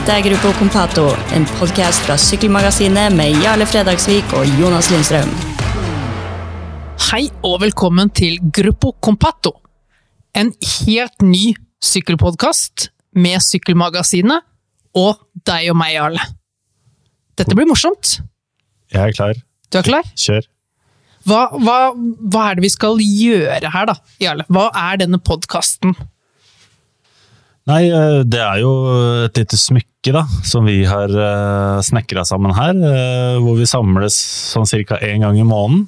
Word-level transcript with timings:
Dette 0.00 0.14
er 0.16 0.22
Gruppo 0.24 0.48
Compato, 0.56 1.02
en 1.36 1.42
podkast 1.58 2.06
fra 2.06 2.14
Sykkelmagasinet 2.16 3.12
med 3.12 3.34
Jarle 3.44 3.66
Fredagsvik 3.68 4.30
og 4.32 4.46
Jonas 4.56 4.86
Lindstrøm. 4.88 5.28
Hei 7.10 7.26
og 7.44 7.58
velkommen 7.60 8.08
til 8.16 8.38
Gruppo 8.40 8.94
Compato. 9.04 9.52
En 10.32 10.54
helt 10.86 11.20
ny 11.20 11.50
sykkelpodkast 11.84 12.86
med 13.20 13.44
Sykkelmagasinet 13.44 14.40
og 14.96 15.20
deg 15.36 15.68
og 15.74 15.76
meg, 15.82 15.92
Jarle. 15.98 16.24
Dette 17.36 17.58
blir 17.58 17.68
morsomt. 17.68 18.22
Jeg 18.94 19.02
er 19.02 19.18
klar. 19.18 19.42
Du 19.68 19.82
er 19.82 19.84
klar? 19.90 20.08
Kjør. 20.16 20.48
Hva, 21.28 21.42
hva, 21.60 21.76
hva 21.92 22.46
er 22.46 22.56
det 22.56 22.64
vi 22.70 22.72
skal 22.72 23.04
gjøre 23.04 23.74
her, 23.76 23.92
da, 23.92 23.98
Jarle? 24.24 24.48
Hva 24.48 24.70
er 24.86 25.04
denne 25.04 25.20
podkasten? 25.20 25.92
Nei, 27.70 27.84
eh, 27.92 28.20
det 28.26 28.40
er 28.42 28.60
jo 28.64 28.70
et 29.28 29.36
lite 29.38 29.58
smykke 29.60 30.14
da, 30.16 30.24
som 30.48 30.66
vi 30.66 30.80
har 30.88 31.12
snekra 31.86 32.24
sammen 32.26 32.54
her. 32.56 32.74
eh, 32.74 33.36
Hvor 33.42 33.58
vi 33.58 33.68
samles 33.68 34.16
sånn 34.54 34.66
ca. 34.88 34.96
én 35.04 35.20
gang 35.22 35.38
i 35.38 35.44
måneden. 35.46 35.86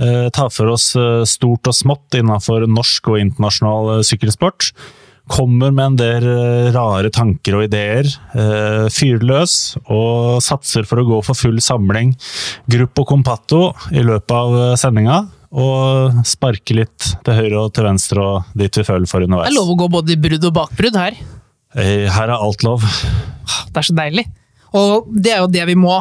Eh, 0.00 0.30
Tar 0.32 0.48
for 0.54 0.70
oss 0.72 0.94
eh, 0.96 1.24
stort 1.28 1.66
og 1.68 1.74
smått 1.76 2.16
innenfor 2.16 2.64
norsk 2.70 3.10
og 3.12 3.18
internasjonal 3.20 3.98
eh, 3.98 4.02
sykkelsport. 4.06 4.70
Kommer 5.30 5.70
med 5.74 5.84
en 5.92 5.96
del 6.00 6.24
eh, 6.30 6.70
rare 6.72 7.10
tanker 7.12 7.58
og 7.58 7.66
ideer. 7.68 8.06
eh, 8.32 8.86
Fyrer 8.88 9.26
løs 9.26 9.76
og 9.90 10.40
satser 10.42 10.86
for 10.88 11.02
å 11.02 11.06
gå 11.10 11.20
for 11.26 11.34
full 11.36 11.60
samling. 11.60 12.14
Gruppo 12.70 13.04
Compatto 13.04 13.74
i 13.92 14.00
løpet 14.06 14.32
av 14.32 14.56
eh, 14.62 14.76
sendinga. 14.80 15.20
Og 15.50 16.20
sparke 16.28 16.76
litt 16.78 17.08
til 17.26 17.34
høyre 17.34 17.64
og 17.64 17.72
til 17.74 17.86
venstre 17.88 18.22
og 18.22 18.50
dit 18.58 18.76
vi 18.78 18.84
føler 18.86 19.10
for 19.10 19.24
underveis. 19.26 19.48
Det 19.50 19.56
er 19.56 19.58
lov 19.58 19.72
å 19.74 19.78
gå 19.80 19.88
både 19.90 20.14
i 20.14 20.18
brudd 20.20 20.44
og 20.46 20.54
bakbrudd 20.54 20.98
her. 21.00 21.16
Eh, 21.74 22.06
Her 22.10 22.30
er 22.30 22.36
alt 22.36 22.62
lov. 22.66 22.84
Det 22.86 23.82
er 23.82 23.86
så 23.88 23.96
deilig. 23.98 24.26
Og 24.78 25.08
det 25.10 25.32
er 25.34 25.40
jo 25.42 25.50
det 25.50 25.66
vi 25.72 25.78
må 25.78 25.96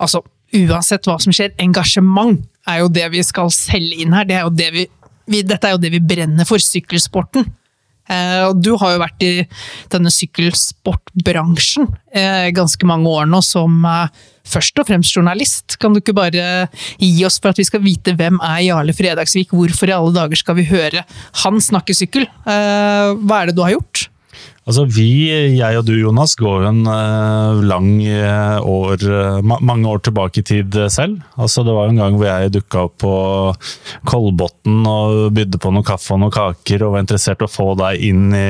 Altså, 0.00 0.18
uansett 0.56 1.04
hva 1.06 1.14
som 1.22 1.32
skjer, 1.32 1.52
engasjement 1.62 2.40
er 2.66 2.80
jo 2.80 2.88
det 2.92 3.04
vi 3.12 3.20
skal 3.24 3.52
selge 3.54 4.00
inn 4.02 4.12
her. 4.12 4.24
Det 4.26 4.34
er 4.36 4.42
jo 4.42 4.50
det 4.50 4.66
vi, 4.74 4.82
vi, 5.30 5.42
dette 5.46 5.68
er 5.68 5.76
jo 5.76 5.80
det 5.80 5.90
vi 5.94 6.00
brenner 6.02 6.44
for, 6.48 6.58
sykkelsporten. 6.60 7.46
Eh, 8.10 8.42
og 8.44 8.60
du 8.60 8.74
har 8.80 8.94
jo 8.94 9.00
vært 9.00 9.24
i 9.24 9.32
denne 9.92 10.12
sykkelsportbransjen 10.12 11.88
eh, 12.12 12.50
ganske 12.52 12.88
mange 12.88 13.08
år 13.08 13.28
nå 13.30 13.40
som 13.44 13.80
eh, 13.88 14.24
først 14.44 14.82
og 14.82 14.88
fremst 14.90 15.16
journalist. 15.16 15.78
Kan 15.80 15.94
du 15.94 16.02
ikke 16.02 16.16
bare 16.16 16.68
gi 17.00 17.12
oss 17.24 17.40
for 17.40 17.54
at 17.54 17.60
vi 17.60 17.68
skal 17.68 17.84
vite 17.84 18.16
hvem 18.18 18.40
er 18.44 18.66
Jarle 18.66 18.96
Fredagsvik? 18.96 19.54
Hvorfor 19.56 19.88
i 19.88 19.96
alle 19.96 20.12
dager 20.16 20.40
skal 20.40 20.58
vi 20.60 20.68
høre 20.68 21.06
han 21.44 21.62
snakke 21.64 21.96
sykkel? 21.96 22.28
Hva 22.44 23.40
er 23.40 23.48
det 23.48 23.56
du 23.56 23.64
har 23.64 23.78
gjort? 23.78 24.08
Altså 24.64 24.86
vi, 24.88 25.28
jeg 25.58 25.76
og 25.76 25.84
du 25.84 25.92
Jonas, 25.92 26.32
går 26.40 26.62
jo 26.64 26.68
en 26.70 26.86
eh, 26.88 27.58
lang 27.68 27.88
eh, 28.00 28.64
år, 28.64 29.02
eh, 29.04 29.42
mange 29.44 29.90
år 29.90 30.00
tilbake 30.06 30.40
i 30.40 30.46
tid 30.48 30.78
selv. 30.92 31.18
Altså 31.36 31.66
det 31.66 31.74
var 31.76 31.92
en 31.92 32.00
gang 32.00 32.16
hvor 32.16 32.30
jeg 32.30 32.54
dukka 32.54 32.86
opp 32.88 32.96
på 33.04 33.14
Kolbotn 34.08 34.80
og 34.88 35.36
bydde 35.36 35.60
på 35.60 35.74
noe 35.74 35.84
kaffe 35.84 36.16
og 36.16 36.22
noen 36.22 36.32
kaker 36.32 36.86
og 36.86 36.96
var 36.96 37.04
interessert 37.04 37.44
i 37.44 37.48
å 37.48 37.52
få 37.52 37.74
deg 37.82 38.08
inn 38.08 38.32
i 38.32 38.48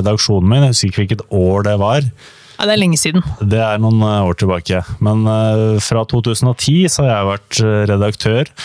redaksjonen 0.00 0.50
min. 0.50 0.66
Jeg 0.66 0.74
husker 0.74 0.90
ikke 0.90 1.02
hvilket 1.04 1.26
år 1.30 1.68
det 1.70 1.78
var. 1.84 2.10
Ja, 2.58 2.66
det 2.66 2.74
er 2.74 2.82
lenge 2.82 2.98
siden. 2.98 3.22
Det 3.38 3.62
er 3.62 3.78
noen 3.82 4.02
år 4.02 4.34
tilbake. 4.42 4.82
Men 5.02 5.22
fra 5.82 6.02
2010 6.10 6.90
så 6.90 7.06
har 7.06 7.14
jeg 7.14 7.30
vært 7.30 7.62
redaktør 7.90 8.56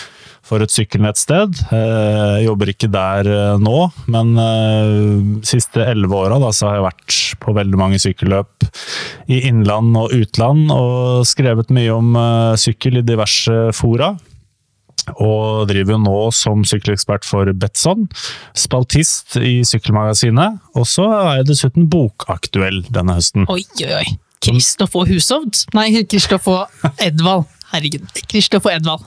for 0.48 0.64
et 0.64 0.72
sykkelnettsted. 0.72 1.58
Eh, 1.68 2.38
Jeg 2.38 2.46
jobber 2.48 2.72
ikke 2.72 2.90
der 2.92 3.28
eh, 3.28 3.58
nå, 3.60 3.76
men 4.10 4.34
de 4.38 5.46
siste 5.46 5.84
elleve 5.84 6.16
åra 6.16 6.38
har 6.40 6.78
jeg 6.78 6.86
vært 6.86 7.18
på 7.42 7.54
veldig 7.56 7.78
mange 7.80 8.00
sykkelløp 8.02 8.66
i 9.30 9.42
innland 9.48 9.96
og 10.00 10.14
utland, 10.16 10.72
og 10.72 11.26
skrevet 11.28 11.70
mye 11.74 11.92
om 11.94 12.16
eh, 12.18 12.56
sykkel 12.60 13.00
i 13.02 13.06
diverse 13.06 13.68
fora. 13.76 14.14
Og 15.16 15.68
driver 15.70 15.94
jo 15.94 16.00
nå 16.02 16.16
som 16.36 16.64
sykkelekspert 16.68 17.24
for 17.24 17.48
Betson, 17.56 18.08
spaltist 18.58 19.38
i 19.40 19.62
Sykkelmagasinet. 19.64 20.58
Og 20.76 20.84
så 20.90 21.06
er 21.14 21.38
jeg 21.40 21.48
dessuten 21.54 21.86
bokaktuell 21.88 22.82
denne 22.92 23.16
høsten. 23.16 23.46
Oi, 23.48 23.62
oi, 23.86 23.92
oi. 24.02 24.18
Kristoffer 24.44 25.08
Hushovd? 25.08 25.64
Nei, 25.74 25.88
Kristoffer 26.06 26.68
Edvald. 27.02 27.48
Herregud. 27.72 28.04
Kristoffer 28.30 28.76
Edvald. 28.76 29.06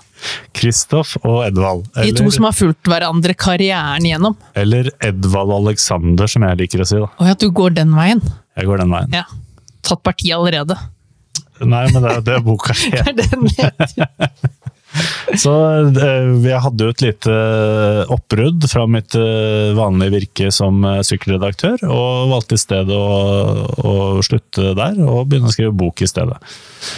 Kristoff 0.57 1.15
og 1.23 1.41
Edvald. 1.47 1.85
De 1.97 2.11
to 2.17 2.27
som 2.33 2.45
har 2.49 2.55
fulgt 2.57 2.89
hverandre 2.89 3.33
karrieren 3.37 4.05
gjennom. 4.05 4.35
eller 4.55 4.91
Edvald 5.03 5.53
Alexander, 5.57 6.27
som 6.31 6.43
jeg 6.47 6.61
liker 6.63 6.83
å 6.83 6.87
si. 6.87 6.99
da. 7.01 7.09
Oi, 7.21 7.29
at 7.33 7.39
du 7.43 7.49
går 7.51 7.75
den 7.79 7.93
veien. 7.97 8.21
Jeg 8.57 8.69
går 8.69 8.83
den 8.83 8.91
veien. 8.93 9.15
Ja. 9.21 9.25
Tatt 9.81 10.03
parti 10.05 10.29
allerede. 10.35 10.77
Nei, 11.61 11.83
men 11.93 12.01
det 12.03 12.15
det 12.25 12.33
er 12.39 12.45
boka 12.45 12.73
Det 12.91 13.01
er 13.05 13.13
den. 13.17 13.45
Så 15.40 15.52
eh, 15.96 16.31
jeg 16.44 16.59
hadde 16.66 16.88
jo 16.88 16.91
et 16.94 17.03
lite 17.06 17.35
oppbrudd 18.12 18.66
fra 18.72 18.84
mitt 18.91 19.16
eh, 19.16 19.72
vanlige 19.78 20.16
virke 20.18 20.50
som 20.53 20.84
eh, 20.88 21.00
sykkelredaktør, 21.07 21.85
og 21.88 22.34
valgte 22.34 22.57
i 22.57 22.62
stedet 22.62 22.97
å, 22.97 23.13
å 23.88 23.96
slutte 24.25 24.74
der 24.78 25.00
og 25.06 25.30
begynne 25.31 25.51
å 25.51 25.56
skrive 25.56 25.74
bok 25.78 26.03
i 26.03 26.09
stedet. 26.09 26.38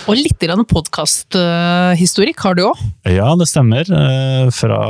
Og 0.10 0.18
litt 0.18 0.42
podkasthistorikk 0.74 2.44
har 2.48 2.58
du 2.58 2.66
òg. 2.72 2.84
Ja, 3.12 3.34
det 3.40 3.50
stemmer. 3.52 3.86
eh, 3.88 4.50
Fra 4.54 4.82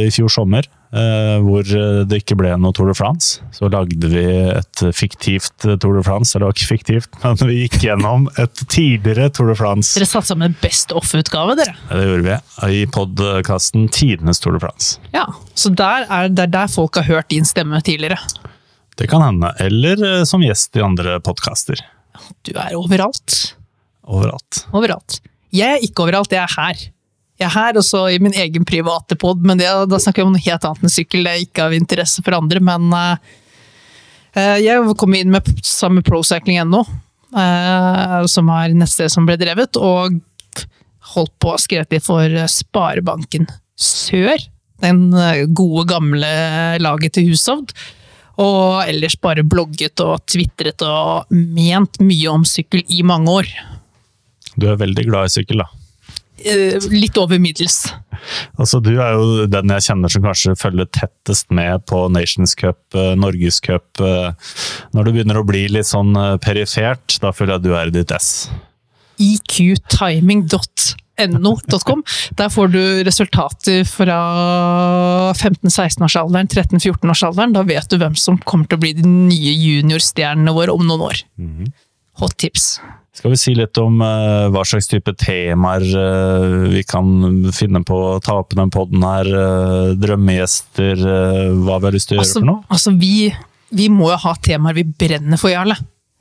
i 0.00 0.10
fjor 0.14 0.32
sommer, 0.32 0.66
eh, 0.66 0.79
hvor 0.90 1.62
det 2.10 2.16
ikke 2.18 2.34
ble 2.40 2.50
noe 2.58 2.74
Tour 2.74 2.88
de 2.90 2.94
France, 2.98 3.38
så 3.54 3.68
lagde 3.70 4.08
vi 4.10 4.24
et 4.50 4.80
fiktivt 4.96 5.62
Tour 5.62 5.94
de 5.94 6.02
France. 6.02 6.32
Eller 6.34 6.50
ikke 6.50 6.66
fiktivt, 6.72 7.10
men 7.22 7.38
vi 7.46 7.60
gikk 7.64 7.76
gjennom 7.84 8.26
et 8.42 8.64
tidligere 8.66 9.28
Tour 9.36 9.52
de 9.52 9.56
France. 9.58 9.94
Dere 9.98 10.08
satte 10.10 10.32
sammen 10.32 10.50
en 10.50 10.58
Best 10.62 10.90
Off-utgave, 10.96 11.54
dere. 11.60 11.76
Det 11.92 12.08
gjorde 12.08 12.26
vi 12.26 12.80
i 12.80 12.82
podkasten 12.90 13.86
Tidenes 13.94 14.42
Tour 14.42 14.58
de 14.58 14.62
France. 14.66 14.98
Ja, 15.14 15.28
Så 15.54 15.70
der 15.78 16.06
er 16.10 16.28
det 16.30 16.48
er 16.48 16.54
der 16.58 16.70
folk 16.72 16.98
har 16.98 17.06
hørt 17.06 17.30
din 17.30 17.46
stemme 17.46 17.78
tidligere. 17.86 18.18
Det 18.98 19.06
kan 19.08 19.22
hende. 19.24 19.52
Eller 19.62 20.02
eh, 20.04 20.24
som 20.28 20.42
gjest 20.44 20.76
i 20.76 20.82
andre 20.84 21.20
podkaster. 21.24 21.80
Du 22.44 22.52
er 22.58 22.74
overalt. 22.76 23.54
Overalt. 24.04 24.64
Overalt. 24.76 25.20
Jeg 25.54 25.78
er 25.78 25.84
ikke 25.86 26.04
overalt, 26.04 26.34
jeg 26.34 26.42
er 26.42 26.56
her. 26.58 26.82
Jeg 27.40 27.48
er 27.48 27.54
her 27.54 27.78
også 27.80 28.02
i 28.12 28.18
min 28.20 28.34
egen 28.36 28.66
private 28.68 29.16
pod, 29.16 29.40
men 29.40 29.56
det, 29.56 29.68
da 29.88 30.00
snakker 30.02 30.20
vi 30.20 30.28
om 30.28 30.34
noe 30.34 30.44
helt 30.44 30.64
annet 30.68 30.82
enn 30.84 30.92
sykkel. 30.92 31.24
Det 31.24 31.32
er 31.32 31.44
ikke 31.46 31.68
av 31.70 31.76
interesse 31.76 32.24
for 32.24 32.36
andre, 32.36 32.60
men 32.60 32.90
uh, 32.92 33.16
jeg 34.60 34.96
kom 35.00 35.16
inn 35.16 35.32
med 35.32 35.48
samme 35.64 36.04
procycling.no, 36.04 36.82
uh, 37.32 38.20
som 38.28 38.52
er 38.52 38.76
nettsted 38.76 39.08
som 39.14 39.24
ble 39.28 39.38
drevet, 39.40 39.80
og 39.80 40.20
holdt 41.14 41.32
på 41.40 41.54
å 41.54 41.60
skrive 41.60 41.88
litt 41.88 42.04
for 42.04 42.36
Sparebanken 42.52 43.48
Sør. 43.80 44.36
Den 44.80 45.08
eh, 45.16 45.46
gode, 45.48 45.86
gamle 45.90 46.28
laget 46.80 47.16
til 47.16 47.30
Hushovd. 47.30 47.72
Og 48.40 48.84
ellers 48.86 49.16
bare 49.20 49.44
blogget 49.44 50.00
og 50.04 50.22
tvitret 50.30 50.84
og 50.86 51.32
ment 51.32 52.00
mye 52.04 52.30
om 52.32 52.46
sykkel 52.48 52.84
i 52.88 53.02
mange 53.04 53.34
år. 53.42 53.50
Du 54.56 54.68
er 54.70 54.80
veldig 54.80 55.04
glad 55.08 55.28
i 55.28 55.34
sykkel, 55.34 55.64
da. 55.64 55.79
Eh, 56.44 56.78
litt 56.94 57.16
over 57.20 57.38
middels. 57.42 57.78
Altså, 58.60 58.80
du 58.84 58.92
er 59.00 59.12
jo 59.16 59.46
den 59.50 59.68
jeg 59.74 59.82
kjenner 59.88 60.08
som 60.12 60.22
kanskje 60.24 60.56
følger 60.60 60.86
tettest 60.92 61.46
med 61.54 61.84
på 61.88 61.98
Nations 62.12 62.54
Cup, 62.58 62.78
Norges 62.94 63.60
Norgescup. 63.60 64.00
eh. 64.00 64.32
Når 64.94 65.04
du 65.04 65.12
begynner 65.12 65.36
å 65.40 65.44
bli 65.46 65.68
litt 65.68 65.86
sånn 65.88 66.16
eh, 66.16 66.36
perifert, 66.42 67.18
da 67.22 67.32
føler 67.32 67.52
jeg 67.54 67.60
at 67.60 67.64
du 67.64 67.74
er 67.76 67.86
i 67.88 67.90
ditt 67.94 68.10
ess. 68.12 68.50
iqtiming.no.com. 69.20 72.02
Der 72.36 72.48
får 72.48 72.68
du 72.72 73.04
resultater 73.04 73.84
fra 73.88 74.18
15-16-årsalderen, 75.36 76.46
13-14-årsalderen. 76.48 77.52
Da 77.56 77.62
vet 77.68 77.90
du 77.90 77.96
hvem 78.00 78.14
som 78.16 78.38
kommer 78.44 78.66
til 78.68 78.76
å 78.78 78.80
bli 78.84 78.92
de 78.96 79.02
nye 79.08 79.52
juniorstjernene 79.56 80.52
våre 80.56 80.70
om 80.72 80.86
noen 80.86 81.00
år. 81.10 81.16
Hot 82.20 82.36
tips. 82.40 82.74
Skal 83.16 83.34
vi 83.34 83.38
si 83.40 83.52
litt 83.56 83.76
om 83.80 83.98
uh, 84.00 84.48
hva 84.52 84.62
slags 84.64 84.86
type 84.88 85.12
temaer 85.18 85.82
uh, 85.82 86.68
vi 86.70 86.84
kan 86.88 87.50
finne 87.52 87.82
på 87.84 87.96
å 88.12 88.18
ta 88.22 88.38
opp 88.40 88.54
i 88.54 88.60
den 88.60 88.70
poden 88.72 89.02
her? 89.04 89.28
Uh, 89.28 89.92
drømmegjester, 90.00 91.00
hva 91.64 91.80
vi 91.80 91.88
har 91.88 91.96
lyst 91.96 92.12
til 92.12 92.16
å 92.16 92.20
gjøre 92.20 92.28
Altså, 92.28 92.42
for 92.42 92.48
noe? 92.52 92.62
altså 92.70 92.94
vi, 93.00 93.14
vi 93.76 93.88
må 93.92 94.12
jo 94.12 94.20
ha 94.24 94.34
temaer 94.40 94.78
vi 94.78 94.86
brenner 94.86 95.40
for, 95.40 95.52
Jarle. 95.52 95.76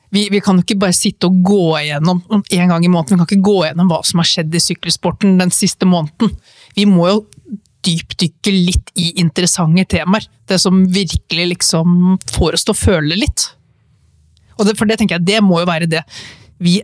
Vi, 0.09 0.25
vi 0.33 0.41
kan 0.41 0.57
jo 0.57 0.65
ikke 0.65 0.79
bare 0.81 0.97
sitte 0.97 1.29
og 1.29 1.43
gå 1.45 1.63
igjennom 1.83 2.23
en 2.33 2.73
gang 2.73 2.85
i 2.85 2.89
måneden, 2.89 3.13
vi 3.13 3.21
kan 3.21 3.27
ikke 3.29 3.45
gå 3.45 3.57
igjennom 3.67 3.91
hva 3.93 4.01
som 4.09 4.23
har 4.23 4.29
skjedd 4.31 4.57
i 4.57 4.63
sykkelsporten 4.65 5.37
den 5.37 5.53
siste 5.53 5.85
måneden. 5.85 6.33
Vi 6.73 6.87
må 6.89 7.05
jo 7.11 7.19
dypdykke 7.85 8.51
litt 8.55 8.91
i 8.99 9.11
interessante 9.21 9.85
temaer. 9.93 10.25
Det 10.49 10.57
som 10.59 10.81
virkelig 10.89 11.45
liksom 11.53 12.17
får 12.33 12.57
oss 12.57 12.65
til 12.67 12.75
å 12.75 12.79
føle 12.79 13.19
litt. 13.21 13.51
Og 14.59 14.67
det, 14.67 14.77
for 14.79 14.89
det 14.89 14.99
tenker 14.99 15.17
jeg, 15.17 15.27
det 15.27 15.41
må 15.45 15.61
jo 15.63 15.69
være 15.69 15.89
det. 15.89 16.03
Vi 16.59 16.79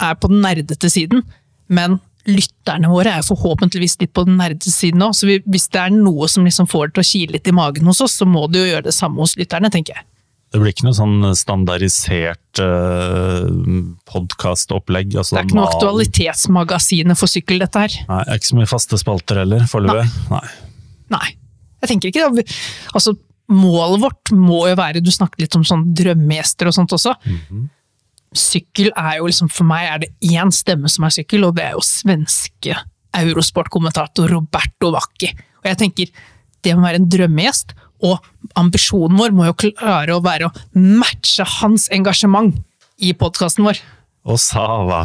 er 0.00 0.16
på 0.18 0.30
den 0.32 0.42
nerdete 0.44 0.90
siden, 0.92 1.24
men 1.70 2.00
lytterne 2.28 2.90
våre 2.90 3.14
er 3.16 3.24
forhåpentligvis 3.24 3.96
litt 4.02 4.12
på 4.16 4.26
den 4.28 4.36
nerdete 4.40 4.72
siden 4.72 5.02
òg. 5.06 5.16
Så 5.16 5.28
vi, 5.28 5.38
hvis 5.48 5.68
det 5.72 5.82
er 5.86 5.94
noe 5.94 6.28
som 6.30 6.46
liksom 6.46 6.68
får 6.70 6.90
det 6.90 6.98
til 6.98 7.04
å 7.04 7.10
kile 7.10 7.36
litt 7.38 7.50
i 7.50 7.56
magen 7.56 7.88
hos 7.88 8.02
oss, 8.04 8.18
så 8.20 8.28
må 8.28 8.46
det 8.50 8.62
jo 8.62 8.70
gjøre 8.72 8.88
det 8.90 8.96
samme 8.96 9.22
hos 9.22 9.36
lytterne, 9.40 9.72
tenker 9.72 9.96
jeg. 9.96 10.06
Det 10.50 10.58
blir 10.58 10.72
ikke 10.74 10.88
noe 10.88 10.96
sånn 10.98 11.26
standardisert 11.38 12.58
uh, 12.58 13.46
podkastopplegg? 14.10 15.14
Altså 15.14 15.36
Det 15.36 15.42
er 15.44 15.46
ikke 15.46 15.58
noe 15.60 15.68
aktualitetsmagasinet 15.70 17.18
for 17.18 17.30
sykkel, 17.30 17.62
dette 17.62 17.84
her. 17.84 17.98
Nei, 18.08 18.24
ikke 18.34 18.48
så 18.48 18.58
mye 18.58 18.70
faste 18.70 18.98
spalter 18.98 19.44
heller, 19.44 19.62
foreløpig. 19.70 20.08
Nei. 20.32 20.42
Nei, 21.14 21.28
jeg 21.84 21.92
tenker 21.92 22.10
ikke 22.10 22.26
det. 22.34 22.46
Altså, 22.90 23.14
målet 23.50 24.02
vårt 24.04 24.32
må 24.36 24.62
jo 24.70 24.78
være, 24.78 25.02
du 25.02 25.10
snakket 25.12 25.44
litt 25.44 25.58
om 25.58 25.66
sånn 25.66 25.88
drømmegjester 25.96 26.70
og 26.70 26.76
sånt 26.76 26.94
også. 26.96 27.14
Sykkel 28.36 28.92
er 28.94 29.18
jo 29.18 29.26
liksom, 29.26 29.50
for 29.50 29.66
meg 29.66 29.88
er 29.88 30.02
det 30.04 30.10
én 30.30 30.52
stemme 30.54 30.90
som 30.92 31.06
er 31.06 31.14
sykkel, 31.16 31.48
og 31.48 31.56
det 31.58 31.66
er 31.66 31.74
jo 31.74 31.84
svenske 31.84 32.76
eurosportkommentator 33.18 34.30
Roberto 34.30 34.92
Vacchi. 34.94 35.32
Og 35.60 35.70
jeg 35.72 35.80
tenker, 35.80 36.12
det 36.62 36.76
må 36.76 36.86
være 36.86 37.02
en 37.02 37.08
drømmegjest, 37.10 37.74
og 38.06 38.22
ambisjonen 38.56 39.18
vår 39.20 39.34
må 39.36 39.48
jo 39.50 39.56
klare 39.66 40.14
å 40.14 40.22
være 40.24 40.48
å 40.48 40.54
matche 40.78 41.44
hans 41.58 41.88
engasjement 41.92 42.54
i 43.00 43.12
podkasten 43.16 43.66
vår. 43.66 43.80
Og 44.28 44.40
Sava. 44.40 45.04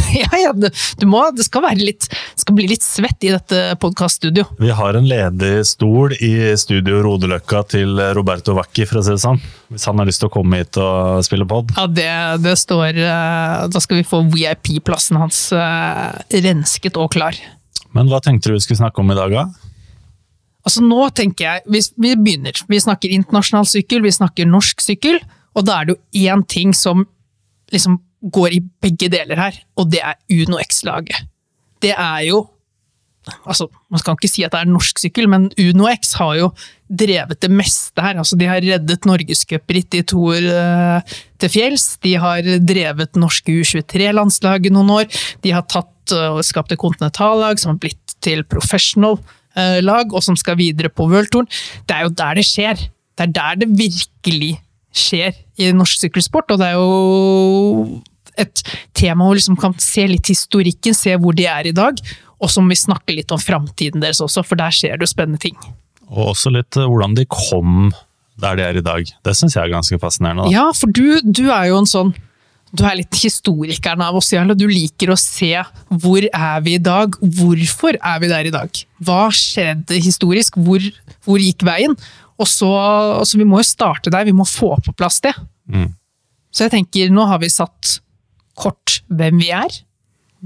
ja, 0.22 0.30
ja, 0.42 0.52
du, 0.56 0.68
du 1.00 1.06
må, 1.10 1.22
det 1.36 1.46
skal, 1.46 1.64
være 1.66 1.82
litt, 1.82 2.08
skal 2.38 2.56
bli 2.58 2.68
litt 2.70 2.84
svett 2.84 3.26
i 3.26 3.32
dette 3.34 3.76
podkaststudio. 3.82 4.46
Vi 4.60 4.72
har 4.74 4.98
en 4.98 5.08
ledig 5.08 5.54
stol 5.68 6.14
i 6.20 6.32
studio 6.60 7.02
Rodeløkka 7.06 7.62
til 7.74 8.00
Roberto 8.16 8.56
Vacchi, 8.56 8.86
for 8.88 9.00
å 9.00 9.04
si 9.06 9.14
det 9.14 9.22
sånn. 9.24 9.42
Hvis 9.72 9.86
han 9.90 10.00
har 10.00 10.08
lyst 10.08 10.22
til 10.22 10.30
å 10.30 10.34
komme 10.36 10.62
hit 10.62 10.78
og 10.80 11.24
spille 11.26 11.46
pod. 11.48 11.72
Ja, 11.76 11.86
det, 11.90 12.10
det 12.44 12.54
står 12.60 13.00
eh, 13.02 13.64
Da 13.72 13.82
skal 13.82 13.98
vi 13.98 14.06
få 14.06 14.22
VIP-plassen 14.30 15.18
hans 15.18 15.48
eh, 15.56 16.40
rensket 16.46 16.98
og 17.00 17.10
klar. 17.16 17.38
Men 17.96 18.10
hva 18.10 18.20
tenkte 18.22 18.50
du 18.50 18.56
vi 18.56 18.62
skulle 18.64 18.84
snakke 18.84 19.02
om 19.02 19.10
i 19.10 19.18
dag, 19.18 19.34
da? 19.34 19.46
Altså 20.66 20.82
Nå 20.82 21.08
tenker 21.14 21.46
jeg, 21.46 21.64
vi, 21.70 21.82
vi 22.02 22.14
begynner. 22.18 22.64
Vi 22.68 22.82
snakker 22.82 23.12
internasjonal 23.14 23.68
sykkel, 23.70 24.02
vi 24.02 24.14
snakker 24.14 24.48
norsk 24.50 24.82
sykkel, 24.82 25.20
og 25.56 25.66
da 25.66 25.80
er 25.80 25.86
det 25.88 25.94
jo 25.94 26.26
én 26.32 26.42
ting 26.50 26.74
som 26.74 27.06
liksom 27.74 28.00
går 28.22 28.56
i 28.56 28.64
begge 28.82 29.10
deler 29.12 29.38
her, 29.38 29.56
og 29.76 29.90
det 29.92 30.02
er 30.02 30.18
Uno 30.32 30.60
X-laget. 30.62 31.26
Det 31.82 31.92
er 31.92 32.20
jo 32.30 32.46
altså, 33.46 33.68
Man 33.90 34.00
skal 34.00 34.16
ikke 34.16 34.30
si 34.30 34.44
at 34.46 34.54
det 34.54 34.62
er 34.62 34.70
norsk 34.70 35.00
sykkel, 35.02 35.28
men 35.30 35.48
Uno 35.60 35.88
X 35.92 36.14
har 36.20 36.34
jo 36.38 36.50
drevet 36.86 37.40
det 37.42 37.50
meste 37.50 38.02
her. 38.02 38.18
Altså, 38.20 38.38
de 38.38 38.48
har 38.48 38.62
reddet 38.62 39.06
norgescupritt 39.08 39.96
i 39.98 40.02
toer 40.06 40.46
uh, 40.50 41.16
til 41.42 41.52
fjells. 41.52 41.88
De 42.04 42.14
har 42.22 42.46
drevet 42.66 43.18
norske 43.18 43.58
U23-landslaget 43.62 44.74
noen 44.74 44.92
år. 45.00 45.08
De 45.42 45.54
har 45.54 45.66
tatt 45.70 46.14
eh, 46.14 46.36
og 46.36 46.44
skapt 46.46 46.74
et 46.74 46.80
kontinentallag 46.80 47.58
som 47.58 47.74
har 47.74 47.80
blitt 47.82 48.14
til 48.24 48.44
professional 48.46 49.18
uh, 49.18 49.80
lag, 49.82 50.12
og 50.12 50.22
som 50.22 50.38
skal 50.38 50.58
videre 50.60 50.92
på 50.92 51.08
worldtouren. 51.10 51.50
Det 51.86 51.96
er 51.96 52.06
jo 52.06 52.14
der 52.22 52.38
det 52.38 52.46
skjer. 52.46 52.86
Det 53.16 53.26
er 53.26 53.34
der 53.34 53.62
det 53.64 53.72
virkelig 53.74 54.54
skjer 55.00 55.36
i 55.60 55.72
norsk 55.76 56.06
sykkelsport, 56.06 56.52
og 56.54 56.60
det 56.62 56.70
er 56.72 56.78
jo 56.78 58.02
et 58.36 58.62
tema 58.96 59.26
hvor 59.26 59.38
liksom 59.38 59.56
kan 59.60 59.74
se 59.80 60.04
litt 60.10 60.28
historikken, 60.28 60.96
se 60.96 61.16
hvor 61.20 61.36
de 61.36 61.46
er 61.48 61.70
i 61.70 61.76
dag, 61.76 62.00
og 62.36 62.52
så 62.52 62.60
må 62.60 62.74
vi 62.74 62.80
snakke 62.80 63.16
litt 63.16 63.32
om 63.32 63.40
framtiden 63.40 64.02
deres 64.04 64.20
også, 64.24 64.44
for 64.44 64.60
der 64.60 64.74
skjer 64.74 64.98
det 64.98 65.08
jo 65.08 65.14
spennende 65.14 65.40
ting. 65.40 65.56
Og 66.12 66.34
også 66.34 66.52
litt 66.54 66.76
eh, 66.76 66.86
hvordan 66.86 67.16
de 67.16 67.24
kom 67.32 67.90
der 68.40 68.58
de 68.58 68.66
er 68.66 68.76
i 68.76 68.84
dag. 68.84 69.08
Det 69.24 69.32
syns 69.32 69.56
jeg 69.56 69.64
er 69.64 69.72
ganske 69.72 69.98
fascinerende. 69.98 70.44
Da. 70.44 70.52
Ja, 70.52 70.66
for 70.76 70.92
du, 70.92 71.22
du 71.24 71.46
er 71.48 71.70
jo 71.70 71.80
en 71.80 71.88
sånn 71.88 72.12
du 72.76 72.82
er 72.84 72.98
litt 72.98 73.14
historikeren 73.22 74.02
av 74.04 74.16
oss, 74.18 74.32
Jarle. 74.34 74.56
Du 74.58 74.66
liker 74.68 75.12
å 75.12 75.16
se 75.16 75.52
hvor 75.88 76.24
er 76.26 76.64
vi 76.64 76.74
i 76.76 76.82
dag, 76.82 77.14
hvorfor 77.22 77.96
er 77.96 78.20
vi 78.20 78.28
der 78.28 78.48
i 78.50 78.52
dag? 78.52 78.80
Hva 79.06 79.28
skjedde 79.32 80.00
historisk, 80.02 80.58
hvor, 80.60 80.82
hvor 81.24 81.40
gikk 81.40 81.64
veien? 81.64 81.94
Og 82.36 82.48
så, 82.48 82.68
altså 83.20 83.38
Vi 83.40 83.46
må 83.48 83.60
jo 83.62 83.68
starte 83.68 84.12
der, 84.12 84.26
vi 84.28 84.34
må 84.36 84.44
få 84.48 84.74
på 84.84 84.94
plass 84.96 85.20
det. 85.24 85.32
Mm. 85.72 85.88
Så 86.52 86.66
jeg 86.66 86.74
tenker, 86.76 87.12
nå 87.12 87.24
har 87.28 87.40
vi 87.42 87.52
satt 87.52 87.98
kort 88.56 89.00
hvem 89.12 89.40
vi 89.40 89.50
er, 89.52 89.72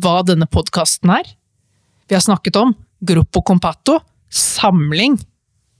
hva 0.01 0.21
denne 0.27 0.49
podkasten 0.51 1.13
er. 1.15 1.29
Vi 2.11 2.17
har 2.17 2.25
snakket 2.25 2.59
om 2.59 2.75
Gruppo 3.01 3.41
compato, 3.47 3.95
samling, 4.29 5.15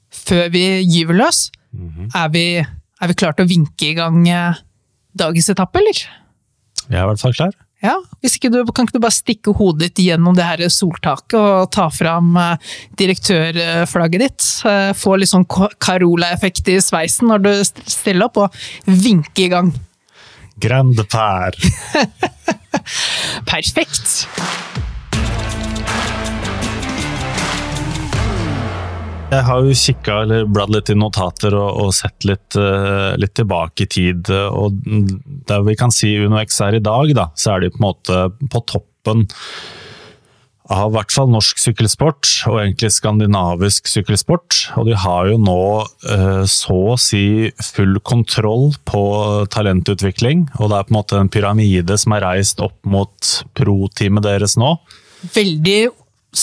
før 0.09 0.47
vi 0.55 0.63
gyver 0.89 1.19
løs. 1.19 1.51
er, 2.17 2.31
vi, 2.33 2.45
er 2.65 3.11
vi 3.11 3.17
klare 3.19 3.37
til 3.37 3.45
å 3.45 3.51
vinke 3.51 3.91
i 3.91 3.97
gang 3.99 4.23
eh, 4.27 4.63
dagens 5.21 5.51
etappe, 5.53 5.83
eller? 5.83 6.01
Jeg 6.87 6.97
er 6.97 7.05
i 7.05 7.11
hvert 7.11 7.23
fall 7.23 7.37
klar. 7.37 7.53
Ja, 7.81 7.95
hvis 8.21 8.35
ikke 8.37 8.51
du, 8.53 8.59
Kan 8.77 8.85
ikke 8.85 8.99
du 8.99 9.03
bare 9.07 9.15
stikke 9.17 9.55
hodet 9.57 9.87
ditt 9.89 10.03
gjennom 10.05 10.35
det 10.37 10.45
her 10.45 10.61
soltaket 10.69 11.39
og 11.41 11.71
ta 11.73 11.87
fram 11.89 12.35
eh, 12.37 12.73
direktørflagget 13.01 14.21
ditt? 14.27 14.49
Eh, 14.69 14.91
få 15.01 15.15
litt 15.17 15.31
sånn 15.33 15.47
Ca- 15.49 15.71
Carola-effekt 15.81 16.69
i 16.69 16.77
sveisen 16.85 17.31
når 17.33 17.47
du 17.47 17.53
stiller 17.65 18.29
opp, 18.29 18.37
og 18.45 18.61
vinke 18.85 19.47
i 19.47 19.51
gang. 19.55 19.73
Grande 20.61 21.07
pær. 21.09 21.57
Perfekt! 23.49 24.27
Jeg 29.31 29.47
har 29.47 29.63
jo 29.63 29.75
kikka 29.79 30.15
eller 30.25 30.49
bladd 30.51 30.73
litt 30.75 30.91
i 30.91 30.97
notater 30.99 31.55
og, 31.55 31.69
og 31.85 31.93
sett 31.95 32.27
litt, 32.27 32.57
uh, 32.59 33.15
litt 33.15 33.37
tilbake 33.39 33.85
i 33.85 33.91
tid. 33.91 34.31
Og 34.31 34.81
der 35.47 35.63
vi 35.69 35.77
kan 35.79 35.95
si 35.95 36.17
UnoX 36.19 36.59
er 36.67 36.81
i 36.81 36.83
dag, 36.83 37.13
da, 37.15 37.29
så 37.39 37.55
er 37.55 37.63
de 37.63 37.71
på 37.71 37.79
en 37.79 37.87
måte 37.87 38.25
på 38.51 38.63
toppen 38.67 39.29
av 40.71 40.91
i 40.91 40.95
hvert 40.95 41.15
fall 41.15 41.31
norsk 41.31 41.59
sykkelsport, 41.59 42.29
og 42.47 42.61
egentlig 42.61 42.93
skandinavisk 42.95 43.91
sykkelsport. 43.91 44.59
Og 44.79 44.91
de 44.91 44.99
har 44.99 45.31
jo 45.31 45.39
nå 45.43 45.63
uh, 45.87 46.43
så 46.51 46.79
å 46.93 46.99
si 46.99 47.53
full 47.71 48.01
kontroll 48.03 48.73
på 48.87 49.05
talentutvikling. 49.55 50.49
Og 50.59 50.73
det 50.73 50.79
er 50.81 50.91
på 50.91 50.95
en 50.95 50.99
måte 50.99 51.23
en 51.23 51.31
pyramide 51.31 51.99
som 52.03 52.19
er 52.19 52.27
reist 52.27 52.63
opp 52.67 52.79
mot 52.83 53.33
pro-teamet 53.59 54.27
deres 54.27 54.59
nå. 54.59 54.75
Veldig, 55.35 55.81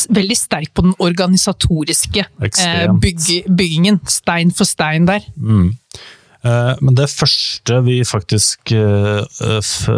veldig 0.09 0.37
sterk 0.37 0.73
på 0.75 0.83
den 0.87 0.95
organisatoriske 0.99 2.25
eh, 2.43 2.87
bygge, 3.01 3.43
byggingen. 3.47 3.99
Stein 4.11 4.51
for 4.51 4.67
stein 4.67 5.07
der. 5.07 5.23
Eh, 6.43 6.73
Men 6.81 6.95
det 6.95 7.09
første 7.09 7.79
vi 7.85 8.01
faktisk 8.05 8.71
eh, 8.71 9.23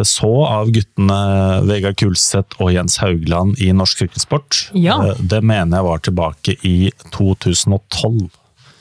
så 0.07 0.31
av 0.47 0.71
guttene 0.73 1.19
Vegard 1.67 1.97
Kulseth 1.99 2.61
og 2.63 2.71
Jens 2.73 2.97
Haugland 3.03 3.59
i 3.59 3.71
norsk 3.75 4.05
sykkelsport, 4.05 4.69
Ja. 4.73 4.99
eh, 5.09 5.15
det 5.19 5.43
mener 5.43 5.77
jeg 5.77 5.85
var 5.89 5.99
tilbake 6.05 6.55
i 6.63 6.91
2012. 7.11 8.29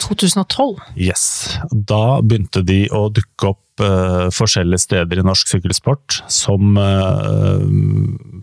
2012. 0.03 0.77
Yes. 0.97 1.25
Da 1.73 2.21
begynte 2.25 2.63
de 2.67 2.85
å 2.95 3.09
dukke 3.13 3.53
opp 3.53 3.63
uh, 3.83 4.29
forskjellige 4.35 4.83
steder 4.83 5.21
i 5.21 5.25
norsk 5.27 5.51
sykkelsport 5.53 6.21
som 6.33 6.77
uh, 6.79 7.63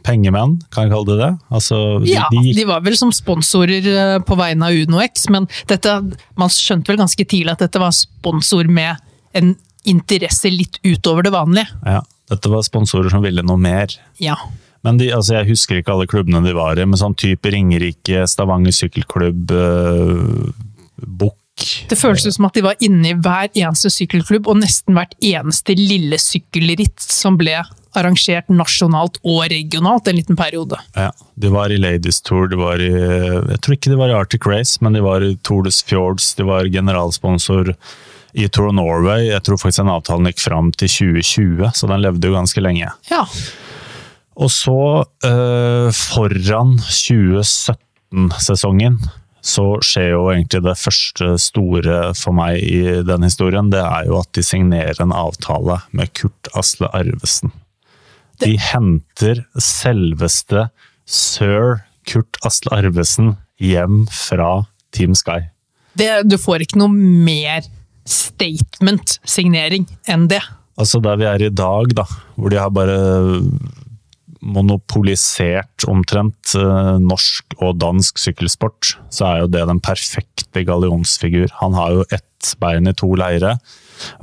pengemenn, 0.06 0.58
kan 0.74 0.88
jeg 0.88 0.94
kalle 0.94 1.10
det 1.12 1.20
det. 1.22 1.32
Altså, 1.50 1.82
Ja, 2.08 2.28
de 2.32 2.56
de 2.56 2.68
var 2.68 2.84
vel 2.86 2.98
som 3.00 3.14
sponsorer 3.16 3.86
uh, 3.88 4.18
på 4.26 4.38
vegne 4.40 4.70
av 4.70 4.82
UnoX, 4.86 5.30
men 5.34 5.50
dette, 5.70 5.96
man 6.40 6.54
skjønte 6.54 6.92
vel 6.92 7.02
ganske 7.04 7.28
tidlig 7.28 7.56
at 7.56 7.66
dette 7.66 7.82
var 7.82 7.96
sponsor 7.96 8.70
med 8.72 9.02
en 9.36 9.56
interesse 9.86 10.50
litt 10.50 10.80
utover 10.86 11.26
det 11.28 11.34
vanlige. 11.36 11.70
ja, 11.86 12.02
Dette 12.32 12.50
var 12.50 12.64
sponsorer 12.66 13.12
som 13.14 13.22
ville 13.22 13.44
noe 13.46 13.60
mer. 13.62 13.92
Ja. 14.18 14.38
Men 14.86 14.98
de, 14.98 15.12
altså 15.14 15.40
jeg 15.40 15.50
husker 15.52 15.78
ikke 15.78 15.94
alle 15.94 16.08
klubbene 16.10 16.42
de 16.46 16.54
var 16.58 16.78
i, 16.78 16.86
men 16.86 16.98
sånn 16.98 17.18
type 17.18 17.50
Ringerike, 17.54 18.26
Stavanger 18.30 18.74
sykkelklubb, 18.74 19.54
Bukk 21.06 21.38
Det 21.90 21.96
føles 21.96 22.26
ut 22.26 22.34
som 22.36 22.46
at 22.50 22.54
de 22.58 22.62
var 22.66 22.76
inne 22.84 23.10
i 23.14 23.16
hver 23.16 23.48
eneste 23.56 23.90
sykkelklubb, 23.94 24.48
og 24.52 24.58
nesten 24.60 24.94
hvert 24.98 25.14
eneste 25.24 25.76
lille 25.80 26.18
sykkelritt 26.20 27.00
som 27.00 27.38
ble 27.40 27.62
arrangert 27.96 28.50
nasjonalt 28.52 29.22
og 29.24 29.46
regionalt 29.54 30.08
en 30.12 30.18
liten 30.20 30.36
periode. 30.36 30.76
ja, 31.00 31.12
De 31.40 31.48
var 31.54 31.72
i 31.72 31.78
Ladies 31.80 32.20
Tour, 32.22 32.48
de 32.52 32.58
var 32.60 32.76
i 32.84 32.90
Jeg 32.92 33.60
tror 33.64 33.74
ikke 33.78 33.90
de 33.94 33.98
var 34.02 34.10
i 34.12 34.18
Arctic 34.18 34.44
Race, 34.46 34.78
men 34.84 34.92
de 34.94 35.00
var 35.06 35.24
i 35.24 35.38
Tour 35.48 35.64
de 35.64 35.72
Fjords, 35.72 36.34
de 36.36 36.44
var 36.44 36.68
generalsponsor 36.68 37.72
i 38.36 38.50
Tour 38.52 38.68
of 38.68 38.76
Norway. 38.76 39.30
Jeg 39.30 39.40
tror 39.48 39.56
faktisk 39.62 39.80
den 39.86 39.94
avtalen 39.94 40.28
gikk 40.28 40.42
fram 40.44 40.74
til 40.76 40.90
2020, 40.92 41.72
så 41.72 41.88
den 41.88 42.02
levde 42.04 42.28
jo 42.28 42.36
ganske 42.36 42.60
lenge. 42.62 42.92
Ja, 43.08 43.24
Og 44.36 44.52
så, 44.52 45.06
eh, 45.24 45.88
foran 45.96 46.76
2017-sesongen, 46.84 49.00
så 49.46 49.66
skjer 49.86 50.16
jo 50.16 50.24
egentlig 50.34 50.64
det 50.66 50.78
første 50.82 51.36
store 51.42 52.00
for 52.18 52.34
meg 52.34 52.64
i 52.66 53.02
den 53.06 53.26
historien. 53.28 53.70
Det 53.70 53.84
er 53.84 54.08
jo 54.10 54.18
at 54.24 54.32
de 54.34 54.44
signerer 54.46 54.98
en 55.04 55.14
avtale 55.14 55.78
med 55.94 56.10
Kurt 56.18 56.50
Asle 56.58 56.90
Arvesen. 56.98 57.54
De 58.42 58.56
henter 58.60 59.44
selveste 59.62 60.68
sir 61.06 61.86
Kurt 62.10 62.40
Asle 62.46 62.74
Arvesen 62.74 63.36
hjem 63.62 64.04
fra 64.12 64.66
Team 64.96 65.14
Sky. 65.16 65.46
det, 65.96 66.26
du 66.28 66.38
får 66.42 66.66
ikke 66.66 66.82
noe 66.82 66.92
mer 66.92 67.64
statement-signering 68.06 69.88
enn 70.12 70.28
det. 70.32 70.42
Altså 70.76 71.00
der 71.00 71.22
vi 71.22 71.28
er 71.30 71.46
i 71.46 71.54
dag, 71.54 71.94
da, 71.96 72.04
hvor 72.36 72.52
de 72.52 72.60
har 72.60 72.74
bare 72.74 72.98
monopolisert 74.42 75.86
omtrent 75.90 76.56
eh, 76.60 76.92
norsk 77.02 77.58
og 77.62 77.80
dansk 77.82 78.20
sykkelsport, 78.22 78.96
så 79.14 79.30
er 79.30 79.42
jo 79.44 79.52
det 79.56 79.66
den 79.70 79.82
perfekte 79.84 80.66
gallionsfigur. 80.68 81.50
Han 81.62 81.78
har 81.78 81.96
jo 81.96 82.06
ett 82.16 82.54
bein 82.62 82.90
i 82.90 82.96
to 82.98 83.10
leire. 83.18 83.56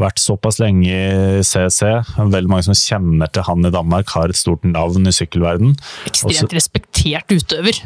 Vært 0.01 0.21
såpass 0.21 0.61
lenge 0.61 0.93
i 0.93 1.43
CC. 1.47 1.83
Veldig 2.19 2.51
mange 2.51 2.69
som 2.69 2.77
kjenner 2.77 3.31
til 3.33 3.47
han 3.49 3.67
i 3.67 3.73
Danmark, 3.73 4.13
har 4.15 4.31
et 4.31 4.39
stort 4.39 4.65
navn 4.69 5.09
i 5.09 5.15
sykkelverden. 5.17 5.75
Ekstremt 6.11 6.57
respektert 6.57 7.33
utøver. 7.33 7.81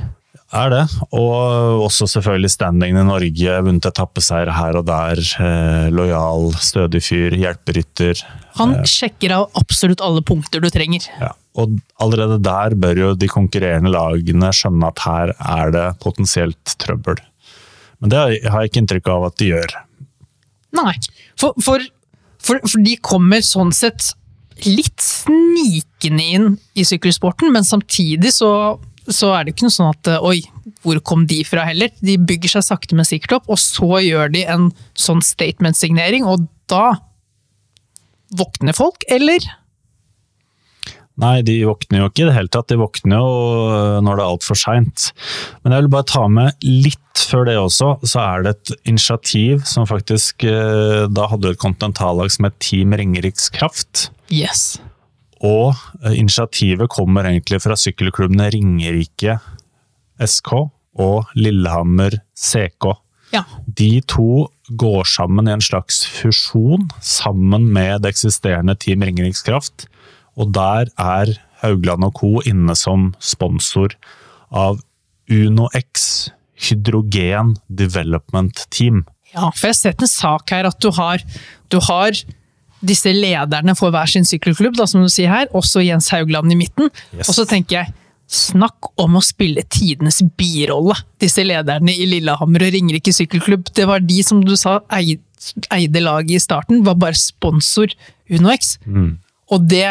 Er 0.57 0.73
det. 0.73 0.83
Og 1.17 1.85
også 1.87 2.09
selvfølgelig 2.11 2.53
standingen 2.55 3.01
i 3.01 3.07
Norge. 3.09 3.57
Vunnet 3.67 3.89
etappeseier 3.89 4.51
her 4.55 4.79
og 4.81 4.87
der. 4.89 5.23
Eh, 5.43 5.89
lojal, 5.95 6.51
stødig 6.63 7.03
fyr, 7.07 7.37
hjelperytter. 7.37 8.23
Han 8.61 8.79
sjekker 8.89 9.35
av 9.37 9.49
absolutt 9.61 10.05
alle 10.05 10.25
punkter 10.27 10.63
du 10.65 10.71
trenger. 10.73 11.09
Ja. 11.21 11.33
Og 11.57 11.79
allerede 12.03 12.39
der 12.45 12.77
bør 12.77 13.01
jo 13.01 13.15
de 13.17 13.29
konkurrerende 13.33 13.93
lagene 13.93 14.53
skjønne 14.53 14.93
at 14.93 15.03
her 15.07 15.33
er 15.37 15.73
det 15.73 15.87
potensielt 16.05 16.77
trøbbel. 16.83 17.21
Men 18.01 18.13
det 18.13 18.21
har 18.21 18.61
jeg 18.61 18.71
ikke 18.71 18.83
inntrykk 18.83 19.11
av 19.15 19.31
at 19.31 19.39
de 19.41 19.51
gjør. 19.55 19.77
Nei, 20.77 20.93
for, 21.41 21.57
for, 21.65 21.85
for, 22.43 22.61
for 22.69 22.85
de 22.85 22.97
kommer 23.01 23.45
sånn 23.45 23.73
sett 23.77 24.13
litt 24.65 25.01
snikende 25.05 26.27
inn 26.37 26.53
i 26.77 26.85
sykkelsporten, 26.89 27.53
men 27.53 27.65
samtidig 27.65 28.33
så, 28.37 28.51
så 29.13 29.33
er 29.37 29.45
det 29.47 29.55
ikke 29.55 29.69
noe 29.69 29.77
sånn 29.77 29.93
at 29.93 30.11
oi, 30.25 30.41
hvor 30.85 30.99
kom 31.07 31.27
de 31.31 31.43
fra 31.47 31.67
heller? 31.69 31.93
De 32.05 32.17
bygger 32.19 32.57
seg 32.57 32.67
sakte, 32.67 32.97
men 32.99 33.09
sikkert 33.09 33.41
opp, 33.41 33.53
og 33.53 33.61
så 33.63 34.01
gjør 34.03 34.33
de 34.35 34.47
en 34.51 34.71
sånn 34.99 35.23
statement-signering, 35.25 36.27
og 36.27 36.49
da 36.71 36.97
våkner 38.37 38.77
folk, 38.77 39.07
eller? 39.13 39.45
Nei, 41.17 41.41
de 41.47 41.55
våkner 41.65 42.03
jo 42.03 42.09
ikke 42.11 42.27
i 42.27 42.29
det 42.29 42.37
hele 42.37 42.53
tatt. 42.53 42.69
De 42.69 42.77
våkner 42.77 43.17
jo 43.17 43.29
øh, 43.73 43.99
når 44.05 44.19
det 44.19 44.25
er 44.25 44.33
altfor 44.35 44.59
seint. 44.61 45.07
Men 45.65 45.73
jeg 45.73 45.85
vil 45.85 45.93
bare 45.95 46.09
ta 46.11 46.27
med 46.29 46.67
litt 46.67 47.01
før 47.17 47.47
det 47.49 47.57
også, 47.57 47.95
så 48.05 48.21
er 48.21 48.45
det 48.45 48.53
et 48.53 48.73
initiativ 48.93 49.65
som 49.67 49.89
faktisk 49.89 50.45
øh, 50.45 51.07
Da 51.09 51.31
hadde 51.33 51.55
et 51.55 51.63
kontinentallag 51.63 52.35
som 52.35 52.51
het 52.51 52.59
Team 52.61 52.93
Ringerikskraft. 53.01 54.11
Yes. 54.29 54.77
Og 55.45 55.75
øh, 56.05 56.15
initiativet 56.17 56.89
kommer 56.93 57.29
egentlig 57.29 57.61
fra 57.63 57.77
sykkelklubbene 57.77 58.49
Ringerike 58.55 59.39
SK 60.25 60.53
og 60.97 61.27
Lillehammer 61.37 62.17
CK. 62.33 62.95
Ja. 63.35 63.43
De 63.79 64.01
to 64.09 64.47
går 64.79 65.05
sammen 65.05 65.49
i 65.49 65.55
en 65.57 65.65
slags 65.65 66.05
fusjon, 66.09 66.89
sammen 67.03 67.69
med 67.73 68.03
det 68.05 68.15
eksisterende 68.15 68.77
Team 68.81 69.05
Ringerikskraft. 69.05 69.87
Og 70.37 70.55
der 70.55 70.89
er 70.99 71.35
Haugland 71.63 72.05
og 72.05 72.15
co. 72.21 72.41
inne 72.47 72.77
som 72.77 73.15
sponsor 73.21 73.97
av 74.51 74.81
UnoX 75.33 76.31
Hydrogen 76.57 77.57
Development 77.69 78.67
Team. 78.71 79.05
Ja, 79.35 79.51
for 79.51 79.69
jeg 79.69 79.75
har 79.75 79.81
sett 79.81 80.05
en 80.05 80.11
sak 80.11 80.53
her 80.55 80.69
at 80.69 80.81
du 80.81 80.91
har, 80.97 81.23
du 81.73 81.81
har 81.85 82.17
disse 82.87 83.13
lederne 83.15 83.75
for 83.79 83.95
hver 83.95 84.11
sin 84.11 84.27
sykkelklubb, 84.27 84.77
da, 84.79 84.87
som 84.91 85.05
du 85.05 85.11
sier 85.13 85.33
her, 85.33 85.51
også 85.57 85.85
Jens 85.85 86.11
Haugland 86.15 86.53
i 86.53 86.59
midten. 86.59 86.91
Yes. 87.13 87.29
Og 87.29 87.41
så 87.41 87.47
tenker 87.49 87.81
jeg, 87.81 87.95
snakk 88.27 88.91
om 88.99 89.19
å 89.19 89.23
spille 89.23 89.63
tidenes 89.71 90.19
birolle. 90.39 90.97
Disse 91.23 91.45
lederne 91.47 91.95
i 91.95 92.09
Lillehammer 92.11 92.67
og 92.67 92.75
Ringerike 92.75 93.15
sykkelklubb, 93.15 93.71
det 93.77 93.87
var 93.87 94.03
de 94.03 94.19
som 94.27 94.43
du 94.45 94.57
sa 94.59 94.81
eide, 94.95 95.23
eide 95.75 96.03
laget 96.03 96.39
i 96.39 96.43
starten, 96.43 96.83
var 96.87 96.99
bare 96.99 97.19
sponsor 97.19 97.95
UnoX. 98.33 98.77
Mm. 98.87 99.15
Og 99.55 99.63
det, 99.71 99.87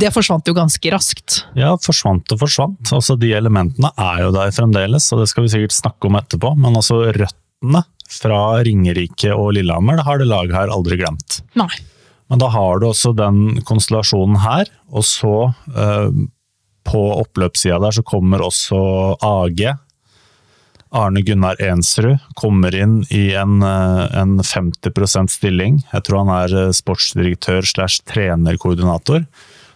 det, 0.00 0.08
forsvant 0.14 0.46
jo 0.48 0.56
ganske 0.56 0.92
raskt. 0.92 1.42
Ja, 1.58 1.74
forsvant 1.84 2.32
og 2.32 2.40
forsvant. 2.40 2.92
Altså, 2.96 3.16
de 3.20 3.34
elementene 3.36 3.92
er 3.92 4.24
jo 4.24 4.32
der 4.32 4.54
fremdeles, 4.56 5.10
og 5.12 5.20
det 5.20 5.28
skal 5.28 5.44
vi 5.44 5.52
sikkert 5.52 5.76
snakke 5.76 6.08
om 6.08 6.16
etterpå. 6.16 6.54
Men 6.56 6.80
altså 6.80 7.02
røttene 7.04 7.84
fra 8.10 8.40
Ringerike 8.66 9.34
og 9.36 9.52
Lillehammer 9.58 10.00
det 10.00 10.06
har 10.08 10.22
det 10.22 10.30
laget 10.30 10.56
her 10.56 10.72
aldri 10.72 10.96
glemt. 11.02 11.42
Nei. 11.60 11.68
Men 12.30 12.42
da 12.42 12.50
har 12.54 12.78
du 12.78 12.88
også 12.88 13.12
den 13.18 13.60
konstellasjonen 13.66 14.38
her, 14.44 14.70
og 14.90 15.06
så 15.06 15.34
eh, 15.74 16.10
på 16.86 17.04
oppløpssida 17.18 17.80
der 17.82 17.96
så 17.98 18.04
kommer 18.06 18.46
også 18.46 18.80
AG, 19.26 19.64
Arne 20.90 21.22
Gunnar 21.22 21.60
Ensrud 21.62 22.18
kommer 22.38 22.74
inn 22.74 23.00
i 23.14 23.30
en, 23.38 23.62
eh, 23.62 24.18
en 24.18 24.40
50% 24.42 25.30
stilling. 25.30 25.82
Jeg 25.92 26.02
tror 26.06 26.24
han 26.24 26.32
er 26.34 26.56
eh, 26.66 26.74
sportsdirektør 26.74 27.62
slash 27.66 28.02
trenerkoordinator. 28.10 29.24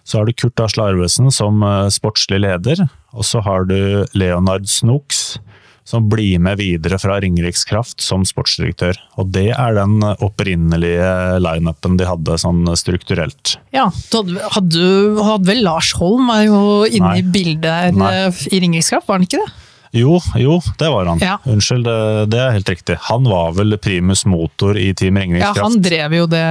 Så 0.04 0.18
har 0.18 0.26
du 0.26 0.34
Kurt 0.34 0.60
Asle 0.60 0.90
Arvesen 0.90 1.30
som 1.32 1.62
eh, 1.62 1.86
sportslig 1.94 2.42
leder, 2.42 2.88
og 3.14 3.26
så 3.26 3.44
har 3.46 3.68
du 3.70 4.04
Leonard 4.18 4.66
Snooks 4.66 5.38
som 5.84 6.06
blir 6.08 6.40
med 6.42 6.58
videre 6.60 6.98
fra 7.00 7.18
Ringeriks 7.20 7.66
Kraft 7.68 8.00
som 8.04 8.24
sportsdirektør. 8.26 8.98
Og 9.20 9.28
det 9.34 9.50
er 9.52 9.76
den 9.76 9.98
opprinnelige 10.02 11.10
lineupen 11.44 11.98
de 12.00 12.08
hadde 12.08 12.38
sånn 12.40 12.64
strukturelt. 12.80 13.58
Ja, 13.74 13.90
du 14.10 14.38
hadde, 14.56 14.86
hadde, 15.20 15.44
vel 15.50 15.60
Lars 15.66 15.92
Holm 16.00 16.32
var 16.32 16.46
jo 16.46 16.62
inne 16.88 17.12
Nei. 17.12 17.20
i 17.20 17.28
bildet 17.36 18.00
Nei. 18.00 18.14
i 18.50 18.64
Ringeriks 18.64 18.94
Kraft, 18.94 19.10
var 19.10 19.20
han 19.20 19.28
ikke 19.28 19.42
det? 19.44 19.52
Jo, 19.94 20.16
jo, 20.34 20.56
det 20.78 20.88
var 20.90 21.06
han. 21.06 21.20
Ja. 21.22 21.36
Unnskyld, 21.46 21.84
det, 21.86 21.98
det 22.34 22.40
er 22.42 22.54
helt 22.56 22.70
riktig. 22.72 22.96
Han 23.06 23.28
var 23.30 23.52
vel 23.54 23.76
primus 23.78 24.24
motor 24.26 24.74
i 24.78 24.88
Team 24.98 25.20
Ringningskraft. 25.20 25.60
Ja, 25.60 25.68
han 25.68 25.76
drev 25.84 26.16
jo 26.18 26.24
det 26.32 26.42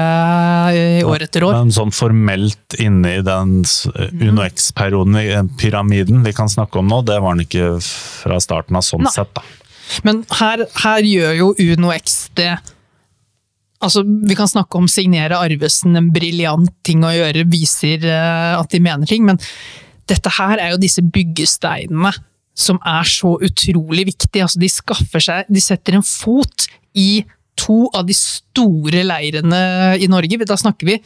i 0.79 1.01
år 1.03 1.25
etter 1.25 1.43
år. 1.49 1.57
Men 1.57 1.73
sånn 1.75 1.91
formelt 1.91 2.77
inne 2.79 3.17
i 3.17 3.25
den 3.25 3.57
UnoX-perioden 3.67 5.19
eh, 5.19 5.43
pyramiden 5.59 6.23
vi 6.23 6.35
kan 6.35 6.51
snakke 6.51 6.79
om 6.79 6.87
nå, 6.87 7.01
det 7.03 7.19
var 7.19 7.35
han 7.35 7.43
ikke 7.43 7.75
fra 7.83 8.39
starten 8.43 8.79
av 8.79 8.87
sånn 8.87 9.03
Nei. 9.03 9.11
sett, 9.11 9.35
da. 9.35 9.43
Men 10.07 10.23
her, 10.39 10.63
her 10.79 11.03
gjør 11.03 11.35
jo 11.41 11.51
UnoX 11.59 12.29
det 12.39 12.55
Altså, 13.83 13.99
Vi 14.07 14.35
kan 14.39 14.47
snakke 14.47 14.79
om 14.79 14.85
signere 14.87 15.35
Arvesen, 15.43 15.97
en 15.99 16.05
briljant 16.15 16.69
ting 16.87 17.01
å 17.03 17.11
gjøre, 17.11 17.43
viser 17.51 18.05
eh, 18.07 18.53
at 18.55 18.71
de 18.71 18.79
mener 18.79 19.09
ting, 19.09 19.25
men 19.27 19.41
dette 20.07 20.31
her 20.37 20.55
er 20.55 20.71
jo 20.71 20.79
disse 20.79 21.03
byggesteinene 21.03 22.13
som 22.53 22.79
er 22.85 23.07
så 23.09 23.35
utrolig 23.41 24.07
viktig. 24.11 24.41
Altså, 24.43 24.61
de 24.61 24.69
skaffer 24.71 25.23
seg 25.23 25.49
De 25.49 25.61
setter 25.63 25.97
en 25.97 26.05
fot 26.05 26.67
i 26.93 27.23
to 27.59 27.87
av 27.93 28.07
de 28.07 28.15
store 28.17 29.03
leirene 29.05 29.61
i 30.01 30.09
Norge. 30.09 30.41
Da 30.45 30.57
snakker 30.59 30.89
vi 30.89 30.99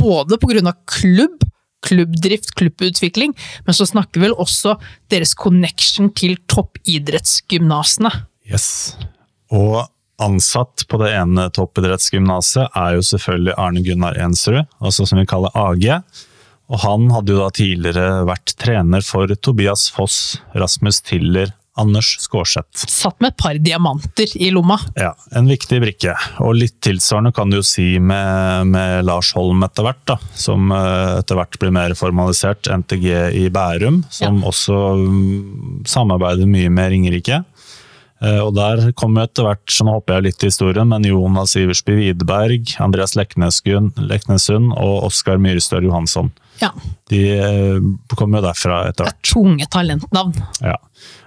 både 0.00 0.38
pga. 0.40 0.74
klubb, 0.86 1.44
klubbdrift, 1.84 2.54
klubbutvikling, 2.56 3.34
men 3.64 3.76
så 3.76 3.86
snakker 3.86 4.20
vel 4.24 4.36
også 4.40 4.78
deres 5.12 5.34
connection 5.36 6.10
til 6.16 6.36
toppidrettsgymnasene. 6.48 8.12
Yes. 8.48 8.96
Og 9.52 9.84
ansatt 10.22 10.86
på 10.88 11.00
det 11.02 11.12
ene 11.16 11.48
toppidrettsgymnaset 11.52 12.76
er 12.78 12.96
jo 12.96 13.04
selvfølgelig 13.04 13.56
Arne 13.60 13.82
Gunnar 13.84 14.16
Ensrud, 14.20 14.64
altså 14.80 15.06
som 15.08 15.20
vi 15.20 15.28
kaller 15.28 15.52
AG. 15.58 15.88
Og 16.72 16.80
han 16.84 17.10
hadde 17.12 17.34
jo 17.34 17.42
da 17.42 17.50
tidligere 17.52 18.24
vært 18.28 18.54
trener 18.60 19.04
for 19.04 19.30
Tobias 19.36 19.90
Foss, 19.92 20.38
Rasmus 20.56 21.02
Tiller, 21.04 21.52
Anders 21.76 22.16
Skårseth. 22.22 22.86
Satt 22.86 23.18
med 23.18 23.32
et 23.32 23.40
par 23.40 23.58
diamanter 23.58 24.30
i 24.38 24.50
lomma. 24.54 24.76
Ja, 24.94 25.10
en 25.34 25.48
viktig 25.50 25.80
brikke. 25.82 26.14
Og 26.46 26.54
litt 26.60 26.76
tilsvarende 26.86 27.34
kan 27.34 27.50
du 27.50 27.58
jo 27.58 27.64
si 27.66 27.96
med, 27.98 28.70
med 28.70 29.08
Lars 29.08 29.32
Holm 29.34 29.64
etter 29.66 29.86
hvert, 29.88 30.04
da. 30.06 30.16
Som 30.38 30.70
eh, 30.74 31.18
etter 31.18 31.40
hvert 31.40 31.58
blir 31.58 31.74
mer 31.74 31.96
formalisert. 31.98 32.70
NTG 32.70 33.08
i 33.42 33.48
Bærum, 33.54 34.04
som 34.14 34.38
også 34.46 34.78
mm, 35.02 35.82
samarbeider 35.90 36.46
mye 36.50 36.70
med 36.70 36.94
Ringerike. 36.94 37.42
Eh, 38.24 38.40
Og 38.40 38.54
der 38.56 38.92
kommer 38.96 39.26
etter 39.28 39.44
hvert, 39.48 39.64
så 39.68 39.84
nå 39.84 39.98
hopper 39.98 40.16
jeg 40.18 40.28
litt 40.30 40.44
i 40.46 40.48
historien, 40.50 40.88
men 40.88 41.04
Jonas 41.04 41.56
Iversby 41.60 41.96
Widerberg, 41.98 42.72
Andreas 42.80 43.14
Leknesund, 43.18 43.92
Leknesund 44.00 44.72
og 44.72 45.04
Oskar 45.10 45.36
Myrstad 45.42 45.84
Johansson. 45.84 46.32
Ja, 46.62 46.70
De 47.10 47.20
kom 48.08 48.14
kommer 48.14 48.38
jo 48.40 48.46
derfra 48.46 48.76
etter 48.88 49.08
hvert. 49.08 49.18
er 49.18 49.32
tunge 49.34 49.66
talentnavn. 49.68 50.36
Ja. 50.62 50.76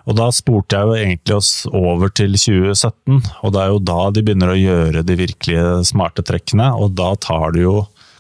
Og 0.07 0.15
da 0.15 0.29
spurte 0.31 0.77
jeg 0.79 0.87
jo 0.87 0.95
egentlig 0.95 1.35
oss 1.35 1.51
over 1.67 2.09
til 2.09 2.31
2017, 2.39 3.19
og 3.43 3.51
det 3.53 3.61
er 3.61 3.73
jo 3.73 3.81
da 3.83 3.99
de 4.15 4.23
begynner 4.23 4.53
å 4.53 4.57
gjøre 4.57 5.03
de 5.05 5.17
virkelige 5.19 5.83
smarte 5.89 6.23
trekkene, 6.23 6.71
og 6.79 6.95
da 6.95 7.11
tar 7.19 7.51
de 7.51 7.65
jo 7.65 7.75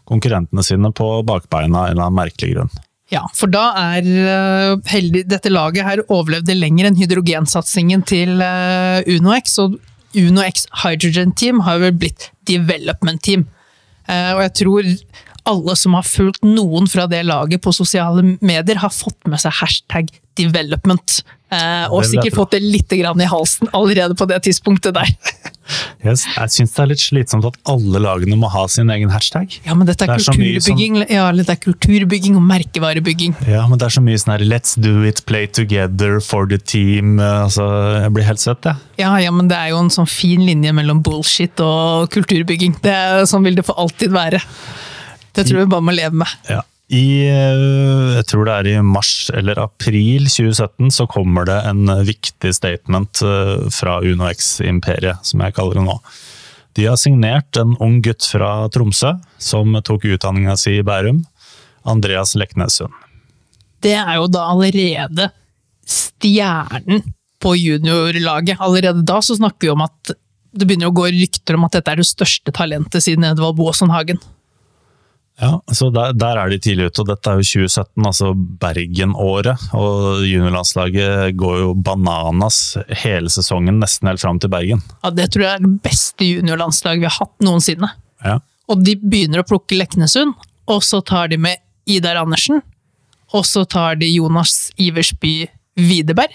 konkurrentene 0.07 0.63
sine 0.63 0.91
på 0.95 1.07
bakbeina 1.27 1.85
av 1.85 1.87
en 1.87 1.95
eller 1.95 2.05
annen 2.09 2.19
merkelig 2.19 2.53
grunn. 2.57 2.75
Ja, 3.13 3.23
for 3.35 3.47
da 3.51 3.69
er 3.79 4.07
eh, 4.07 4.73
heldig 4.91 5.23
Dette 5.31 5.51
laget 5.51 5.87
her 5.87 6.01
overlevde 6.11 6.57
lenger 6.57 6.89
enn 6.89 6.97
hydrogensatsingen 6.99 8.03
til 8.07 8.41
eh, 8.43 8.99
UnoX, 9.15 9.55
og 9.63 9.77
UnoX 10.17 10.65
Hydrogen 10.83 11.31
Team 11.39 11.61
har 11.67 11.79
vel 11.83 11.95
blitt 11.95 12.31
development 12.49 13.23
team. 13.23 13.45
Eh, 14.07 14.31
og 14.35 14.43
jeg 14.43 14.53
tror 14.61 14.91
alle 15.47 15.75
som 15.79 15.95
har 15.97 16.05
fulgt 16.07 16.43
noen 16.45 16.87
fra 16.91 17.07
det 17.11 17.23
laget 17.27 17.63
på 17.63 17.73
sosiale 17.75 18.37
medier, 18.41 18.77
har 18.83 18.93
fått 18.93 19.19
med 19.27 19.39
seg 19.41 19.55
hashtag 19.61 20.11
development. 20.37 21.21
Eh, 21.49 21.85
og 21.95 22.03
sikkert 22.03 22.35
fått 22.35 22.51
det 22.57 22.59
litt 22.61 22.91
grann 22.91 23.21
i 23.23 23.27
halsen 23.31 23.69
allerede 23.75 24.17
på 24.19 24.25
det 24.29 24.41
tidspunktet 24.49 24.93
der. 24.97 25.13
Jeg, 25.99 26.15
jeg 26.15 26.51
syns 26.53 26.71
det 26.77 26.79
er 26.79 26.87
litt 26.93 27.01
slitsomt 27.03 27.43
at 27.49 27.55
alle 27.67 27.99
lagene 27.99 28.37
må 28.39 28.47
ha 28.53 28.61
sin 28.71 28.87
egen 28.93 29.09
hashtag. 29.11 29.51
Ja, 29.65 29.73
men 29.75 29.83
dette 29.89 30.05
er, 30.05 30.13
Det 30.13 30.23
er 30.23 30.37
kulturbygging, 30.37 30.95
som- 31.01 31.11
ja, 31.11 31.25
det 31.35 31.49
er 31.51 31.59
kulturbygging 31.59 32.37
og 32.39 32.45
merkevarebygging. 32.47 33.33
Ja, 33.51 33.65
men 33.67 33.75
det 33.81 33.89
er 33.89 33.95
så 33.97 34.03
mye 34.05 34.15
sånn 34.21 34.31
her 34.37 34.45
Let's 34.47 34.77
do 34.79 35.01
it, 35.03 35.25
play 35.27 35.43
together, 35.47 36.21
for 36.23 36.47
the 36.47 36.57
team. 36.57 37.17
eh, 37.19 37.43
Altså, 37.49 37.65
jeg 38.05 38.13
blir 38.15 38.23
helt 38.29 38.39
søt, 38.39 38.63
jeg. 38.63 38.79
Ja, 39.01 39.11
ja, 39.19 39.31
men 39.35 39.49
det 39.51 39.57
er 39.59 39.73
jo 39.73 39.81
en 39.83 39.91
sånn 39.91 40.07
fin 40.07 40.39
linje 40.47 40.71
mellom 40.71 41.03
bullshit 41.03 41.59
og 41.59 42.07
kulturbygging. 42.15 42.79
Det 42.81 42.95
sånn 43.27 43.43
vil 43.43 43.59
det 43.59 43.65
for 43.67 43.75
alltid 43.75 44.15
være. 44.15 44.39
Det 45.37 45.45
tror 45.45 45.61
jeg 45.61 45.67
vi 45.67 45.75
bare 45.75 45.85
må 45.85 45.95
leve 45.95 46.23
med. 46.23 46.33
Ja. 46.49 46.63
I, 46.87 47.27
eh, 47.27 48.15
jeg 48.15 48.27
tror 48.29 48.47
det 48.47 48.53
er 48.55 48.67
i 48.71 48.75
mars 48.85 49.27
eller 49.35 49.59
april 49.59 50.29
2017 50.31 50.93
så 50.95 51.07
kommer 51.11 51.47
det 51.49 51.57
en 51.67 51.83
viktig 52.07 52.53
statement 52.55 53.21
eh, 53.27 53.67
fra 53.75 53.97
UnoX-imperiet, 53.99 55.19
som 55.27 55.43
jeg 55.43 55.55
kaller 55.57 55.81
det 55.81 55.87
nå. 55.89 55.97
De 56.77 56.85
har 56.87 56.99
signert 57.01 57.57
en 57.59 57.73
ung 57.83 57.99
gutt 58.05 58.23
fra 58.29 58.69
Tromsø 58.71 59.17
som 59.41 59.75
tok 59.83 60.05
utdanninga 60.13 60.55
si 60.59 60.77
i 60.77 60.85
Bærum. 60.85 61.25
Andreas 61.87 62.35
Leknessund. 62.37 62.93
Det 63.83 63.95
er 63.97 64.15
jo 64.19 64.27
da 64.31 64.47
allerede 64.51 65.29
stjernen 65.87 67.03
på 67.41 67.53
juniorlaget. 67.57 68.61
Allerede 68.63 69.03
da 69.07 69.19
så 69.23 69.37
snakker 69.37 69.67
vi 69.67 69.73
om 69.73 69.83
at 69.85 70.13
det 70.57 70.65
begynner 70.65 70.89
å 70.89 70.95
gå 70.95 71.07
rykter 71.13 71.57
om 71.57 71.67
at 71.67 71.77
dette 71.77 71.93
er 71.93 72.01
det 72.01 72.07
største 72.09 72.53
talentet 72.55 73.03
siden 73.05 73.27
Edvald 73.27 73.57
Boasson 73.59 73.91
Hagen. 73.93 74.19
Ja, 75.37 75.59
så 75.69 75.91
der, 75.93 76.15
der 76.17 76.39
er 76.41 76.49
de 76.49 76.57
tidlig 76.57 76.87
ute, 76.89 77.03
og 77.03 77.09
dette 77.11 77.29
er 77.29 77.37
jo 77.37 77.45
2017, 77.45 78.05
altså 78.09 78.31
Bergen-året. 78.61 79.67
Og 79.77 80.23
juniorlandslaget 80.25 81.35
går 81.37 81.59
jo 81.61 81.73
bananas 81.85 82.61
hele 83.03 83.29
sesongen, 83.29 83.77
nesten 83.83 84.09
helt 84.09 84.23
fram 84.23 84.39
til 84.41 84.49
Bergen. 84.53 84.81
Ja, 85.03 85.11
det 85.13 85.29
tror 85.33 85.45
jeg 85.45 85.59
er 85.59 85.65
det 85.67 85.75
beste 85.85 86.25
juniorlandslaget 86.25 87.03
vi 87.03 87.09
har 87.09 87.19
hatt 87.19 87.45
noensinne. 87.45 87.91
Ja. 88.25 88.39
Og 88.67 88.81
de 88.83 88.95
begynner 88.97 89.43
å 89.43 89.47
plukke 89.47 89.77
Leknesund, 89.77 90.33
og 90.67 90.81
så 90.83 91.03
tar 91.05 91.29
de 91.31 91.37
med 91.39 91.61
Idar 91.87 92.17
Andersen. 92.19 92.63
Og 93.35 93.45
så 93.45 93.61
tar 93.69 93.99
de 94.01 94.09
Jonas 94.09 94.71
Iversby 94.81 95.43
Widerberg. 95.77 96.33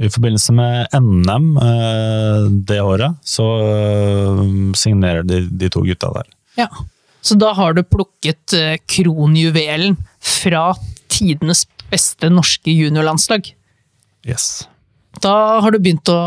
I 0.00 0.08
forbindelse 0.08 0.54
med 0.56 0.96
NM 0.96 1.50
eh, 1.60 2.48
det 2.68 2.80
året, 2.80 3.20
så 3.24 3.46
eh, 3.66 4.42
signerer 4.76 5.28
de 5.28 5.42
de 5.50 5.68
to 5.72 5.84
gutta 5.84 6.12
der. 6.16 6.32
Ja. 6.56 6.68
Så 7.20 7.36
da 7.40 7.52
har 7.56 7.76
du 7.76 7.82
plukket 7.84 8.54
eh, 8.56 8.76
kronjuvelen 8.88 9.98
fra 10.20 10.70
tidenes 11.10 11.66
beste 11.90 12.30
norske 12.32 12.72
juniorlandslag. 12.72 13.52
Yes. 14.26 14.68
Da 15.20 15.60
har 15.60 15.74
du 15.74 15.80
begynt 15.82 16.08
å 16.12 16.20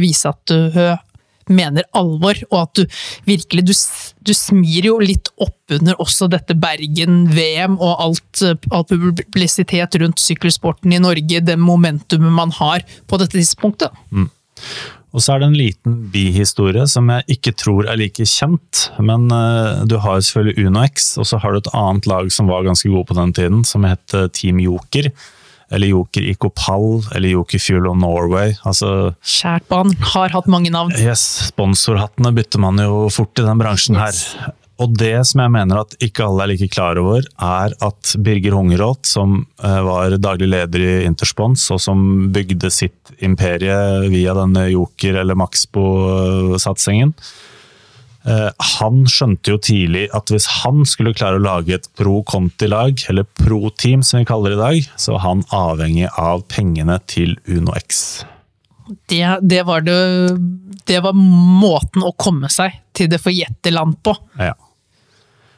vise 0.00 0.30
at 0.30 0.42
du 0.50 0.78
eh, 0.78 0.98
mener 1.46 1.86
alvor, 1.96 2.38
og 2.50 2.58
at 2.64 2.80
du 2.80 2.98
virkelig 3.26 3.64
Du, 3.66 3.72
du 4.26 4.32
smir 4.34 4.88
jo 4.88 4.98
litt 5.02 5.30
oppunder 5.42 5.98
også 6.02 6.28
dette 6.30 6.56
Bergen-VM 6.58 7.78
og 7.78 8.02
alt, 8.02 8.42
eh, 8.42 8.58
all 8.70 8.86
publisitet 8.86 9.98
rundt 10.02 10.22
sykkelsporten 10.22 10.92
i 10.92 11.02
Norge, 11.02 11.40
det 11.40 11.58
momentumet 11.58 12.34
man 12.34 12.54
har 12.60 12.86
på 13.06 13.22
dette 13.22 13.38
tidspunktet. 13.38 13.94
Og 15.16 15.24
så 15.24 15.32
er 15.32 15.40
det 15.40 15.46
en 15.48 15.56
liten 15.56 15.94
bihistorie 16.12 16.84
som 16.92 17.08
jeg 17.08 17.38
ikke 17.38 17.54
tror 17.56 17.86
er 17.88 17.96
like 17.96 18.26
kjent. 18.28 18.90
Men 19.00 19.30
eh, 19.32 19.86
du 19.88 19.96
har 20.04 20.20
selvfølgelig 20.20 20.68
UnoX, 20.68 21.14
og 21.16 21.28
så 21.30 21.40
har 21.40 21.54
du 21.56 21.62
et 21.62 21.72
annet 21.72 22.08
lag 22.10 22.28
som 22.34 22.50
var 22.52 22.66
ganske 22.66 22.90
gode 22.92 23.08
på 23.08 23.16
den 23.16 23.32
tiden, 23.36 23.64
som 23.64 23.86
het 23.88 24.12
eh, 24.12 24.28
Team 24.36 24.60
Joker. 24.60 25.08
Eller 25.72 25.90
Joker 25.90 26.22
Icopal, 26.30 27.00
eller 27.16 27.32
Joker 27.32 27.58
Fuel 27.58 27.88
of 27.90 27.96
Norway. 27.98 28.52
Altså, 28.68 29.16
Kjært 29.24 29.64
barn 29.72 29.96
har 30.12 30.36
hatt 30.36 30.52
mange 30.52 30.70
navn. 30.70 30.92
yes, 31.00 31.24
sponsorhattene 31.48 32.30
bytter 32.36 32.62
man 32.62 32.78
jo 32.84 33.06
fort 33.10 33.40
i 33.40 33.48
den 33.48 33.64
bransjen 33.64 33.98
her. 33.98 34.20
Og 34.82 34.92
det 35.00 35.14
som 35.24 35.40
jeg 35.40 35.52
mener 35.54 35.80
at 35.80 35.96
ikke 36.04 36.26
alle 36.26 36.44
er 36.44 36.52
like 36.52 36.68
klar 36.72 36.98
over, 37.00 37.24
er 37.24 37.72
at 37.84 38.12
Birger 38.20 38.58
Hungerholt, 38.58 39.08
som 39.08 39.38
eh, 39.64 39.80
var 39.86 40.18
daglig 40.20 40.50
leder 40.52 40.84
i 40.84 40.94
Interspons, 41.08 41.64
og 41.72 41.80
som 41.80 42.28
bygde 42.34 42.70
sitt 42.72 43.14
imperie 43.24 43.76
via 44.12 44.36
denne 44.36 44.66
Joker- 44.68 45.22
eller 45.22 45.38
Maxbo-satsingen, 45.40 47.14
eh, 48.28 48.50
han 48.76 49.00
skjønte 49.08 49.54
jo 49.54 49.62
tidlig 49.64 50.10
at 50.16 50.34
hvis 50.34 50.50
han 50.58 50.84
skulle 50.84 51.16
klare 51.16 51.40
å 51.40 51.46
lage 51.46 51.78
et 51.78 51.88
pro-Conti-lag, 51.96 53.00
eller 53.08 53.24
pro-team 53.40 54.04
som 54.04 54.20
vi 54.20 54.28
kaller 54.28 54.52
det 54.52 54.60
i 54.60 54.64
dag, 54.66 54.92
så 55.00 55.16
var 55.16 55.24
han 55.24 55.46
avhengig 55.56 56.12
av 56.20 56.44
pengene 56.52 57.00
til 57.08 57.38
UnoX. 57.48 58.26
Det, 59.08 59.24
det, 59.40 59.64
var 59.66 59.80
det, 59.88 59.96
det 60.86 61.00
var 61.02 61.16
måten 61.16 62.04
å 62.06 62.12
komme 62.12 62.52
seg 62.52 62.76
til 62.94 63.08
det 63.10 63.24
forjette 63.24 63.72
land 63.72 63.96
på. 64.04 64.12
Ja. 64.36 64.52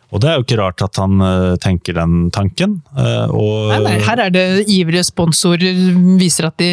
Og 0.08 0.22
det 0.22 0.28
er 0.30 0.38
jo 0.38 0.44
ikke 0.46 0.56
rart 0.62 0.82
at 0.84 0.98
han 1.02 1.20
eh, 1.20 1.56
tenker 1.60 1.98
den 1.98 2.28
tanken. 2.32 2.78
eh, 2.96 3.28
og, 3.28 3.74
Nei, 3.74 3.80
nei, 3.84 3.96
her 4.06 4.22
er 4.24 4.32
det 4.32 4.44
ivrige 4.72 5.04
sponsorer, 5.04 5.82
viser 6.20 6.48
at 6.48 6.56
de 6.62 6.70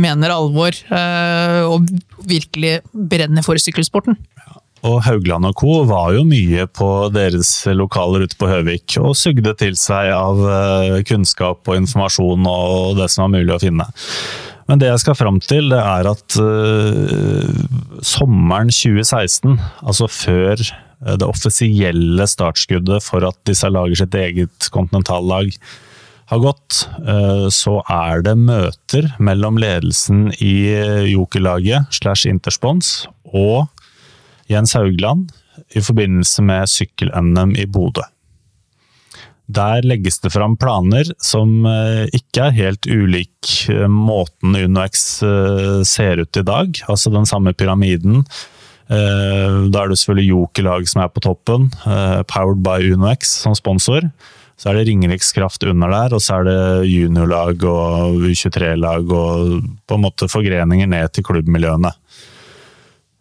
mener 0.00 0.34
alvor 0.34 0.74
eh, 0.74 1.60
og 1.68 1.86
virkelig 2.26 2.80
brenner 2.92 3.46
for 3.46 3.60
sykkelsporten. 3.62 4.18
og 4.88 4.98
Haugland 5.06 5.46
og 5.46 5.54
co. 5.58 5.84
var 5.86 6.12
jo 6.16 6.24
mye 6.26 6.66
på 6.66 6.88
deres 7.14 7.52
lokaler 7.66 8.26
ute 8.26 8.38
på 8.38 8.50
Høvik 8.50 8.98
og 9.02 9.14
sugde 9.18 9.54
til 9.58 9.78
seg 9.78 10.10
av 10.14 10.42
kunnskap 11.06 11.66
og 11.66 11.78
informasjon 11.78 12.46
og 12.46 12.98
det 12.98 13.08
som 13.10 13.26
var 13.26 13.32
mulig 13.38 13.54
å 13.54 13.62
finne. 13.62 13.86
Men 14.68 14.82
det 14.82 14.90
jeg 14.90 15.02
skal 15.02 15.16
fram 15.16 15.38
til, 15.40 15.70
det 15.72 15.80
er 15.80 16.10
at 16.10 16.36
sommeren 18.04 18.70
2016, 18.70 19.56
altså 19.82 20.10
før 20.12 20.62
det 20.98 21.26
offisielle 21.28 22.26
startskuddet 22.26 23.04
for 23.04 23.26
at 23.28 23.38
disse 23.46 23.68
lager 23.70 24.00
sitt 24.00 24.16
eget 24.18 24.70
kontinentallag 24.74 25.52
har 26.28 26.42
gått, 26.42 26.82
eh, 27.06 27.46
så 27.54 27.78
er 27.88 28.22
det 28.26 28.36
møter 28.36 29.08
mellom 29.22 29.56
ledelsen 29.60 30.28
i 30.44 30.68
eh, 30.74 31.06
Jokerlaget 31.08 31.88
slash 31.94 32.28
Interspons 32.28 33.06
og 33.32 33.70
Jens 34.50 34.74
Haugland 34.76 35.30
i 35.76 35.80
forbindelse 35.84 36.44
med 36.44 36.68
sykkel-NM 36.70 37.56
i 37.58 37.66
Bodø. 37.68 38.04
Der 39.48 39.80
legges 39.88 40.20
det 40.20 40.34
fram 40.34 40.58
planer 40.60 41.08
som 41.24 41.64
eh, 41.64 42.04
ikke 42.12 42.50
er 42.50 42.56
helt 42.58 42.88
ulik 42.88 43.54
eh, 43.72 43.86
måten 43.88 44.56
UnoX 44.58 45.22
eh, 45.24 45.80
ser 45.88 46.20
ut 46.20 46.36
i 46.36 46.44
dag. 46.44 46.82
Altså 46.92 47.12
den 47.14 47.24
samme 47.28 47.54
pyramiden. 47.56 48.26
Eh, 48.88 49.68
Da 49.68 49.84
er 49.84 49.88
det 49.88 49.98
selvfølgelig 50.00 50.32
Joker-lag 50.32 50.88
som 50.88 51.02
er 51.02 51.12
på 51.12 51.20
toppen, 51.24 51.70
eh, 51.86 52.22
powered 52.24 52.62
by 52.64 52.80
UnoX 52.92 53.28
som 53.44 53.54
sponsor. 53.54 54.10
Så 54.58 54.70
er 54.70 54.74
det 54.74 54.88
Ringerikskraft 54.88 55.62
under 55.70 55.88
der, 55.88 56.14
og 56.14 56.20
så 56.20 56.40
er 56.40 56.44
det 56.48 56.90
juniorlag 56.90 57.62
og 57.62 58.18
U23-lag 58.26 59.06
og 59.06 59.62
på 59.86 59.94
en 59.94 60.02
måte 60.02 60.26
forgreninger 60.26 60.88
ned 60.88 61.12
til 61.12 61.22
klubbmiljøene. 61.22 61.92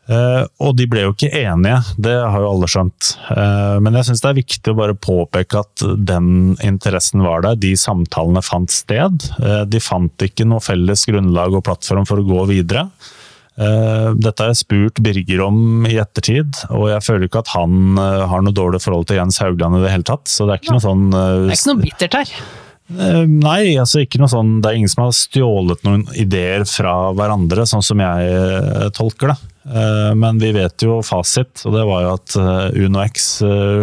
Uh, 0.08 0.48
og 0.64 0.78
de 0.80 0.86
ble 0.88 1.02
jo 1.04 1.12
ikke 1.12 1.28
enige, 1.36 1.82
det 2.00 2.14
har 2.16 2.40
jo 2.40 2.48
alle 2.54 2.70
skjønt. 2.72 3.10
Uh, 3.28 3.76
men 3.84 3.98
jeg 4.00 4.08
syns 4.08 4.24
det 4.24 4.30
er 4.30 4.38
viktig 4.38 4.72
å 4.72 4.78
bare 4.80 4.96
påpeke 4.96 5.60
at 5.60 5.84
den 6.08 6.56
interessen 6.64 7.26
var 7.28 7.44
der. 7.44 7.60
De 7.60 7.74
samtalene 7.76 8.42
fant 8.46 8.72
sted. 8.72 9.28
Uh, 9.36 9.66
de 9.68 9.82
fant 9.84 10.24
ikke 10.24 10.48
noe 10.48 10.64
felles 10.64 11.04
grunnlag 11.12 11.60
og 11.60 11.66
plattform 11.68 12.08
for 12.08 12.24
å 12.24 12.28
gå 12.28 12.48
videre. 12.54 12.88
Eh, 13.58 14.10
dette 14.22 14.43
har 14.43 14.52
jeg 14.52 14.60
spurt 14.60 15.00
Birger 15.02 15.41
om 15.48 15.88
i 15.89 15.96
ettertid, 15.98 16.60
og 16.70 16.91
jeg 16.91 17.06
føler 17.08 17.26
ikke 17.26 17.41
at 17.41 17.56
han 17.56 17.98
eh, 17.98 18.26
har 18.30 18.46
noe 18.46 18.54
dårlig 18.54 18.84
forhold 18.84 19.08
til 19.10 19.17
Jens 19.17 19.41
Haugland 19.41 19.80
i 19.80 19.84
det 19.86 19.93
hele 19.96 20.06
tatt. 20.06 20.30
Så 20.30 20.46
det 20.46 20.54
er 20.54 20.62
ikke 20.62 20.76
noe 20.76 20.86
sånn 20.86 21.10
eh, 21.10 21.34
Det 21.48 21.56
er 21.56 21.58
ikke 21.58 21.74
noe 21.74 21.86
bittert 21.88 22.17
her. 22.22 22.38
Nei, 22.88 23.74
altså 23.76 24.00
ikke 24.00 24.22
noe 24.22 24.32
sånn, 24.32 24.62
det 24.63 24.70
er 24.70 24.78
ingen 24.78 24.91
som 24.91 25.02
har 25.04 25.15
stjålet 25.17 25.82
noen 25.84 26.06
ideer 26.15 26.63
fra 26.70 27.10
hverandre, 27.17 27.65
sånn 27.67 27.84
som 27.84 28.00
jeg 28.00 28.91
tolker 28.96 29.34
det. 29.34 29.36
Men 30.15 30.39
vi 30.39 30.54
vet 30.56 30.86
jo 30.86 31.02
fasit, 31.04 31.65
og 31.67 31.76
det 31.76 31.84
var 31.89 32.06
jo 32.06 32.13
at 32.13 32.38
UnoX 32.80 33.28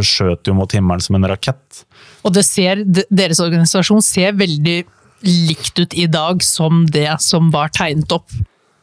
skjøt 0.09 0.49
jo 0.49 0.57
mot 0.57 0.73
himmelen 0.73 1.05
som 1.05 1.19
en 1.19 1.29
rakett. 1.29 1.85
Og 2.25 2.33
det 2.33 2.47
ser, 2.49 2.81
deres 3.13 3.45
organisasjon 3.45 4.01
ser 4.01 4.33
veldig 4.41 4.79
likt 5.51 5.85
ut 5.85 6.01
i 6.01 6.09
dag 6.09 6.41
som 6.41 6.87
det 6.89 7.11
som 7.21 7.53
var 7.53 7.77
tegnet 7.77 8.17
opp 8.17 8.33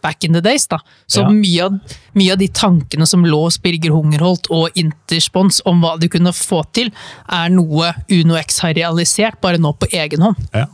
back 0.01 0.23
in 0.23 0.33
the 0.33 0.41
days. 0.41 0.67
da. 0.67 0.79
Så 1.07 1.21
Ja. 1.21 1.29
mye, 1.29 1.63
av, 1.65 1.79
mye 2.15 2.31
av 2.33 2.37
de 2.37 2.47
tankene 2.47 3.07
som 3.07 3.23
lå 3.25 3.43
hos 3.43 3.57
Birger 3.57 3.91
Hungerholt 3.91 4.47
og 4.51 4.69
Interspons 4.75 5.61
om 5.65 5.81
hva 5.81 5.97
de 5.99 6.07
kunne 6.09 6.31
få 6.33 6.63
til, 6.73 6.91
er 7.29 7.49
noe 7.49 7.93
UnoX 8.09 8.59
har 8.59 8.73
realisert, 8.73 9.41
bare 9.41 9.57
nå 9.57 9.73
på 9.77 9.87
egen 9.91 10.21
hånd. 10.21 10.35
Ja. 10.53 10.65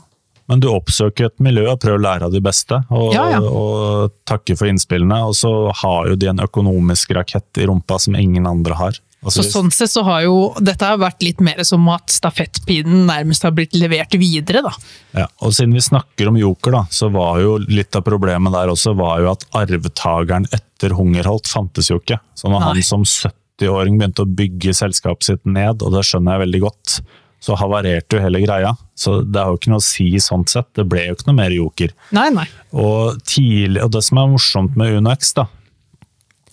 Men 0.49 0.61
du 0.61 0.69
oppsøker 0.71 1.25
et 1.25 1.39
miljø 1.43 1.65
og 1.73 1.81
prøver 1.81 1.99
å 1.99 2.03
lære 2.05 2.23
av 2.23 2.31
de 2.31 2.39
beste, 2.39 2.77
og, 2.89 3.13
Ja, 3.13 3.29
ja. 3.31 3.39
og 3.41 4.13
takke 4.25 4.55
for 4.57 4.65
innspillene. 4.67 5.17
Og 5.27 5.33
så 5.35 5.73
har 5.75 6.07
jo 6.07 6.15
de 6.15 6.27
en 6.29 6.37
økonomisk 6.39 7.09
rakett 7.17 7.57
i 7.57 7.65
rumpa 7.67 7.99
som 7.99 8.15
ingen 8.15 8.47
andre 8.47 8.73
har. 8.73 8.93
Altså, 9.25 9.41
Så 9.41 9.57
sånn 9.57 9.71
sett 9.73 9.89
så 9.89 10.03
har 10.05 10.21
jo 10.27 10.35
dette 10.61 10.85
har 10.85 10.99
vært 11.01 11.23
litt 11.25 11.39
mer 11.43 11.63
som 11.65 11.87
at 11.89 12.13
stafettpinnen 12.13 13.07
nærmest 13.09 13.43
har 13.47 13.55
blitt 13.57 13.73
levert 13.75 14.13
videre, 14.19 14.61
da. 14.67 14.73
Ja, 15.17 15.25
og 15.41 15.55
siden 15.57 15.73
vi 15.73 15.81
snakker 15.81 16.29
om 16.29 16.37
Joker, 16.37 16.75
da, 16.77 16.83
så 16.93 17.09
var 17.13 17.41
jo 17.41 17.57
litt 17.65 17.97
av 17.97 18.05
problemet 18.05 18.53
der 18.53 18.71
også 18.71 18.93
var 18.97 19.23
jo 19.23 19.31
at 19.33 19.47
arvtakeren 19.57 20.45
etter 20.53 20.93
Hungerholt 20.97 21.49
fantes 21.49 21.89
jo 21.89 21.97
ikke. 21.99 22.19
Så 22.37 22.51
når 22.51 22.61
Nei. 22.61 22.69
han 22.69 22.85
som 22.85 23.07
70-åring 23.09 23.97
begynte 23.97 24.27
å 24.27 24.29
bygge 24.29 24.77
selskapet 24.77 25.31
sitt 25.31 25.49
ned, 25.49 25.81
og 25.81 25.97
det 25.97 26.05
skjønner 26.05 26.37
jeg 26.37 26.45
veldig 26.45 26.63
godt, 26.67 26.99
så 27.41 27.57
havarerte 27.57 28.17
jo 28.17 28.21
hele 28.21 28.41
greia. 28.45 28.71
Så 28.97 29.19
det 29.25 29.41
har 29.41 29.51
jo 29.53 29.59
ikke 29.59 29.73
noe 29.73 29.81
å 29.81 29.85
si 29.85 30.07
sånn 30.21 30.45
sett. 30.49 30.69
Det 30.77 30.85
ble 30.89 31.03
jo 31.05 31.17
ikke 31.17 31.29
noe 31.29 31.37
mer 31.41 31.53
Joker. 31.53 31.93
Nei, 32.17 32.29
nei. 32.33 32.47
Og, 32.73 33.19
tidlig, 33.29 33.81
og 33.85 33.91
det 33.93 34.01
som 34.05 34.21
er 34.21 34.31
morsomt 34.31 34.77
med 34.79 34.97
UnoX, 34.97 35.35
da, 35.37 35.45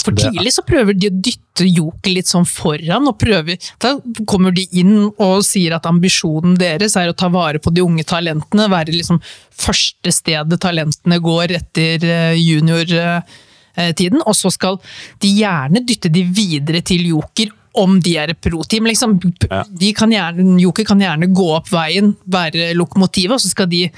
For 0.03 0.17
tidlig 0.17 0.53
så 0.57 0.65
prøver 0.67 0.97
de 0.97 1.09
å 1.09 1.15
dytte 1.15 1.65
Joker 1.69 2.13
litt 2.13 2.29
sånn 2.29 2.45
foran, 2.49 3.07
og 3.09 3.17
prøver 3.21 3.57
Da 3.81 3.95
kommer 4.29 4.53
de 4.53 4.67
inn 4.77 5.07
og 5.09 5.45
sier 5.47 5.77
at 5.77 5.87
ambisjonen 5.89 6.59
deres 6.61 6.97
er 7.01 7.09
å 7.09 7.17
ta 7.17 7.31
vare 7.33 7.61
på 7.63 7.73
de 7.73 7.85
unge 7.85 8.05
talentene, 8.09 8.69
være 8.73 8.93
liksom 8.93 9.21
første 9.55 10.13
stedet 10.13 10.61
talentene 10.61 11.21
går 11.23 11.57
etter 11.61 12.05
eh, 12.05 12.39
juniortiden, 12.41 14.21
og 14.25 14.35
så 14.37 14.53
skal 14.53 14.81
de 15.23 15.31
gjerne 15.41 15.85
dytte 15.87 16.13
de 16.13 16.25
videre 16.27 16.83
til 16.85 17.07
Joker 17.15 17.55
om 17.75 17.97
de 18.03 18.13
er 18.23 18.31
et 18.31 18.39
pro-team, 18.39 18.87
liksom. 18.87 19.17
De 19.19 19.89
kan 19.97 20.13
gjerne, 20.13 20.61
Joker 20.63 20.87
kan 20.87 21.01
gjerne 21.03 21.31
gå 21.35 21.49
opp 21.57 21.73
veien, 21.75 22.13
være 22.31 22.71
lokomotivet, 22.79 23.35
og 23.35 23.43
så 23.43 23.51
skal 23.51 23.67
de 23.71 23.89
eh, 23.89 23.97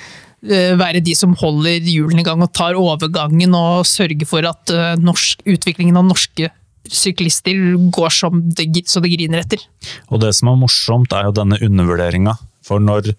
være 0.78 1.02
de 1.04 1.14
som 1.18 1.34
holder 1.38 1.80
hjulene 1.84 2.22
i 2.22 2.26
gang 2.26 2.42
og 2.44 2.52
tar 2.56 2.78
overgangen 2.78 3.54
og 3.56 3.86
sørger 3.88 4.26
for 4.28 4.46
at 4.48 4.72
eh, 4.74 4.94
norsk, 5.02 5.42
utviklingen 5.46 5.98
av 5.98 6.06
norske 6.08 6.50
syklister 6.86 7.58
går 7.90 8.12
som 8.14 8.42
det, 8.54 8.68
så 8.86 9.02
det 9.02 9.10
griner 9.16 9.42
etter. 9.42 9.64
Og 10.10 10.20
det 10.22 10.32
som 10.38 10.52
er 10.52 10.60
morsomt, 10.60 11.12
er 11.16 11.28
jo 11.28 11.34
denne 11.34 11.58
undervurderinga. 11.66 12.36
For 12.66 12.82
når 12.82 13.12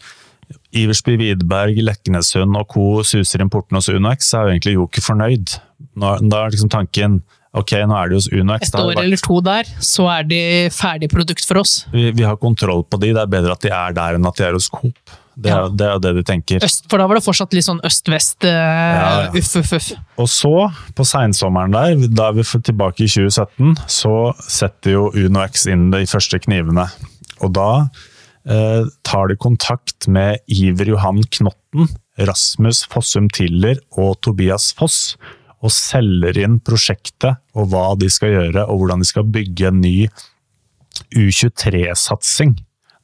Iversby 0.77 1.17
Widberg, 1.19 1.79
Leknessund 1.83 2.55
og 2.59 2.69
co. 2.71 2.85
suser 3.03 3.43
inn 3.43 3.51
portene 3.51 3.81
hos 3.81 3.89
UnoX, 3.91 4.29
så 4.31 4.39
er 4.39 4.45
jo 4.47 4.55
egentlig 4.55 4.77
Joker 4.77 5.03
fornøyd. 5.03 5.57
Da 5.99 6.15
er 6.15 6.53
liksom 6.53 6.71
tanken 6.71 7.21
ok, 7.57 7.73
nå 7.89 7.95
er 7.97 8.11
de 8.11 8.19
hos 8.19 8.29
UnoX. 8.31 8.69
Et 8.69 8.79
år 8.79 8.91
vært- 8.93 9.03
eller 9.03 9.23
to 9.27 9.41
der, 9.41 9.63
så 9.83 10.07
er 10.19 10.23
de 10.23 10.41
ferdig 10.71 11.09
produkt 11.11 11.45
for 11.47 11.59
oss. 11.59 11.85
vi, 11.91 12.11
vi 12.11 12.23
har 12.23 12.37
kontroll 12.37 12.83
på 12.83 12.99
de, 13.01 13.13
det 13.13 13.23
er 13.23 13.31
bedre 13.35 13.51
at 13.51 13.61
de 13.61 13.69
er 13.73 13.93
der 13.97 14.15
enn 14.15 14.27
at 14.27 14.35
de 14.35 14.43
er 14.47 14.53
hos 14.53 14.69
Coop. 14.69 15.17
Det 15.37 15.51
Ja. 15.51 15.67
det 15.69 15.85
er 15.85 15.99
det 16.01 16.13
de 16.15 16.23
tenker. 16.25 16.63
Øst, 16.65 16.87
for 16.89 16.97
da 16.97 17.05
var 17.05 17.19
det 17.19 17.23
fortsatt 17.23 17.53
litt 17.53 17.67
sånn 17.67 17.81
øst-vest, 17.85 18.41
uh, 18.43 18.49
ja. 18.49 19.31
uff, 19.37 19.51
uff, 19.59 19.73
uff. 19.77 19.91
Og 20.17 20.29
så, 20.33 20.53
på 20.97 21.05
seinsommeren 21.05 21.75
der, 21.75 22.07
da 22.09 22.31
er 22.31 22.39
vi 22.39 22.43
tilbake 22.43 23.05
i 23.05 23.11
2017, 23.11 23.77
så 23.85 24.33
setter 24.41 24.95
jo 24.95 25.11
UnoX 25.13 25.67
inn 25.69 25.91
de 25.93 26.05
første 26.09 26.39
knivene. 26.41 26.87
Og 27.45 27.53
da 27.53 27.69
eh, 28.49 28.87
tar 29.05 29.29
de 29.29 29.37
kontakt 29.37 30.07
med 30.09 30.41
Iver 30.49 30.89
Johan 30.95 31.21
Knotten, 31.37 31.91
Rasmus 32.17 32.85
Fossum 32.89 33.29
Tiller 33.29 33.77
og 33.93 34.17
Tobias 34.25 34.71
Foss, 34.73 35.17
og 35.61 35.73
selger 35.73 36.37
inn 36.41 36.59
prosjektet 36.65 37.39
og 37.57 37.69
hva 37.71 37.91
de 37.99 38.09
skal 38.13 38.33
gjøre, 38.33 38.65
og 38.65 38.81
hvordan 38.81 39.03
de 39.03 39.09
skal 39.09 39.27
bygge 39.37 39.69
en 39.69 39.81
ny 39.81 39.95
U23-satsing. 41.13 42.55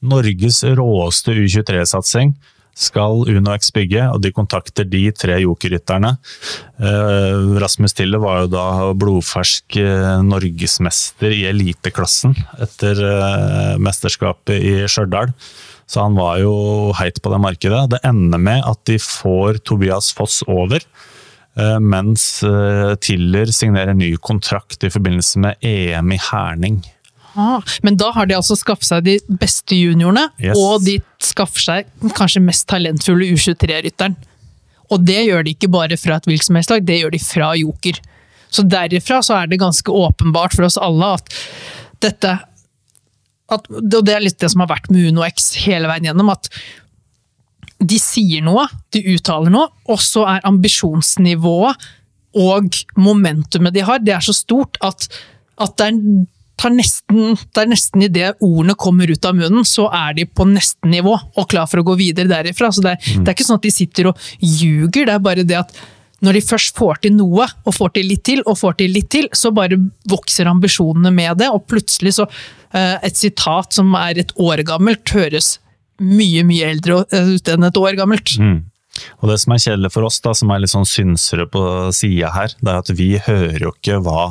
Norges 0.04 0.62
råeste 0.76 1.34
U23-satsing 1.34 2.34
skal 2.74 3.22
UnoX 3.30 3.70
bygge, 3.74 4.02
og 4.10 4.20
de 4.22 4.32
kontakter 4.34 4.86
de 4.88 5.06
tre 5.14 5.38
jokerrytterne. 5.44 6.14
Eh, 6.82 7.58
Rasmus 7.62 7.94
Tille 7.96 8.18
var 8.22 8.44
jo 8.44 8.50
da 8.54 8.66
blodfersk 8.98 9.78
eh, 9.80 10.10
norgesmester 10.26 11.34
i 11.34 11.44
eliteklassen 11.50 12.34
etter 12.64 13.04
eh, 13.10 13.74
mesterskapet 13.82 14.58
i 14.58 14.74
Stjørdal. 14.90 15.32
Så 15.86 16.00
han 16.00 16.16
var 16.18 16.40
jo 16.40 16.54
heit 16.98 17.20
på 17.22 17.30
det 17.30 17.42
markedet. 17.44 17.84
Det 17.92 18.02
ender 18.08 18.40
med 18.40 18.64
at 18.66 18.80
de 18.88 18.98
får 18.98 19.60
Tobias 19.68 20.10
Foss 20.16 20.40
over. 20.48 20.80
Mens 21.54 22.40
Tiller 23.04 23.52
signerer 23.54 23.94
ny 23.94 24.08
kontrakt 24.16 24.82
i 24.82 24.90
forbindelse 24.90 25.42
med 25.44 25.60
EM 25.62 26.08
i 26.16 26.18
Herning. 26.32 26.80
Ah, 27.36 27.62
men 27.82 27.96
da 27.98 28.12
har 28.14 28.28
de 28.30 28.36
altså 28.36 28.54
skaffet 28.58 28.86
seg 28.86 29.04
de 29.06 29.16
beste 29.40 29.74
juniorene, 29.74 30.28
Yes. 30.38 30.54
og 30.58 30.84
de 30.86 31.00
skaffer 31.22 31.64
seg 31.64 32.10
kanskje 32.14 32.42
mest 32.44 32.66
talentfulle 32.70 33.26
U23-rytteren. 33.34 34.14
Og 34.92 35.02
det 35.06 35.24
gjør 35.26 35.44
de 35.46 35.54
ikke 35.56 35.70
bare 35.72 35.96
fra 35.98 36.18
et 36.20 36.28
hvilket 36.28 36.46
som 36.46 36.58
helst 36.58 36.70
lag, 36.70 36.84
det 36.86 37.00
gjør 37.00 37.14
de 37.16 37.20
fra 37.24 37.50
Joker. 37.58 37.98
Så 38.54 38.62
derifra 38.70 39.18
så 39.24 39.34
er 39.40 39.48
det 39.50 39.58
ganske 39.58 39.90
åpenbart 39.90 40.54
for 40.54 40.68
oss 40.68 40.78
alle 40.78 41.14
at 41.18 41.32
dette 42.04 42.36
at, 43.54 43.66
Og 43.68 43.82
det 44.06 44.14
er 44.14 44.22
litt 44.24 44.38
det 44.40 44.48
som 44.50 44.62
har 44.62 44.70
vært 44.70 44.86
med 44.90 45.10
Uno 45.10 45.24
X 45.26 45.50
hele 45.66 45.88
veien 45.90 46.06
gjennom, 46.08 46.30
at 46.32 46.48
de 47.84 47.98
sier 48.00 48.40
noe, 48.40 48.64
de 48.94 49.02
uttaler 49.12 49.52
noe, 49.52 49.68
og 49.90 50.00
så 50.00 50.22
er 50.30 50.46
ambisjonsnivået 50.48 51.84
og 52.40 52.78
momentumet 52.96 53.74
de 53.76 53.82
har, 53.84 54.00
det 54.00 54.14
er 54.16 54.24
så 54.24 54.32
stort 54.34 54.78
at, 54.82 55.04
at 55.60 55.76
det 55.78 55.90
er 55.90 55.98
tar 56.00 56.24
nesten, 56.70 57.34
det 57.54 57.62
er 57.64 57.66
nesten 57.70 58.02
idet 58.06 58.30
ordene 58.44 58.74
kommer 58.78 59.10
ut 59.10 59.24
av 59.26 59.34
munnen, 59.36 59.64
så 59.66 59.88
er 59.92 60.14
de 60.14 60.24
på 60.26 60.46
nesten-nivå 60.48 61.14
og 61.36 61.48
klar 61.50 61.66
for 61.66 61.82
å 61.82 61.86
gå 61.90 61.96
videre 61.98 62.28
derifra. 62.30 62.70
Så 62.72 62.80
det, 62.84 62.94
er- 62.94 63.18
det 63.24 63.28
er 63.28 63.34
ikke 63.34 63.46
sånn 63.48 63.58
at 63.60 63.66
de 63.66 63.70
sitter 63.74 64.06
og 64.12 64.16
ljuger, 64.40 65.04
det 65.06 65.14
er 65.14 65.18
bare 65.24 65.44
det 65.44 65.58
at 65.60 65.74
når 66.24 66.38
de 66.38 66.40
først 66.40 66.78
får 66.78 67.02
til 67.04 67.12
noe, 67.18 67.44
og 67.66 67.74
får 67.74 67.90
til 67.98 68.06
litt 68.08 68.22
til, 68.24 68.40
og 68.48 68.56
får 68.56 68.78
til 68.78 68.94
litt 68.94 69.10
til, 69.12 69.26
så 69.36 69.50
bare 69.52 69.76
vokser 70.08 70.48
ambisjonene 70.48 71.10
med 71.12 71.36
det, 71.42 71.50
og 71.52 71.66
plutselig 71.68 72.14
så 72.16 72.24
eh, 72.72 72.96
Et 73.04 73.16
sitat 73.16 73.74
som 73.76 73.92
er 73.98 74.22
et 74.22 74.32
år 74.40 74.62
gammelt, 74.64 75.04
høres 75.12 75.58
mye, 76.00 76.42
mye 76.48 76.70
eldre 76.70 77.02
eh, 77.12 77.34
ut 77.36 77.48
enn 77.52 77.64
et 77.68 77.76
år 77.76 77.98
gammelt. 77.98 78.38
Og 79.20 79.28
det 79.28 79.36
som 79.42 79.52
er 79.52 79.58
kjedelig 79.58 79.90
for 79.92 80.06
oss, 80.06 80.20
da, 80.22 80.32
som 80.38 80.50
er 80.54 80.60
litt 80.62 80.70
sånn 80.72 80.86
synsere 80.86 81.44
på 81.50 81.60
sida 81.92 82.30
her, 82.32 82.54
det 82.62 82.70
er 82.72 82.78
at 82.78 82.90
vi 82.94 83.10
hører 83.18 83.60
jo 83.66 83.72
ikke 83.74 84.00
hva 84.06 84.28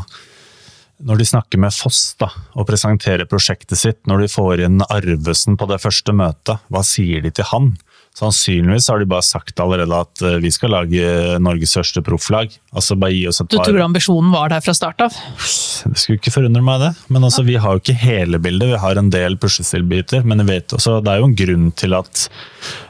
Når 1.04 1.20
de 1.20 1.26
snakker 1.26 1.60
med 1.60 1.74
Foss 1.76 2.14
da, 2.22 2.30
og 2.54 2.68
presenterer 2.70 3.28
prosjektet 3.30 3.80
sitt, 3.80 4.00
når 4.08 4.24
de 4.24 4.30
får 4.32 4.62
inn 4.68 4.84
Arvesen 4.86 5.58
på 5.60 5.68
det 5.72 5.82
første 5.84 6.14
møtet, 6.16 6.62
hva 6.70 6.84
sier 6.86 7.24
de 7.26 7.32
til 7.34 7.50
han? 7.50 7.74
Sannsynligvis 8.14 8.92
har 8.92 9.02
de 9.02 9.08
bare 9.10 9.26
sagt 9.26 9.58
allerede 9.60 9.98
at 9.98 10.22
eh, 10.22 10.38
vi 10.44 10.52
skal 10.54 10.70
lage 10.76 11.06
Norges 11.42 11.72
største 11.74 12.04
profflag. 12.06 12.52
Altså 12.70 12.94
bare 13.00 13.16
gi 13.16 13.24
oss 13.30 13.42
et 13.42 13.50
Du 13.50 13.58
tror 13.58 13.80
ambisjonen 13.82 14.30
var 14.36 14.52
der 14.54 14.62
fra 14.62 14.76
start 14.78 15.02
av? 15.02 15.16
Det 15.18 15.98
skulle 15.98 16.20
ikke 16.20 16.36
forundre 16.36 16.62
meg 16.62 16.84
det. 16.84 16.92
Men 17.10 17.26
altså, 17.26 17.42
vi 17.48 17.58
har 17.58 17.74
jo 17.74 17.82
ikke 17.82 17.98
hele 17.98 18.38
bildet. 18.44 18.70
Vi 18.76 18.82
har 18.84 19.02
en 19.02 19.10
del 19.14 19.40
puslespillbiter. 19.42 20.22
Men 20.30 20.44
jeg 20.44 20.52
vet 20.52 20.76
også, 20.78 21.00
det 21.02 21.10
er 21.10 21.24
jo 21.24 21.32
en 21.32 21.38
grunn 21.42 21.72
til 21.82 21.98
at 21.98 22.28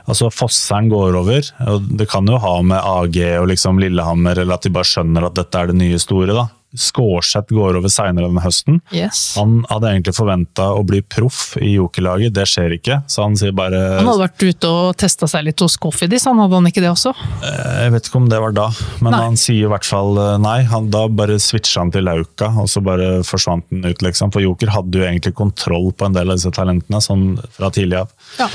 altså, 0.04 0.28
Fosseren 0.28 0.92
går 0.92 1.16
over. 1.22 1.54
og 1.72 1.88
Det 2.04 2.10
kan 2.12 2.28
jo 2.28 2.42
ha 2.44 2.58
med 2.74 2.84
AG 2.84 3.22
og 3.40 3.48
liksom 3.54 3.80
Lillehammer, 3.80 4.44
eller 4.44 4.60
at 4.60 4.68
de 4.68 4.76
bare 4.76 4.92
skjønner 4.92 5.30
at 5.30 5.40
dette 5.40 5.56
er 5.64 5.72
det 5.72 5.80
nye 5.80 6.04
store. 6.04 6.36
da. 6.36 6.50
Skårseth 6.74 7.54
går 7.54 7.78
over 7.80 7.92
seinere 7.92 8.28
denne 8.30 8.44
høsten. 8.44 8.80
Yes. 8.96 9.36
Han 9.38 9.62
hadde 9.70 9.92
egentlig 9.92 10.16
forventa 10.18 10.70
å 10.74 10.82
bli 10.88 11.02
proff 11.06 11.56
i 11.62 11.76
jokerlaget, 11.76 12.34
det 12.36 12.46
skjer 12.50 12.78
ikke. 12.78 13.00
Så 13.12 13.26
han 13.26 13.38
sier 13.40 13.54
bare 13.56 13.80
Han 14.00 14.10
hadde 14.10 14.26
vært 14.26 14.46
ute 14.48 14.72
og 14.72 14.98
testa 15.00 15.30
seg 15.30 15.46
litt 15.48 15.64
hos 15.64 15.78
Coffeedis, 15.82 16.26
han 16.30 16.42
hadde 16.42 16.60
han 16.60 16.70
ikke 16.70 16.84
det 16.84 16.92
også? 16.94 17.14
Jeg 17.44 17.94
vet 17.94 18.10
ikke 18.10 18.22
om 18.22 18.30
det 18.32 18.42
var 18.44 18.56
da, 18.58 18.68
men 19.02 19.14
Nei. 19.16 19.24
han 19.28 19.40
sier 19.40 19.68
i 19.68 19.72
hvert 19.72 19.88
fall 19.88 20.18
eh, 20.18 20.36
nei. 20.42 20.60
Han, 20.72 20.90
da 20.94 21.06
bare 21.12 21.40
switcha 21.42 21.84
han 21.84 21.94
til 21.94 22.08
Lauka, 22.08 22.50
og 22.64 22.70
så 22.72 22.84
bare 22.86 23.10
forsvant 23.28 23.68
han 23.74 23.86
ut, 23.86 24.06
liksom. 24.06 24.34
For 24.34 24.44
Joker 24.44 24.74
hadde 24.74 25.02
jo 25.02 25.06
egentlig 25.08 25.36
kontroll 25.38 25.92
på 25.94 26.08
en 26.08 26.16
del 26.18 26.32
av 26.32 26.40
disse 26.40 26.54
talentene 26.54 27.02
sånn 27.04 27.28
fra 27.54 27.70
tidlig 27.74 28.02
av. 28.04 28.14
Ja. 28.40 28.50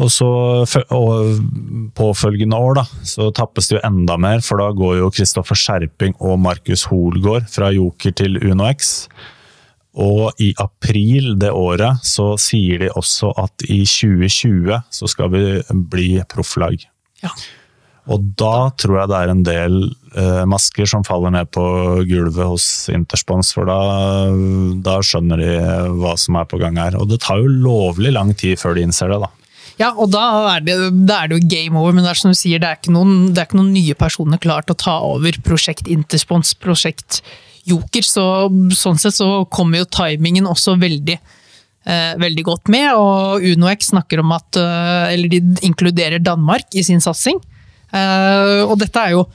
Og 0.00 0.08
så 0.12 0.28
og 0.96 1.40
påfølgende 1.98 2.56
år 2.56 2.78
da, 2.80 2.84
så 3.04 3.28
tappes 3.36 3.68
det 3.68 3.76
jo 3.76 3.82
enda 3.84 4.16
mer, 4.20 4.40
for 4.44 4.62
da 4.62 4.70
går 4.76 4.96
jo 5.02 5.10
Kristoffer 5.12 5.58
Skjerping 5.58 6.16
og 6.24 6.40
Markus 6.40 6.86
Holgaard 6.88 7.50
fra 7.52 7.68
Joker 7.74 8.14
til 8.16 8.40
UnoX. 8.40 9.10
Og 10.00 10.30
i 10.40 10.52
april 10.62 11.34
det 11.40 11.50
året 11.52 12.04
så 12.06 12.32
sier 12.40 12.84
de 12.84 12.92
også 12.96 13.34
at 13.42 13.66
i 13.66 13.82
2020 13.84 14.78
så 14.88 15.08
skal 15.10 15.32
vi 15.34 15.44
bli 15.92 16.12
profflag. 16.30 16.86
Ja. 17.20 17.32
Og 18.10 18.22
da 18.38 18.70
tror 18.80 19.02
jeg 19.02 19.10
det 19.10 19.18
er 19.18 19.32
en 19.32 19.42
del 19.44 19.74
eh, 20.18 20.44
masker 20.48 20.88
som 20.88 21.04
faller 21.06 21.34
ned 21.34 21.50
på 21.52 21.64
gulvet 22.08 22.48
hos 22.48 22.64
Interspons, 22.90 23.52
for 23.54 23.68
da, 23.68 23.76
da 24.82 24.96
skjønner 25.04 25.42
de 25.42 25.50
hva 26.00 26.14
som 26.18 26.38
er 26.40 26.48
på 26.48 26.58
gang 26.62 26.80
her. 26.80 26.96
Og 26.98 27.10
det 27.10 27.20
tar 27.26 27.42
jo 27.42 27.50
lovlig 27.50 28.14
lang 28.14 28.32
tid 28.32 28.58
før 28.62 28.78
de 28.78 28.86
innser 28.88 29.12
det, 29.12 29.20
da. 29.26 29.30
Ja, 29.80 29.94
og 29.96 30.10
da 30.12 30.22
er, 30.56 30.64
det, 30.64 30.74
da 31.08 31.22
er 31.22 31.30
det 31.30 31.38
jo 31.38 31.48
game 31.48 31.78
over, 31.80 31.94
men 31.96 32.04
det 32.04 32.12
er 32.12 32.18
som 32.20 32.34
du 32.34 32.36
sier, 32.36 32.60
det 32.60 32.68
er 32.68 32.76
ikke 32.76 32.92
noen, 32.92 33.30
er 33.32 33.46
ikke 33.46 33.56
noen 33.56 33.72
nye 33.72 33.96
personer 33.96 34.40
klar 34.42 34.66
til 34.66 34.76
å 34.76 34.80
ta 34.82 34.96
over 35.06 35.38
prosjekt 35.46 35.88
Interspons, 35.88 36.52
prosjekt 36.60 37.22
Joker, 37.68 38.04
så 38.04 38.24
sånn 38.76 39.00
sett 39.00 39.16
så 39.16 39.44
kommer 39.52 39.80
jo 39.80 39.88
timingen 39.88 40.48
også 40.48 40.74
veldig, 40.80 41.16
eh, 41.88 42.12
veldig 42.20 42.44
godt 42.44 42.72
med, 42.72 42.90
og 42.92 43.44
UnoX 43.46 43.92
snakker 43.94 44.20
om 44.20 44.36
at, 44.36 44.60
eh, 44.60 45.14
eller 45.14 45.32
de 45.32 45.40
inkluderer 45.64 46.20
Danmark 46.20 46.76
i 46.76 46.84
sin 46.84 47.00
satsing, 47.00 47.40
eh, 47.92 48.60
og 48.66 48.76
dette 48.80 49.00
er 49.00 49.16
jo 49.16 49.26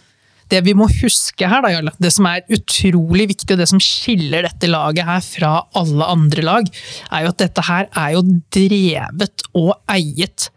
det 0.51 0.59
vi 0.65 0.73
må 0.77 0.85
huske 1.01 1.47
her, 1.49 1.61
da, 1.65 1.71
Jarle, 1.73 1.91
det 1.99 2.11
som 2.13 2.27
er 2.29 2.43
utrolig 2.53 3.27
viktig, 3.31 3.51
og 3.55 3.61
det 3.63 3.67
som 3.71 3.79
skiller 3.81 4.45
dette 4.45 4.69
laget 4.69 5.07
her 5.07 5.23
fra 5.25 5.53
alle 5.75 6.05
andre 6.13 6.43
lag, 6.45 6.69
er 7.11 7.25
jo 7.25 7.31
at 7.33 7.41
dette 7.41 7.63
her 7.65 7.87
er 7.97 8.11
jo 8.13 8.21
drevet 8.53 9.47
og 9.57 9.73
eiet 9.89 10.49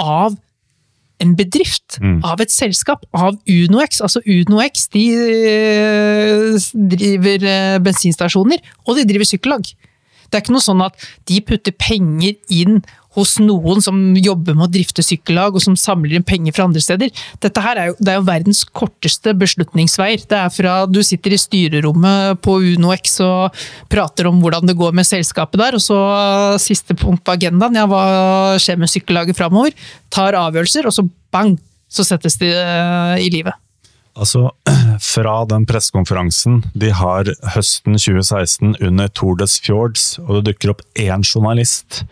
av 0.00 0.38
en 1.20 1.34
bedrift, 1.36 1.98
Mm. 2.00 2.22
av 2.24 2.40
et 2.40 2.48
selskap, 2.50 3.02
av 3.12 3.34
UnoX. 3.46 4.00
Altså 4.00 4.22
UnoX 4.24 4.86
de 4.94 5.02
eh, 5.12 6.56
driver 6.94 7.44
eh, 7.44 7.78
bensinstasjoner, 7.84 8.62
og 8.86 8.96
de 8.96 9.04
driver 9.10 9.28
sykkellag. 9.28 9.68
Det 10.30 10.38
er 10.38 10.44
ikke 10.44 10.54
noe 10.54 10.64
sånn 10.64 10.80
at 10.86 10.94
de 11.28 11.40
putter 11.42 11.74
penger 11.76 12.36
inn 12.54 12.80
hos 13.16 13.36
noen 13.42 13.82
som 13.82 13.98
jobber 14.18 14.54
med 14.54 14.68
å 14.68 14.72
drifte 14.72 15.02
sykkellag, 15.04 15.56
og 15.56 15.64
som 15.64 15.76
samler 15.78 16.18
inn 16.18 16.26
penger 16.26 16.54
fra 16.56 16.66
andre 16.68 16.82
steder. 16.84 17.22
Dette 17.42 17.64
her 17.64 17.80
er 17.80 17.90
jo, 17.90 17.96
det 17.98 18.12
er 18.12 18.20
jo 18.20 18.26
verdens 18.28 18.62
korteste 18.64 19.34
beslutningsveier. 19.38 20.26
Det 20.30 20.38
er 20.38 20.52
fra 20.54 20.74
du 20.86 21.00
sitter 21.06 21.34
i 21.34 21.40
styrerommet 21.40 22.42
på 22.44 22.58
UnoX 22.74 23.18
og 23.26 23.62
prater 23.90 24.30
om 24.30 24.38
hvordan 24.42 24.70
det 24.70 24.78
går 24.78 24.94
med 24.96 25.08
selskapet 25.08 25.62
der, 25.62 25.78
og 25.78 25.82
så 25.84 25.98
siste 26.62 26.94
punkt 26.98 27.24
på 27.26 27.34
agendaen, 27.34 27.78
ja, 27.80 27.88
hva 27.90 28.04
skjer 28.62 28.78
med 28.80 28.92
sykkellaget 28.92 29.38
framover? 29.38 29.74
Tar 30.14 30.38
avgjørelser, 30.38 30.86
og 30.86 30.94
så 30.94 31.06
bang, 31.34 31.56
så 31.90 32.06
settes 32.06 32.38
de 32.38 32.52
eh, 32.54 33.18
i 33.26 33.32
livet. 33.32 33.58
Altså, 34.18 34.50
fra 35.14 35.36
den 35.50 35.66
pressekonferansen 35.66 36.64
de 36.78 36.90
har 36.94 37.30
høsten 37.54 37.98
2016 37.98 38.76
under 38.80 39.10
Tour 39.14 39.38
des 39.40 39.58
Fjords, 39.62 40.12
og 40.26 40.40
det 40.40 40.50
dukker 40.50 40.74
opp 40.74 40.84
én 40.98 41.24
journalist, 41.26 42.04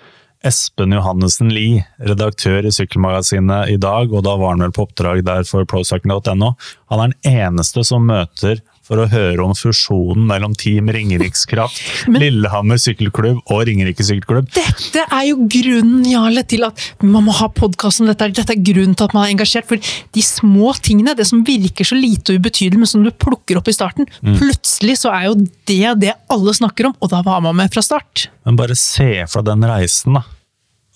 Espen 0.46 0.94
Johannessen 0.94 1.50
Lie, 1.50 1.82
redaktør 1.98 2.66
i 2.68 2.70
Sykkelmagasinet 2.74 3.72
i 3.72 3.78
dag, 3.80 4.12
og 4.12 4.22
da 4.26 4.36
var 4.38 4.54
han 4.54 4.62
vel 4.62 4.74
på 4.74 4.84
oppdrag 4.86 5.24
der 5.26 5.46
for 5.48 5.66
procycling.no. 5.68 6.52
Han 6.92 7.02
er 7.02 7.14
den 7.14 7.32
eneste 7.32 7.82
som 7.86 8.06
møter 8.06 8.62
for 8.88 9.02
å 9.02 9.08
høre 9.12 9.44
om 9.44 9.52
fusjonen 9.56 10.24
mellom 10.30 10.54
Team 10.56 10.88
Ringerikskraft, 10.94 11.80
Lillehammer 12.20 12.80
sykkelklubb 12.80 13.42
og 13.52 13.64
Ringerike 13.68 14.06
sykkelklubb. 14.06 14.48
Dette 14.56 15.04
er 15.04 15.26
jo 15.28 15.44
grunnen, 15.44 16.06
Jarle, 16.08 16.44
til 16.48 16.64
at 16.68 16.86
man 17.04 17.26
må 17.26 17.34
ha 17.36 17.50
podkast 17.52 18.00
om 18.00 18.08
dette. 18.08 18.30
Dette 18.38 18.56
er 18.56 18.64
grunnen 18.64 18.96
til 18.96 19.08
at 19.08 19.16
man 19.16 19.26
er 19.26 19.34
engasjert. 19.34 19.68
For 19.68 19.76
de 20.16 20.24
små 20.24 20.72
tingene, 20.80 21.16
det 21.18 21.28
som 21.28 21.44
virker 21.44 21.88
så 21.88 21.98
lite 21.98 22.32
og 22.32 22.40
ubetydelig, 22.40 22.80
men 22.80 22.90
som 22.90 23.04
du 23.04 23.12
plukker 23.12 23.60
opp 23.60 23.68
i 23.68 23.76
starten, 23.76 24.08
plutselig 24.24 24.98
så 25.02 25.12
er 25.12 25.28
jo 25.28 25.36
det 25.68 25.94
det 26.00 26.14
alle 26.32 26.56
snakker 26.56 26.88
om, 26.88 26.96
og 27.04 27.12
da 27.12 27.20
var 27.26 27.44
man 27.44 27.56
med 27.60 27.72
fra 27.74 27.84
start. 27.84 28.28
Men 28.48 28.56
bare 28.58 28.76
se 28.78 29.10
for 29.28 29.44
deg 29.44 29.58
den 29.58 29.68
reisen, 29.68 30.16
da. 30.16 30.24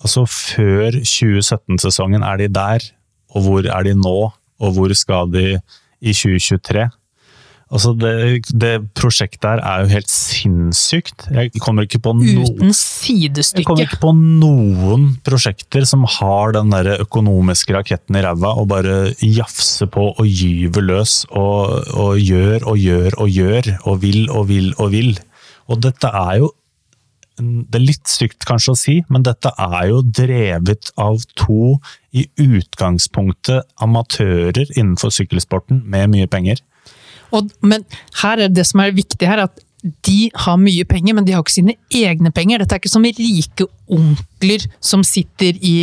Altså, 0.02 0.24
før 0.26 0.96
2017-sesongen 0.98 2.24
er 2.26 2.40
de 2.40 2.48
der, 2.50 2.88
og 3.33 3.44
hvor 3.46 3.68
er 3.68 3.87
de 3.87 3.94
nå, 3.96 4.16
og 4.62 4.74
hvor 4.76 4.92
skal 4.98 5.31
de 5.31 5.46
i 6.02 6.14
2023? 6.16 6.88
Altså, 7.72 7.94
det, 7.96 8.44
det 8.52 8.72
prosjektet 8.98 9.46
her 9.48 9.61
er 9.64 9.85
jo 9.85 9.92
helt 9.94 10.11
sinnssykt. 10.12 11.24
Jeg 11.32 11.52
kommer 11.64 11.87
ikke 11.87 12.02
på 12.04 12.12
noen 12.18 12.42
Uten 12.44 12.74
jeg 12.74 13.64
kommer 13.64 13.87
ikke 13.87 14.00
på 14.02 14.12
noen 14.12 15.06
prosjekter 15.24 15.87
som 15.88 16.04
har 16.18 16.52
den 16.58 16.72
der 16.74 17.00
økonomiske 17.00 17.72
raketten 17.72 18.18
i 18.20 18.24
ræva 18.26 18.52
og 18.61 18.68
bare 18.74 18.96
jafser 19.24 19.88
på 19.92 20.11
og 20.12 20.26
gyver 20.28 20.85
løs 20.85 21.22
og, 21.30 21.88
og 21.96 22.20
gjør 22.20 22.66
og 22.68 22.76
gjør 22.76 23.16
og 23.24 23.32
gjør 23.32 23.70
og 23.80 24.02
vil 24.04 24.26
og 24.28 24.50
vil 24.50 24.74
og 24.76 24.92
vil. 24.92 25.14
Og 25.72 25.80
dette 25.80 26.12
er 26.12 26.42
jo 26.42 26.52
det 27.42 27.78
er 27.78 27.87
litt 27.88 28.11
stygt 28.12 28.44
kanskje 28.46 28.74
å 28.74 28.76
si, 28.76 28.94
men 29.08 29.24
dette 29.24 29.50
er 29.56 29.87
jo 29.88 30.02
drevet 30.04 30.90
av 31.00 31.22
to 31.40 31.78
i 32.12 32.26
utgangspunktet 32.37 33.64
amatører 33.82 34.68
innenfor 34.76 35.14
sykkelsporten 35.16 35.80
med 35.88 36.12
mye 36.12 36.28
penger. 36.30 36.61
Og, 37.33 37.53
men 37.64 37.85
her 38.23 38.47
er 38.47 38.53
det 38.53 38.66
som 38.68 38.83
er 38.85 38.97
viktig 38.97 39.29
her, 39.29 39.47
at 39.49 39.62
de 40.07 40.29
har 40.45 40.59
mye 40.62 40.85
penger, 40.87 41.14
men 41.16 41.27
de 41.27 41.35
har 41.35 41.42
ikke 41.42 41.57
sine 41.57 41.75
egne 41.90 42.31
penger. 42.35 42.62
Dette 42.62 42.77
er 42.77 42.83
ikke 42.83 42.92
som 42.92 43.03
rike 43.03 43.66
onkler 43.90 44.66
som 44.79 45.03
sitter 45.07 45.59
i 45.59 45.75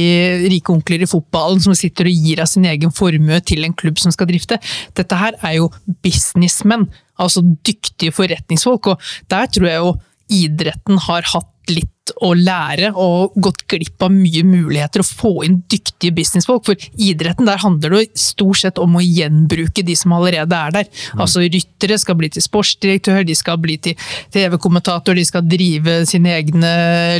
rike 0.48 0.72
onkler 0.72 1.04
i 1.04 1.10
fotballen, 1.10 1.60
som 1.64 1.76
sitter 1.76 2.08
og 2.08 2.16
gir 2.16 2.40
av 2.40 2.48
sin 2.48 2.68
egen 2.70 2.94
formue 2.96 3.42
til 3.44 3.68
en 3.68 3.76
klubb 3.76 4.00
som 4.00 4.16
skal 4.16 4.30
drifte. 4.32 4.60
Dette 4.96 5.20
her 5.20 5.36
er 5.44 5.58
jo 5.58 5.68
businessmenn, 6.06 6.88
altså 7.20 7.44
dyktige 7.44 8.16
forretningsfolk, 8.16 8.94
og 8.94 9.12
der 9.32 9.52
tror 9.52 9.68
jeg 9.68 9.84
jo 9.84 9.94
idretten 10.30 11.02
har 11.10 11.28
hatt 11.34 11.74
litt 11.74 11.92
å 12.26 12.32
lære 12.38 12.92
og 13.00 13.36
gått 13.42 13.66
glipp 13.70 14.04
av 14.06 14.14
mye 14.14 14.44
muligheter 14.48 15.04
å 15.04 15.08
få 15.08 15.32
inn 15.48 15.60
dyktige 15.72 16.14
businessfolk. 16.16 16.66
For 16.68 16.88
idretten 17.02 17.48
der 17.50 17.62
handler 17.62 17.96
det 17.98 18.20
stort 18.20 18.62
sett 18.62 18.82
om 18.82 18.98
å 18.98 19.04
gjenbruke 19.04 19.84
de 19.86 19.96
som 20.00 20.14
allerede 20.18 20.58
er 20.58 20.76
der. 20.80 20.90
Altså 21.18 21.44
Ryttere 21.46 22.00
skal 22.02 22.18
bli 22.20 22.32
til 22.34 22.46
sportsdirektør, 22.46 23.24
de 23.28 23.38
skal 23.38 23.60
bli 23.62 23.78
til 23.90 24.10
TV-kommentator, 24.34 25.18
de 25.18 25.26
skal 25.28 25.48
drive 25.48 26.02
sine 26.10 26.36
egne 26.38 26.74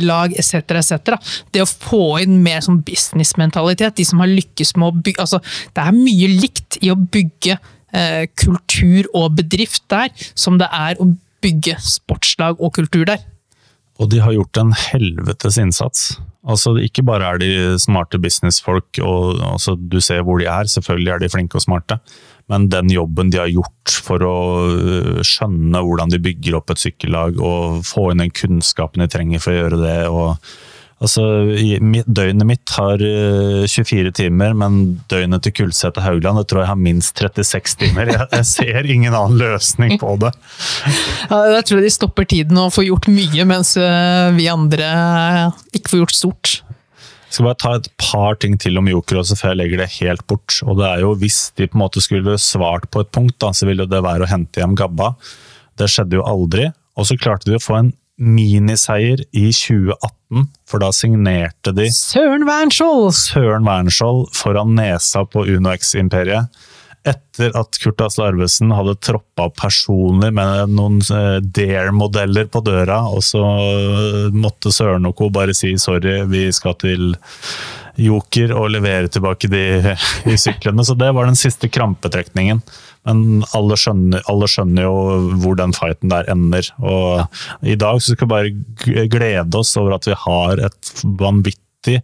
lag 0.04 0.34
etc. 0.38 0.76
etc. 0.80 1.16
Det 1.52 1.64
å 1.64 1.70
få 1.70 2.04
inn 2.24 2.40
mer 2.44 2.62
sånn 2.64 2.82
businessmentalitet, 2.86 3.98
de 3.98 4.06
som 4.06 4.22
har 4.22 4.30
lykkes 4.30 4.76
med 4.78 4.90
å 4.90 4.96
bygge 4.96 5.20
altså 5.20 5.40
Det 5.74 5.82
er 5.82 5.96
mye 5.96 6.28
likt 6.30 6.78
i 6.84 6.90
å 6.92 6.96
bygge 6.98 7.56
eh, 7.92 8.24
kultur 8.38 9.08
og 9.14 9.36
bedrift 9.38 9.84
der, 9.92 10.10
som 10.34 10.58
det 10.60 10.68
er 10.72 11.00
å 11.00 11.10
bygge 11.44 11.76
sportslag 11.82 12.60
og 12.60 12.74
kultur 12.76 13.06
der. 13.08 13.22
Og 14.00 14.08
de 14.08 14.20
har 14.24 14.32
gjort 14.32 14.60
en 14.62 14.72
helvetes 14.72 15.58
innsats. 15.60 16.04
Altså, 16.48 16.72
ikke 16.80 17.04
bare 17.04 17.34
er 17.34 17.40
de 17.42 17.50
smarte 17.82 18.18
businessfolk, 18.22 19.02
og 19.04 19.42
altså, 19.44 19.74
du 19.76 19.98
ser 20.00 20.24
hvor 20.24 20.40
de 20.40 20.48
er, 20.48 20.70
selvfølgelig 20.72 21.12
er 21.12 21.20
de 21.20 21.28
flinke 21.32 21.60
og 21.60 21.66
smarte, 21.66 21.98
men 22.50 22.70
den 22.72 22.88
jobben 22.90 23.28
de 23.30 23.42
har 23.42 23.52
gjort 23.52 23.98
for 24.06 24.24
å 24.24 24.38
øh, 24.72 25.20
skjønne 25.26 25.84
hvordan 25.84 26.14
de 26.14 26.22
bygger 26.24 26.56
opp 26.58 26.72
et 26.72 26.80
sykkellag, 26.80 27.36
og 27.44 27.84
få 27.86 28.08
inn 28.10 28.24
den 28.24 28.32
kunnskapen 28.32 29.04
de 29.04 29.10
trenger 29.12 29.44
for 29.44 29.52
å 29.52 29.60
gjøre 29.60 29.82
det, 29.84 29.98
og 30.08 30.50
Altså, 31.00 31.22
Døgnet 32.04 32.44
mitt 32.44 32.72
har 32.76 33.00
øh, 33.00 33.64
24 33.64 34.10
timer, 34.18 34.52
men 34.52 35.00
døgnet 35.08 35.46
til 35.46 35.54
Kulsæter 35.56 36.04
Haugland 36.04 36.36
det 36.42 36.48
tror 36.50 36.60
jeg 36.60 36.68
har 36.68 36.80
minst 36.80 37.16
36 37.16 37.78
timer. 37.80 38.10
Jeg, 38.12 38.26
jeg 38.34 38.48
ser 38.50 38.88
ingen 38.92 39.16
annen 39.16 39.40
løsning 39.40 39.96
på 40.00 40.18
det. 40.20 40.34
Ja, 41.30 41.38
jeg 41.56 41.64
tror 41.70 41.80
de 41.80 41.92
stopper 41.94 42.28
tiden 42.28 42.60
og 42.60 42.74
får 42.76 42.90
gjort 42.90 43.08
mye, 43.08 43.46
mens 43.48 43.76
eh, 43.80 44.28
vi 44.36 44.50
andre 44.52 44.90
ikke 45.72 45.94
får 45.94 46.02
gjort 46.02 46.18
stort. 46.18 46.52
Jeg 47.30 47.36
skal 47.36 47.46
bare 47.46 47.60
ta 47.62 47.72
et 47.78 47.88
par 48.02 48.36
ting 48.42 48.58
til 48.60 48.76
om 48.76 48.88
Joker 48.90 49.20
også, 49.22 49.38
før 49.38 49.52
jeg 49.52 49.60
legger 49.60 49.80
det 49.84 49.88
helt 50.00 50.24
bort. 50.28 50.58
Og 50.66 50.80
det 50.82 50.88
er 50.88 51.04
jo 51.04 51.14
Hvis 51.20 51.38
de 51.56 51.68
på 51.70 51.78
en 51.78 51.84
måte 51.84 52.02
skulle 52.02 52.36
svart 52.42 52.88
på 52.90 53.04
et 53.04 53.12
punkt, 53.14 53.38
da, 53.40 53.54
så 53.56 53.68
ville 53.70 53.86
det 53.88 54.02
være 54.04 54.26
å 54.26 54.30
hente 54.30 54.60
hjem 54.60 54.74
Gabba. 54.76 55.14
Det 55.78 55.88
skjedde 55.88 56.18
jo 56.18 56.26
aldri. 56.26 56.68
Og 56.98 57.06
så 57.08 57.16
klarte 57.16 57.48
de 57.48 57.56
å 57.56 57.62
få 57.62 57.78
en 57.78 57.92
miniseier 58.20 59.22
i 59.32 59.48
2018, 59.48 60.48
for 60.68 60.82
da 60.82 60.90
signerte 60.94 61.72
de 61.76 61.88
Søren 61.94 62.44
Wernskjold! 62.48 63.14
Søren 63.16 63.64
Wernskjold 63.66 64.28
foran 64.36 64.76
nesa 64.76 65.24
på 65.24 65.46
UnoX-imperiet. 65.48 66.52
Etter 67.08 67.54
at 67.56 67.78
Kurt 67.80 68.02
Asle 68.04 68.26
Arvesen 68.28 68.74
hadde 68.76 68.98
troppa 69.00 69.46
personlig 69.56 70.28
med 70.36 70.74
noen 70.76 70.98
eh, 71.00 71.38
Dare-modeller 71.40 72.50
på 72.52 72.60
døra, 72.66 73.00
og 73.08 73.24
så 73.24 73.40
måtte 74.36 74.72
Søren 74.74 75.08
og 75.08 75.16
co. 75.16 75.30
bare 75.32 75.56
si 75.56 75.72
sorry, 75.80 76.20
vi 76.28 76.50
skal 76.52 76.76
til 76.82 77.14
Joker 78.00 78.54
og 78.56 78.70
levere 78.74 79.10
tilbake 79.12 79.50
de 79.52 79.64
de 80.24 80.36
syklene. 80.38 80.84
Så 80.86 80.96
det 80.98 81.10
var 81.16 81.28
den 81.28 81.38
siste 81.38 81.68
krampetrekningen. 81.72 82.62
Men 83.08 83.44
alle 83.56 83.76
skjønner, 83.80 84.24
alle 84.28 84.48
skjønner 84.50 84.84
jo 84.84 84.96
hvor 85.40 85.56
den 85.58 85.72
fighten 85.76 86.12
der 86.12 86.28
ender. 86.32 86.66
Og 86.84 87.64
i 87.66 87.78
dag 87.80 88.00
så 88.02 88.14
skal 88.14 88.28
vi 88.28 88.34
bare 88.34 89.06
glede 89.12 89.60
oss 89.60 89.76
over 89.80 89.96
at 89.96 90.08
vi 90.08 90.18
har 90.26 90.64
et 90.68 90.92
vanvittig 91.04 92.00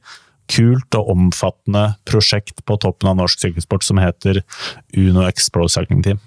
kult 0.53 0.95
og 0.95 1.11
omfattende 1.11 1.89
prosjekt 2.07 2.63
på 2.65 2.79
toppen 2.83 3.11
av 3.11 3.19
norsk 3.19 3.43
sykkelsport 3.43 3.85
som 3.85 4.01
heter 4.01 4.45
Uno 4.97 5.27
X 5.27 5.51
Pro 5.51 5.67
Cycling 5.69 6.05
Team. 6.07 6.23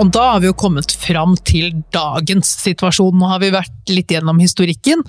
Og 0.00 0.08
da 0.14 0.22
har 0.32 0.40
vi 0.40 0.48
jo 0.48 0.56
kommet 0.56 0.92
fram 0.96 1.34
til 1.44 1.72
dagens 1.92 2.54
situasjon. 2.62 3.18
Nå 3.18 3.28
har 3.28 3.42
vi 3.42 3.52
vært 3.52 3.92
litt 3.92 4.12
gjennom 4.14 4.40
historikken. 4.40 5.02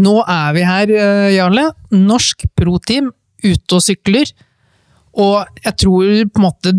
Nå 0.00 0.16
er 0.22 0.56
vi 0.56 0.64
her, 0.66 0.90
eh, 0.90 1.36
Jarle. 1.36 1.70
Norsk 1.92 2.46
pro-team 2.58 3.12
ute 3.44 3.78
og 3.78 3.82
sykler. 3.84 4.32
Og 5.14 5.46
jeg 5.62 5.76
tror 5.76 6.10
på 6.26 6.40
en 6.40 6.46
måte 6.48 6.74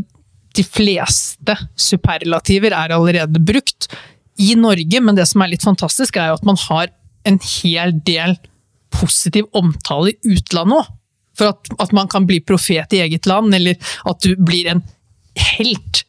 de 0.57 0.63
fleste 0.65 1.55
superlativer 1.77 2.73
er 2.73 2.93
allerede 2.95 3.39
brukt 3.39 3.87
i 4.37 4.53
Norge, 4.57 5.01
men 5.01 5.15
det 5.15 5.27
som 5.29 5.41
er 5.41 5.53
litt 5.53 5.65
fantastisk, 5.65 6.17
er 6.17 6.31
jo 6.31 6.37
at 6.37 6.45
man 6.45 6.57
har 6.67 6.91
en 7.25 7.39
hel 7.39 7.93
del 8.05 8.37
positiv 8.93 9.47
omtale 9.57 10.13
i 10.13 10.35
utlandet 10.37 10.81
òg. 10.81 10.93
For 11.37 11.53
at, 11.53 11.69
at 11.77 11.91
man 11.93 12.07
kan 12.09 12.25
bli 12.25 12.39
profet 12.41 12.93
i 12.97 13.03
eget 13.03 13.27
land, 13.29 13.53
eller 13.53 13.77
at 14.09 14.23
du 14.25 14.33
blir 14.41 14.71
en 14.71 14.81
helt 15.37 16.01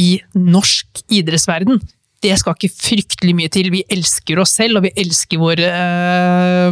i 0.00 0.16
norsk 0.36 1.04
idrettsverden. 1.12 1.80
Det 2.24 2.32
skal 2.40 2.56
ikke 2.56 2.72
fryktelig 2.72 3.34
mye 3.36 3.52
til. 3.52 3.68
Vi 3.72 3.82
elsker 3.92 4.40
oss 4.40 4.54
selv, 4.56 4.78
og 4.78 4.86
vi 4.86 4.94
elsker 5.02 5.40
våre 5.40 5.68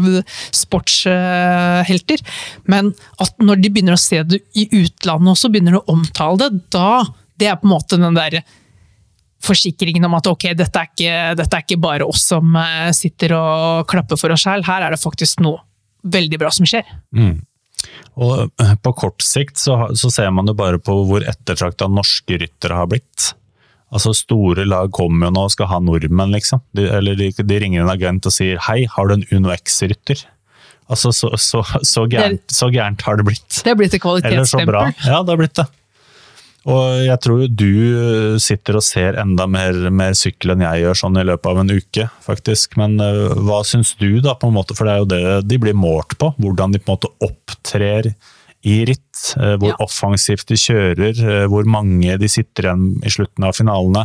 uh, 0.01 0.39
sportshelter. 0.55 2.23
Men 2.73 2.93
at 3.21 3.37
når 3.43 3.61
de 3.61 3.73
begynner 3.75 3.99
å 3.99 4.01
se 4.01 4.23
det 4.25 4.41
i 4.57 4.65
utlandet 4.81 5.35
også, 5.35 5.53
begynner 5.53 5.81
å 5.81 5.87
omtale 5.93 6.47
det, 6.47 6.65
da 6.73 7.05
Det 7.37 7.49
er 7.51 7.57
på 7.59 7.67
en 7.67 7.75
måte 7.75 7.99
den 7.99 8.17
derre 8.17 8.45
forsikringen 9.43 10.05
om 10.07 10.15
at 10.15 10.29
ok, 10.31 10.53
dette 10.55 10.79
er, 10.79 10.91
ikke, 10.93 11.15
dette 11.35 11.59
er 11.59 11.65
ikke 11.65 11.81
bare 11.83 12.07
oss 12.07 12.29
som 12.31 12.55
uh, 12.57 12.89
sitter 12.95 13.35
og 13.37 13.89
klapper 13.91 14.21
for 14.21 14.33
oss 14.33 14.47
sjæl. 14.47 14.65
her 14.65 14.87
er 14.87 14.95
det 14.95 15.03
faktisk 15.03 15.43
noe 15.43 15.61
veldig 16.03 16.39
bra 16.39 16.51
som 16.55 16.67
skjer. 16.69 16.87
Mm. 17.15 17.43
Og 18.21 18.51
eh, 18.61 18.75
på 18.83 18.93
kort 18.99 19.25
sikt 19.25 19.61
så, 19.61 19.79
så, 19.99 20.11
ser 20.13 20.33
man 20.35 20.51
jo 20.51 20.57
bare 20.57 20.81
på 20.83 20.97
hvor 21.09 21.25
ettertrakta 21.25 21.89
norske 21.91 22.39
ryttere 22.43 22.77
har 22.77 22.91
blitt. 22.91 23.33
Altså 23.93 24.15
Store 24.17 24.65
lag 24.69 24.93
kommer 24.95 25.29
jo 25.29 25.37
nå 25.37 25.47
og 25.49 25.55
skal 25.55 25.69
ha 25.73 25.81
nordmenn, 25.85 26.33
liksom. 26.33 26.63
De, 26.77 26.87
eller 26.89 27.19
de, 27.19 27.33
de, 27.37 27.59
ringer 27.61 27.85
en 27.85 27.93
agent 27.93 28.29
og 28.29 28.35
sier 28.35 28.61
'hei, 28.61 28.85
har 28.89 29.09
du 29.09 29.19
en 29.19 29.27
Uno 29.33 29.53
X-rytter'? 29.57 30.25
Altså 30.93 31.13
så, 31.15 31.31
så, 31.41 31.63
så, 31.87 32.05
gærent, 32.11 32.45
så, 32.53 32.69
gærent, 32.73 33.05
har 33.07 33.17
det 33.17 33.25
blitt. 33.29 33.63
Det 33.63 33.71
er 33.71 33.79
blitt 33.79 33.95
et 33.97 34.03
kvalitetsstempel. 34.03 34.93
Ja, 35.07 35.23
det 35.23 35.33
har 35.33 35.41
blitt 35.41 35.57
det. 35.57 35.69
Og 36.70 37.03
jeg 37.03 37.18
tror 37.25 37.40
du 37.51 38.38
sitter 38.42 38.79
og 38.79 38.85
ser 38.87 39.16
enda 39.18 39.48
mer, 39.51 39.75
mer 39.90 40.14
sykkel 40.14 40.55
enn 40.55 40.62
jeg 40.62 40.85
gjør 40.85 41.01
sånn 41.01 41.18
i 41.18 41.25
løpet 41.27 41.48
av 41.51 41.62
en 41.62 41.72
uke, 41.75 42.07
faktisk. 42.22 42.77
Men 42.79 42.94
uh, 43.03 43.35
hva 43.35 43.62
syns 43.66 43.96
du, 43.98 44.20
da, 44.22 44.37
på 44.38 44.51
en 44.51 44.57
måte, 44.57 44.77
for 44.79 44.87
det 44.87 44.94
er 44.94 45.03
jo 45.03 45.11
det 45.11 45.51
de 45.51 45.59
blir 45.64 45.75
målt 45.75 46.14
på? 46.20 46.31
Hvordan 46.38 46.75
de 46.75 46.83
på 46.83 46.92
en 46.92 46.94
måte 46.94 47.11
opptrer 47.27 48.12
i 48.62 48.85
ritt, 48.87 49.35
uh, 49.40 49.57
hvor 49.59 49.72
ja. 49.72 49.77
offensivt 49.83 50.46
de 50.53 50.59
kjører, 50.61 51.18
uh, 51.18 51.44
hvor 51.51 51.66
mange 51.66 52.14
de 52.20 52.29
sitter 52.31 52.68
igjen 52.68 52.85
i 53.03 53.11
slutten 53.11 53.46
av 53.46 53.57
finalene. 53.59 54.05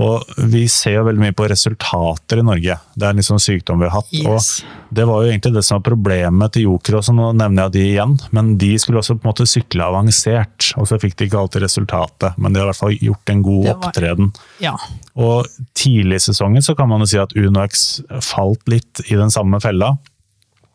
Og 0.00 0.24
vi 0.52 0.64
ser 0.72 0.98
jo 0.98 1.06
veldig 1.08 1.24
mye 1.26 1.36
på 1.36 1.48
resultater 1.50 2.40
i 2.40 2.46
Norge. 2.46 2.78
Det 2.94 3.06
er 3.06 3.12
en 3.12 3.20
liksom 3.20 3.40
sykdom 3.42 3.82
vi 3.82 3.88
har 3.90 3.98
hatt. 3.98 4.12
Yes. 4.16 4.24
og 4.30 4.94
Det 4.96 5.06
var 5.08 5.24
jo 5.24 5.32
egentlig 5.32 5.54
det 5.58 5.64
som 5.66 5.78
var 5.78 5.86
problemet 5.90 6.54
til 6.56 6.68
Joker, 6.68 7.00
også, 7.00 7.14
nå 7.16 7.32
nevner 7.36 7.66
jeg 7.66 7.76
de 7.76 7.84
igjen. 7.90 8.16
Men 8.36 8.54
de 8.60 8.72
skulle 8.80 9.02
også 9.02 9.18
på 9.18 9.26
en 9.26 9.32
måte 9.32 9.48
sykle 9.50 9.88
avansert, 9.90 10.72
og 10.80 10.88
så 10.88 11.00
fikk 11.02 11.18
de 11.18 11.28
ikke 11.28 11.42
alltid 11.44 11.66
resultatet. 11.66 12.38
Men 12.40 12.54
de 12.54 12.62
har 12.62 12.68
i 12.68 12.72
hvert 12.72 12.80
fall 12.80 12.96
gjort 12.96 13.34
en 13.34 13.44
god 13.44 13.66
var, 13.66 13.76
opptreden. 13.90 14.32
Ja. 14.64 14.76
Og 15.20 15.50
tidlig 15.76 16.22
i 16.22 16.26
sesongen 16.30 16.64
så 16.64 16.76
kan 16.78 16.88
man 16.88 17.04
jo 17.04 17.10
si 17.12 17.20
at 17.20 17.36
UnoX 17.36 18.00
falt 18.24 18.64
litt 18.70 19.04
i 19.10 19.18
den 19.20 19.32
samme 19.32 19.60
fella. 19.60 19.92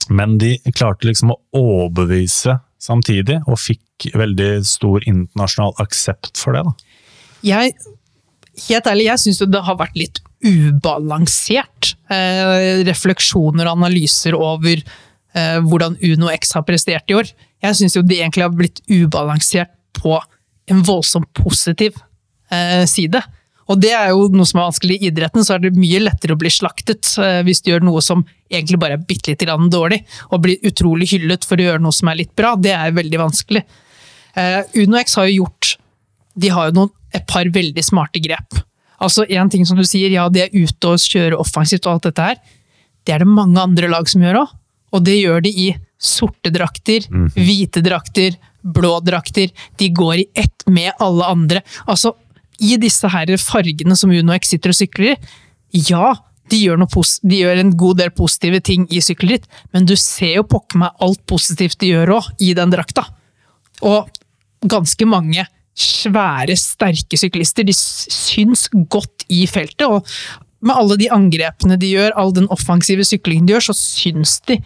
Men 0.09 0.37
de 0.37 0.57
klarte 0.75 1.07
liksom 1.09 1.33
å 1.33 1.39
overbevise 1.57 2.59
samtidig, 2.85 3.41
og 3.49 3.59
fikk 3.61 4.09
veldig 4.15 4.49
stor 4.67 5.03
internasjonal 5.05 5.75
aksept 5.83 6.35
for 6.39 6.55
det. 6.55 6.63
da. 6.67 6.73
Jeg, 7.45 7.75
helt 8.67 8.89
ærlig, 8.91 9.09
jeg 9.09 9.23
syns 9.25 9.43
det 9.43 9.63
har 9.67 9.79
vært 9.79 9.97
litt 9.99 10.21
ubalansert. 10.45 11.95
Eh, 12.11 12.83
refleksjoner 12.87 13.67
og 13.67 13.79
analyser 13.79 14.37
over 14.37 14.77
eh, 14.77 15.59
hvordan 15.65 15.97
Uno 16.05 16.31
X 16.33 16.55
har 16.57 16.65
prestert 16.67 17.09
i 17.11 17.17
år. 17.17 17.31
Jeg 17.65 17.79
syns 17.79 17.97
det 17.97 18.19
egentlig 18.19 18.45
har 18.45 18.53
blitt 18.53 18.83
ubalansert 18.91 19.73
på 19.95 20.17
en 20.71 20.83
voldsomt 20.85 21.29
positiv 21.37 21.97
eh, 22.51 22.83
side. 22.89 23.21
Og 23.71 23.79
det 23.81 23.93
er 23.97 24.11
jo 24.13 24.27
noe 24.33 24.45
som 24.45 24.59
er 24.59 24.67
vanskelig 24.67 24.97
i 24.99 25.09
idretten, 25.09 25.45
så 25.45 25.55
er 25.55 25.63
det 25.63 25.77
mye 25.77 26.01
lettere 26.03 26.35
å 26.35 26.39
bli 26.39 26.51
slaktet 26.53 27.15
eh, 27.21 27.39
hvis 27.45 27.63
du 27.65 27.71
gjør 27.71 27.87
noe 27.87 28.03
som 28.05 28.21
egentlig 28.51 28.77
bare 28.81 28.99
er 28.99 29.07
bitte 29.07 29.31
lite 29.31 29.47
grann 29.47 29.71
dårlig, 29.73 30.03
og 30.29 30.43
blir 30.43 30.69
utrolig 30.69 31.09
hyllet 31.15 31.47
for 31.47 31.57
å 31.57 31.65
gjøre 31.65 31.81
noe 31.81 31.95
som 31.95 32.11
er 32.11 32.19
litt 32.21 32.35
bra. 32.37 32.53
Det 32.61 32.75
er 32.75 32.93
veldig 32.93 33.21
vanskelig. 33.23 33.63
Uh, 34.35 34.61
UnoX 34.75 35.13
har 35.15 35.29
jo 35.29 35.45
gjort 35.45 35.77
De 36.35 36.49
har 36.51 36.67
jo 36.67 36.73
noen, 36.75 36.89
et 37.15 37.23
par 37.23 37.47
veldig 37.47 37.83
smarte 37.87 38.19
grep. 38.19 38.57
Altså 38.99 39.23
en 39.31 39.49
ting 39.49 39.63
som 39.67 39.79
du 39.79 39.85
sier, 39.87 40.11
ja, 40.11 40.27
de 40.29 40.43
er 40.43 40.51
ute 40.53 40.91
og 40.91 40.99
kjører 40.99 41.37
offensivt 41.39 41.87
og 41.87 41.95
alt 41.95 42.09
dette 42.09 42.25
her. 42.27 42.41
Det 43.07 43.15
er 43.15 43.23
det 43.23 43.31
mange 43.31 43.61
andre 43.61 43.87
lag 43.91 44.09
som 44.11 44.23
gjør 44.23 44.41
òg. 44.41 44.51
Og 44.95 45.03
det 45.07 45.15
gjør 45.15 45.45
de 45.45 45.51
i 45.65 45.69
sorte 45.95 46.51
drakter, 46.53 47.07
mm. 47.07 47.29
hvite 47.39 47.81
drakter, 47.85 48.35
blå 48.75 48.97
drakter. 49.05 49.51
De 49.79 49.89
går 49.95 50.21
i 50.21 50.27
ett 50.43 50.67
med 50.67 50.91
alle 51.03 51.31
andre. 51.31 51.63
Altså, 51.87 52.13
i 52.63 52.77
disse 52.81 53.09
her 53.11 53.33
fargene 53.41 53.97
som 53.97 54.13
UnoX 54.13 54.53
sitter 54.53 54.73
og 54.73 54.77
sykler 54.77 55.15
i, 55.15 55.17
ja, 55.89 56.13
de 56.51 56.59
gjør, 56.61 56.83
de 57.25 57.39
gjør, 57.41 57.59
en 57.61 57.73
god 57.77 57.99
del 58.03 58.11
positive 58.15 58.61
ting 58.63 58.85
i 58.93 59.01
sykkelritt, 59.03 59.47
men 59.73 59.87
du 59.89 59.95
ser 59.97 60.37
jo 60.37 60.47
pokker 60.47 60.83
meg 60.83 61.01
alt 61.03 61.23
positivt 61.29 61.79
de 61.81 61.91
gjør 61.93 62.15
òg, 62.19 62.29
i 62.39 62.53
den 62.57 62.73
drakta. 62.73 63.07
Og 63.85 64.11
ganske 64.65 65.07
mange 65.09 65.47
svære, 65.75 66.55
sterke 66.59 67.17
syklister, 67.19 67.65
de 67.67 67.73
syns 67.75 68.69
godt 68.71 69.25
i 69.33 69.43
feltet. 69.49 69.87
Og 69.89 70.05
med 70.65 70.77
alle 70.77 70.99
de 71.01 71.09
angrepene 71.13 71.79
de 71.81 71.91
gjør, 71.97 72.15
all 72.15 72.31
den 72.35 72.47
offensive 72.53 73.05
syklingen 73.07 73.49
de 73.49 73.55
gjør, 73.55 73.67
så 73.71 73.77
syns 73.77 74.37
de 74.47 74.61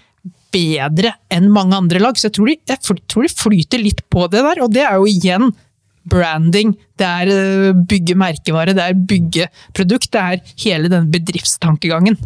bedre 0.54 1.14
enn 1.34 1.50
mange 1.54 1.78
andre 1.78 2.02
lag. 2.04 2.20
Så 2.20 2.30
jeg 2.30 2.38
tror 2.38 2.52
de, 2.52 2.60
jeg 2.70 2.84
tror 2.86 3.26
de 3.26 3.34
flyter 3.34 3.82
litt 3.82 4.06
på 4.12 4.28
det 4.30 4.44
der, 4.46 4.62
og 4.66 4.74
det 4.76 4.86
er 4.86 5.00
jo 5.00 5.10
igjen 5.10 5.50
branding, 6.10 6.76
det 7.00 7.08
er 7.08 7.32
eh, 7.34 7.80
bygge 7.90 8.16
merkevare, 8.20 8.76
det 8.78 8.86
er 8.86 9.00
bygge 9.10 9.48
produkt. 9.78 10.12
Det 10.14 10.22
er 10.22 10.54
hele 10.64 10.92
den 10.92 11.10
bedriftstankegangen. 11.12 12.20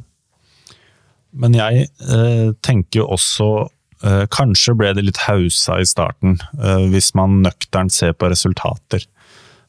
Men 1.33 1.55
jeg 1.57 1.87
eh, 2.13 2.51
tenker 2.61 3.01
jo 3.01 3.07
også 3.15 3.47
eh, 4.05 4.25
Kanskje 4.33 4.75
ble 4.77 4.91
det 4.93 5.07
litt 5.07 5.23
hausa 5.25 5.79
i 5.81 5.87
starten, 5.89 6.37
eh, 6.59 6.85
hvis 6.93 7.13
man 7.17 7.41
nøkternt 7.45 7.95
ser 7.95 8.13
på 8.13 8.29
resultater. 8.31 9.07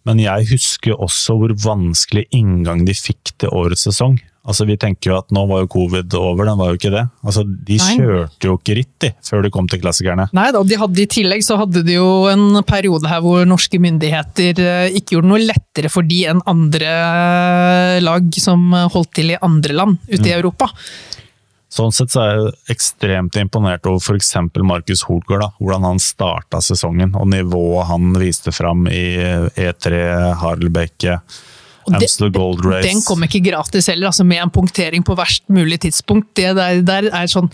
Men 0.05 0.21
jeg 0.21 0.51
husker 0.53 1.01
også 1.01 1.39
hvor 1.41 1.55
vanskelig 1.65 2.27
inngang 2.37 2.85
de 2.85 2.97
fikk 2.97 3.33
til 3.41 3.55
årets 3.57 3.87
sesong. 3.89 4.19
Altså, 4.45 4.67
Vi 4.69 4.77
tenker 4.77 5.11
jo 5.11 5.17
at 5.23 5.33
nå 5.33 5.47
var 5.49 5.63
jo 5.63 5.71
covid 5.73 6.15
over, 6.19 6.45
den 6.45 6.59
var 6.61 6.73
jo 6.73 6.79
ikke 6.79 6.93
det. 6.93 7.05
Altså, 7.25 7.45
De 7.45 7.79
Nei. 7.81 7.95
kjørte 7.97 8.51
jo 8.51 8.59
ikke 8.59 8.77
ritt 8.77 8.93
de, 9.01 9.11
før 9.25 9.45
de 9.45 9.53
kom 9.55 9.71
til 9.71 9.81
klassikerne. 9.81 10.29
Nei 10.37 10.51
da, 10.53 10.61
de 10.69 10.81
hadde 10.81 11.01
i 11.01 11.09
tillegg 11.11 11.47
så 11.47 11.57
hadde 11.61 11.85
de 11.87 11.97
jo 11.97 12.11
en 12.29 12.61
periode 12.69 13.09
her 13.09 13.25
hvor 13.25 13.49
norske 13.49 13.81
myndigheter 13.81 14.61
eh, 14.61 14.99
ikke 15.01 15.17
gjorde 15.17 15.33
noe 15.33 15.43
lettere 15.43 15.93
for 15.93 16.05
de 16.07 16.21
enn 16.29 16.45
andre 16.51 16.93
eh, 16.93 17.99
lag 18.05 18.41
som 18.41 18.69
holdt 18.93 19.15
til 19.17 19.33
i 19.33 19.41
andre 19.41 19.77
land 19.81 19.99
ute 20.11 20.25
mm. 20.27 20.31
i 20.31 20.37
Europa. 20.37 20.71
Sånn 21.75 21.91
sett 21.91 22.13
så 22.15 22.21
er 22.23 22.37
jeg 22.37 22.77
ekstremt 22.77 23.39
imponert 23.41 23.89
over 23.91 23.99
f.eks. 23.99 24.37
Markus 24.63 25.03
Holgaard. 25.09 25.57
Hvordan 25.59 25.89
han 25.89 25.99
starta 26.03 26.61
sesongen, 26.63 27.17
og 27.19 27.27
nivået 27.33 27.89
han 27.89 28.13
viste 28.21 28.55
fram 28.55 28.87
i 28.87 29.17
E3, 29.59 30.05
Harlbekke. 30.39 31.19
Amstel 31.91 32.31
Gold 32.35 32.65
Race. 32.65 32.87
Den 32.87 33.03
kom 33.05 33.25
ikke 33.27 33.43
gratis 33.45 33.91
heller, 33.91 34.11
altså 34.11 34.27
med 34.27 34.43
en 34.43 34.53
punktering 34.55 35.05
på 35.07 35.17
verst 35.19 35.45
mulig 35.53 35.81
tidspunkt. 35.85 36.33
Det 36.39 36.55
der, 36.57 36.81
der 36.87 37.11
er 37.13 37.31
sånn 37.31 37.51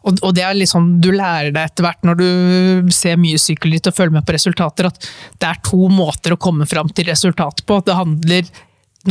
og, 0.00 0.16
og, 0.24 0.32
det 0.36 0.44
er 0.46 0.56
liksom, 0.56 0.94
Du 1.02 1.10
lærer 1.12 1.52
deg 1.52 1.60
etter 1.60 1.84
hvert 1.84 2.06
når 2.08 2.20
du 2.20 2.92
ser 2.94 3.20
mye 3.20 3.40
sykkelritt 3.40 3.90
og 3.90 3.96
følger 3.96 4.16
med 4.16 4.26
på 4.26 4.36
resultater, 4.36 4.88
at 4.88 5.08
det 5.40 5.48
er 5.48 5.62
to 5.66 5.90
måter 5.92 6.34
å 6.34 6.40
komme 6.40 6.68
fram 6.68 6.88
til 6.94 7.10
resultat 7.10 7.60
på. 7.68 7.80
Det 7.84 7.96
handler 7.98 8.48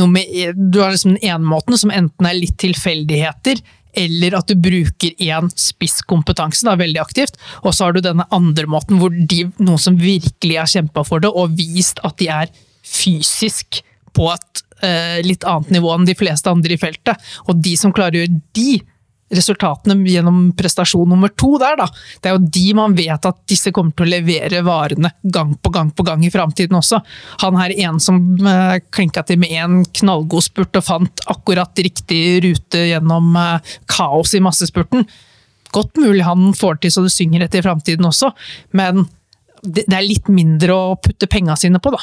noe 0.00 0.10
med, 0.10 0.56
Du 0.56 0.80
har 0.82 0.94
liksom 0.94 1.16
den 1.16 1.28
ene 1.30 1.46
måten, 1.46 1.78
som 1.78 1.94
enten 1.94 2.26
er 2.26 2.38
litt 2.38 2.58
tilfeldigheter, 2.62 3.62
eller 4.00 4.36
at 4.38 4.50
du 4.50 4.58
bruker 4.58 5.14
én 5.18 5.50
spisskompetanse 5.58 6.66
da, 6.66 6.76
veldig 6.78 7.00
aktivt. 7.02 7.38
Og 7.62 7.74
så 7.74 7.86
har 7.86 7.94
du 7.94 8.02
denne 8.04 8.26
andre 8.34 8.66
måten, 8.70 9.00
hvor 9.02 9.14
de, 9.14 9.44
noen 9.58 9.82
som 9.82 9.98
virkelig 9.98 10.58
har 10.58 10.70
kjempa 10.70 11.04
for 11.06 11.22
det 11.22 11.30
og 11.30 11.56
vist 11.58 12.02
at 12.06 12.18
de 12.22 12.30
er 12.30 12.52
fysisk 12.86 13.82
på 14.16 14.30
et 14.32 14.64
eh, 14.84 15.18
litt 15.26 15.44
annet 15.48 15.74
nivå 15.76 15.92
enn 15.94 16.08
de 16.08 16.16
fleste 16.18 16.50
andre 16.50 16.76
i 16.76 16.80
feltet. 16.80 17.30
Og 17.48 17.60
de 17.62 17.76
som 17.78 17.94
klarer 17.94 18.18
å 18.18 18.24
gjøre 18.24 18.40
de 18.56 18.80
resultatene 19.30 19.94
gjennom 20.10 20.50
prestasjon 20.58 21.08
nummer 21.08 21.30
to 21.38 21.52
der, 21.62 21.76
da, 21.78 21.86
det 22.20 22.30
er 22.30 22.34
jo 22.34 22.50
de 22.56 22.64
man 22.74 22.96
vet 22.98 23.26
at 23.28 23.38
disse 23.50 23.70
kommer 23.74 23.94
til 23.94 24.08
å 24.08 24.10
levere 24.10 24.62
varene 24.66 25.12
gang 25.22 25.52
på 25.54 25.72
gang 25.74 25.92
på 25.94 26.06
gang 26.06 26.24
i 26.26 26.32
framtiden 26.34 26.78
også. 26.80 26.98
Han 27.44 27.58
her 27.60 27.74
en 27.86 28.00
som 28.02 28.18
eh, 28.42 28.80
klinka 28.90 29.22
til 29.26 29.38
med 29.42 29.54
en 29.62 29.80
knallgod 30.00 30.48
spurt 30.48 30.80
og 30.80 30.86
fant 30.86 31.24
akkurat 31.30 31.78
riktig 31.78 32.40
rute 32.46 32.86
gjennom 32.90 33.36
eh, 33.38 33.76
kaos 33.90 34.34
i 34.34 34.42
massespurten. 34.42 35.06
Godt 35.70 36.00
mulig 36.02 36.26
han 36.26 36.50
får 36.56 36.80
til 36.82 36.94
så 36.94 37.06
det 37.06 37.14
synger 37.14 37.46
etter 37.46 37.62
i 37.62 37.68
framtiden 37.68 38.10
også, 38.10 38.32
men 38.74 39.04
det, 39.62 39.84
det 39.86 39.94
er 39.94 40.08
litt 40.08 40.26
mindre 40.32 40.74
å 40.74 40.98
putte 40.98 41.28
penga 41.30 41.54
sine 41.60 41.78
på, 41.78 41.92
da. 41.94 42.02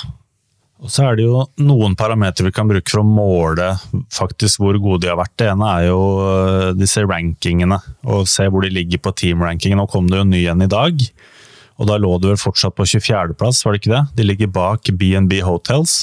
Og 0.78 0.92
så 0.94 1.08
er 1.08 1.18
det 1.18 1.26
jo 1.26 1.42
noen 1.66 1.96
parametere 1.98 2.52
vi 2.52 2.54
kan 2.54 2.70
bruke 2.70 2.92
for 2.92 3.02
å 3.02 3.08
måle 3.08 3.72
faktisk 4.14 4.62
hvor 4.62 4.78
gode 4.82 5.06
de 5.06 5.10
har 5.10 5.18
vært. 5.18 5.34
Det 5.40 5.48
ene 5.50 5.70
er 5.74 5.88
jo 5.88 6.02
øh, 6.22 6.68
disse 6.78 7.02
rankingene, 7.02 7.80
og 8.06 8.28
se 8.30 8.46
hvor 8.46 8.66
de 8.66 8.74
ligger 8.76 9.02
på 9.02 9.16
teamrankingen. 9.18 9.82
Nå 9.82 9.88
kom 9.90 10.10
det 10.12 10.22
jo 10.22 10.28
ny 10.30 10.44
en 10.52 10.62
i 10.62 10.70
dag, 10.70 11.02
og 11.78 11.90
da 11.90 11.98
lå 12.02 12.12
du 12.22 12.30
vel 12.30 12.42
fortsatt 12.42 12.78
på 12.78 12.86
24.-plass, 12.90 13.64
var 13.66 13.74
det 13.74 13.82
ikke 13.82 13.96
det? 13.96 14.04
De 14.20 14.28
ligger 14.28 14.54
bak 14.54 14.94
BNB 15.02 15.40
Hotels. 15.46 15.98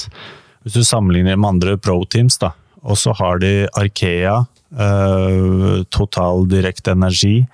Hvis 0.65 0.75
du 0.75 0.83
sammenligner 0.87 1.39
med 1.39 1.55
andre 1.55 1.77
pro-teams, 1.79 2.39
da, 2.41 2.51
og 2.83 2.99
så 2.99 3.15
har 3.15 3.39
de 3.43 3.69
Arkea, 3.79 4.41
eh, 4.75 5.83
Total 5.93 6.47
Direkt 6.51 6.91
Energi 6.91 7.45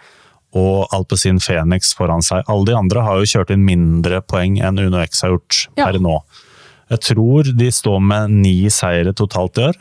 og 0.58 0.90
Alpezin 0.96 1.40
Phoenix 1.40 1.94
foran 1.96 2.24
seg. 2.26 2.44
Alle 2.52 2.68
de 2.68 2.76
andre 2.76 3.04
har 3.06 3.20
jo 3.20 3.30
kjørt 3.30 3.54
inn 3.54 3.66
mindre 3.68 4.20
poeng 4.26 4.58
enn 4.60 4.82
UnoX 4.82 5.24
har 5.24 5.36
gjort 5.36 5.68
ja. 5.80 5.92
nå. 5.96 6.18
Jeg 6.92 7.00
tror 7.08 7.48
de 7.56 7.70
står 7.72 8.02
med 8.04 8.34
ni 8.44 8.58
seire 8.74 9.14
totalt 9.16 9.58
i 9.62 9.70
år. 9.70 9.80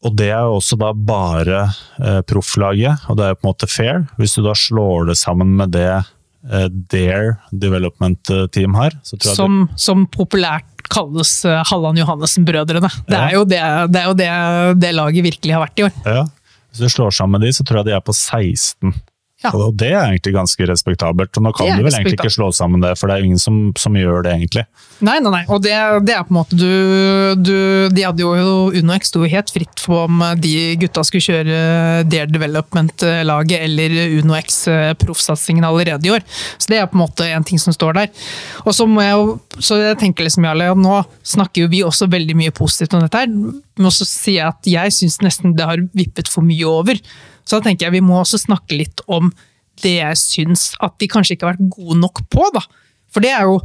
Og 0.00 0.14
det 0.16 0.30
er 0.32 0.46
jo 0.48 0.54
også 0.56 0.78
da 0.80 0.94
bare 0.96 1.58
eh, 2.00 2.22
profflaget, 2.24 3.02
og 3.12 3.18
det 3.18 3.26
er 3.26 3.34
jo 3.34 3.38
på 3.42 3.44
en 3.44 3.50
måte 3.52 3.68
fair. 3.68 3.98
Hvis 4.16 4.38
du 4.38 4.40
da 4.46 4.54
slår 4.56 5.10
det 5.10 5.18
sammen 5.20 5.50
med 5.58 5.74
det 5.76 5.90
eh, 5.92 6.68
Dare 6.88 7.34
Development 7.52 8.32
Team 8.56 8.78
har, 8.80 8.96
så 9.04 9.18
tror 9.20 9.36
Som, 9.36 9.58
som 9.76 10.06
populært 10.08 10.64
kalles 10.90 11.34
eh, 11.44 11.60
Halland 11.68 12.00
Johannessen-brødrene. 12.00 12.88
Det 13.10 13.18
Ja. 13.18 13.26
er 13.28 13.36
jo, 13.36 13.44
det, 13.44 13.60
det, 13.92 14.00
er 14.00 14.08
jo 14.08 14.16
det, 14.22 14.30
det 14.80 14.94
laget 14.96 15.28
virkelig 15.28 15.52
har 15.58 15.66
vært 15.66 15.82
i 15.84 15.88
år. 15.90 15.92
ja, 16.08 16.24
Hvis 16.72 16.80
du 16.86 16.88
slår 16.96 17.12
sammen 17.20 17.36
med 17.36 17.44
de, 17.46 17.52
så 17.60 17.68
tror 17.68 17.82
jeg 17.82 17.90
de 17.90 17.96
er 17.98 18.00
på 18.08 18.16
16. 18.16 18.96
Ja. 19.40 19.54
Og 19.56 19.72
det 19.80 19.88
er 19.94 20.02
egentlig 20.02 20.34
ganske 20.34 20.66
respektabelt. 20.68 21.32
Og 21.38 21.44
nå 21.46 21.52
kan 21.56 21.70
du 21.72 21.80
vel 21.80 21.94
egentlig 21.94 22.18
ikke 22.18 22.32
slå 22.32 22.50
sammen 22.52 22.82
det, 22.84 22.92
for 23.00 23.08
det 23.08 23.14
er 23.16 23.22
jo 23.22 23.30
ingen 23.30 23.40
som, 23.40 23.60
som 23.80 23.94
gjør 23.96 24.26
det, 24.26 24.34
egentlig. 24.36 24.64
Nei, 25.00 25.14
nei, 25.24 25.32
nei. 25.32 25.42
Og 25.48 25.62
det, 25.64 25.72
det 26.04 26.12
er 26.12 26.26
på 26.28 26.34
en 26.34 26.36
måte 26.36 26.58
du, 26.60 26.66
du 27.40 27.54
De 27.94 28.04
hadde 28.04 28.20
jo 28.20 28.68
UnoX 28.76 29.08
sto 29.08 29.24
helt 29.24 29.52
fritt 29.52 29.80
for 29.80 30.10
om 30.10 30.20
de 30.36 30.52
gutta 30.82 31.04
skulle 31.08 31.24
kjøre 31.24 31.60
Dare 32.10 32.28
Development-laget 32.28 33.64
eller 33.64 33.96
UnoX 34.20 34.60
eh, 34.68 34.92
proffsatsingen 35.00 35.64
allerede 35.64 36.10
i 36.10 36.12
år. 36.18 36.26
Så 36.60 36.72
det 36.72 36.82
er 36.82 36.90
på 36.90 36.98
en 36.98 37.04
måte 37.06 37.30
en 37.30 37.46
ting 37.46 37.60
som 37.62 37.72
står 37.76 37.96
der. 37.96 38.12
Og 38.66 38.76
så 38.76 38.84
må 38.88 39.04
jeg 39.04 39.16
jo 39.16 39.38
Så 39.60 39.76
jeg 39.80 39.98
tenker 40.00 40.24
liksom, 40.24 40.44
Jarle, 40.46 40.70
nå 40.76 41.00
snakker 41.26 41.64
jo 41.64 41.72
vi 41.72 41.82
også 41.84 42.08
veldig 42.10 42.36
mye 42.36 42.52
positivt 42.54 42.94
om 42.96 43.02
dette 43.04 43.24
her. 43.24 43.32
Men 43.32 43.88
også 43.88 44.04
sier 44.08 44.42
jeg 44.42 44.52
at 44.52 44.70
jeg 44.76 44.96
syns 45.00 45.20
nesten 45.24 45.56
det 45.56 45.66
har 45.66 45.82
vippet 45.96 46.28
for 46.28 46.44
mye 46.44 46.68
over. 46.68 47.00
Så 47.50 47.58
da 47.58 47.66
tenker 47.66 47.88
jeg 47.88 47.98
vi 47.98 48.06
må 48.06 48.20
også 48.20 48.38
snakke 48.38 48.78
litt 48.78 49.02
om 49.10 49.32
det 49.82 49.96
jeg 49.96 50.18
syns 50.20 50.70
at 50.84 50.94
de 51.00 51.08
kanskje 51.10 51.34
ikke 51.34 51.48
har 51.48 51.56
vært 51.56 51.72
gode 51.74 51.98
nok 51.98 52.22
på, 52.30 52.46
da. 52.54 52.62
For 53.10 53.24
det 53.24 53.34
er 53.34 53.48
jo 53.50 53.58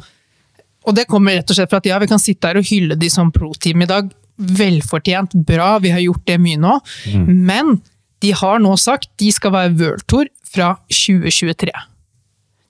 og 0.85 0.93
det 0.93 1.07
kommer 1.09 1.33
rett 1.33 1.49
og 1.49 1.57
slett 1.57 1.71
fra 1.71 1.79
at 1.81 1.87
ja, 1.89 1.97
vi 1.97 2.09
kan 2.09 2.21
sitte 2.21 2.45
her 2.45 2.59
og 2.59 2.67
hylle 2.69 2.93
de 3.01 3.07
som 3.09 3.31
pro-team 3.33 3.81
i 3.81 3.87
dag. 3.89 4.11
Velfortjent, 4.37 5.33
bra, 5.47 5.79
vi 5.81 5.89
har 5.89 6.03
gjort 6.03 6.25
det 6.29 6.35
mye 6.43 6.59
nå. 6.61 6.75
Men 7.25 7.79
de 8.21 8.33
har 8.37 8.61
nå 8.61 8.75
sagt 8.77 9.09
de 9.21 9.31
skal 9.33 9.53
være 9.55 9.73
World 9.79 10.05
Tour 10.11 10.29
fra 10.45 10.75
2023. 10.93 11.73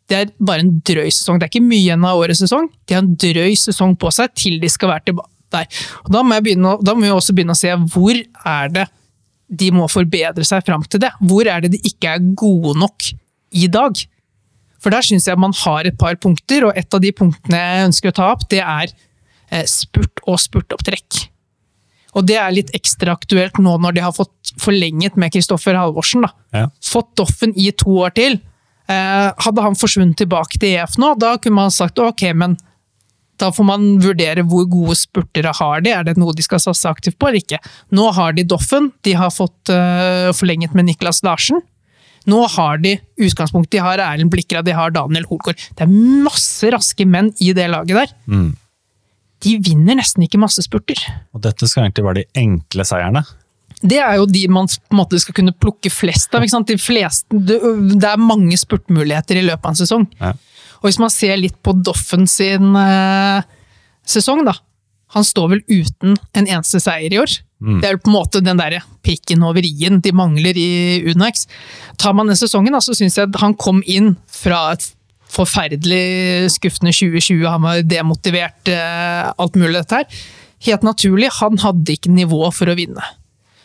Det 0.07 0.17
er 0.17 0.31
bare 0.37 0.63
en 0.63 0.77
drøy 0.85 1.09
sesong. 1.09 1.41
Det 1.41 1.47
er 1.47 1.53
ikke 1.53 1.65
mye 1.65 1.81
igjen 1.81 2.05
av 2.07 2.21
årets 2.21 2.43
sesong. 2.45 2.69
De 2.87 2.95
har 2.95 3.03
en 3.03 3.15
drøy 3.19 3.55
sesong 3.59 3.97
på 3.99 4.11
seg 4.15 4.35
til 4.37 4.61
de 4.63 4.69
skal 4.71 4.93
være 4.93 5.09
tilbake 5.09 5.33
der. 5.55 5.83
Og 6.05 6.13
da 6.15 6.23
må, 6.25 6.37
begynne, 6.45 6.75
da 6.85 6.95
må 6.95 7.07
vi 7.07 7.13
også 7.13 7.35
begynne 7.35 7.55
å 7.55 7.59
se 7.59 7.73
hvor 7.91 8.15
er 8.15 8.71
det 8.73 8.85
de 9.47 9.69
må 9.73 9.87
forbedre 9.91 10.45
seg 10.47 10.65
fram 10.65 10.83
til 10.89 11.03
det. 11.03 11.11
Hvor 11.21 11.47
er 11.49 11.65
det 11.65 11.75
de 11.75 11.81
ikke 11.85 12.15
er 12.15 12.33
gode 12.37 12.73
nok 12.79 13.11
i 13.55 13.69
dag? 13.71 14.01
For 14.81 14.93
der 14.93 15.05
syns 15.05 15.27
jeg 15.29 15.41
man 15.41 15.55
har 15.63 15.87
et 15.87 15.97
par 15.97 16.17
punkter, 16.21 16.67
og 16.67 16.77
et 16.77 16.93
av 16.93 17.01
de 17.01 17.13
punktene 17.15 17.61
jeg 17.61 17.85
ønsker 17.89 18.11
å 18.11 18.17
ta 18.19 18.31
opp, 18.33 18.43
det 18.51 18.61
er 18.61 18.89
eh, 19.49 19.65
spurt 19.69 20.21
og 20.25 20.37
spurtopptrekk. 20.41 21.25
Og 22.15 22.25
det 22.29 22.37
er 22.39 22.53
litt 22.55 22.71
ekstra 22.77 23.15
aktuelt 23.17 23.57
nå 23.59 23.75
når 23.81 23.97
de 23.97 24.03
har 24.05 24.13
fått 24.15 24.53
forlenget 24.61 25.17
med 25.19 25.33
Kristoffer 25.35 25.75
Halvorsen. 25.75 26.27
Ja. 26.55 26.69
Fått 26.85 27.11
Doffen 27.19 27.51
i 27.59 27.71
to 27.75 27.97
år 28.05 28.13
til. 28.15 28.37
Eh, 28.87 29.27
hadde 29.45 29.65
han 29.65 29.77
forsvunnet 29.77 30.17
tilbake 30.21 30.61
til 30.61 30.77
EF 30.77 30.99
nå, 31.01 31.15
da 31.19 31.35
kunne 31.41 31.65
man 31.65 31.73
sagt 31.73 31.99
ok, 31.99 32.27
men 32.37 32.53
da 33.41 33.51
får 33.53 33.67
man 33.67 33.85
vurdere 34.03 34.45
hvor 34.47 34.67
gode 34.71 34.95
spurtere 34.99 35.53
har 35.57 35.85
de. 35.85 35.93
Er 35.93 36.07
det 36.07 36.17
noe 36.19 36.35
de 36.35 36.45
skal 36.45 36.61
satse 36.63 36.89
aktivt 36.89 37.17
på 37.19 37.29
eller 37.29 37.43
ikke? 37.43 37.59
Nå 37.95 38.09
har 38.15 38.35
de 38.35 38.45
Doffen, 38.47 38.91
de 39.05 39.15
har 39.17 39.33
fått 39.33 39.71
uh, 39.73 40.31
forlenget 40.35 40.75
med 40.77 40.89
Niklas 40.89 41.23
Larsen. 41.25 41.63
Nå 42.25 42.41
har 42.55 42.79
de 42.81 42.95
utgangspunkt, 43.21 43.69
de 43.71 43.81
har 43.85 44.01
Erlend 44.01 44.33
Blikra, 44.33 44.63
de 44.65 44.73
har 44.73 44.93
Daniel 44.95 45.27
Holgaard. 45.29 45.61
Det 45.77 45.85
er 45.85 45.91
masse 46.25 46.71
raske 46.73 47.05
menn 47.05 47.29
i 47.43 47.51
det 47.53 47.67
laget 47.69 47.99
der. 47.99 48.13
De 49.45 49.57
vinner 49.61 49.99
nesten 49.99 50.25
ikke 50.25 50.41
masse 50.41 50.63
spurter. 50.65 50.97
Og 51.35 51.43
dette 51.45 51.67
skal 51.69 51.85
egentlig 51.85 52.07
være 52.07 52.23
de 52.23 52.41
enkle 52.41 52.87
seierne. 52.87 53.21
Det 53.85 53.99
er 54.01 54.15
jo 54.17 54.25
de 54.25 54.45
man 54.49 54.69
på 54.71 54.95
en 54.95 55.01
måte 55.01 55.19
skal 55.21 55.35
kunne 55.37 55.53
plukke 55.53 55.91
flest 55.93 56.33
av. 56.33 56.45
De 56.45 56.77
fleste, 56.81 57.37
det 57.45 58.09
er 58.09 58.21
mange 58.21 58.57
spurtmuligheter 58.57 59.41
i 59.41 59.45
løpet 59.45 59.67
av 59.67 59.75
en 59.75 59.81
sesong. 59.83 60.07
Ja. 60.21 60.33
Og 60.85 60.91
hvis 60.91 61.01
man 61.01 61.09
ser 61.09 61.39
litt 61.41 61.55
på 61.65 61.73
Doffen 61.81 62.27
sin 62.29 62.75
eh, 62.77 63.41
sesong, 64.05 64.43
da. 64.45 64.53
Han 65.15 65.25
står 65.25 65.47
vel 65.55 65.63
uten 65.65 66.13
en 66.37 66.45
eneste 66.45 66.77
seier 66.83 67.09
i 67.09 67.17
år. 67.17 67.31
Det 67.79 67.87
er 67.87 67.95
jo 67.95 68.01
på 68.03 68.11
en 68.11 68.17
måte 68.19 68.41
den 68.45 68.59
der 68.59 68.75
prikken 69.01 69.41
over 69.47 69.65
i-en 69.65 69.97
de 70.03 70.11
mangler 70.13 70.57
i 70.59 71.01
Unex. 71.09 71.47
Tar 71.97 72.13
man 72.13 72.29
den 72.29 72.37
sesongen, 72.37 72.75
da, 72.75 72.81
så 72.83 72.93
syns 72.93 73.17
jeg 73.17 73.31
at 73.31 73.39
han 73.41 73.55
kom 73.57 73.79
inn 73.89 74.13
fra 74.29 74.75
et 74.75 74.85
forferdelig 75.33 76.51
skuffende 76.53 76.93
2020. 76.93 77.41
Han 77.49 77.65
var 77.65 77.81
demotivert, 77.81 78.69
eh, 78.69 79.33
alt 79.33 79.57
mulig 79.57 79.79
dette 79.79 80.03
her. 80.03 80.21
Helt 80.67 80.85
naturlig, 80.85 81.31
han 81.41 81.57
hadde 81.63 81.97
ikke 81.97 82.13
nivå 82.13 82.45
for 82.53 82.69
å 82.69 82.77
vinne. 82.77 83.01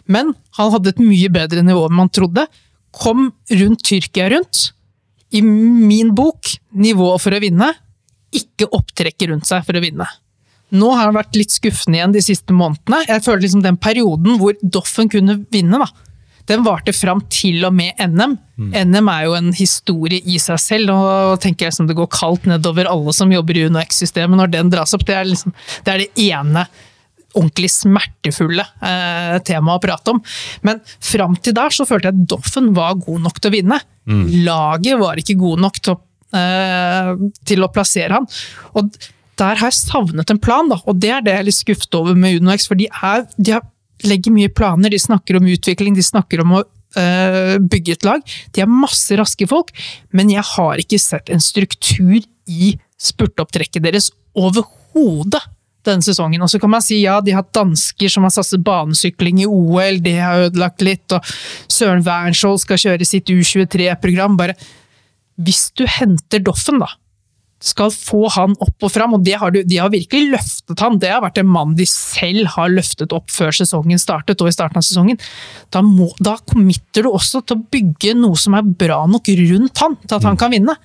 Men 0.08 0.32
han 0.56 0.72
hadde 0.72 0.94
et 0.94 1.04
mye 1.04 1.28
bedre 1.28 1.60
nivå 1.66 1.84
enn 1.90 2.00
man 2.00 2.08
trodde. 2.08 2.46
Kom 2.96 3.34
rundt 3.50 3.84
Tyrkia 3.84 4.30
rundt. 4.32 4.70
I 5.36 5.42
min 5.44 6.14
bok, 6.16 6.56
nivå 6.74 7.12
for 7.22 7.36
å 7.36 7.40
vinne, 7.42 7.70
ikke 8.34 8.68
opptrekket 8.76 9.30
rundt 9.30 9.48
seg 9.48 9.64
for 9.66 9.78
å 9.78 9.82
vinne. 9.82 10.06
Nå 10.70 10.92
har 10.94 11.08
han 11.08 11.18
vært 11.18 11.34
litt 11.38 11.54
skuffende 11.54 11.98
igjen 11.98 12.14
de 12.14 12.22
siste 12.22 12.54
månedene. 12.54 13.02
Jeg 13.08 13.24
føler 13.24 13.42
liksom 13.42 13.64
den 13.64 13.78
perioden 13.80 14.38
hvor 14.38 14.54
Doffen 14.62 15.10
kunne 15.10 15.40
vinne, 15.50 15.82
da, 15.82 15.88
den 16.50 16.64
varte 16.66 16.92
fram 16.96 17.22
til 17.30 17.62
og 17.66 17.74
med 17.78 17.98
NM. 18.02 18.36
NM 18.74 19.10
er 19.12 19.26
jo 19.26 19.34
en 19.38 19.50
historie 19.54 20.22
i 20.26 20.38
seg 20.42 20.58
selv, 20.62 20.92
og 20.94 21.40
tenker 21.42 21.68
jeg 21.68 21.76
som 21.76 21.86
det 21.86 21.98
går 21.98 22.10
kaldt 22.10 22.48
nedover 22.50 22.90
alle 22.90 23.14
som 23.14 23.30
jobber 23.30 23.58
i 23.58 23.66
UnoX-systemet 23.70 24.40
når 24.40 24.54
den 24.54 24.72
dras 24.72 24.94
opp. 24.96 25.04
Det 25.06 25.14
er, 25.14 25.28
liksom, 25.30 25.54
det, 25.86 25.92
er 25.94 26.02
det 26.02 26.26
ene 26.30 26.66
ordentlig 27.36 27.70
smertefulle 27.72 28.64
eh, 28.82 29.36
tema 29.46 29.76
å 29.76 29.82
prate 29.82 30.14
om. 30.14 30.20
Men 30.66 30.82
fram 31.04 31.36
til 31.38 31.56
der 31.56 31.74
så 31.74 31.86
følte 31.88 32.10
jeg 32.10 32.18
at 32.18 32.28
Doffen 32.32 32.72
var 32.76 32.98
god 33.00 33.26
nok 33.26 33.40
til 33.40 33.50
å 33.50 33.54
vinne. 33.54 33.80
Laget 34.46 35.00
var 35.00 35.20
ikke 35.20 35.38
god 35.40 35.62
nok 35.66 35.80
til 35.80 35.94
å, 35.94 36.00
eh, 36.36 37.12
til 37.46 37.64
å 37.64 37.70
plassere 37.72 38.18
han. 38.18 38.28
Og 38.74 38.90
der 39.40 39.60
har 39.60 39.70
jeg 39.70 39.78
savnet 39.78 40.30
en 40.30 40.40
plan, 40.42 40.68
da, 40.68 40.80
og 40.84 40.98
det 41.00 41.12
er 41.14 41.22
det 41.24 41.32
jeg 41.32 41.42
er 41.42 41.48
litt 41.48 41.60
skuffet 41.60 41.96
over 41.96 42.18
med 42.18 42.40
UnoX. 42.40 42.66
For 42.68 42.80
de, 42.80 42.90
er, 42.90 43.24
de 43.38 43.56
har, 43.56 43.64
legger 44.04 44.34
mye 44.34 44.52
planer, 44.52 44.92
de 44.92 45.00
snakker 45.00 45.38
om 45.38 45.48
utvikling, 45.48 45.96
de 45.96 46.04
snakker 46.04 46.42
om 46.44 46.58
å 46.58 46.64
eh, 46.98 47.56
bygge 47.60 47.96
et 47.96 48.08
lag. 48.08 48.34
De 48.52 48.64
er 48.64 48.70
masse 48.70 49.16
raske 49.16 49.48
folk, 49.48 49.72
men 50.16 50.32
jeg 50.34 50.44
har 50.56 50.82
ikke 50.82 51.00
sett 51.00 51.32
en 51.32 51.42
struktur 51.42 52.20
i 52.50 52.74
spurtopptrekket 53.00 53.86
deres 53.86 54.10
overhodet 54.36 55.40
denne 55.86 56.04
sesongen. 56.04 56.42
Og 56.44 56.50
så 56.52 56.60
kan 56.62 56.72
man 56.72 56.84
si 56.84 57.00
ja, 57.02 57.18
de 57.24 57.34
har 57.34 57.44
hatt 57.44 57.54
dansker 57.56 58.12
som 58.12 58.26
har 58.26 58.34
satset 58.34 58.62
banesykling 58.66 59.42
i 59.44 59.48
OL, 59.48 60.00
det 60.04 60.16
har 60.20 60.48
ødelagt 60.48 60.84
litt, 60.84 61.06
og 61.16 61.24
Søren 61.70 62.04
Wernskjold 62.06 62.62
skal 62.64 62.80
kjøre 62.84 63.08
sitt 63.08 63.32
U23-program. 63.32 64.38
Bare 64.40 64.58
hvis 65.40 65.70
du 65.78 65.86
henter 65.88 66.42
Doffen, 66.44 66.80
da, 66.82 66.90
skal 67.60 67.92
få 67.92 68.24
han 68.32 68.54
opp 68.64 68.86
og 68.86 68.92
fram, 68.92 69.14
og 69.16 69.24
det 69.24 69.36
har 69.40 69.52
du, 69.52 69.60
de 69.68 69.80
har 69.80 69.92
virkelig 69.92 70.32
løftet 70.32 70.80
han. 70.80 70.96
Det 71.00 71.10
har 71.12 71.20
vært 71.24 71.42
en 71.42 71.50
mann 71.52 71.74
de 71.76 71.84
selv 71.88 72.48
har 72.54 72.72
løftet 72.72 73.12
opp 73.16 73.28
før 73.32 73.52
sesongen 73.56 74.00
startet, 74.00 74.40
og 74.40 74.48
i 74.48 74.54
starten 74.54 74.80
av 74.80 74.86
sesongen. 74.86 75.20
Da, 75.72 75.82
må, 75.84 76.08
da 76.20 76.38
committer 76.40 77.04
du 77.04 77.12
også 77.12 77.42
til 77.44 77.58
å 77.58 77.66
bygge 77.72 78.16
noe 78.16 78.38
som 78.40 78.56
er 78.56 78.64
bra 78.64 79.02
nok 79.10 79.28
rundt 79.42 79.84
han, 79.84 79.98
til 80.06 80.16
at 80.16 80.28
han 80.28 80.40
kan 80.40 80.54
vinne. 80.56 80.76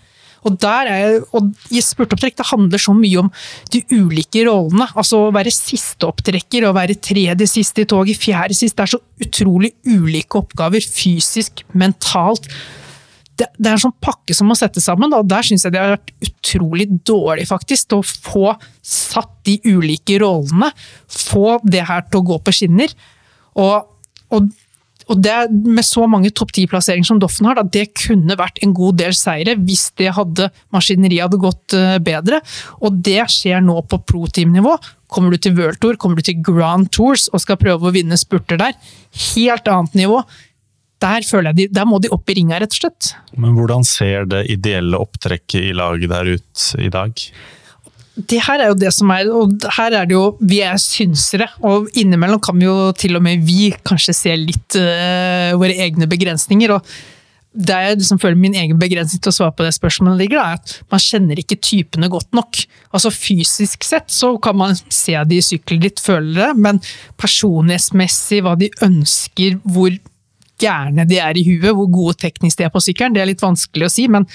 Og, 0.46 0.58
der 0.62 0.90
er, 0.92 1.18
og 1.34 1.50
i 1.74 1.82
spurtopptrekk 1.82 2.38
det 2.38 2.48
handler 2.52 2.82
så 2.82 2.94
mye 2.94 3.24
om 3.24 3.32
de 3.74 3.82
ulike 3.96 4.46
rollene. 4.46 4.88
Altså 4.94 5.24
å 5.26 5.34
være 5.34 5.54
sisteopptrekker, 5.54 6.68
å 6.68 6.76
være 6.76 7.00
tredje 7.02 7.50
siste 7.50 7.86
i 7.86 7.90
toget, 7.90 8.22
fjerde 8.22 8.58
sist. 8.58 8.78
Det 8.78 8.86
er 8.86 8.94
så 8.94 9.02
utrolig 9.26 9.74
ulike 9.90 10.42
oppgaver. 10.44 10.86
Fysisk, 10.86 11.66
mentalt. 11.74 12.50
Det, 13.36 13.50
det 13.58 13.68
er 13.68 13.76
en 13.76 13.84
sånn 13.88 13.98
pakke 14.04 14.36
som 14.38 14.48
må 14.48 14.56
settes 14.56 14.86
sammen, 14.88 15.12
og 15.12 15.26
der 15.28 15.44
syns 15.44 15.66
jeg 15.66 15.74
de 15.76 15.82
har 15.82 15.98
vært 15.98 16.14
utrolig 16.24 16.86
dårlige, 17.04 17.50
faktisk, 17.50 17.90
til 17.92 18.00
å 18.00 18.06
få 18.06 18.54
satt 18.86 19.34
de 19.50 19.58
ulike 19.66 20.22
rollene. 20.24 20.70
Få 21.12 21.58
det 21.66 21.84
her 21.90 22.06
til 22.08 22.22
å 22.22 22.28
gå 22.30 22.40
på 22.46 22.54
skinner. 22.56 22.94
Og, 23.60 23.90
og, 24.30 24.54
og 25.12 25.22
det 25.22 25.36
med 25.52 25.86
så 25.86 26.06
mange 26.10 26.32
topp 26.34 26.54
ti-plasseringer 26.56 27.08
som 27.08 27.20
Doffen 27.22 27.48
har, 27.50 27.60
da, 27.60 27.66
det 27.66 27.92
kunne 27.98 28.38
vært 28.40 28.62
en 28.66 28.74
god 28.76 28.98
del 29.02 29.14
seire 29.18 29.54
hvis 29.60 29.88
det 30.00 30.14
hadde, 30.18 30.50
maskineriet 30.74 31.28
hadde 31.28 31.42
gått 31.42 31.76
eh, 31.78 31.98
bedre. 32.04 32.42
Og 32.82 32.98
det 33.06 33.22
skjer 33.32 33.62
nå 33.66 33.78
på 33.90 34.02
pro-team-nivå. 34.10 34.74
Kommer 35.12 35.36
du 35.36 35.42
til 35.42 35.56
World 35.60 35.80
Tour, 35.84 36.00
kommer 36.02 36.20
du 36.20 36.26
til 36.26 36.42
Grand 36.44 36.90
Tours 36.94 37.28
og 37.32 37.44
skal 37.44 37.60
prøve 37.62 37.90
å 37.90 37.94
vinne 37.94 38.18
spurter 38.20 38.60
der. 38.62 38.74
Helt 39.36 39.70
annet 39.72 39.98
nivå. 39.98 40.24
Der, 41.04 41.26
føler 41.28 41.52
jeg 41.52 41.58
de, 41.58 41.68
der 41.76 41.86
må 41.86 42.00
de 42.02 42.10
opp 42.16 42.32
i 42.32 42.38
ringa, 42.40 42.58
rett 42.64 42.74
og 42.74 42.80
slett. 42.80 43.12
Men 43.38 43.54
hvordan 43.58 43.86
ser 43.86 44.26
det 44.32 44.46
ideelle 44.50 44.98
opptrekket 44.98 45.70
i 45.70 45.76
laget 45.76 46.10
der 46.10 46.34
ut 46.38 46.66
i 46.82 46.90
dag? 46.94 47.26
Det 48.16 48.40
her 48.46 48.62
er 48.64 48.70
jo 48.72 48.78
det 48.80 48.92
som 48.96 49.12
er, 49.12 49.28
og 49.28 49.66
her 49.76 49.98
er 50.00 50.08
det 50.08 50.16
jo 50.16 50.38
Vi 50.40 50.62
er 50.64 50.78
synsere, 50.80 51.50
og 51.68 51.90
innimellom 52.00 52.40
kan 52.44 52.56
vi 52.56 52.68
jo 52.68 52.94
til 52.96 53.18
og 53.20 53.26
med 53.26 53.44
vi 53.44 53.74
kanskje 53.84 54.16
se 54.16 54.38
litt 54.40 54.78
uh, 54.80 55.52
våre 55.60 55.76
egne 55.88 56.08
begrensninger. 56.08 56.78
og 56.78 56.96
der 57.56 57.86
jeg 57.86 58.00
liksom 58.02 58.20
føler 58.20 58.36
min 58.36 58.56
egen 58.60 58.80
begrensning 58.80 59.22
til 59.24 59.32
å 59.32 59.36
svare 59.38 59.56
på 59.56 59.64
det 59.64 59.72
spørsmålet 59.78 60.20
ligger, 60.20 60.42
er 60.42 60.58
at 60.60 60.74
man 60.92 61.00
kjenner 61.00 61.40
ikke 61.40 61.56
typene 61.64 62.10
godt 62.12 62.36
nok. 62.36 62.60
Altså 62.92 63.12
Fysisk 63.16 63.88
sett 63.88 64.12
så 64.12 64.34
kan 64.44 64.58
man 64.60 64.76
se 64.76 65.16
de 65.16 65.40
i 65.40 65.46
sykkelritt, 65.46 66.04
føle 66.04 66.36
det, 66.36 66.50
men 66.60 66.82
personlighetsmessig, 67.22 68.42
hva 68.44 68.58
de 68.60 68.68
ønsker, 68.84 69.56
hvor 69.72 69.96
gærne 70.62 71.06
de 71.08 71.18
er 71.20 71.38
i 71.38 71.44
huet, 71.44 71.74
hvor 71.76 71.90
gode 71.92 72.16
teknisk 72.22 72.58
de 72.58 72.64
er 72.68 72.70
på 72.74 72.82
sykkelen, 72.84 73.14
det 73.14 73.22
er 73.22 73.30
litt 73.32 73.42
vanskelig 73.44 73.86
å 73.88 73.92
si. 73.92 74.08
men 74.08 74.26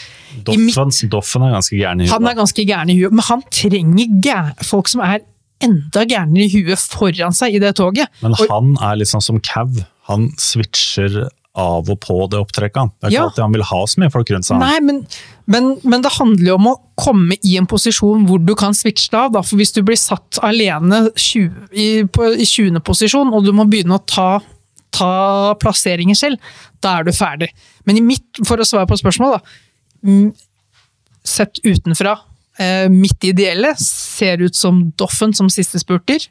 Doffen, 0.44 0.92
Doffen 1.10 1.42
er 1.46 1.54
ganske 1.56 1.76
gæren 1.78 2.00
i 2.00 2.06
huet. 2.06 2.12
Han 2.14 2.26
er 2.30 2.38
ganske 2.38 2.66
gæren 2.66 2.90
i 2.92 2.98
huet, 3.00 3.12
men 3.12 3.26
han 3.30 3.42
trenger 3.50 4.20
gær, 4.24 4.52
folk 4.64 4.88
som 4.88 5.00
er 5.06 5.20
enda 5.60 6.04
gærnere 6.08 6.46
i 6.46 6.52
huet 6.54 6.78
foran 6.80 7.34
seg 7.36 7.54
i 7.56 7.58
det 7.62 7.74
toget. 7.76 8.08
Men 8.22 8.32
Og- 8.32 8.48
han 8.48 8.76
er 8.80 8.96
litt 8.96 9.08
sånn 9.08 9.22
som 9.22 9.40
Cav. 9.40 9.84
Han 10.08 10.30
switcher 10.38 11.28
av 11.54 11.90
og 11.90 11.98
på 12.00 12.30
det 12.30 12.38
opptrekket. 12.38 12.92
Det 13.00 13.04
er 13.04 13.10
ikke 13.10 13.12
Ja. 13.12 13.24
alltid 13.28 13.42
han 13.42 13.52
vil 13.52 13.62
ha 13.62 13.80
så 13.84 13.98
mye 13.98 14.10
folk 14.12 14.28
rundt 14.30 14.44
seg. 14.46 14.58
Nei, 14.58 14.78
men, 14.80 15.06
men, 15.46 15.80
men 15.84 16.00
det 16.00 16.12
handler 16.12 16.46
jo 16.46 16.54
om 16.54 16.66
å 16.70 16.76
komme 16.96 17.36
i 17.44 17.56
en 17.58 17.66
posisjon 17.66 18.24
hvor 18.26 18.38
du 18.44 18.54
kan 18.54 18.72
switche 18.72 19.12
av. 19.12 19.32
Da. 19.32 19.42
For 19.42 19.56
hvis 19.56 19.72
du 19.74 19.82
blir 19.82 19.96
satt 19.98 20.38
alene 20.42 21.10
20, 21.16 21.50
i, 21.74 22.04
på, 22.04 22.22
i 22.38 22.44
20. 22.46 22.80
posisjon, 22.80 23.32
og 23.34 23.44
du 23.44 23.52
må 23.52 23.68
begynne 23.68 23.98
å 23.98 24.06
ta, 24.06 24.40
ta 24.94 25.54
plasseringer 25.60 26.18
selv, 26.18 26.52
da 26.82 26.98
er 26.98 27.06
du 27.06 27.12
ferdig. 27.14 27.50
Men 27.88 28.00
i 28.00 28.04
mitt, 28.04 28.42
for 28.46 28.60
å 28.60 28.66
svare 28.66 28.88
på 28.90 28.98
spørsmålet, 29.00 29.40
da. 29.40 30.30
Sett 31.26 31.60
utenfra, 31.64 32.16
eh, 32.58 32.88
mitt 32.88 33.24
ideelle 33.24 33.74
ser 33.78 34.40
ut 34.42 34.56
som 34.56 34.90
Doffen 34.96 35.34
som 35.36 35.50
siste 35.52 35.80
spurter. 35.82 36.26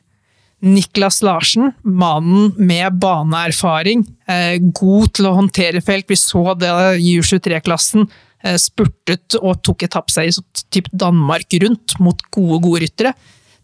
Niklas 0.60 1.22
Larsen, 1.24 1.72
mannen 1.84 2.54
med 2.58 3.00
baneerfaring, 3.00 4.04
eh, 4.28 4.58
god 4.60 5.14
til 5.14 5.30
å 5.30 5.36
håndtere 5.38 5.82
felt. 5.82 6.08
Vi 6.08 6.16
så 6.16 6.58
det 6.58 6.72
i 7.00 7.20
U23-klassen. 7.20 8.10
Eh, 8.44 8.56
spurtet 8.56 9.36
og 9.42 9.62
tok 9.64 9.84
etappeseier 9.84 10.32
typ 10.72 10.90
Danmark 10.92 11.48
rundt 11.62 12.00
mot 12.00 12.20
gode, 12.32 12.62
gode 12.64 12.82
ryttere. 12.82 13.14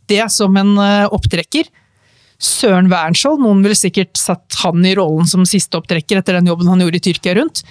Det 0.07 0.31
som 0.31 0.55
en 0.55 0.77
opptrekker. 1.09 1.65
Søren 2.41 2.89
Wernskjold, 2.91 3.41
noen 3.43 3.61
ville 3.63 3.77
sikkert 3.77 4.17
satt 4.19 4.57
han 4.63 4.85
i 4.85 4.95
rollen 4.97 5.27
som 5.29 5.45
siste 5.47 5.79
opptrekker 5.79 6.19
etter 6.19 6.39
den 6.39 6.49
jobben 6.51 6.69
han 6.71 6.83
gjorde 6.83 6.99
i 6.99 7.05
Tyrkia 7.07 7.35
rundt. 7.39 7.63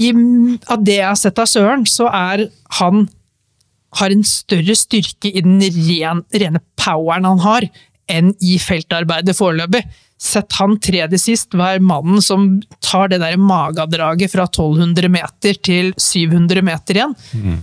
I, 0.00 0.12
av 0.72 0.84
det 0.84 0.96
jeg 1.00 1.08
har 1.08 1.18
sett 1.20 1.40
av 1.42 1.50
Søren, 1.50 1.84
så 1.88 2.08
er 2.08 2.46
han 2.78 3.06
har 4.00 4.12
en 4.12 4.24
større 4.24 4.74
styrke 4.78 5.28
i 5.28 5.42
den 5.44 5.60
ren, 5.60 6.22
rene 6.32 6.62
poweren 6.80 7.28
han 7.28 7.42
har, 7.44 7.66
enn 8.08 8.32
i 8.40 8.56
feltarbeidet 8.60 9.36
foreløpig. 9.36 9.82
Sett 10.22 10.54
han 10.60 10.76
tredje 10.80 11.18
sist, 11.18 11.54
var 11.58 11.82
mannen 11.82 12.22
som 12.22 12.62
tar 12.84 13.10
det 13.10 13.18
der 13.20 13.36
magedraget 13.40 14.32
fra 14.32 14.46
1200 14.48 15.10
meter 15.12 15.58
til 15.66 15.92
700 15.98 16.62
meter 16.64 17.00
igjen. 17.00 17.16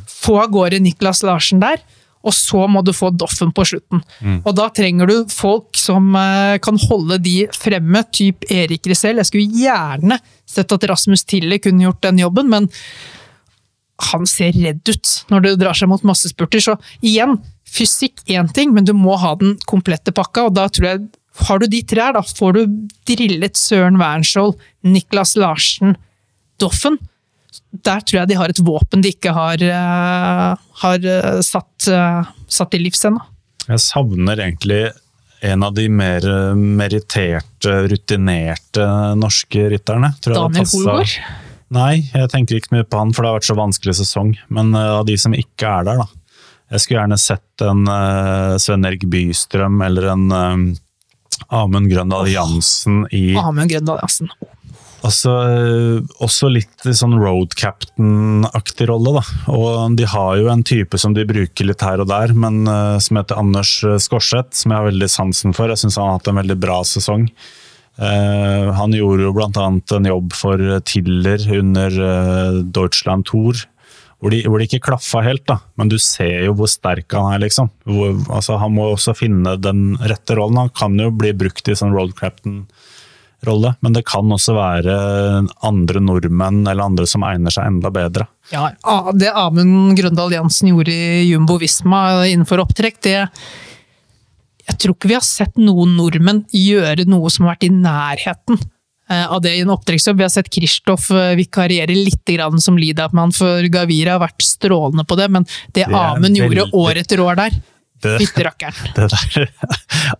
Få 0.10 0.42
av 0.44 0.52
gårde 0.54 0.82
Niklas 0.84 1.24
Larsen 1.24 1.64
der, 1.64 1.80
og 2.20 2.36
så 2.36 2.66
må 2.68 2.82
du 2.84 2.92
få 2.92 3.14
Doffen 3.16 3.54
på 3.56 3.64
slutten. 3.66 4.02
Og 4.44 4.52
da 4.58 4.68
trenger 4.76 5.08
du 5.08 5.16
folk 5.32 5.69
som 5.80 6.16
eh, 6.16 6.58
kan 6.64 6.80
holde 6.90 7.20
de 7.24 7.38
fremme, 7.56 8.04
typ 8.16 8.46
Erik 8.52 8.88
Risell. 8.90 9.22
Jeg 9.22 9.30
skulle 9.30 9.62
gjerne 9.64 10.20
sett 10.50 10.76
at 10.76 10.88
Rasmus 10.92 11.26
Tille 11.30 11.60
kunne 11.64 11.88
gjort 11.88 12.04
den 12.06 12.22
jobben, 12.22 12.50
men 12.52 12.70
han 14.10 14.28
ser 14.30 14.56
redd 14.56 14.88
ut 14.88 15.14
når 15.32 15.46
det 15.46 15.56
drar 15.60 15.78
seg 15.78 15.92
mot 15.92 16.04
massespurter. 16.08 16.64
Så 16.64 16.78
igjen, 17.06 17.38
fysikk 17.68 18.24
én 18.32 18.50
ting, 18.56 18.74
men 18.76 18.88
du 18.88 18.94
må 18.96 19.18
ha 19.20 19.34
den 19.40 19.58
komplette 19.70 20.14
pakka. 20.16 20.48
Og 20.48 20.56
da 20.56 20.70
tror 20.72 20.90
jeg, 20.92 21.08
har 21.48 21.60
du 21.60 21.68
de 21.72 21.82
tre 21.88 22.06
her, 22.08 22.16
da 22.16 22.24
får 22.24 22.56
du 22.56 22.62
drillet 23.08 23.60
Søren 23.60 24.00
Wernskjold, 24.00 24.56
Niklas 24.88 25.36
Larsen, 25.40 25.98
Doffen. 26.60 26.98
Der 27.86 28.02
tror 28.04 28.22
jeg 28.22 28.32
de 28.32 28.40
har 28.40 28.52
et 28.52 28.64
våpen 28.64 29.04
de 29.04 29.12
ikke 29.14 29.34
har, 29.36 29.62
eh, 29.64 30.64
har 30.84 31.12
eh, 31.12 31.44
satt, 31.46 31.92
satt 32.48 32.76
i 32.76 32.82
livs 32.82 33.04
ennå. 33.08 33.22
Jeg 33.70 33.84
savner 33.84 34.40
egentlig 34.42 34.88
en 35.42 35.64
av 35.64 35.74
de 35.74 35.88
mer 35.90 36.26
eh, 36.30 36.56
meritterte, 36.56 37.76
rutinerte 37.88 38.86
norske 39.20 39.70
rytterne. 39.74 40.14
Tror 40.24 40.36
Daniel 40.36 40.68
Holgaard. 40.74 41.16
Nei, 41.70 41.94
jeg 42.10 42.32
tenker 42.34 42.58
ikke 42.58 42.74
mye 42.74 42.88
på 42.88 42.98
han, 42.98 43.12
for 43.14 43.24
det 43.24 43.30
har 43.30 43.38
vært 43.38 43.50
så 43.50 43.58
vanskelig 43.60 43.96
sesong. 44.02 44.34
Men 44.54 44.74
eh, 44.74 44.94
av 45.00 45.06
de 45.08 45.18
som 45.22 45.36
ikke 45.38 45.74
er 45.80 45.90
der, 45.90 46.04
da. 46.04 46.10
Jeg 46.70 46.84
skulle 46.84 47.00
gjerne 47.00 47.18
sett 47.18 47.64
en 47.66 47.88
uh, 47.90 48.54
Sven 48.62 48.86
Erik 48.86 49.08
Bystrøm 49.10 49.80
eller 49.82 50.12
en 50.12 50.26
um, 50.30 50.66
Amund 51.58 51.90
Grøndal 51.90 52.30
Jansen 52.30 53.08
i 53.10 53.32
Amund 53.42 53.72
Grøndal 53.72 53.98
Jansen. 54.04 54.30
Altså, 55.06 55.32
eh, 55.48 56.00
også 56.24 56.50
litt 56.52 56.84
sånn 56.84 57.16
road 57.20 57.54
captain-aktig 57.60 58.90
rolle, 58.90 59.20
da. 59.20 59.24
Og 59.54 59.96
de 60.00 60.08
har 60.12 60.36
jo 60.42 60.50
en 60.52 60.66
type 60.66 61.00
som 61.00 61.16
de 61.16 61.28
bruker 61.28 61.70
litt 61.70 61.86
her 61.86 62.04
og 62.04 62.10
der, 62.12 62.34
men 62.36 62.66
uh, 62.68 63.00
som 63.00 63.22
heter 63.22 63.40
Anders 63.40 63.72
Skorseth, 64.04 64.58
som 64.60 64.74
jeg 64.74 64.82
har 64.82 64.90
veldig 64.90 65.10
sansen 65.12 65.56
for. 65.56 65.72
Jeg 65.72 65.84
syns 65.84 66.00
han 66.00 66.12
har 66.12 66.20
hatt 66.20 66.30
en 66.32 66.42
veldig 66.42 66.60
bra 66.60 66.82
sesong. 66.88 67.30
Uh, 68.00 68.72
han 68.76 68.96
gjorde 68.96 69.28
jo 69.28 69.34
blant 69.36 69.60
annet 69.60 69.96
en 69.96 70.08
jobb 70.08 70.36
for 70.36 70.62
Tiller 70.88 71.44
under 71.60 72.00
uh, 72.00 72.60
Deutschland 72.64 73.28
Tour. 73.32 73.64
Hvor 74.20 74.34
de, 74.34 74.42
de 74.44 74.66
ikke 74.68 74.82
klaffa 74.84 75.22
helt, 75.24 75.46
da. 75.48 75.62
men 75.80 75.92
du 75.92 75.96
ser 76.02 76.44
jo 76.44 76.56
hvor 76.60 76.68
sterk 76.68 77.16
han 77.16 77.38
er. 77.38 77.46
liksom. 77.46 77.72
Hvor, 77.88 78.18
altså, 78.36 78.58
han 78.60 78.74
må 78.76 78.90
også 78.92 79.16
finne 79.16 79.56
den 79.64 79.94
rette 80.12 80.36
rollen. 80.36 80.60
Han 80.60 80.74
kan 80.76 81.00
jo 81.00 81.08
bli 81.16 81.32
brukt 81.40 81.72
i 81.72 81.78
sånn 81.80 81.96
road 81.96 82.12
captain-rolle, 82.20 82.68
men 83.46 83.94
det 83.96 84.04
kan 84.06 84.28
også 84.36 84.54
være 84.58 84.96
andre 85.64 86.02
nordmenn 86.04 86.66
eller 86.68 86.84
andre 86.84 87.06
som 87.08 87.24
egner 87.24 87.54
seg 87.54 87.70
enda 87.70 87.92
bedre. 87.94 88.28
Ja, 88.52 88.70
det 89.16 89.32
Amund 89.32 89.96
Grøndal 89.98 90.34
Jansen 90.36 90.72
gjorde 90.74 90.92
i 90.92 91.24
Jumbo 91.30 91.58
Visma 91.62 92.26
innenfor 92.28 92.60
opptrekk, 92.66 93.00
det 93.06 93.16
Jeg 94.70 94.78
tror 94.78 94.94
ikke 94.96 95.10
vi 95.10 95.18
har 95.18 95.26
sett 95.26 95.56
noen 95.58 95.96
nordmenn 95.98 96.44
gjøre 96.54 97.08
noe 97.10 97.30
som 97.34 97.48
har 97.48 97.56
vært 97.56 97.66
i 97.70 97.72
nærheten 97.74 98.60
eh, 99.10 99.26
av 99.26 99.42
det 99.42 99.56
i 99.58 99.64
en 99.64 99.72
opptrekksjobb. 99.74 100.20
Vi 100.20 100.28
har 100.28 100.30
sett 100.30 100.52
Kristoff 100.54 101.10
eh, 101.10 101.34
vikariere 101.40 101.96
litt 101.96 102.22
grann 102.28 102.60
som 102.62 102.78
lead-up-mann 102.78 103.34
for 103.34 103.66
Gavira, 103.72 104.18
har 104.20 104.28
vært 104.28 104.46
strålende 104.46 105.08
på 105.10 105.18
det, 105.18 105.30
men 105.34 105.48
det, 105.74 105.88
det 105.88 105.90
Amund 105.90 106.38
gjorde 106.38 106.68
veldig- 106.68 106.84
år 106.86 107.02
etter 107.02 107.24
år 107.26 107.40
der 107.46 107.62
Det, 108.02 108.16
det 108.96 109.08
der. 109.12 109.50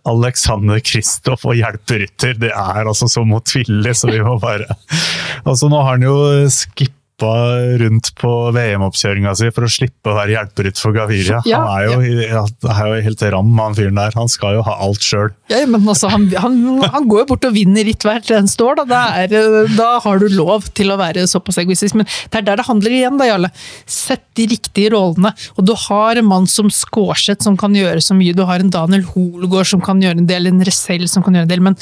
Alexander 0.08 0.80
Kristoff 0.84 1.46
og 1.48 1.56
hjelperytter, 1.58 2.36
det 2.40 2.52
er 2.52 2.84
altså 2.84 3.08
som 3.10 3.32
å 3.32 3.42
tville, 3.44 3.94
så 3.96 4.10
vi 4.10 4.20
må 4.24 4.36
bare 4.42 4.68
Altså, 5.46 5.70
nå 5.72 5.78
har 5.80 5.96
han 5.96 6.04
jo 6.04 6.16
skippa 7.20 7.78
rundt 7.78 8.14
på 8.16 8.30
VM-oppkjøringa 8.54 9.34
si 9.36 9.50
for 9.52 9.66
å 9.66 9.70
slippe 9.70 10.10
å 10.10 10.16
være 10.16 10.34
hjelperytter 10.34 10.80
for 10.80 10.94
Gaviria. 10.96 11.40
Ja, 11.48 11.60
han 11.60 11.70
er 11.74 11.84
jo, 11.86 12.22
ja, 12.24 12.44
det 12.48 12.72
er 12.72 12.88
jo 12.88 13.02
helt 13.04 13.22
ram, 13.34 13.50
han 13.58 13.76
fyren 13.76 14.00
der. 14.00 14.16
Han 14.16 14.28
skal 14.28 14.56
jo 14.56 14.64
ha 14.64 14.76
alt 14.80 15.04
sjøl. 15.04 15.30
Ja, 15.50 15.60
men 15.68 15.86
altså, 15.86 16.08
han, 16.12 16.28
han, 16.40 16.80
han 16.82 17.08
går 17.10 17.24
jo 17.24 17.28
bort 17.32 17.48
og 17.48 17.54
vinner 17.54 17.84
ritt 17.84 18.04
hvert 18.06 18.30
eneste 18.30 18.64
år. 18.64 18.80
Da. 18.80 18.86
Da, 18.90 19.02
er, 19.22 19.34
eh, 19.36 19.74
da 19.76 19.90
har 20.00 20.20
du 20.20 20.28
lov 20.32 20.70
til 20.76 20.92
å 20.92 20.98
være 21.00 21.26
såpass 21.30 21.60
egoistisk. 21.60 21.98
Men 21.98 22.08
det 22.08 22.40
er 22.40 22.48
der 22.48 22.60
det 22.60 22.68
handler 22.68 22.96
igjen, 22.96 23.20
da, 23.20 23.28
Jarle. 23.28 23.52
Sett 23.84 24.24
de 24.38 24.48
riktige 24.54 24.94
rollene. 24.96 25.34
Og 25.56 25.66
du 25.68 25.74
har 25.88 26.20
en 26.20 26.30
mann 26.30 26.48
som 26.50 26.70
Skårseth 26.72 27.44
som 27.44 27.58
kan 27.60 27.76
gjøre 27.76 28.00
så 28.04 28.16
mye. 28.16 28.36
Du 28.36 28.46
har 28.48 28.62
en 28.62 28.72
Daniel 28.72 29.04
Holegård 29.12 29.68
som 29.74 29.84
kan 29.84 30.00
gjøre 30.02 30.22
en 30.22 30.30
del, 30.30 30.48
en 30.48 30.64
Resell 30.66 31.08
som 31.10 31.26
kan 31.26 31.36
gjøre 31.36 31.50
en 31.50 31.56
del. 31.56 31.66
Men 31.70 31.78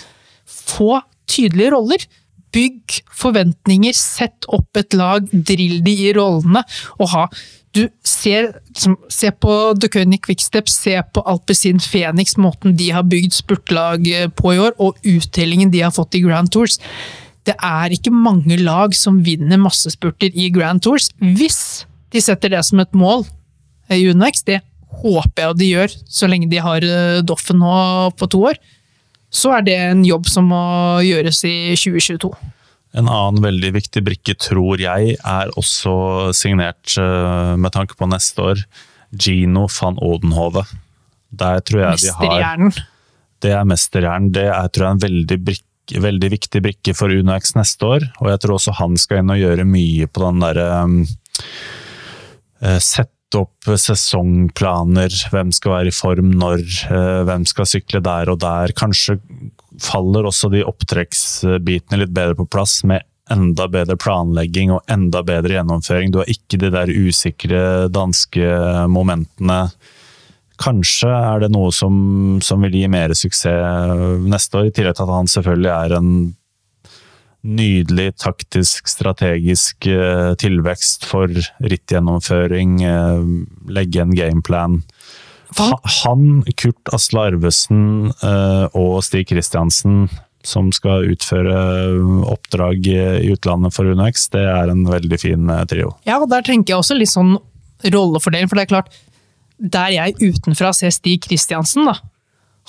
få 0.49 0.99
tydelige 1.29 1.77
roller. 1.77 2.09
Bygg 2.55 3.01
forventninger, 3.15 3.95
sett 3.97 4.49
opp 4.49 4.79
et 4.81 4.97
lag, 4.97 5.29
drill 5.33 5.81
de 5.85 5.95
i 6.09 6.13
rollene. 6.17 6.65
og 6.99 7.11
ha 7.15 7.29
du 7.77 7.85
ser, 8.07 8.53
Se 9.13 9.31
på 9.31 9.55
The 9.79 9.91
König 9.93 10.23
Quickstep, 10.25 10.71
se 10.73 10.97
på 11.15 11.23
Alpezin 11.29 11.81
Phoenix, 11.83 12.37
måten 12.41 12.77
de 12.79 12.91
har 12.95 13.07
bygd 13.09 13.37
spurtlag 13.37 14.07
eh, 14.09 14.29
på 14.29 14.55
i 14.55 14.61
år, 14.63 14.77
og 14.81 14.99
uttellingen 15.07 15.71
de 15.71 15.83
har 15.85 15.95
fått 15.95 16.17
i 16.19 16.23
Grand 16.25 16.51
Tours. 16.51 16.79
Det 17.47 17.55
er 17.55 17.95
ikke 17.95 18.13
mange 18.13 18.59
lag 18.61 18.97
som 18.97 19.21
vinner 19.25 19.61
massespurter 19.61 20.33
i 20.35 20.49
Grand 20.55 20.83
Tours, 20.85 21.11
hvis 21.21 21.85
de 22.13 22.23
setter 22.25 22.53
det 22.57 22.65
som 22.67 22.81
et 22.83 22.97
mål 22.97 23.27
i 23.93 24.01
UNX. 24.09 24.45
Det 24.49 24.61
håper 25.03 25.45
jeg 25.45 25.61
de 25.61 25.71
gjør, 25.75 25.95
så 26.09 26.29
lenge 26.31 26.51
de 26.51 26.61
har 26.65 26.85
eh, 26.85 27.21
Doffen 27.27 27.61
nå 27.63 27.77
på 28.19 28.31
to 28.33 28.47
år. 28.51 28.61
Så 29.29 29.53
er 29.57 29.65
det 29.67 29.77
en 29.77 30.05
jobb 30.07 30.29
som 30.31 30.49
må 30.51 30.63
gjøres 31.05 31.43
i 31.45 31.55
2022. 31.77 32.31
En 32.97 33.09
annen 33.13 33.43
veldig 33.45 33.73
viktig 33.77 34.03
brikke, 34.07 34.35
tror 34.41 34.81
jeg, 34.81 35.19
er 35.21 35.51
også 35.61 36.33
signert 36.37 36.97
eh, 37.01 37.55
med 37.61 37.75
tanke 37.75 37.99
på 37.99 38.09
neste 38.09 38.47
år. 38.55 38.63
Gino 39.13 39.67
van 39.79 39.99
Odenhove. 40.05 40.65
Der 41.29 41.61
tror 41.61 41.85
jeg 41.85 42.07
de 42.07 42.15
har. 42.17 42.81
Det 43.39 43.53
er 43.55 43.69
mesterhjernen. 43.69 44.33
Det 44.35 44.47
er 44.49 44.73
tror 44.73 44.89
jeg, 44.89 44.97
en 44.97 45.05
veldig, 45.05 45.39
brikke, 45.51 46.03
veldig 46.09 46.33
viktig 46.33 46.65
brikke 46.65 46.97
for 46.97 47.13
UnoX 47.13 47.53
neste 47.59 47.93
år. 47.93 48.09
Og 48.23 48.33
jeg 48.33 48.43
tror 48.43 48.57
også 48.57 48.79
han 48.81 48.97
skal 49.01 49.23
inn 49.23 49.37
og 49.37 49.43
gjøre 49.43 49.69
mye 49.69 50.09
på 50.09 50.25
den 50.25 50.43
derre 50.47 50.67
um, 50.89 50.99
eh, 52.65 52.81
Sette 52.81 53.18
opp 53.37 53.69
sesongplaner, 53.69 55.13
hvem 55.33 55.53
skal 55.53 55.75
være 55.75 55.93
i 55.93 55.95
form 55.95 56.33
når, 56.41 56.63
eh, 56.89 57.21
hvem 57.29 57.45
skal 57.49 57.69
sykle 57.69 58.01
der 58.05 58.31
og 58.33 58.41
der. 58.41 58.73
Kanskje 58.73 59.19
faller 59.79 60.25
også 60.25 60.51
de 60.51 60.65
opptrekksbitene 60.65 62.01
litt 62.01 62.15
bedre 62.15 62.39
på 62.39 62.49
plass 62.49 62.83
med 62.85 63.05
enda 63.31 63.69
bedre 63.69 63.97
planlegging 64.01 64.73
og 64.73 64.83
enda 64.89 65.23
bedre 65.23 65.59
gjennomføring. 65.59 66.11
Du 66.11 66.23
har 66.23 66.31
ikke 66.33 66.59
de 66.59 66.71
der 66.73 66.89
usikre 66.89 67.89
danske 67.93 68.89
momentene. 68.89 69.71
Kanskje 70.59 71.11
er 71.13 71.45
det 71.45 71.53
noe 71.53 71.71
som, 71.71 72.39
som 72.43 72.65
vil 72.65 72.81
gi 72.81 72.89
mer 72.91 73.13
suksess 73.15 74.25
neste 74.25 74.59
år, 74.59 74.71
i 74.71 74.75
tillegg 74.75 74.97
til 74.97 75.05
at 75.07 75.15
han 75.15 75.31
selvfølgelig 75.31 75.75
er 75.75 75.97
en 76.01 76.11
nydelig 77.47 78.17
taktisk, 78.19 78.89
strategisk 78.91 79.87
eh, 79.87 80.33
tilvekst 80.41 81.07
for 81.09 81.31
rittgjennomføring, 81.63 82.79
eh, 82.83 83.27
legge 83.71 84.03
en 84.03 84.15
gameplan. 84.17 84.81
Hva? 85.57 85.79
Han, 86.03 86.43
Kurt 86.61 86.91
Asle 86.93 87.29
Arvesen 87.31 88.11
eh, 88.11 88.67
og 88.77 89.01
Stig 89.07 89.31
Kristiansen 89.31 90.09
som 90.47 90.71
skal 90.73 91.09
utføre 91.13 91.55
oppdrag 92.31 92.87
i 92.89 93.33
utlandet 93.33 93.75
for 93.75 93.89
UnoX, 93.91 94.29
det 94.33 94.45
er 94.49 94.71
en 94.71 94.85
veldig 94.89 95.19
fin 95.21 95.51
trio. 95.69 95.91
Ja, 96.09 96.21
og 96.23 96.29
der 96.31 96.47
tenker 96.47 96.73
jeg 96.73 96.83
også 96.85 96.97
litt 96.97 97.11
sånn 97.11 97.35
rollefordeling, 97.85 98.49
for 98.49 98.57
det 98.57 98.65
er 98.65 98.71
klart, 98.71 98.95
der 99.59 99.91
jeg 99.93 100.17
utenfra 100.23 100.71
ser 100.77 100.95
Stig 100.95 101.27
Kristiansen, 101.27 101.91
da, 101.91 101.99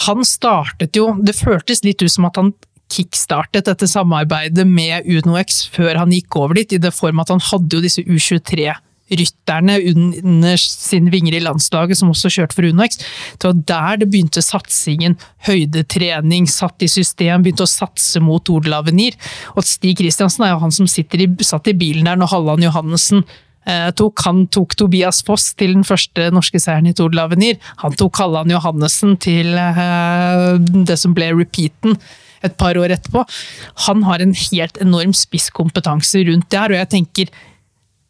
han 0.08 0.24
startet 0.24 0.96
jo 0.96 1.10
Det 1.20 1.36
føltes 1.36 1.84
litt 1.84 2.00
ut 2.00 2.12
som 2.12 2.28
at 2.30 2.38
han 2.40 2.54
kickstartet 2.90 3.70
dette 3.70 3.88
samarbeidet 3.90 4.66
med 4.68 5.08
UnoX 5.08 5.66
før 5.74 6.02
han 6.02 6.14
gikk 6.14 6.38
over 6.40 6.60
dit, 6.60 6.76
i 6.76 6.82
det 6.82 6.94
form 6.96 7.22
at 7.22 7.32
han 7.34 7.42
hadde 7.50 7.78
jo 7.78 7.84
disse 7.84 8.04
U23-rytterne 8.04 9.76
under 9.92 10.62
sin 10.62 11.10
vinger 11.14 11.38
i 11.38 11.44
landslaget, 11.44 12.00
som 12.00 12.12
også 12.14 12.32
kjørte 12.34 12.58
for 12.58 12.70
UnoX. 12.70 13.02
Det 13.38 13.52
var 13.52 13.60
der 13.74 14.02
det 14.02 14.10
begynte 14.14 14.44
satsingen. 14.46 15.18
Høydetrening, 15.48 16.50
satt 16.50 16.86
i 16.86 16.92
system, 16.92 17.46
begynte 17.46 17.68
å 17.68 17.70
satse 17.70 18.22
mot 18.24 18.54
Odel 18.54 18.78
Avenir. 18.80 19.18
Og 19.56 19.68
Stig 19.68 20.00
Kristiansen 20.02 20.48
er 20.48 20.56
jo 20.56 20.64
han 20.64 20.74
som 20.76 20.90
i, 20.90 21.30
satt 21.46 21.70
i 21.70 21.78
bilen 21.78 22.10
der 22.10 22.20
når 22.20 22.34
Halland 22.34 22.66
Johannessen 22.66 23.24
eh, 23.70 23.90
tok, 23.98 24.24
han 24.26 24.46
tok 24.52 24.76
Tobias 24.80 25.22
Foss 25.26 25.52
til 25.60 25.76
den 25.78 25.86
første 25.88 26.30
norske 26.34 26.62
seieren 26.62 26.90
i 26.90 26.96
Tour 26.98 27.14
de. 27.14 27.60
Han 27.84 28.00
tok 28.00 28.18
Halland 28.22 28.54
Johannessen 28.54 29.16
til 29.22 29.54
eh, 29.54 30.58
det 30.90 30.98
som 31.00 31.16
ble 31.18 31.32
repeaten 31.38 32.00
et 32.46 32.58
par 32.60 32.78
år 32.80 32.96
etterpå. 32.96 33.26
Han 33.88 34.04
har 34.08 34.24
en 34.24 34.34
helt 34.34 34.82
enorm 34.82 35.14
spisskompetanse 35.18 36.26
rundt 36.30 36.50
det 36.50 36.60
her, 36.60 36.74
og 36.74 36.82
jeg 36.82 36.92
tenker 36.96 37.32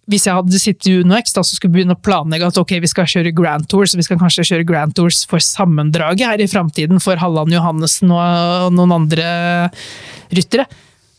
hvis 0.10 0.26
jeg 0.26 0.34
hadde 0.34 0.58
sittet 0.58 0.88
i 0.90 0.96
UnoX 1.04 1.36
da, 1.36 1.44
så 1.46 1.54
skulle 1.54 1.76
begynne 1.76 1.94
å 1.94 2.02
planlegge 2.02 2.48
at 2.50 2.58
ok, 2.58 2.72
vi 2.82 2.90
skal 2.90 3.06
kjøre 3.10 3.34
Grand 3.38 3.68
Tours, 3.70 3.94
vi 3.94 4.06
skal 4.06 4.18
kanskje 4.18 4.48
kjøre 4.48 4.66
Grand 4.66 4.96
Tours 4.98 5.22
for 5.30 5.44
sammendraget 5.44 6.26
her 6.26 6.42
i 6.42 6.50
framtiden, 6.50 6.98
for 7.04 7.22
Halland 7.22 7.54
Johannessen 7.54 8.10
og 8.16 8.74
noen 8.74 8.96
andre 8.96 9.28
ryttere. 10.34 10.66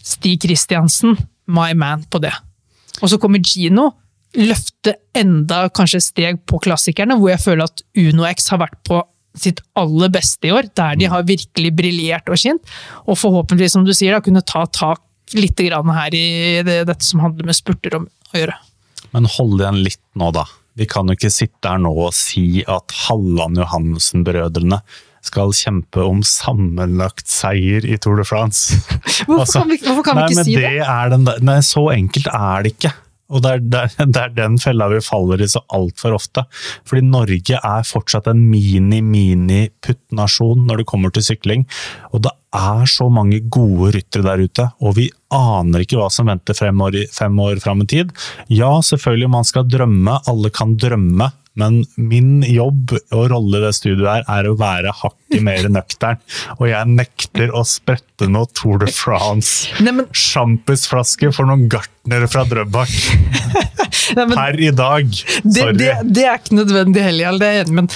Stig 0.03 0.41
Kristiansen, 0.43 1.15
my 1.47 1.71
man 1.79 2.03
på 2.11 2.19
det. 2.25 2.35
Og 2.99 3.13
så 3.13 3.21
kommer 3.23 3.39
Gino, 3.47 3.93
løfte 4.35 4.97
enda 5.15 5.69
kanskje 5.75 6.03
steg 6.03 6.43
på 6.51 6.59
klassikerne, 6.63 7.15
hvor 7.21 7.31
jeg 7.31 7.45
føler 7.45 7.71
at 7.71 7.85
UnoX 7.95 8.51
har 8.51 8.65
vært 8.65 8.79
på 8.87 9.05
sitt 9.39 9.61
aller 9.79 10.11
beste 10.13 10.49
i 10.49 10.53
år, 10.55 10.69
der 10.77 10.97
de 10.99 11.07
har 11.13 11.23
virkelig 11.29 11.71
briljert 11.77 12.29
og 12.33 12.39
skint. 12.41 12.63
Og 13.07 13.19
forhåpentligvis, 13.21 13.77
som 13.77 13.85
du 13.87 13.93
sier, 13.95 14.17
da, 14.17 14.23
kunne 14.25 14.43
ta 14.43 14.65
tak 14.67 15.03
litt 15.39 15.61
grann 15.63 15.93
her 15.95 16.15
i 16.17 16.25
det, 16.67 16.81
dette 16.89 17.07
som 17.07 17.23
handler 17.23 17.47
med 17.47 17.55
spurter 17.59 17.95
om 18.01 18.09
å 18.33 18.41
gjøre. 18.41 18.57
Men 19.15 19.29
hold 19.37 19.61
igjen 19.61 19.83
litt 19.87 20.03
nå, 20.19 20.33
da. 20.35 20.47
Vi 20.79 20.87
kan 20.91 21.07
jo 21.11 21.15
ikke 21.19 21.31
sitte 21.35 21.71
her 21.71 21.79
nå 21.83 21.91
og 22.07 22.13
si 22.17 22.63
at 22.71 22.95
Halland 23.07 23.59
Johannessen-brødrene 23.59 24.81
skal 25.27 25.53
kjempe 25.53 26.01
om 26.07 26.23
sammenlagt 26.25 27.29
seier 27.29 27.85
i 27.85 27.99
Tour 28.01 28.17
de 28.23 28.25
France. 28.25 28.79
Hvorfor 29.29 29.43
Altså, 29.43 29.61
kan 29.61 29.69
vi, 29.69 29.77
hvorfor 29.85 30.07
kan 30.07 30.17
vi 30.23 30.27
ikke 30.33 30.45
si 30.49 30.55
det? 30.57 30.71
er 30.81 31.11
den 31.13 31.27
nei, 31.45 31.59
så 31.67 31.83
enkelt 31.93 32.31
er 32.33 32.65
det 32.65 32.73
ikke. 32.79 32.93
Og 33.31 33.43
det 33.45 33.51
er, 33.51 33.59
det, 34.13 34.21
er, 34.21 34.29
den 34.37 34.59
fella 34.63 34.89
vi 34.93 35.01
faller 35.05 35.39
i 35.43 35.49
så 35.51 35.61
altfor 35.77 36.11
ofte. 36.19 36.41
Fordi 36.89 37.03
Norge 37.07 37.57
er 37.57 37.83
fortsatt 37.87 38.27
en 38.31 38.43
mini-mini-putt-nasjon 38.51 40.67
når 40.69 40.77
det 40.83 40.91
kommer 40.91 41.11
til 41.15 41.27
sykling. 41.31 41.63
Og 42.13 42.19
det 42.27 42.35
er 42.57 42.85
så 42.91 43.07
mange 43.13 43.39
gode 43.53 43.93
ryttere 43.95 44.27
der 44.27 44.39
ute, 44.43 44.65
og 44.83 44.97
vi 44.99 45.07
aner 45.31 45.81
ikke 45.85 45.99
hva 46.01 46.09
som 46.11 46.27
venter 46.27 46.55
fem 46.59 46.81
år, 46.83 46.93
fem 47.15 47.39
år 47.43 47.61
fram 47.63 47.83
i 47.85 47.87
tid. 47.93 48.11
Ja, 48.51 48.81
selvfølgelig 48.83 49.31
man 49.31 49.45
skal 49.47 49.69
drømme, 49.71 50.19
alle 50.31 50.51
kan 50.55 50.77
drømme. 50.81 51.31
Men 51.61 51.81
min 52.01 52.41
jobb 52.47 52.95
og 53.13 53.27
rolle 53.33 53.61
i 53.61 53.65
det 53.67 53.75
studioet 53.77 54.27
her 54.27 54.39
er 54.41 54.49
å 54.51 54.57
være 54.61 54.95
hakket 55.03 55.43
mer 55.49 55.69
nøktern. 55.73 56.21
Og 56.59 56.67
jeg 56.71 56.89
nekter 56.97 57.53
å 57.57 57.63
sprette 57.69 58.29
noe 58.31 58.49
Tour 58.57 58.81
de 58.83 58.89
France 58.93 59.69
Nei, 59.85 59.93
men, 59.97 60.09
sjampisflaske 60.17 61.31
for 61.37 61.49
noen 61.49 61.67
gartnere 61.73 62.27
fra 62.33 62.43
Drøbak 62.49 62.91
per 64.35 64.59
i 64.61 64.71
dag. 64.75 65.07
det, 65.11 65.55
Sorry. 65.61 65.77
det, 65.79 65.91
det 66.17 66.25
er 66.27 66.41
ikke 66.41 66.57
nødvendig 66.59 67.05
heller, 67.05 67.39
det 67.41 67.49
er 67.51 67.61
enig 67.65 67.77
men, 67.79 67.89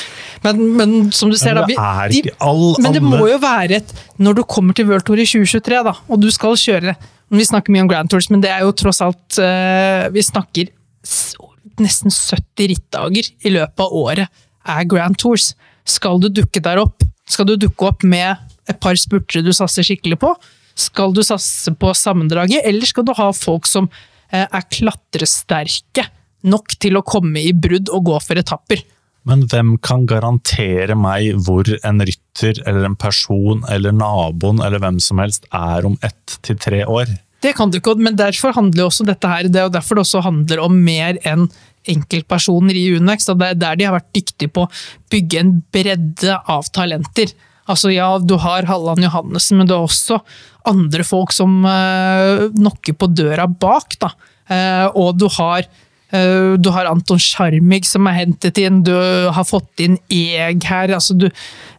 men, 0.45 0.61
men 0.79 0.95
som 1.15 1.33
du 1.33 1.37
ser, 1.41 1.55
Men 1.57 1.63
da 1.75 1.89
vi, 2.11 2.21
de- 2.29 2.35
all- 2.45 2.77
Men 2.85 2.95
det 2.97 3.03
må 3.05 3.23
jo 3.31 3.39
være 3.43 3.81
et 3.81 3.95
Når 4.23 4.39
du 4.39 4.43
kommer 4.49 4.77
til 4.77 4.87
World 4.91 5.07
Tour 5.09 5.21
i 5.21 5.27
2023, 5.27 5.81
da, 5.89 5.95
og 6.09 6.23
du 6.23 6.29
skal 6.35 6.57
kjøre 6.61 6.95
Vi 7.35 7.47
snakker 7.49 7.75
mye 7.75 7.85
om 7.87 7.91
Grand 7.91 8.11
Tours, 8.13 8.29
men 8.33 8.45
det 8.45 8.53
er 8.55 8.63
jo 8.67 8.73
tross 8.77 9.01
alt 9.05 9.41
eh, 9.43 10.07
Vi 10.15 10.23
snakker 10.25 10.71
s- 11.05 11.35
nesten 11.83 12.13
70 12.13 12.71
rittdager 12.73 13.31
i 13.45 13.53
løpet 13.55 13.85
av 13.85 13.95
året 13.95 14.45
er 14.75 14.89
Grand 14.89 15.19
Tours. 15.21 15.53
Skal 15.85 16.21
du 16.23 16.31
dukke 16.33 16.63
der 16.65 16.81
opp? 16.83 17.05
Skal 17.29 17.49
du 17.49 17.57
dukke 17.61 17.89
opp 17.89 18.05
med 18.07 18.37
et 18.69 18.81
par 18.81 18.97
spurtere 19.01 19.45
du 19.45 19.53
satser 19.57 19.87
skikkelig 19.87 20.19
på? 20.23 20.33
Skal 20.75 21.15
du 21.15 21.23
satse 21.25 21.73
på 21.79 21.93
sammendraget, 21.95 22.65
eller 22.67 22.89
skal 22.89 23.07
du 23.07 23.15
ha 23.17 23.31
folk 23.37 23.69
som 23.71 23.87
eh, 24.33 24.45
er 24.45 24.69
klatresterke 24.73 26.09
nok 26.45 26.75
til 26.83 26.99
å 26.99 27.05
komme 27.07 27.41
i 27.41 27.55
brudd 27.57 27.93
og 27.95 28.11
gå 28.11 28.19
for 28.25 28.41
etapper? 28.41 28.83
Men 29.25 29.47
hvem 29.49 29.77
kan 29.81 30.05
garantere 30.09 30.97
meg 30.99 31.39
hvor 31.47 31.69
en 31.81 32.03
rytter 32.05 32.59
eller 32.67 32.91
en 32.91 32.97
person 33.01 33.63
eller 33.73 33.95
naboen 33.97 34.61
eller 34.61 34.83
hvem 34.83 34.99
som 35.01 35.23
helst 35.23 35.49
er 35.55 35.87
om 35.89 35.97
ett 36.05 36.37
til 36.45 36.59
tre 36.61 36.83
år? 36.85 37.09
Det 37.45 37.53
kan 37.59 37.69
du 37.69 37.77
ikke, 37.77 37.99
men 38.01 38.17
derfor 38.17 38.55
handler 38.57 38.87
også 38.87 39.05
dette 39.05 39.29
her, 39.29 39.51
det 39.53 39.61
er 39.61 39.67
jo 39.69 39.75
derfor 39.75 39.99
det 39.99 40.07
også 40.07 40.25
handler 40.25 40.63
om 40.65 40.77
mer 40.87 41.19
enn 41.29 41.51
enkeltpersoner 41.93 42.77
i 42.81 42.87
Unex. 42.97 43.27
Det 43.29 43.51
er 43.51 43.59
der 43.61 43.77
de 43.77 43.85
har 43.85 43.99
vært 43.99 44.15
dyktige 44.17 44.53
på 44.55 44.65
å 44.65 44.71
bygge 45.13 45.43
en 45.43 45.59
bredde 45.75 46.39
av 46.41 46.71
talenter. 46.73 47.35
Altså 47.69 47.93
ja, 47.93 48.09
du 48.21 48.37
har 48.41 48.65
Halland 48.69 49.05
Johannessen, 49.05 49.61
men 49.61 49.69
du 49.69 49.75
har 49.77 49.85
også 49.85 50.21
andre 50.69 51.05
folk 51.05 51.33
som 51.37 51.63
uh, 51.69 52.49
knocker 52.53 52.97
på 52.97 53.09
døra 53.13 53.47
bak. 53.49 53.99
da. 54.01 54.15
Uh, 54.49 54.89
og 54.97 55.17
du 55.21 55.27
har 55.37 55.65
uh, 55.65 56.57
du 56.61 56.69
har 56.73 56.89
Anton 56.89 57.21
Sjarmig 57.21 57.85
som 57.89 58.09
er 58.09 58.23
hentet 58.23 58.61
inn, 58.61 58.83
du 58.85 58.95
har 58.95 59.49
fått 59.49 59.85
inn 59.85 59.97
Eg 60.13 60.65
her, 60.69 60.93
altså 60.97 61.17
du, 61.17 61.29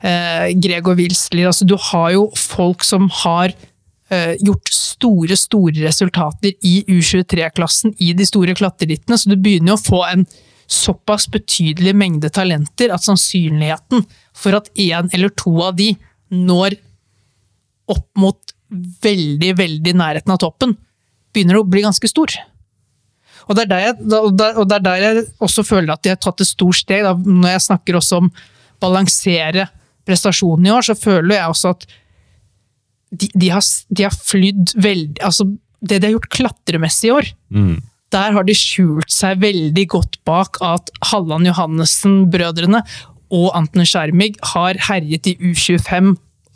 eh, 0.02 0.50
Gregor 0.62 0.98
Wilsler. 0.98 1.50
Altså 1.50 1.66
du 1.66 1.78
har 1.92 2.12
jo 2.14 2.28
folk 2.38 2.86
som 2.86 3.10
har 3.24 3.54
eh, 3.54 3.72
gjort 4.12 4.70
store, 4.70 5.34
store 5.40 5.82
resultater 5.82 6.52
i 6.62 6.76
U23-klassen 6.86 7.96
i 8.06 8.12
de 8.14 8.26
store 8.28 8.54
klatrerittene, 8.58 9.18
så 9.18 9.32
du 9.32 9.36
begynner 9.36 9.74
jo 9.74 9.78
å 9.80 9.86
få 9.86 10.02
en 10.06 10.26
såpass 10.70 11.28
betydelig 11.34 11.94
mengde 11.98 12.30
talenter 12.34 12.94
at 12.94 13.06
sannsynligheten 13.06 14.06
for 14.38 14.58
at 14.58 14.70
én 14.78 15.10
eller 15.14 15.34
to 15.38 15.54
av 15.66 15.76
de 15.78 15.92
når 16.34 16.78
opp 17.92 18.08
mot 18.18 18.56
veldig, 19.06 19.52
veldig 19.58 19.94
nærheten 19.98 20.34
av 20.34 20.42
toppen, 20.42 20.74
begynner 21.34 21.60
å 21.60 21.68
bli 21.70 21.84
ganske 21.86 22.10
stor. 22.10 22.34
Og 23.46 23.58
det, 23.58 23.68
er 23.68 23.70
der 23.70 23.84
jeg, 23.84 23.98
og 24.10 24.66
det 24.66 24.78
er 24.80 24.86
der 24.88 25.04
jeg 25.04 25.26
også 25.44 25.66
føler 25.68 25.94
at 25.94 26.02
de 26.06 26.14
har 26.16 26.22
tatt 26.22 26.42
et 26.42 26.50
stort 26.50 26.80
steg. 26.80 27.06
Når 27.26 27.52
jeg 27.54 27.66
snakker 27.68 28.00
også 28.00 28.24
om 28.24 28.32
balansere 28.82 29.68
prestasjonen 30.06 30.66
i 30.66 30.74
år, 30.74 30.88
så 30.88 30.98
føler 30.98 31.38
jeg 31.38 31.52
også 31.52 31.76
at 31.76 31.86
de, 33.12 33.30
de, 33.34 33.50
har, 33.54 33.64
de 33.90 34.08
har 34.08 34.16
flydd 34.16 34.76
veldig 34.82 35.22
altså 35.24 35.46
Det 35.86 36.00
de 36.02 36.08
har 36.08 36.16
gjort 36.16 36.32
klatremessig 36.34 37.10
i 37.10 37.14
år, 37.14 37.28
der 38.16 38.36
har 38.36 38.46
de 38.48 38.56
skjult 38.58 39.12
seg 39.12 39.42
veldig 39.42 39.86
godt 39.92 40.20
bak 40.26 40.58
at 40.64 40.90
Halland 41.12 41.48
Johannessen-brødrene 41.50 42.82
og 43.36 43.50
Anton 43.58 43.86
Skjermig 43.86 44.36
har 44.54 44.78
herjet 44.88 45.28
i 45.28 45.36
U25 45.42 46.14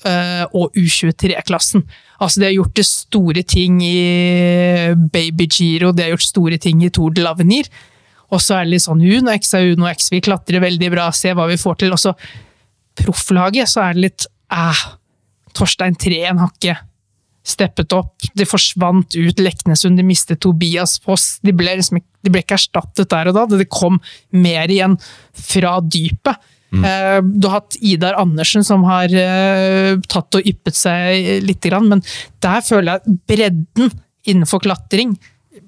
eh, 0.07 0.45
og 0.55 0.75
U23-klassen. 0.77 1.83
Altså, 2.19 2.39
de 2.39 2.47
har 2.47 2.55
gjort 2.55 2.75
det 2.77 2.85
store 2.87 3.43
ting 3.43 3.81
i 3.83 4.93
Baby 5.11 5.49
Giro, 5.49 5.91
de 5.91 6.05
har 6.05 6.13
gjort 6.13 6.27
store 6.27 6.59
ting 6.61 6.83
i 6.85 6.91
Tour 6.93 7.13
de 7.15 7.25
l'Avenir. 7.25 7.69
Og 8.29 8.41
så 8.43 8.59
er 8.59 8.67
det 8.67 8.75
litt 8.75 8.85
sånn 8.85 9.01
Hun 9.01 9.29
X 9.33 9.55
er 9.57 9.71
Uno 9.73 9.89
X, 9.89 10.11
vil 10.13 10.23
klatrer 10.25 10.61
veldig 10.61 10.91
bra, 10.93 11.09
se 11.15 11.33
hva 11.33 11.47
vi 11.49 11.57
får 11.59 11.81
til. 11.81 11.95
Og 11.95 12.01
så 12.01 12.13
profflaget, 12.99 13.71
så 13.71 13.87
er 13.87 13.97
det 13.97 14.05
litt 14.05 14.27
eh, 14.53 14.85
Torstein 15.55 15.97
Treen 15.99 16.39
har 16.41 16.53
ikke 16.53 16.77
steppet 17.49 17.93
opp. 17.95 18.27
De 18.37 18.45
forsvant 18.47 19.15
ut 19.15 19.41
Leknesund, 19.41 19.97
de 19.97 20.05
mistet 20.05 20.41
Tobias 20.43 20.97
Foss. 21.03 21.39
De 21.45 21.53
ble, 21.55 21.77
liksom, 21.79 21.99
de 21.99 22.31
ble 22.31 22.43
ikke 22.43 22.57
erstattet 22.59 23.09
der 23.11 23.31
og 23.31 23.37
da. 23.37 23.47
Det 23.49 23.69
kom 23.71 23.99
mer 24.35 24.69
igjen 24.71 24.97
fra 25.33 25.79
dypet. 25.81 26.49
Mm. 26.69 26.85
Du 27.41 27.47
har 27.49 27.63
hatt 27.63 27.79
Idar 27.81 28.19
Andersen 28.21 28.61
som 28.65 28.83
har 28.85 29.09
eh, 29.09 29.95
tatt 30.05 30.37
og 30.37 30.45
yppet 30.51 30.77
seg 30.77 31.41
litt, 31.41 31.63
grann, 31.65 31.89
men 31.89 32.03
der 32.45 32.61
føler 32.65 32.99
jeg 32.99 33.17
bredden 33.29 33.89
innenfor 34.29 34.61
klatring, 34.61 35.15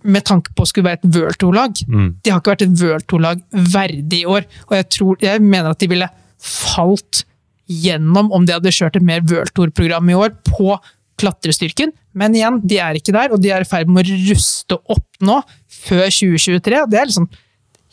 med 0.05 0.23
tanke 0.25 0.53
på 0.53 0.63
å 0.63 0.69
skulle 0.69 0.91
være 0.91 1.01
et 1.01 1.15
World 1.17 1.37
Tour-lag. 1.41 1.81
De 2.21 2.31
har 2.31 2.39
ikke 2.39 2.53
vært 2.53 2.63
et 2.67 2.77
World 2.83 3.07
Tour-lag 3.09 3.41
verdig 3.73 4.21
i 4.21 4.29
år, 4.29 4.45
og 4.69 4.77
jeg, 4.77 4.87
tror, 4.93 5.17
jeg 5.21 5.41
mener 5.41 5.73
at 5.73 5.81
de 5.81 5.89
ville 5.89 6.07
falt 6.41 7.23
gjennom 7.69 8.31
om 8.33 8.47
de 8.47 8.55
hadde 8.55 8.73
kjørt 8.73 8.97
et 8.97 9.05
mer 9.05 9.23
World 9.29 9.53
Tour-program 9.55 10.09
i 10.11 10.17
år 10.17 10.33
på 10.47 10.75
klatrestyrken. 11.21 11.93
Men 12.17 12.35
igjen, 12.35 12.59
de 12.65 12.79
er 12.81 12.97
ikke 12.97 13.13
der, 13.15 13.31
og 13.31 13.41
de 13.43 13.51
er 13.53 13.63
i 13.63 13.69
ferd 13.69 13.91
med 13.91 14.03
å 14.07 14.19
ruste 14.29 14.77
opp 14.91 15.23
nå, 15.23 15.39
før 15.85 16.07
2023. 16.09 16.83
Det 16.91 16.99
er 16.99 17.09
liksom 17.09 17.29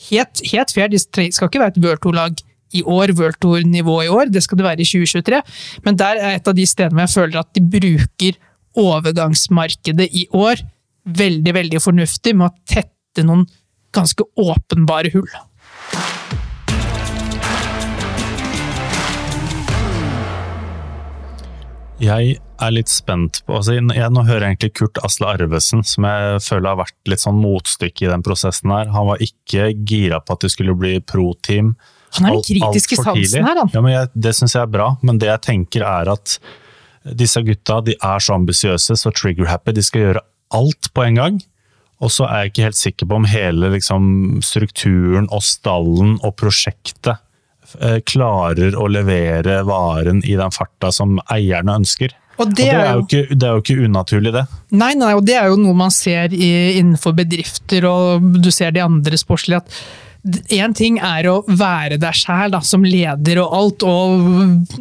helt, 0.08 0.44
helt 0.52 0.74
fair. 0.74 0.92
De 0.92 1.00
skal 1.00 1.50
ikke 1.50 1.62
være 1.62 1.76
et 1.76 1.82
World 1.84 2.04
Tour-lag 2.04 2.42
i 2.76 2.82
år, 2.84 3.14
World 3.16 3.38
Tour-nivå 3.40 4.02
i 4.04 4.10
år, 4.12 4.28
det 4.32 4.42
skal 4.44 4.60
det 4.60 4.66
være 4.66 4.84
i 4.84 4.88
2023. 4.88 5.40
Men 5.86 6.00
der 6.00 6.20
er 6.20 6.36
et 6.36 6.50
av 6.50 6.56
de 6.56 6.66
stedene 6.68 6.98
hvor 6.98 7.06
jeg 7.06 7.14
føler 7.16 7.40
at 7.40 7.52
de 7.56 7.64
bruker 7.76 8.40
overgangsmarkedet 8.78 10.08
i 10.12 10.26
år 10.36 10.60
veldig, 11.08 11.54
veldig 11.56 11.80
fornuftig 11.80 12.34
med 12.36 12.50
å 12.50 12.56
tette 12.68 13.24
noen 13.24 13.46
ganske 13.96 14.26
åpenbare 14.36 15.12
hull. 15.14 15.30
Jeg 21.98 22.36
er 22.38 22.72
litt 22.74 22.90
spent 22.90 23.40
på 23.46 23.56
altså 23.58 23.74
jeg, 23.74 24.10
Nå 24.14 24.22
hører 24.26 24.46
jeg 24.46 24.54
egentlig 24.54 24.74
Kurt 24.78 25.00
Asle 25.06 25.32
Arvesen, 25.32 25.82
som 25.86 26.06
jeg 26.06 26.40
føler 26.44 26.70
har 26.70 26.80
vært 26.84 27.10
litt 27.10 27.22
sånn 27.22 27.38
motstykke 27.42 28.06
i 28.06 28.10
den 28.10 28.24
prosessen 28.26 28.72
her. 28.74 28.92
Han 28.94 29.10
var 29.10 29.22
ikke 29.24 29.72
gira 29.88 30.20
på 30.22 30.36
at 30.36 30.46
det 30.46 30.52
skulle 30.54 30.76
bli 30.78 30.98
pro-team. 31.02 31.74
Han 32.16 32.30
er 32.30 32.38
litt 32.38 32.48
kritisk 32.48 32.94
i 32.94 33.00
sansen 33.00 33.46
her, 33.46 33.62
han. 33.64 33.74
Ja, 33.74 33.82
men 33.84 33.94
jeg, 33.94 34.10
det 34.14 34.34
syns 34.38 34.54
jeg 34.56 34.62
er 34.64 34.72
bra, 34.78 34.92
men 35.02 35.20
det 35.20 35.30
jeg 35.30 35.44
tenker 35.48 35.84
er 35.86 36.10
at 36.14 36.38
disse 37.18 37.42
gutta 37.44 37.80
de 37.84 37.94
er 37.94 38.22
så 38.22 38.36
ambisiøse, 38.38 38.96
så 38.98 39.12
trigger-happy. 39.14 39.74
De 39.76 39.84
skal 39.84 40.06
gjøre 40.06 40.24
alt 40.54 40.90
på 40.94 41.04
en 41.04 41.18
gang. 41.18 41.38
Og 41.98 42.12
så 42.14 42.28
er 42.28 42.44
jeg 42.44 42.52
ikke 42.52 42.66
helt 42.68 42.78
sikker 42.78 43.08
på 43.10 43.18
om 43.18 43.26
hele 43.26 43.72
liksom, 43.74 44.04
strukturen 44.46 45.26
og 45.34 45.42
stallen 45.42 46.14
og 46.22 46.36
prosjektet 46.38 47.18
klarer 48.08 48.76
å 48.78 48.86
levere 48.88 49.60
varen 49.68 50.22
i 50.24 50.38
den 50.38 50.54
farta 50.54 50.92
som 50.94 51.18
eierne 51.32 51.78
ønsker. 51.82 52.14
Og 52.38 52.52
det, 52.54 52.68
og 52.68 52.74
det, 52.74 52.74
er 52.78 52.92
jo 52.92 53.04
ikke, 53.04 53.22
det 53.34 53.46
er 53.46 53.54
jo 53.56 53.62
ikke 53.64 53.86
unaturlig, 53.88 54.32
det. 54.36 54.44
Nei, 54.78 54.92
nei, 54.98 55.10
og 55.18 55.24
det 55.26 55.34
er 55.40 55.48
jo 55.50 55.56
noe 55.58 55.74
man 55.76 55.90
ser 55.94 56.34
i, 56.34 56.50
innenfor 56.78 57.16
bedrifter, 57.18 57.86
og 57.88 58.28
du 58.38 58.52
ser 58.54 58.76
de 58.76 58.84
andre 58.84 59.18
sportslige. 59.18 59.58
at 59.58 59.80
Én 60.50 60.74
ting 60.74 60.98
er 60.98 61.28
å 61.30 61.36
være 61.46 61.96
deg 62.02 62.16
sjæl 62.18 62.56
som 62.66 62.82
leder 62.84 63.38
og 63.38 63.52
alt, 63.54 63.84
og 63.86 64.72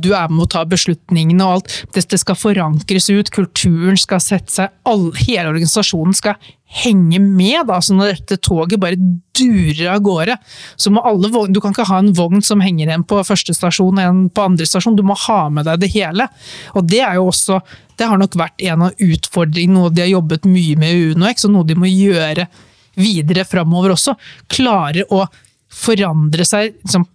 du 0.00 0.08
er 0.16 0.30
med 0.32 0.46
å 0.46 0.50
ta 0.56 0.64
beslutningene 0.68 1.44
og 1.44 1.58
alt. 1.58 1.74
Det 1.92 2.18
skal 2.18 2.38
forankres 2.38 3.10
ut, 3.12 3.30
kulturen 3.34 4.00
skal 4.00 4.22
sette 4.24 4.54
seg, 4.54 4.72
all, 4.88 5.10
hele 5.20 5.52
organisasjonen 5.52 6.16
skal 6.16 6.40
henge 6.82 7.20
med. 7.22 7.66
Da. 7.68 7.78
Så 7.84 7.94
når 7.94 8.14
dette 8.14 8.40
toget 8.42 8.80
bare 8.82 8.98
durer 9.36 9.92
av 9.92 10.02
gårde, 10.06 10.38
så 10.80 10.90
må 10.90 11.04
alle 11.06 11.30
vogn, 11.32 11.52
Du 11.52 11.60
kan 11.60 11.76
ikke 11.76 11.88
ha 11.90 12.00
en 12.00 12.14
vogn 12.16 12.42
som 12.42 12.64
henger 12.64 12.88
igjen 12.88 13.04
på 13.06 13.20
første 13.28 13.54
stasjon 13.54 14.00
og 14.00 14.02
en 14.02 14.22
på 14.32 14.46
andre 14.48 14.66
stasjon, 14.66 14.96
du 14.96 15.04
må 15.06 15.16
ha 15.26 15.42
med 15.52 15.68
deg 15.68 15.84
det 15.84 15.92
hele. 15.92 16.30
Og 16.74 16.88
det 16.88 17.04
er 17.04 17.20
jo 17.20 17.28
også 17.30 17.60
det 17.96 18.08
har 18.08 18.18
nok 18.20 18.34
vært 18.36 18.60
en 18.64 18.88
av 18.88 18.96
utfordringene, 19.00 19.76
noe 19.76 19.92
de 19.92 20.02
har 20.04 20.10
jobbet 20.10 20.48
mye 20.48 20.76
med 20.80 20.92
i 20.92 21.12
UnoX, 21.12 21.46
og 21.46 21.54
noe 21.54 21.68
de 21.68 21.76
må 21.78 21.88
gjøre 21.88 22.48
videre 22.96 23.44
framover 23.48 23.94
også, 23.94 24.16
klarer 24.52 25.06
å 25.12 25.24
forandre 25.72 26.46
seg 26.46 26.76
liksom, 26.78 27.06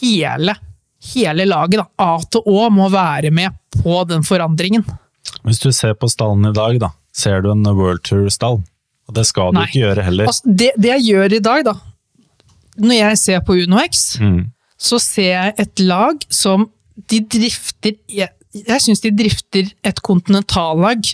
hele, 0.00 0.54
hele 1.14 1.46
laget. 1.48 1.82
Da. 1.82 1.88
A 2.04 2.18
til 2.30 2.44
Å 2.46 2.68
må 2.72 2.90
være 2.92 3.32
med 3.34 3.56
på 3.80 4.02
den 4.08 4.26
forandringen. 4.26 4.84
Hvis 5.46 5.62
du 5.62 5.70
ser 5.72 5.94
på 5.98 6.08
stallen 6.10 6.48
i 6.50 6.54
dag, 6.56 6.80
da, 6.82 6.92
ser 7.16 7.44
du 7.44 7.52
en 7.52 7.64
World 7.64 8.04
Tour-stall? 8.08 8.60
Og 9.10 9.16
det 9.16 9.26
skal 9.26 9.54
du 9.54 9.58
Nei. 9.58 9.68
ikke 9.68 9.84
gjøre 9.84 10.06
heller. 10.06 10.30
Altså, 10.30 10.46
det, 10.46 10.72
det, 10.78 10.92
jeg 10.94 11.06
gjør 11.10 11.36
i 11.36 11.42
dag, 11.42 11.64
da, 11.66 11.74
når 12.80 12.98
jeg 13.00 13.20
ser 13.24 13.40
på 13.46 13.56
UnoX, 13.64 14.04
mm. 14.22 14.42
så 14.78 15.00
ser 15.02 15.32
jeg 15.32 15.56
et 15.64 15.82
lag 15.82 16.28
som 16.32 16.68
de 17.10 17.22
drifter 17.24 17.94
Jeg, 18.12 18.28
jeg 18.52 18.82
syns 18.84 19.00
de 19.00 19.12
drifter 19.14 19.70
et 19.86 20.00
kontinentallag 20.04 21.06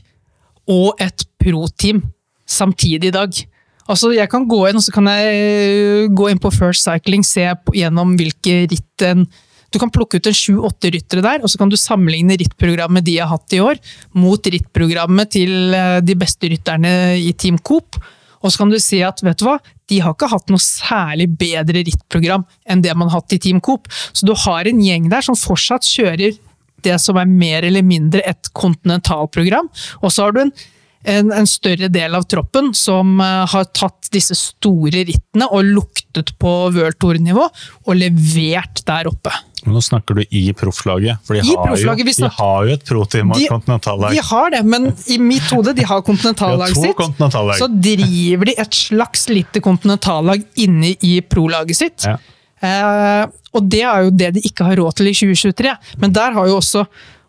og 0.66 1.02
et 1.02 1.24
pro-team 1.38 2.02
samtidig 2.48 3.12
i 3.12 3.14
dag. 3.14 3.40
Altså, 3.86 4.10
jeg 4.16 4.30
kan 4.32 4.46
gå 4.50 4.64
inn 4.68 4.78
og 4.78 4.84
så 4.84 4.94
kan 4.94 5.08
jeg 5.10 5.34
øh, 5.40 6.06
gå 6.16 6.30
inn 6.30 6.42
på 6.42 6.52
First 6.54 6.86
Cycling, 6.86 7.24
se 7.26 7.46
gjennom 7.74 8.16
hvilke 8.18 8.64
ritt 8.70 9.06
en 9.06 9.26
du 9.74 9.80
kan 9.82 9.90
plukke 9.92 10.20
ut 10.20 10.28
en 10.30 10.36
sju-åtte 10.36 10.88
ryttere 10.94 11.24
der, 11.24 11.42
og 11.42 11.50
så 11.50 11.58
kan 11.60 11.68
du 11.68 11.76
sammenligne 11.76 12.36
rittprogrammet 12.38 13.04
de 13.04 13.16
har 13.18 13.28
hatt 13.28 13.52
i 13.52 13.58
år, 13.60 13.80
mot 14.16 14.40
rittprogrammet 14.40 15.32
til 15.34 15.74
øh, 15.74 15.98
de 16.06 16.16
beste 16.18 16.48
rytterne 16.52 16.92
i 17.18 17.32
Team 17.36 17.58
Coop. 17.58 17.98
Og 18.40 18.52
så 18.52 18.62
kan 18.62 18.70
du 18.70 18.78
si 18.80 19.00
at 19.04 19.20
vet 19.26 19.40
du 19.40 19.46
hva, 19.48 19.56
de 19.90 19.98
har 20.02 20.14
ikke 20.14 20.30
hatt 20.30 20.52
noe 20.52 20.62
særlig 20.62 21.28
bedre 21.38 21.82
rittprogram 21.86 22.46
enn 22.68 22.82
det 22.84 22.94
man 22.94 23.10
har 23.10 23.20
hatt 23.20 23.36
i 23.36 23.40
Team 23.42 23.60
Coop. 23.64 23.90
Så 24.12 24.26
du 24.28 24.34
har 24.46 24.68
en 24.68 24.82
gjeng 24.82 25.10
der 25.12 25.24
som 25.26 25.38
fortsatt 25.38 25.86
kjører 25.88 26.38
det 26.86 26.96
som 27.02 27.18
er 27.18 27.28
mer 27.28 27.66
eller 27.66 27.84
mindre 27.86 28.22
et 28.28 28.50
kontinentalprogram. 28.54 29.68
Og 30.02 30.12
så 30.12 30.26
har 30.26 30.36
du 30.36 30.44
en 30.44 30.54
en, 31.02 31.32
en, 31.32 31.46
større 31.46 31.88
del 31.92 32.14
av 32.14 32.24
troppen 32.28 32.72
som 32.74 33.20
uh, 33.20 33.44
har 33.48 33.68
tatt 33.76 34.08
disse 34.14 34.34
store 34.38 35.04
rittene 35.06 35.48
og 35.50 35.68
luktet 35.68 36.32
på 36.40 36.54
World 36.74 36.98
Tour-nivå 37.02 37.44
og 37.46 37.92
levert 37.98 38.82
der 38.86 39.10
oppe. 39.10 39.32
nå 39.66 39.82
snakker 39.82 40.18
du 40.18 40.22
i 40.30 40.44
profflaget, 40.56 41.22
for 41.26 41.38
de, 41.38 41.42
har, 41.46 41.74
jo, 41.78 41.94
de 41.96 42.30
har 42.38 42.68
jo 42.68 42.76
et 42.76 42.86
proteam 42.86 43.34
og 43.34 43.42
kontinentallag. 43.50 44.14
De 44.14 44.26
har 44.30 44.54
det, 44.54 44.62
men 44.66 44.90
i 45.06 45.18
mitt 45.22 45.46
hode, 45.54 45.74
de 45.76 45.86
har 45.86 46.04
kontinentallaget 46.06 46.80
sitt. 46.84 46.96
Kontinentallag. 46.98 47.58
Så 47.60 47.70
driver 47.70 48.50
de 48.50 48.56
et 48.66 48.80
slags 48.84 49.28
lite 49.32 49.62
kontinentallag 49.64 50.46
inne 50.66 50.94
i 51.00 51.18
pro-laget 51.22 51.84
sitt. 51.84 52.06
Ja. 52.06 52.18
Uh, 52.56 53.28
og 53.56 53.66
det 53.68 53.82
er 53.84 54.06
jo 54.06 54.14
det 54.16 54.30
de 54.36 54.42
ikke 54.48 54.64
har 54.66 54.78
råd 54.80 54.98
til 54.98 55.10
i 55.10 55.14
2023. 55.16 55.74
Men 56.02 56.14
der 56.16 56.34
har 56.36 56.48
jo 56.48 56.58
også 56.58 56.86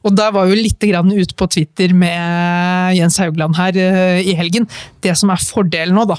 og 0.08 0.16
da 0.16 0.30
var 0.34 0.48
vi 0.48 0.62
litt 0.62 0.84
ute 0.84 1.36
på 1.38 1.50
Twitter 1.52 1.94
med 1.94 2.96
Jens 2.98 3.20
Haugland 3.22 3.58
her 3.60 3.76
uh, 3.76 4.20
i 4.22 4.36
helgen. 4.38 4.68
Det 5.04 5.16
som 5.20 5.32
er 5.34 5.44
fordelen 5.44 5.98
nå, 5.98 6.08
da 6.08 6.18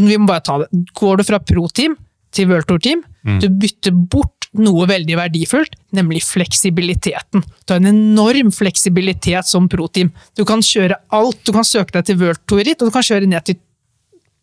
Vi 0.00 0.18
må 0.18 0.26
bare 0.26 0.44
ta 0.44 0.58
det. 0.62 0.68
Går 0.96 1.20
du 1.20 1.26
fra 1.26 1.40
pro-team 1.40 1.96
til 2.30 2.46
World 2.46 2.68
Tour-team, 2.68 3.00
mm. 3.26 3.40
du 3.42 3.48
bytter 3.58 3.90
bort 3.90 4.46
noe 4.54 4.84
veldig 4.86 5.16
verdifullt, 5.18 5.74
nemlig 5.94 6.22
fleksibiliteten. 6.26 7.42
Du 7.42 7.72
har 7.72 7.80
en 7.80 7.90
enorm 7.90 8.52
fleksibilitet 8.54 9.46
som 9.46 9.66
pro-team. 9.70 10.12
Du 10.38 10.44
kan 10.46 10.62
kjøre 10.62 10.98
alt. 11.14 11.40
Du 11.46 11.50
kan 11.54 11.66
søke 11.66 11.94
deg 11.96 12.06
til 12.06 12.20
World 12.22 12.42
Tour-ritt, 12.50 12.78
og 12.78 12.90
du 12.90 12.94
kan 12.94 13.06
kjøre 13.06 13.30
ned 13.30 13.46
til 13.46 13.58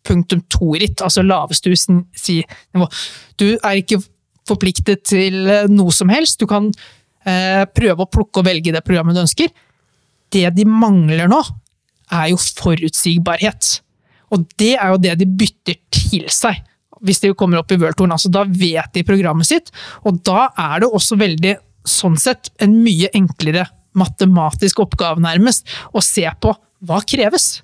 punktum 0.08 0.44
to-ritt, 0.52 1.00
altså 1.04 1.24
laveste 1.24 1.72
nivå. 1.72 2.86
Du 3.40 3.48
er 3.56 3.80
ikke 3.80 4.00
forpliktet 4.48 5.04
til 5.08 5.48
noe 5.68 5.92
som 5.92 6.12
helst. 6.12 6.40
Du 6.40 6.48
kan 6.48 6.70
Eh, 6.72 6.97
prøve 7.76 8.04
å 8.04 8.10
plukke 8.10 8.40
og 8.40 8.46
velge 8.48 8.72
det 8.74 8.84
programmet 8.86 9.16
du 9.16 9.22
ønsker. 9.24 9.52
Det 10.32 10.46
de 10.56 10.64
mangler 10.68 11.30
nå, 11.30 11.40
er 12.14 12.30
jo 12.32 12.38
forutsigbarhet. 12.40 13.78
Og 14.32 14.44
det 14.60 14.74
er 14.76 14.92
jo 14.92 15.00
det 15.02 15.14
de 15.20 15.28
bytter 15.28 15.78
til 15.92 16.28
seg 16.32 16.64
hvis 17.04 17.20
de 17.22 17.30
kommer 17.38 17.60
opp 17.60 17.70
i 17.70 17.78
worldtouren. 17.78 18.10
Altså, 18.10 18.30
da 18.32 18.42
vet 18.42 18.90
de 18.96 19.04
programmet 19.06 19.46
sitt, 19.46 19.70
og 20.02 20.18
da 20.26 20.48
er 20.58 20.82
det 20.82 20.88
også 20.90 21.18
veldig, 21.20 21.54
sånn 21.88 22.18
sett, 22.20 22.50
en 22.60 22.74
mye 22.82 23.06
enklere 23.16 23.68
matematisk 23.98 24.82
oppgave, 24.82 25.22
nærmest, 25.22 25.68
å 25.94 26.02
se 26.04 26.26
på 26.42 26.52
hva 26.88 26.98
kreves. 27.06 27.60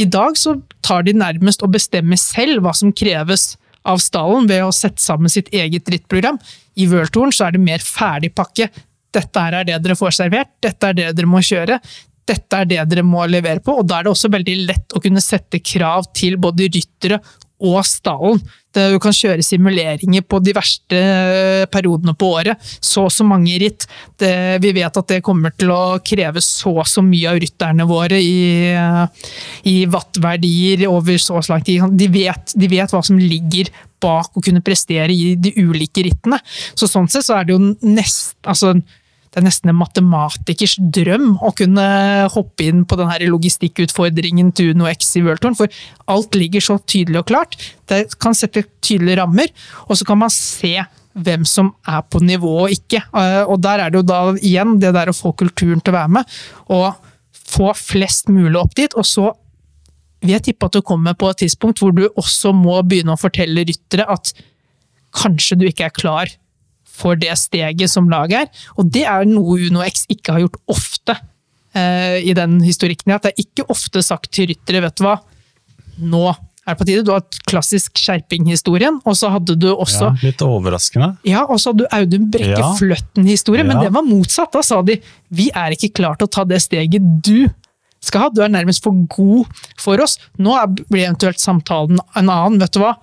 I 0.00 0.06
dag 0.08 0.38
så 0.40 0.56
tar 0.84 1.04
de 1.06 1.14
nærmest 1.16 1.62
og 1.66 1.74
bestemmer 1.74 2.18
selv 2.20 2.64
hva 2.64 2.72
som 2.76 2.92
kreves 2.96 3.54
av 3.86 4.00
stallen 4.02 4.48
ved 4.48 4.64
å 4.64 4.72
sette 4.74 5.02
sammen 5.02 5.32
sitt 5.32 5.48
eget 5.56 5.86
drittprogram. 5.88 6.40
I 6.80 6.88
worldtouren 6.90 7.36
så 7.36 7.46
er 7.46 7.56
det 7.56 7.62
mer 7.64 7.84
ferdigpakke, 7.84 8.70
dette 9.14 9.42
er 9.42 9.64
det 9.66 9.80
dere 9.82 9.98
får 9.98 10.16
servert, 10.20 10.54
dette 10.62 10.90
er 10.90 10.96
det 10.96 11.10
dere 11.18 11.30
må 11.30 11.42
kjøre, 11.44 11.80
dette 12.30 12.62
er 12.62 12.68
det 12.70 12.80
dere 12.92 13.06
må 13.06 13.26
levere 13.26 13.62
på. 13.64 13.80
Og 13.80 13.86
da 13.88 13.98
er 13.98 14.06
det 14.06 14.14
også 14.14 14.32
veldig 14.32 14.56
lett 14.68 14.96
å 14.96 15.02
kunne 15.02 15.22
sette 15.24 15.62
krav 15.64 16.10
til 16.16 16.38
både 16.40 16.70
ryttere 16.70 17.20
og 17.60 17.82
stallen. 17.84 18.40
Du 18.72 18.96
kan 19.02 19.12
kjøre 19.12 19.44
simuleringer 19.44 20.22
på 20.24 20.38
de 20.40 20.54
verste 20.56 20.96
eh, 20.96 21.64
periodene 21.72 22.14
på 22.16 22.30
året. 22.38 22.70
Så 22.80 23.04
og 23.08 23.12
så 23.12 23.26
mange 23.26 23.56
ritt. 23.60 23.84
Det, 24.20 24.30
vi 24.62 24.72
vet 24.78 24.96
at 24.96 25.10
det 25.10 25.20
kommer 25.26 25.52
til 25.58 25.72
å 25.74 25.98
kreve 26.06 26.40
så 26.44 26.72
og 26.78 26.88
så 26.88 27.02
mye 27.04 27.32
av 27.32 27.40
rytterne 27.42 27.86
våre 27.90 28.20
i, 28.22 28.70
eh, 28.70 29.28
i 29.68 29.76
wattverdier 29.90 30.86
over 30.88 31.20
så 31.20 31.36
og 31.40 31.44
så 31.44 31.56
lang 31.56 31.66
tid. 31.66 31.84
De 31.98 32.08
vet, 32.14 32.54
de 32.56 32.70
vet 32.70 32.94
hva 32.94 33.02
som 33.04 33.20
ligger 33.20 33.72
bak 34.00 34.38
å 34.38 34.44
kunne 34.44 34.64
prestere 34.64 35.12
i 35.12 35.34
de 35.36 35.52
ulike 35.60 36.06
rittene. 36.06 36.40
Så 36.72 36.88
sånn 36.88 37.10
sett 37.10 37.26
så 37.26 37.36
er 37.36 37.48
det 37.48 37.58
jo 37.58 37.74
nest, 37.84 38.38
altså 38.48 38.78
det 39.30 39.38
er 39.38 39.46
nesten 39.46 39.70
en 39.70 39.78
matematikers 39.78 40.72
drøm 40.90 41.36
å 41.38 41.52
kunne 41.54 41.84
hoppe 42.34 42.66
inn 42.66 42.82
på 42.88 42.96
denne 42.98 43.28
logistikkutfordringen 43.30 44.50
til 44.58 44.72
Uno 44.74 44.88
X 44.90 45.12
i 45.20 45.22
World 45.22 45.46
for 45.58 45.70
alt 46.10 46.34
ligger 46.34 46.64
så 46.64 46.80
tydelig 46.82 47.20
og 47.22 47.28
klart. 47.28 47.54
Det 47.86 48.08
kan 48.18 48.34
sette 48.34 48.64
tydelige 48.82 49.20
rammer, 49.20 49.52
og 49.86 50.00
så 50.00 50.08
kan 50.08 50.18
man 50.18 50.34
se 50.34 50.80
hvem 51.14 51.46
som 51.46 51.70
er 51.86 52.02
på 52.10 52.22
nivå 52.22 52.56
og 52.64 52.74
ikke. 52.74 53.04
Eh, 53.06 53.44
og 53.46 53.62
der 53.62 53.84
er 53.84 53.92
det 53.92 54.00
jo 54.00 54.08
da 54.10 54.20
igjen 54.34 54.76
det 54.82 54.92
der 54.98 55.10
å 55.10 55.16
få 55.16 55.32
kulturen 55.38 55.82
til 55.82 55.94
å 55.94 55.98
være 56.00 56.14
med, 56.18 56.36
og 56.74 56.90
få 57.50 57.70
flest 57.78 58.30
mulig 58.30 58.58
opp 58.58 58.74
dit, 58.78 58.94
og 58.98 59.06
så 59.06 59.30
vil 60.20 60.34
jeg 60.34 60.50
tippe 60.50 60.66
at 60.66 60.74
du 60.74 60.82
kommer 60.84 61.14
på 61.18 61.30
et 61.30 61.44
tidspunkt 61.46 61.80
hvor 61.80 61.94
du 61.96 62.08
også 62.10 62.52
må 62.56 62.80
begynne 62.82 63.14
å 63.14 63.20
fortelle 63.20 63.64
ryttere 63.64 64.10
at 64.10 64.34
kanskje 65.16 65.56
du 65.58 65.68
ikke 65.70 65.86
er 65.88 65.96
klar 65.96 66.34
for 67.00 67.16
det 67.20 67.32
steget 67.40 67.90
som 67.92 68.08
laget 68.12 68.44
er. 68.44 68.66
Og 68.78 68.90
det 68.92 69.06
er 69.08 69.24
noe 69.28 69.56
Uno 69.70 69.82
X 69.86 70.04
ikke 70.12 70.36
har 70.36 70.44
gjort 70.44 70.60
ofte 70.76 71.16
eh, 71.74 72.20
i 72.28 72.34
den 72.36 72.58
historikken. 72.64 73.14
At 73.16 73.24
det 73.26 73.32
er 73.34 73.44
ikke 73.46 73.66
ofte 73.72 74.02
sagt 74.04 74.30
til 74.36 74.50
ryttere, 74.52 74.84
vet 74.86 75.00
du 75.00 75.06
hva, 75.08 75.16
nå 76.00 76.26
er 76.30 76.74
det 76.74 76.78
på 76.78 76.86
tide. 76.86 77.04
Du 77.06 77.10
har 77.14 77.22
et 77.24 77.38
klassisk 77.48 77.96
skjerping-historien, 77.98 79.00
og 79.08 79.16
så 79.18 79.30
hadde 79.32 79.56
du 79.58 79.70
også 79.72 80.10
Ja, 80.12 80.28
litt 80.28 80.42
overraskende. 80.44 81.14
ja, 81.26 81.42
og 81.48 81.58
så 81.58 81.72
hadde 81.72 81.86
du 81.86 81.96
Audun 81.96 82.28
Brekke 82.30 82.60
Ja. 82.60 82.68
Fløtten-historie, 82.78 83.64
men 83.64 83.78
Ja. 83.78 83.82
det 83.88 83.92
var 83.96 84.02
motsatt. 84.06 84.52
Da 84.52 84.62
sa 84.62 84.82
de 84.82 85.00
vi 85.32 85.48
er 85.54 85.72
ikke 85.72 85.92
klar 85.94 86.16
til 86.20 86.28
å 86.28 86.30
ta 86.30 86.44
det 86.44 86.60
steget 86.62 87.00
du 87.24 87.48
skal 88.00 88.20
ha, 88.22 88.28
du 88.32 88.40
er 88.42 88.48
nærmest 88.48 88.82
for 88.84 88.92
god 89.12 89.46
for 89.76 90.00
oss. 90.00 90.18
Nå 90.38 90.54
blir 90.88 91.08
eventuelt 91.08 91.36
samtalen 91.40 91.98
en 92.16 92.30
annen, 92.32 92.58
vet 92.62 92.72
du 92.72 92.80
hva. 92.80 92.94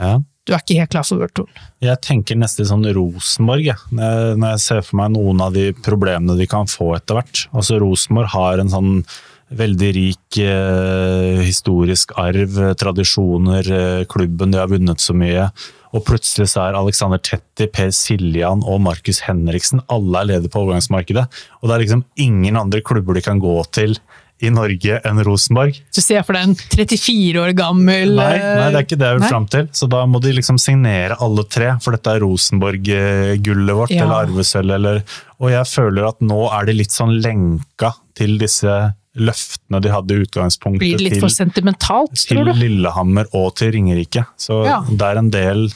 Ja. 0.00 0.18
Du 0.48 0.54
er 0.56 0.62
ikke 0.62 0.78
helt 0.80 0.92
klar 0.94 1.04
for 1.04 1.28
Tour. 1.36 1.48
Jeg 1.84 2.00
tenker 2.00 2.38
nesten 2.40 2.64
sånn 2.64 2.86
Rosenborg, 2.96 3.66
ja. 3.66 3.74
Når 3.92 4.54
jeg- 4.54 4.60
ser 4.64 4.80
for 4.80 4.96
meg 4.96 5.10
noen 5.12 5.42
av 5.44 5.52
de 5.52 5.72
problemene 5.74 6.38
de 6.38 6.46
kan 6.46 6.64
få 6.64 6.96
etter 6.96 7.16
hvert. 7.20 7.48
Altså 7.52 7.78
Rosenborg 7.78 8.28
har 8.32 8.58
en 8.58 8.70
sånn 8.70 9.04
veldig 9.52 9.90
rik 9.94 10.38
eh, 10.38 11.42
historisk 11.44 12.12
arv, 12.16 12.58
eh, 12.58 12.74
tradisjoner, 12.74 13.70
eh, 13.70 14.04
klubben, 14.04 14.50
de 14.50 14.58
har 14.58 14.68
vunnet 14.68 15.00
så 15.00 15.14
mye. 15.14 15.50
Og 15.94 16.04
plutselig 16.04 16.48
så 16.52 16.68
er 16.68 16.76
Alexander 16.76 17.18
Tetti, 17.18 17.66
Per 17.66 17.88
Siljan 17.88 18.62
og 18.62 18.80
Markus 18.80 19.20
Henriksen 19.20 19.80
alle 19.88 20.20
er 20.20 20.28
ledige 20.32 20.52
på 20.52 20.64
overgangsmarkedet. 20.66 21.26
Og 21.62 21.68
det 21.68 21.74
er 21.76 21.84
liksom 21.84 22.04
ingen 22.16 22.56
andre 22.56 22.80
klubber 22.80 23.14
de 23.14 23.20
kan 23.24 23.40
gå 23.40 23.54
til 23.72 23.96
i 24.40 24.50
Norge 24.54 25.00
enn 25.08 25.18
Rosenborg. 25.26 25.80
Så 25.90 26.00
ser 26.04 26.20
jeg 26.20 26.26
for 26.28 26.36
deg 26.38 26.44
en 26.46 26.54
34 26.54 27.40
år 27.42 27.54
gammel 27.58 28.12
Nei, 28.14 28.36
nei, 28.38 28.68
det 28.70 28.78
er 28.78 28.84
ikke 28.86 28.98
det 29.00 29.08
jeg 29.10 29.18
vil 29.20 29.28
fram 29.32 29.46
til. 29.50 29.66
Så 29.74 29.88
da 29.90 30.04
må 30.06 30.20
de 30.22 30.30
liksom 30.36 30.60
signere 30.62 31.16
alle 31.24 31.42
tre, 31.50 31.72
for 31.82 31.96
dette 31.96 32.12
er 32.14 32.22
Rosenborg-gullet 32.22 33.74
vårt, 33.80 33.90
Ja. 33.90 34.04
eller 34.04 34.28
arvesølvet, 34.28 34.74
eller 34.78 35.02
Og 35.40 35.50
jeg 35.50 35.66
føler 35.70 36.08
at 36.08 36.20
nå 36.20 36.38
er 36.52 36.64
de 36.66 36.72
litt 36.78 36.90
sånn 36.94 37.16
lenka 37.22 37.92
til 38.18 38.38
disse 38.38 38.76
løftene 39.18 39.80
de 39.82 39.90
hadde 39.90 40.14
i 40.14 40.22
utgangspunktet 40.24 40.78
Blir 40.82 40.96
det 40.98 41.02
litt 41.08 41.12
til, 41.18 41.22
for 41.26 41.34
sentimentalt, 41.34 42.14
til 42.14 42.36
tror 42.38 42.52
du? 42.52 42.58
Lillehammer 42.60 43.26
og 43.34 43.56
til 43.58 43.72
Ringerike. 43.74 44.24
Så 44.38 44.64
Ja. 44.66 44.80
det 44.86 45.02
er 45.02 45.18
en 45.18 45.30
del 45.30 45.68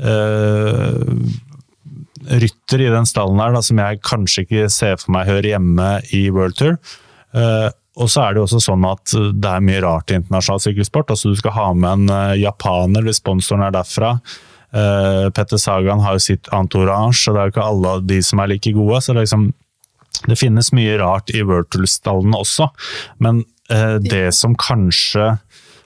øh, 0.00 1.04
rytter 2.40 2.80
i 2.84 2.90
den 2.92 3.06
stallen 3.08 3.40
her 3.40 3.52
da, 3.56 3.60
som 3.64 3.80
jeg 3.80 4.00
kanskje 4.04 4.44
ikke 4.46 4.68
ser 4.72 4.96
for 5.00 5.12
meg 5.16 5.26
hører 5.28 5.50
hjemme 5.54 5.88
i 6.16 6.22
World 6.34 6.56
Tour. 6.60 6.78
Eh, 7.34 7.70
og 7.94 8.10
så 8.10 8.24
er 8.24 8.34
det 8.34 8.40
jo 8.40 8.46
også 8.48 8.62
sånn 8.64 8.86
at 8.88 9.12
det 9.14 9.50
er 9.50 9.62
mye 9.64 9.82
rart 9.84 10.10
i 10.10 10.18
internasjonal 10.18 10.62
sykkelsport. 10.64 11.12
Altså 11.14 11.30
Du 11.30 11.38
skal 11.38 11.54
ha 11.54 11.68
med 11.78 11.90
en 11.92 12.14
eh, 12.14 12.40
japaner 12.42 13.06
hvis 13.06 13.20
sponsoren 13.22 13.62
er 13.66 13.74
derfra. 13.76 14.16
Eh, 14.74 15.28
Petter 15.34 15.60
Sagan 15.62 16.02
har 16.02 16.16
jo 16.16 16.24
sitt 16.24 16.50
entourage, 16.54 17.28
og 17.28 17.36
det 17.36 17.42
er 17.42 17.50
jo 17.50 17.54
ikke 17.54 17.68
alle 17.68 17.92
de 18.08 18.18
som 18.26 18.42
er 18.42 18.50
like 18.50 18.74
gode. 18.74 19.00
så 19.00 19.14
det 19.14 19.22
er 19.22 19.28
liksom 19.28 19.52
det 20.30 20.38
finnes 20.38 20.70
mye 20.72 20.94
rart 21.00 21.30
i 21.34 21.42
World 21.42 21.72
Tour-stallene 21.74 22.38
også, 22.38 22.68
men 23.22 23.42
eh, 23.70 23.96
det 24.02 24.28
som 24.36 24.54
kanskje 24.56 25.34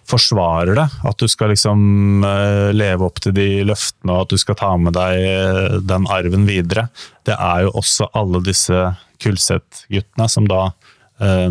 forsvarer 0.08 0.76
det, 0.78 0.86
at 1.04 1.20
du 1.20 1.28
skal 1.28 1.52
liksom 1.52 2.24
eh, 2.24 2.68
leve 2.76 3.08
opp 3.08 3.20
til 3.24 3.34
de 3.36 3.48
løftene 3.68 4.14
og 4.14 4.24
at 4.24 4.32
du 4.32 4.40
skal 4.40 4.56
ta 4.60 4.70
med 4.80 4.96
deg 4.96 5.24
eh, 5.24 5.78
den 5.84 6.08
arven 6.12 6.46
videre, 6.48 6.88
det 7.28 7.36
er 7.36 7.66
jo 7.66 7.74
også 7.82 8.08
alle 8.16 8.40
disse 8.46 8.86
Kulseth-guttene 9.22 10.28
som 10.30 10.48
da 10.48 10.68
eh, 10.68 10.96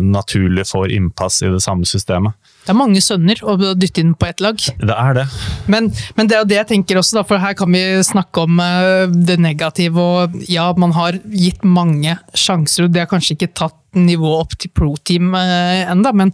naturlig 0.00 0.64
får 0.68 0.92
innpass 0.96 1.42
i 1.44 1.50
det 1.52 1.60
samme 1.60 1.84
systemet. 1.88 2.32
Det 2.68 2.74
er 2.74 2.76
mange 2.76 3.00
sønner 3.00 3.40
å 3.48 3.54
dytte 3.76 4.02
inn 4.02 4.14
på 4.18 4.26
ett 4.28 4.42
lag. 4.44 4.58
Det 4.60 4.92
er 4.92 5.14
det. 5.16 5.24
Men, 5.72 5.90
men 6.18 6.28
det 6.28 6.36
er 6.36 6.42
jo 6.42 6.48
det 6.50 6.58
jeg 6.58 6.68
tenker 6.72 7.00
også, 7.00 7.18
da, 7.18 7.22
for 7.28 7.40
her 7.40 7.54
kan 7.56 7.72
vi 7.72 7.80
snakke 8.04 8.44
om 8.44 8.60
eh, 8.60 9.04
det 9.28 9.38
negative. 9.40 10.04
og 10.04 10.34
Ja, 10.52 10.66
man 10.76 10.92
har 10.96 11.16
gitt 11.32 11.64
mange 11.64 12.18
sjanser, 12.36 12.84
og 12.84 12.92
det 12.92 13.04
har 13.04 13.08
kanskje 13.08 13.38
ikke 13.38 13.54
tatt 13.56 13.76
nivået 13.96 14.44
opp 14.44 14.58
til 14.60 14.72
pro-team 14.76 15.32
uh, 15.32 15.88
enda, 15.88 16.12
men 16.12 16.28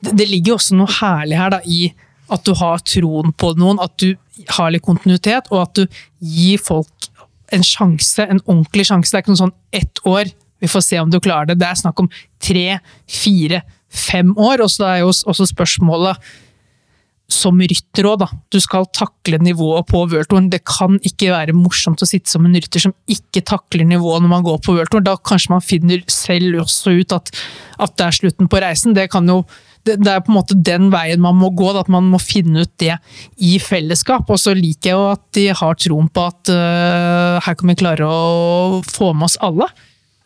det, 0.00 0.14
det 0.16 0.30
ligger 0.30 0.54
jo 0.54 0.56
også 0.56 0.78
noe 0.78 0.94
herlig 0.96 1.36
her 1.36 1.52
da, 1.52 1.60
i 1.68 1.90
at 2.32 2.46
du 2.46 2.54
har 2.56 2.80
troen 2.86 3.34
på 3.36 3.52
noen, 3.60 3.82
at 3.84 3.92
du 4.00 4.14
har 4.56 4.72
litt 4.72 4.86
kontinuitet, 4.86 5.50
og 5.52 5.66
at 5.66 5.76
du 5.76 6.00
gir 6.24 6.62
folk 6.62 7.10
en 7.52 7.66
sjanse, 7.66 8.24
en 8.24 8.40
ordentlig 8.46 8.86
sjanse. 8.88 9.10
Det 9.10 9.18
er 9.18 9.24
ikke 9.26 9.34
noe 9.34 9.44
sånn 9.44 9.56
ett 9.76 10.00
år, 10.08 10.30
vi 10.60 10.70
får 10.70 10.86
se 10.86 11.00
om 11.00 11.10
du 11.10 11.20
klarer 11.20 11.50
det. 11.50 11.60
Det 11.62 11.68
er 11.68 11.82
snakk 11.82 12.02
om 12.02 12.10
tre, 12.42 12.78
fire, 13.08 13.64
fem 13.88 14.32
år. 14.36 14.64
Og 14.64 14.72
så 14.72 14.86
er 14.90 15.02
jo 15.02 15.10
også 15.10 15.48
spørsmålet 15.50 16.20
som 17.30 17.60
rytter 17.62 18.08
òg, 18.10 18.20
da. 18.24 18.28
Du 18.50 18.58
skal 18.62 18.88
takle 18.96 19.38
nivået 19.42 19.86
på 19.88 20.02
worldtouren. 20.02 20.50
Det 20.52 20.62
kan 20.68 20.98
ikke 21.06 21.30
være 21.32 21.56
morsomt 21.56 22.02
å 22.02 22.08
sitte 22.08 22.30
som 22.32 22.46
en 22.46 22.56
rytter 22.56 22.82
som 22.82 22.94
ikke 23.10 23.44
takler 23.46 23.86
nivået 23.88 24.24
når 24.24 24.32
man 24.32 24.46
går 24.46 24.60
på 24.64 24.74
worldtouren. 24.76 25.06
Da 25.06 25.16
kanskje 25.16 25.54
man 25.54 25.64
finner 25.64 26.02
selv 26.10 26.64
også 26.64 26.96
ut 26.98 27.14
at, 27.16 27.32
at 27.78 27.96
det 27.96 28.06
er 28.06 28.18
slutten 28.18 28.50
på 28.50 28.62
reisen. 28.62 28.96
Det, 28.96 29.06
jo, 29.14 29.44
det, 29.86 30.00
det 30.02 30.12
er 30.12 30.24
på 30.26 30.34
en 30.34 30.38
måte 30.40 30.58
den 30.58 30.90
veien 30.92 31.22
man 31.22 31.38
må 31.38 31.52
gå, 31.54 31.70
da, 31.74 31.84
at 31.84 31.92
man 31.92 32.10
må 32.10 32.20
finne 32.22 32.66
ut 32.66 32.74
det 32.82 32.96
i 33.38 33.56
fellesskap. 33.62 34.26
Og 34.30 34.40
så 34.42 34.56
liker 34.56 34.92
jeg 34.92 34.98
jo 34.98 35.06
at 35.12 35.24
de 35.38 35.46
har 35.62 35.78
troen 35.78 36.10
på 36.10 36.26
at 36.32 36.52
uh, 36.52 37.38
her 37.46 37.56
kan 37.60 37.72
vi 37.72 37.78
klare 37.78 38.10
å 38.10 38.82
få 38.90 39.14
med 39.14 39.30
oss 39.30 39.38
alle. 39.44 39.70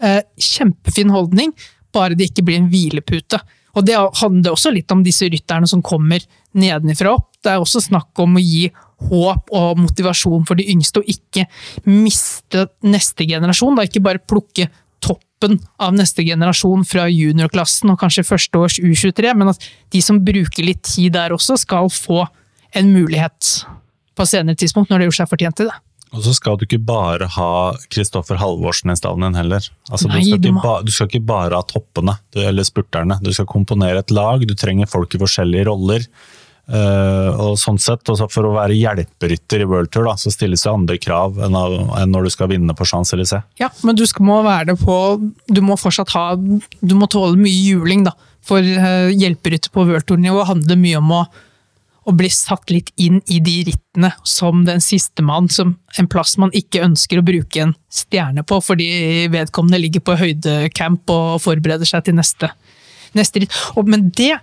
Eh, 0.03 0.23
kjempefin 0.41 1.13
holdning, 1.15 1.53
bare 1.95 2.17
det 2.19 2.31
ikke 2.31 2.47
blir 2.47 2.59
en 2.59 2.71
hvilepute. 2.73 3.39
Og 3.75 3.87
det 3.87 3.99
handler 4.21 4.55
også 4.55 4.73
litt 4.75 4.91
om 4.95 5.03
disse 5.07 5.27
rytterne 5.31 5.69
som 5.71 5.83
kommer 5.83 6.23
nedenifra 6.55 7.15
opp. 7.17 7.31
Det 7.43 7.53
er 7.53 7.63
også 7.63 7.83
snakk 7.83 8.23
om 8.23 8.39
å 8.39 8.43
gi 8.43 8.69
håp 9.11 9.51
og 9.55 9.81
motivasjon 9.83 10.47
for 10.49 10.59
de 10.59 10.67
yngste, 10.71 11.03
og 11.03 11.11
ikke 11.11 11.47
miste 11.91 12.69
neste 12.87 13.27
generasjon. 13.29 13.77
Da 13.77 13.87
ikke 13.87 14.03
bare 14.05 14.23
plukke 14.23 14.69
toppen 15.05 15.59
av 15.83 15.95
neste 15.97 16.25
generasjon 16.25 16.87
fra 16.89 17.09
juniorklassen 17.11 17.93
og 17.93 18.01
kanskje 18.01 18.27
første 18.27 18.61
års 18.63 18.79
U23, 18.81 19.35
men 19.37 19.53
at 19.53 19.67
de 19.93 20.03
som 20.05 20.23
bruker 20.25 20.67
litt 20.67 20.85
tid 20.87 21.15
der 21.19 21.35
også, 21.35 21.59
skal 21.61 21.91
få 21.93 22.25
en 22.75 22.95
mulighet 22.95 23.67
på 24.15 24.27
senere 24.27 24.59
tidspunkt, 24.59 24.91
når 24.91 24.99
de 24.99 25.03
har 25.03 25.11
gjort 25.11 25.23
seg 25.23 25.35
fortjent 25.35 25.59
til 25.59 25.71
det. 25.71 25.77
Og 26.15 26.23
så 26.23 26.33
skal 26.37 26.57
du 26.61 26.65
ikke 26.69 26.79
bare 26.87 27.27
ha 27.37 27.51
Kristoffer 27.91 28.39
Halvorsen 28.39 28.93
i 28.93 28.97
stallen 28.99 29.27
din 29.27 29.39
heller. 29.41 29.67
Altså, 29.91 30.09
Nei, 30.13 30.23
du, 30.23 30.31
skal 30.39 30.55
må- 30.55 30.63
ba, 30.63 30.75
du 30.87 30.93
skal 30.95 31.11
ikke 31.11 31.25
bare 31.27 31.59
ha 31.59 31.67
toppene 31.67 32.15
du, 32.35 32.39
eller 32.47 32.67
spurterne. 32.67 33.19
Du 33.25 33.33
skal 33.35 33.49
komponere 33.51 33.99
et 34.05 34.15
lag, 34.15 34.47
du 34.47 34.55
trenger 34.55 34.87
folk 34.91 35.15
i 35.15 35.21
forskjellige 35.25 35.67
roller. 35.71 36.07
Uh, 36.65 37.29
og 37.45 37.59
sånn 37.61 37.77
sett, 37.77 38.09
også 38.09 38.25
For 38.33 38.47
å 38.49 38.55
være 38.55 38.73
hjelperytter 38.79 39.61
i 39.61 39.67
World 39.69 39.91
Tour 39.93 40.07
da, 40.09 40.15
så 40.17 40.31
stilles 40.33 40.63
det 40.65 40.71
andre 40.73 40.97
krav 40.97 41.37
enn, 41.45 41.53
av- 41.61 41.75
enn 42.01 42.09
når 42.15 42.25
du 42.25 42.31
skal 42.33 42.49
vinne 42.55 42.73
på 42.79 42.87
Champs-Élysées. 42.89 43.43
Ja, 43.61 43.69
men 43.85 43.99
du 43.99 44.07
skal, 44.09 44.25
må 44.25 44.39
være 44.47 44.71
det 44.73 44.79
på 44.81 44.97
Du 45.53 45.61
må 45.61 45.77
fortsatt 45.77 46.15
ha 46.17 46.23
Du 46.41 46.95
må 46.97 47.05
tåle 47.13 47.37
mye 47.37 47.59
juling, 47.69 48.07
da. 48.09 48.15
For 48.45 48.65
uh, 48.65 49.11
hjelperytter 49.13 49.75
på 49.75 49.85
World 49.91 50.07
Tour-nivå 50.09 50.47
handler 50.49 50.81
mye 50.81 51.03
om 51.03 51.13
å, 51.19 51.21
å 52.05 52.13
bli 52.17 52.29
satt 52.33 52.73
litt 52.73 52.91
inn 53.01 53.21
i 53.33 53.41
de 53.45 53.57
rittene 53.71 54.11
som 54.29 54.65
den 54.67 54.83
sistemann, 54.85 55.49
som 55.53 55.75
en 55.99 56.09
plass 56.11 56.37
man 56.41 56.53
ikke 56.57 56.83
ønsker 56.85 57.21
å 57.21 57.27
bruke 57.27 57.63
en 57.65 57.75
stjerne 57.93 58.45
på, 58.47 58.61
fordi 58.65 58.89
vedkommende 59.33 59.81
ligger 59.81 60.05
på 60.05 60.19
høydecamp 60.21 61.13
og 61.15 61.43
forbereder 61.45 61.89
seg 61.89 62.07
til 62.07 62.19
neste, 62.19 62.51
neste 63.17 63.45
ritt. 63.45 63.61
Og, 63.75 63.89
men 63.89 64.11
det, 64.17 64.35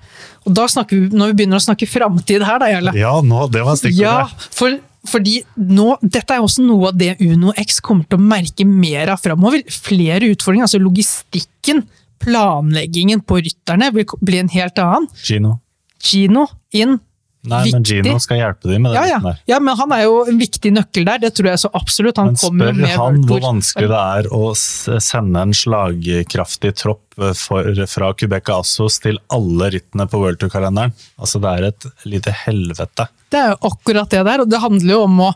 og 0.46 0.56
da 0.58 0.68
snakker 0.72 0.98
vi, 0.98 1.12
når 1.14 1.34
vi 1.34 1.42
begynner 1.42 1.62
å 1.62 1.68
snakke 1.68 1.90
framtid 1.90 2.46
her, 2.48 2.62
da, 2.64 2.72
Jarle 2.72 2.96
Ja, 2.98 3.18
nå, 3.26 3.46
det 3.54 3.66
var 3.68 3.78
stikkordet! 3.78 4.02
ja, 4.02 4.50
for, 4.58 4.80
fordi 5.12 5.40
nå, 5.58 5.96
dette 6.02 6.38
er 6.38 6.44
også 6.44 6.66
noe 6.66 6.92
av 6.92 6.98
det 6.98 7.16
Uno 7.22 7.54
X 7.62 7.82
kommer 7.86 8.10
til 8.10 8.20
å 8.22 8.30
merke 8.34 8.66
mer 8.70 9.14
av 9.14 9.22
framover. 9.22 9.64
Flere 9.70 10.34
utfordringer, 10.34 10.70
altså 10.70 10.82
logistikken, 10.82 11.86
planleggingen 12.22 13.24
på 13.26 13.40
rytterne 13.42 13.90
vil 13.96 14.10
bli 14.22 14.42
en 14.42 14.52
helt 14.54 14.82
annen. 14.82 15.08
Kino. 15.26 15.56
Kino 16.02 16.46
inn. 16.74 17.00
Nei, 17.42 17.64
men 17.74 17.86
Gino 17.86 18.20
skal 18.22 18.38
hjelpe 18.38 18.70
dem 18.70 18.84
med 18.86 18.94
det. 18.94 19.02
Ja, 19.10 19.18
ja. 19.18 19.34
ja, 19.50 19.58
men 19.64 19.74
han 19.80 19.94
er 19.96 20.04
jo 20.06 20.20
en 20.30 20.38
viktig 20.38 20.72
nøkkel 20.76 21.08
der, 21.08 21.22
det 21.24 21.32
tror 21.38 21.50
jeg 21.50 21.62
så 21.64 21.72
absolutt. 21.74 22.20
Han 22.22 22.36
Men 22.36 22.38
spør 22.38 22.76
med 22.78 22.94
han 22.94 23.22
hvor 23.30 23.42
vanskelig 23.42 23.90
det 23.90 24.02
er 24.02 24.30
å 24.38 24.42
sende 24.54 25.46
en 25.48 25.56
slagkraftig 25.58 26.76
tropp 26.78 27.18
eh, 27.18 27.34
for, 27.38 27.72
fra 27.90 28.12
Quebec 28.18 28.52
Assos 28.54 29.00
til 29.02 29.18
alle 29.34 29.72
rittene 29.74 30.06
på 30.12 30.22
World 30.22 30.42
Tour-kalenderen. 30.44 30.94
Altså, 31.18 31.42
det 31.42 31.56
er 31.56 31.70
et 31.72 31.90
lite 32.14 32.36
helvete. 32.44 33.08
Det 33.34 33.42
er 33.42 33.56
jo 33.56 33.72
akkurat 33.72 34.14
det 34.14 34.22
der, 34.30 34.44
og 34.46 34.52
det 34.52 34.62
handler 34.62 34.94
jo 34.94 35.02
om 35.08 35.24
å, 35.26 35.32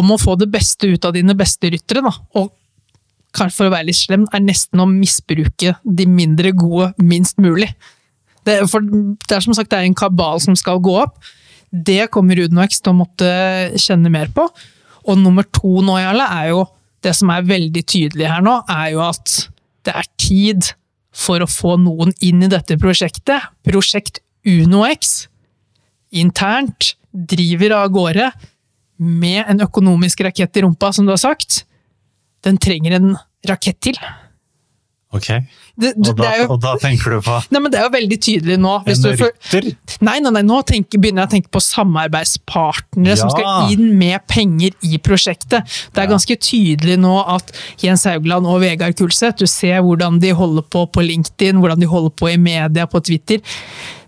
om 0.00 0.14
å 0.16 0.20
få 0.22 0.38
det 0.40 0.48
beste 0.54 0.88
ut 0.88 1.04
av 1.04 1.12
dine 1.18 1.36
beste 1.36 1.68
ryttere. 1.74 2.00
Da. 2.06 2.14
Og 2.40 2.48
for 3.52 3.68
å 3.68 3.74
være 3.74 3.90
litt 3.90 4.00
slem, 4.00 4.24
er 4.32 4.40
nesten 4.40 4.80
å 4.80 4.88
misbruke 4.88 5.76
de 5.84 6.08
mindre 6.08 6.56
gode 6.56 6.94
minst 6.96 7.36
mulig. 7.42 7.68
Det, 8.46 8.60
for 8.70 8.84
det 8.86 9.34
er 9.36 9.42
som 9.44 9.56
sagt 9.56 9.72
det 9.72 9.80
er 9.80 9.88
en 9.88 9.98
kabal 9.98 10.40
som 10.42 10.56
skal 10.58 10.80
gå 10.82 10.94
opp. 11.02 11.18
Det 11.70 12.06
kommer 12.14 12.38
Unox 12.46 12.80
til 12.80 12.94
å 12.94 13.00
måtte 13.00 13.28
kjenne 13.82 14.12
mer 14.12 14.30
på. 14.34 14.46
Og 15.06 15.18
nummer 15.20 15.46
to 15.54 15.80
nå, 15.84 15.98
Jarle, 16.00 16.26
er 16.38 16.52
jo 16.54 16.64
det 17.04 17.12
som 17.14 17.30
er 17.30 17.46
veldig 17.46 17.82
tydelig 17.86 18.26
her 18.30 18.42
nå, 18.44 18.58
er 18.70 18.92
jo 18.94 19.02
at 19.06 19.34
det 19.86 19.94
er 19.94 20.08
tid 20.18 20.72
for 21.16 21.42
å 21.42 21.48
få 21.50 21.76
noen 21.80 22.12
inn 22.24 22.42
i 22.44 22.50
dette 22.50 22.78
prosjektet. 22.80 23.50
Prosjekt 23.66 24.20
UnoX 24.46 25.26
internt 26.16 26.94
driver 27.10 27.78
av 27.78 27.90
gårde 27.94 28.30
med 28.96 29.44
en 29.44 29.64
økonomisk 29.64 30.22
rakett 30.24 30.56
i 30.56 30.64
rumpa, 30.64 30.92
som 30.92 31.06
du 31.06 31.12
har 31.12 31.20
sagt, 31.20 31.64
den 32.44 32.60
trenger 32.62 32.96
en 32.96 33.16
rakett 33.48 33.78
til. 33.84 33.98
Ok, 35.14 35.30
Det, 35.76 35.90
du, 35.96 36.08
og 36.08 36.16
da, 36.16 36.30
jo, 36.40 36.44
og 36.54 36.60
da 36.64 36.70
tenker 36.80 37.12
du 37.12 37.18
på 37.20 37.34
nei, 37.52 37.60
men 37.60 37.72
det 37.72 37.76
er 37.76 37.84
jo 37.84 37.92
veldig 37.92 38.16
tydelig 38.24 38.54
nå. 38.62 38.70
En 38.88 39.02
du 39.02 39.08
rytter? 39.12 39.66
Nei, 40.00 40.14
nei, 40.24 40.30
nei, 40.38 40.42
nå 40.48 40.62
tenker, 40.64 41.02
begynner 41.02 41.26
jeg 41.26 41.28
å 41.28 41.32
tenke 41.34 41.52
på 41.52 41.60
samarbeidspartnere 41.60 43.16
som 43.20 43.32
skal 43.34 43.74
inn 43.74 43.90
med 43.98 44.24
penger 44.30 44.72
i 44.88 44.96
prosjektet. 45.02 45.68
Det 45.92 46.00
er 46.00 46.06
Ja. 46.06 46.14
ganske 46.14 46.36
tydelig 46.40 46.96
nå 47.02 47.14
at 47.36 47.52
Jens 47.82 48.04
Haugland 48.08 48.46
og 48.46 48.60
Vegard 48.64 48.96
Kulseth, 48.96 49.38
du 49.38 49.46
ser 49.46 49.82
hvordan 49.82 50.20
de 50.20 50.30
holder 50.32 50.62
på 50.62 50.86
på 50.90 51.04
LinkedIn, 51.04 51.60
hvordan 51.60 51.80
de 51.80 51.86
holder 51.86 52.10
på 52.10 52.32
i 52.32 52.36
media, 52.36 52.86
på 52.86 53.00
Twitter. 53.04 53.40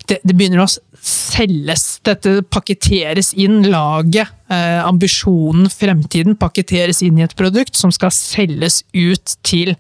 Det, 0.07 0.21
det 0.25 0.37
begynner 0.37 0.65
å 0.65 0.69
selges, 1.05 2.01
dette 2.05 2.41
pakketteres 2.51 3.35
inn, 3.39 3.63
laget, 3.71 4.29
eh, 4.51 4.81
ambisjonen, 4.85 5.69
fremtiden 5.69 6.37
pakketteres 6.39 7.03
inn 7.03 7.19
i 7.19 7.23
et 7.27 7.37
produkt 7.37 7.77
som 7.77 7.93
skal 7.95 8.11
selges 8.15 8.83
ut 8.95 9.37
til 9.43 9.77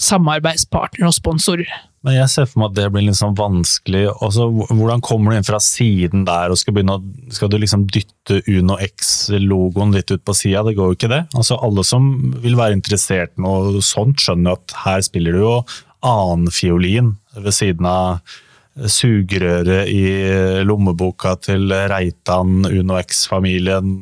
samarbeidspartnere 0.00 1.10
og 1.10 1.16
sponsorer. 1.16 1.70
Men 2.06 2.16
jeg 2.16 2.32
ser 2.32 2.46
for 2.48 2.62
meg 2.62 2.70
at 2.70 2.76
det 2.78 2.86
blir 2.94 3.04
litt 3.04 3.18
sånn 3.18 3.36
vanskelig. 3.36 4.06
Også, 4.24 4.46
hvordan 4.70 5.02
kommer 5.04 5.32
du 5.32 5.38
inn 5.38 5.46
fra 5.46 5.60
siden 5.60 6.24
der, 6.28 6.52
og 6.52 6.56
skal, 6.56 6.80
å, 6.80 6.96
skal 7.36 7.50
du 7.52 7.58
liksom 7.60 7.84
dytte 7.92 8.40
Uno 8.48 8.78
X-logoen 8.80 9.92
litt 9.92 10.12
ut 10.14 10.24
på 10.24 10.36
sida? 10.36 10.64
Det 10.64 10.78
går 10.78 10.92
jo 10.92 10.96
ikke 10.96 11.12
det. 11.12 11.26
Altså, 11.36 11.60
alle 11.60 11.84
som 11.84 12.08
vil 12.40 12.56
være 12.56 12.78
interessert 12.78 13.36
i 13.36 13.44
noe 13.44 13.84
sånt, 13.84 14.22
skjønner 14.24 14.56
at 14.56 14.78
her 14.86 15.04
spiller 15.04 15.36
du 15.36 15.44
jo 15.44 15.56
annenfiolin 16.08 17.18
ved 17.36 17.52
siden 17.52 17.88
av 17.90 18.38
sugerøret 18.88 19.90
i 19.92 20.04
lommeboka 20.64 21.34
til 21.44 21.68
Reitan, 21.68 22.64
Uno 22.64 22.96
X-familien. 23.02 23.98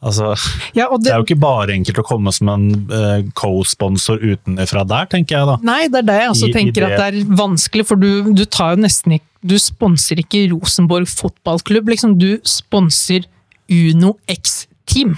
Altså, 0.00 0.30
Ja, 0.72 0.86
og 0.88 1.02
det 1.04 1.10
er 1.12 1.18
jo 1.20 1.26
ikke 1.26 1.36
bare 1.42 1.74
enkelt 1.74 1.98
å 2.00 2.04
komme 2.08 2.32
som 2.32 2.48
en 2.48 2.68
uh, 2.88 3.20
co-sponsor 3.36 4.16
utenfra 4.22 4.84
der, 4.88 5.08
tenker 5.12 5.36
jeg 5.36 5.48
da. 5.50 5.56
Nei, 5.66 5.88
det 5.92 5.98
er 6.00 6.06
det 6.08 6.14
jeg 6.22 6.30
også 6.32 6.46
I- 6.46 6.50
i 6.50 6.54
tenker 6.56 6.86
at 6.86 6.94
det 6.96 7.08
er 7.10 7.34
vanskelig, 7.36 7.84
for 7.90 8.00
du, 8.00 8.32
du 8.32 8.44
tar 8.46 8.76
jo 8.76 8.82
nesten 8.86 9.18
ikke 9.18 9.26
Du 9.44 9.54
sponser 9.60 10.18
ikke 10.20 10.42
Rosenborg 10.52 11.06
fotballklubb, 11.08 11.86
liksom. 11.88 12.18
Du 12.20 12.38
sponser 12.44 13.24
Uno 13.72 14.14
X-team. 14.28 15.14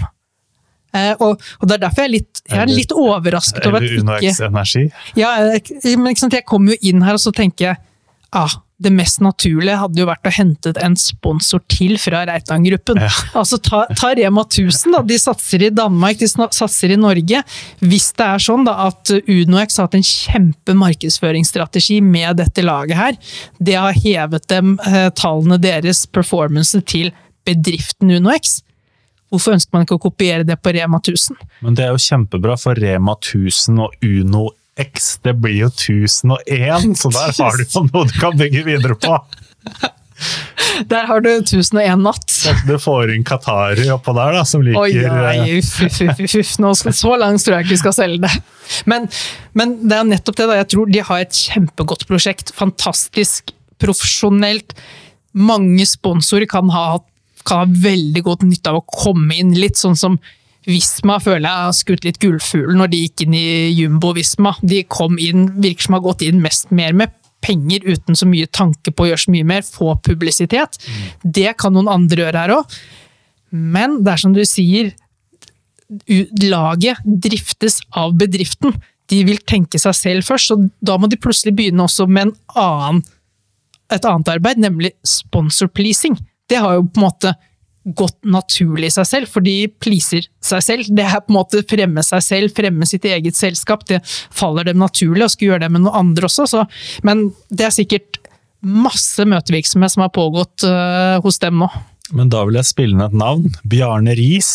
Eh, 0.94 1.14
og, 1.24 1.40
og 1.58 1.66
det 1.70 1.74
er 1.78 1.80
derfor 1.86 2.02
jeg 2.04 2.08
er 2.10 2.12
litt, 2.12 2.42
jeg 2.50 2.60
er 2.62 2.70
litt 2.70 2.92
overrasket 2.92 3.66
over 3.66 3.80
Eller 3.86 4.02
Uno 4.02 4.18
X 4.20 4.38
Energi. 4.44 4.82
ja, 5.16 5.30
men 5.96 6.10
ikke 6.12 6.20
sant, 6.26 6.36
Jeg 6.36 6.44
kommer 6.46 6.74
jo 6.76 6.78
inn 6.92 7.02
her 7.02 7.16
og 7.16 7.22
så 7.22 7.32
tenker 7.34 7.70
jeg 7.70 7.80
ah, 8.36 8.54
det 8.82 8.90
mest 8.90 9.20
naturlige 9.22 9.78
hadde 9.78 10.00
jo 10.00 10.08
vært 10.08 10.26
å 10.26 10.32
hente 10.34 10.72
en 10.82 10.96
sponsor 10.98 11.62
til 11.70 11.94
fra 12.02 12.24
Reitan-gruppen. 12.28 12.98
Ja. 13.04 13.10
Altså 13.38 13.58
ta, 13.62 13.84
ta 13.98 14.12
Rema 14.18 14.44
1000, 14.48 14.96
da. 14.96 15.02
De 15.06 15.18
satser 15.20 15.66
i 15.68 15.70
Danmark, 15.74 16.18
de 16.18 16.28
satser 16.28 16.94
i 16.94 16.98
Norge. 16.98 17.42
Hvis 17.84 18.10
det 18.18 18.26
er 18.26 18.42
sånn 18.42 18.66
da 18.66 18.74
at 18.88 19.12
UnoX 19.20 19.78
har 19.78 19.88
hatt 19.88 19.98
en 19.98 20.06
kjempe 20.06 20.76
markedsføringsstrategi 20.80 22.00
med 22.04 22.40
dette 22.42 22.64
laget 22.66 22.98
her, 22.98 23.20
det 23.62 23.78
har 23.78 24.02
hevet 24.02 24.48
dem 24.50 24.74
eh, 24.88 25.08
tallene 25.18 25.60
deres, 25.62 26.04
performance, 26.10 26.78
til 26.88 27.12
bedriften 27.46 28.10
UnoX. 28.18 28.60
Hvorfor 29.32 29.54
ønsker 29.56 29.72
man 29.76 29.86
ikke 29.86 29.96
å 29.96 30.02
kopiere 30.10 30.44
det 30.44 30.58
på 30.60 30.74
Rema 30.74 30.98
1000? 31.00 31.38
Men 31.64 31.78
det 31.78 31.86
er 31.86 31.94
jo 31.94 32.02
kjempebra 32.02 32.58
for 32.60 32.76
Rema 32.76 33.14
1000 33.16 33.78
og 33.80 33.94
Uno 34.04 34.50
X. 34.80 35.18
Det 35.22 35.34
blir 35.40 35.58
jo 35.66 35.70
1001, 35.72 36.94
så 36.98 37.10
der 37.12 37.34
har 37.36 37.58
du 37.58 37.64
jo 37.66 37.82
noe 37.92 38.06
du 38.08 38.14
kan 38.20 38.38
bygge 38.38 38.64
videre 38.68 38.96
på. 38.96 39.18
Der 40.88 41.06
har 41.08 41.20
du 41.20 41.28
1001 41.32 41.98
natt. 42.02 42.34
Du 42.66 42.74
får 42.80 43.10
inn 43.14 43.24
Qatari 43.26 43.88
oppå 43.92 44.14
der, 44.16 44.36
da, 44.38 44.44
som 44.48 44.62
liker 44.64 44.84
Oi, 44.84 44.92
eh, 45.02 45.14
nei, 45.16 45.58
uff, 45.58 45.74
uff, 45.84 45.98
uff, 46.06 46.36
uff. 46.38 46.52
Nå 46.62 46.72
skal, 46.78 46.94
Så 46.96 47.14
langt 47.18 47.42
tror 47.44 47.58
jeg 47.58 47.66
ikke 47.66 47.74
vi 47.74 47.80
skal 47.82 47.96
selge 47.96 48.20
det. 48.24 48.32
Men, 48.88 49.08
men 49.58 49.76
det 49.82 49.98
er 49.98 50.08
nettopp 50.08 50.38
det. 50.38 50.48
da. 50.50 50.58
Jeg 50.62 50.70
tror 50.74 50.92
de 50.94 51.04
har 51.08 51.24
et 51.24 51.40
kjempegodt 51.46 52.06
prosjekt. 52.10 52.54
Fantastisk 52.56 53.52
profesjonelt. 53.82 54.76
Mange 55.34 55.86
sponsorer 55.88 56.46
kan 56.50 56.70
ha, 56.72 56.86
kan 57.48 57.64
ha 57.64 57.82
veldig 57.88 58.22
godt 58.28 58.46
nytte 58.46 58.72
av 58.72 58.80
å 58.82 58.86
komme 58.86 59.36
inn 59.42 59.56
litt 59.58 59.80
sånn 59.80 59.98
som 59.98 60.20
Visma 60.68 61.16
føler 61.22 61.48
jeg 61.48 61.66
har 61.66 61.74
skutt 61.74 62.04
litt 62.06 62.20
gullfuglen 62.22 62.78
når 62.78 62.92
de 62.92 63.00
gikk 63.04 63.24
inn 63.24 63.34
i 63.34 63.46
Jumbo 63.74 64.12
Visma. 64.14 64.54
De 64.62 64.84
kom 64.86 65.18
inn, 65.18 65.48
virker 65.62 65.88
som 65.88 65.96
har 65.98 66.04
gått 66.04 66.22
inn 66.26 66.42
mest 66.42 66.70
mer 66.74 66.94
med 66.96 67.14
penger 67.42 67.82
uten 67.82 68.14
så 68.14 68.28
mye 68.30 68.46
tanke 68.54 68.92
på 68.94 69.04
å 69.04 69.08
gjøre 69.10 69.24
så 69.24 69.32
mye 69.34 69.46
mer, 69.48 69.64
få 69.66 69.96
publisitet. 70.06 70.78
Det 71.22 71.56
kan 71.58 71.74
noen 71.74 71.90
andre 71.90 72.26
gjøre 72.26 72.44
her 72.44 72.54
òg. 72.60 72.76
Men 73.52 73.98
det 74.04 74.14
er 74.14 74.22
som 74.22 74.36
du 74.36 74.44
sier, 74.48 74.92
laget 76.46 77.02
driftes 77.04 77.80
av 77.98 78.14
bedriften. 78.20 78.76
De 79.10 79.18
vil 79.26 79.42
tenke 79.44 79.80
seg 79.82 79.96
selv 79.98 80.28
først, 80.30 80.54
og 80.54 80.70
da 80.80 80.96
må 80.96 81.10
de 81.10 81.20
plutselig 81.20 81.56
begynne 81.58 81.84
også 81.84 82.06
med 82.08 82.30
en 82.30 82.36
annen, 82.62 83.02
et 83.92 84.06
annet 84.08 84.30
arbeid, 84.32 84.62
nemlig 84.62 84.94
sponsor 85.04 85.68
pleasing. 85.68 86.16
Det 86.48 86.62
har 86.62 86.78
jo 86.78 86.86
på 86.86 87.02
en 87.02 87.08
måte 87.10 87.34
gått 87.84 88.18
naturlig 88.22 88.90
i 88.90 88.94
seg 88.94 89.08
selv, 89.08 89.30
for 89.30 89.44
de 89.44 89.66
pleaser 89.82 90.26
seg 90.44 90.64
selv. 90.64 90.90
Det 90.94 91.04
er 91.04 91.22
på 91.24 91.32
en 91.32 91.38
måte 91.40 91.62
fremme 91.68 92.04
seg 92.06 92.24
selv, 92.24 92.54
fremme 92.56 92.86
sitt 92.88 93.06
eget 93.08 93.38
selskap. 93.38 93.86
Det 93.88 94.02
faller 94.06 94.68
dem 94.70 94.82
naturlig, 94.82 95.24
og 95.26 95.34
skulle 95.34 95.54
gjøre 95.54 95.66
det 95.66 95.72
med 95.74 95.84
noen 95.86 95.98
andre 96.04 96.28
også. 96.30 96.46
Så. 96.50 96.66
Men 97.06 97.30
det 97.50 97.66
er 97.68 97.74
sikkert 97.74 98.20
masse 98.62 99.26
møtevirksomhet 99.26 99.96
som 99.96 100.04
har 100.04 100.14
pågått 100.14 100.66
uh, 100.68 101.18
hos 101.24 101.40
dem 101.42 101.58
nå. 101.64 101.70
Men 102.14 102.30
da 102.30 102.44
vil 102.46 102.60
jeg 102.60 102.68
spille 102.68 102.94
inn 102.94 103.04
et 103.04 103.16
navn. 103.16 103.50
Bjarne 103.66 104.14
Riis. 104.18 104.52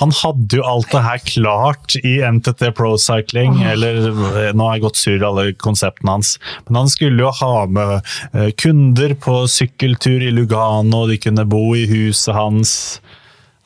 Han 0.00 0.12
hadde 0.12 0.58
jo 0.58 0.64
alt 0.66 0.90
det 0.92 1.02
her 1.04 1.22
klart 1.24 1.96
i 2.02 2.18
NTT 2.20 2.68
Pro 2.76 2.94
Cycling, 3.00 3.62
eller 3.64 4.10
eh, 4.10 4.50
nå 4.56 4.68
har 4.68 4.76
jeg 4.76 4.84
gått 4.86 5.00
sur 5.00 5.16
i 5.16 5.26
alle 5.26 5.46
konseptene 5.56 6.18
hans, 6.18 6.36
men 6.66 6.82
han 6.82 6.92
skulle 6.92 7.24
jo 7.24 7.32
ha 7.40 7.64
med 7.66 7.94
eh, 8.32 8.50
kunder 8.60 9.16
på 9.20 9.42
sykkeltur 9.50 10.24
i 10.26 10.32
Lugano, 10.34 11.06
de 11.08 11.18
kunne 11.20 11.46
bo 11.48 11.64
i 11.76 11.86
huset 11.88 12.34
hans. 12.36 12.76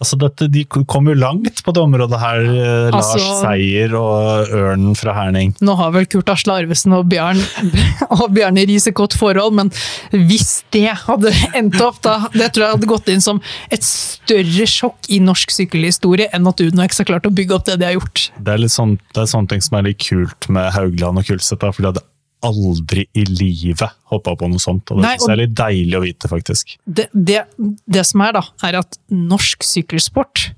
Altså 0.01 0.16
dette, 0.20 0.48
De 0.48 0.64
kom 0.64 1.11
jo 1.11 1.14
langt 1.18 1.61
på 1.64 1.74
det 1.76 1.82
området 1.82 2.20
her, 2.20 2.46
Altså, 2.90 3.18
Lars 3.20 3.42
Seier 3.42 3.94
og 3.98 4.55
Ørnen 4.57 4.96
fra 4.96 5.12
Herning. 5.16 5.53
Nå 5.61 5.74
har 5.76 5.92
vel 5.94 6.09
Kurt 6.11 6.30
Asle 6.32 6.57
Arvesen 6.62 6.94
og, 6.96 7.05
Bjørn, 7.11 7.40
og 8.16 8.26
Bjarne 8.34 8.64
Riis 8.68 8.88
et 8.88 8.96
godt 8.96 9.16
forhold, 9.18 9.55
men 9.59 9.72
hvis 10.11 10.62
det 10.74 10.88
hadde 11.05 11.32
endt 11.59 11.76
opp, 11.84 12.01
da 12.07 12.16
det 12.32 12.53
tror 12.55 12.66
jeg 12.66 12.78
hadde 12.78 12.90
gått 12.90 13.11
inn 13.12 13.24
som 13.24 13.42
et 13.72 13.84
større 13.84 14.68
sjokk 14.70 15.11
i 15.12 15.20
norsk 15.22 15.53
sykkelhistorie 15.53 16.30
enn 16.36 16.48
at 16.48 16.62
UnoX 16.64 17.03
har 17.03 17.11
klart 17.11 17.28
å 17.28 17.34
bygge 17.34 17.59
opp 17.59 17.68
det 17.68 17.78
de 17.82 17.90
har 17.90 17.98
gjort. 17.98 18.30
Det 18.38 18.55
er 18.55 18.62
litt 18.64 18.74
sånn, 18.74 18.96
det 19.12 19.24
er 19.24 19.30
sånne 19.30 19.53
ting 19.53 19.64
som 19.64 19.78
er 19.80 19.90
litt 19.90 20.01
kult 20.03 20.48
med 20.53 20.72
Haugland 20.76 21.20
og 21.20 21.28
Kulseth, 21.28 21.61
for 21.61 21.84
de 21.84 21.92
hadde 21.92 22.07
aldri 22.47 23.05
i 23.18 23.24
livet 23.28 23.91
hoppa 24.11 24.34
på 24.38 24.49
noe 24.51 24.62
sånt. 24.62 24.91
og 24.91 24.99
Det 25.01 25.05
Nei, 25.05 25.14
synes 25.18 25.28
jeg 25.28 25.36
er 25.36 25.43
litt 25.43 25.57
deilig 25.59 25.99
å 25.99 26.03
vite, 26.05 26.30
faktisk. 26.30 26.74
Det, 26.86 27.07
det, 27.12 27.45
det 27.86 28.05
som 28.09 28.24
er, 28.24 28.38
da, 28.38 28.45
er 28.68 28.80
at 28.80 28.99
norsk 29.12 29.66
sykkelsport 29.66 30.51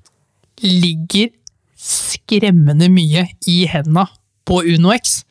ligger 0.62 1.32
skremmende 1.82 2.88
mye 2.92 3.26
i 3.50 3.58
henda 3.70 4.06
på 4.46 4.62
UnoX. 4.74 5.22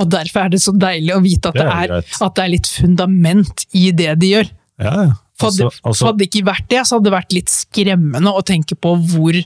Og 0.00 0.10
derfor 0.10 0.44
er 0.44 0.54
det 0.54 0.60
så 0.64 0.74
deilig 0.76 1.14
å 1.14 1.22
vite 1.24 1.50
at 1.50 1.56
Det 1.56 1.64
det, 1.64 1.74
er 1.74 1.98
er, 2.00 2.14
at 2.26 2.36
det 2.36 2.44
er 2.44 2.52
litt 2.52 2.70
fundament 2.70 3.66
i 3.72 3.90
det 3.94 4.14
de 4.20 4.32
gjør. 4.34 4.50
Ja, 4.82 4.94
hadde, 4.94 5.14
Altså- 5.44 5.70
altså- 5.82 5.98
for 5.98 6.06
hadde 6.12 6.18
det 6.18 6.30
ikke 6.30 6.46
vært 6.46 6.68
det, 6.68 6.80
så 6.86 6.96
hadde 6.96 7.10
det 7.10 7.14
vært 7.18 7.32
litt 7.32 7.48
skremmende 7.52 8.30
å 8.34 8.42
tenke 8.44 8.74
på 8.74 8.94
hvor, 8.98 9.44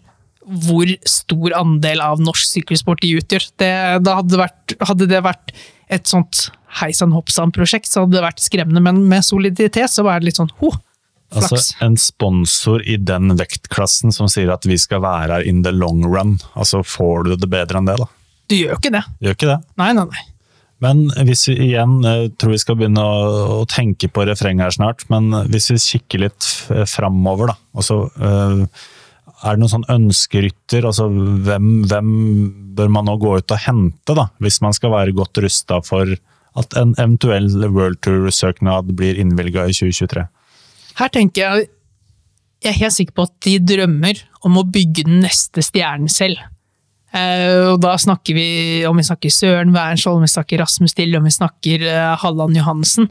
hvor 0.67 0.91
stor 1.09 1.55
andel 1.59 2.01
av 2.05 2.21
norsk 2.25 2.49
sykkelsport 2.57 3.03
de 3.05 3.15
utgjør. 3.21 3.47
Det, 3.61 3.71
da 4.07 4.15
hadde, 4.21 4.33
det 4.35 4.41
vært, 4.41 4.75
hadde 4.89 5.09
det 5.11 5.23
vært 5.27 5.53
et 5.93 6.09
sånt 6.09 6.47
heisan 6.83 7.13
hoppsan-prosjekt, 7.17 7.89
så 7.89 8.05
hadde 8.05 8.19
det 8.19 8.25
vært 8.27 8.43
skremmende, 8.45 8.83
men 8.85 9.03
med 9.09 9.25
soliditet 9.25 9.89
så 9.93 10.05
var 10.05 10.21
det 10.21 10.29
litt 10.31 10.41
sånn 10.41 10.53
ho, 10.61 10.73
flaks. 11.33 11.53
Altså, 11.53 11.85
en 11.85 11.97
sponsor 12.01 12.85
i 12.89 12.97
den 13.01 13.33
vektklassen 13.39 14.13
som 14.15 14.29
sier 14.33 14.53
at 14.53 14.65
vi 14.69 14.77
skal 14.81 15.01
være 15.05 15.39
her 15.39 15.47
in 15.49 15.63
the 15.65 15.73
long 15.73 16.03
run, 16.09 16.37
altså 16.57 16.83
får 16.85 17.25
du 17.29 17.37
det 17.37 17.49
bedre 17.53 17.81
enn 17.81 17.89
det, 17.89 17.97
da? 18.01 18.09
Du 18.49 18.57
gjør 18.57 18.77
ikke 18.79 18.93
det. 18.95 19.05
Du 19.21 19.27
Gjør 19.29 19.37
ikke 19.39 19.51
det. 19.55 19.59
Nei, 19.81 19.91
nei, 19.97 20.05
nei. 20.13 20.27
Men 20.85 21.01
hvis 21.27 21.41
vi 21.51 21.57
igjen 21.73 21.97
eh, 22.07 22.29
tror 22.39 22.53
vi 22.55 22.61
skal 22.63 22.77
begynne 22.79 23.03
å, 23.03 23.17
å 23.57 23.65
tenke 23.69 24.07
på 24.15 24.23
refrenget 24.29 24.69
her 24.69 24.77
snart, 24.77 25.03
men 25.11 25.33
hvis 25.51 25.73
vi 25.73 25.81
kikker 25.83 26.23
litt 26.23 26.47
f- 26.47 26.85
framover, 26.93 27.51
da. 27.51 27.57
Altså, 27.81 27.97
eh, 28.15 28.63
er 29.39 29.55
det 29.55 29.62
noen 29.62 29.70
sånn 29.70 29.86
ønskerytter? 29.93 30.86
Altså, 30.89 31.07
hvem, 31.47 31.68
hvem 31.89 32.11
bør 32.78 32.91
man 32.95 33.07
nå 33.09 33.14
gå 33.22 33.36
ut 33.39 33.55
og 33.55 33.62
hente, 33.62 34.16
da? 34.16 34.28
Hvis 34.43 34.61
man 34.64 34.74
skal 34.76 34.95
være 34.95 35.14
godt 35.16 35.39
rusta 35.45 35.80
for 35.86 36.11
at 36.59 36.76
en 36.80 36.95
eventuell 36.99 37.49
World 37.68 38.01
Tour-søknad 38.03 38.91
blir 38.99 39.18
innvilga 39.20 39.68
i 39.68 39.76
2023? 39.76 40.26
Her 40.99 41.12
tenker 41.14 41.45
jeg 41.45 41.68
Jeg 42.59 42.72
er 42.72 42.80
helt 42.80 42.97
sikker 42.97 43.14
på 43.14 43.24
at 43.28 43.34
de 43.47 43.53
drømmer 43.62 44.18
om 44.43 44.57
å 44.59 44.64
bygge 44.66 45.05
den 45.07 45.20
neste 45.22 45.62
stjernen 45.62 46.11
selv. 46.11 46.41
Uh, 47.14 47.72
og 47.72 47.76
da 47.84 47.93
snakker 47.97 48.34
vi 48.34 48.49
om 48.84 48.99
vi 48.99 49.05
snakker 49.07 49.30
Søren 49.30 49.70
Wernskjold, 49.72 50.18
om 50.18 50.26
vi 50.26 50.32
snakker 50.32 50.59
Rasmus 50.64 50.91
Stille, 50.91 51.20
om 51.20 51.28
vi 51.28 51.36
snakker 51.36 51.84
uh, 51.86 52.16
Halland 52.18 52.59
Johansen. 52.59 53.07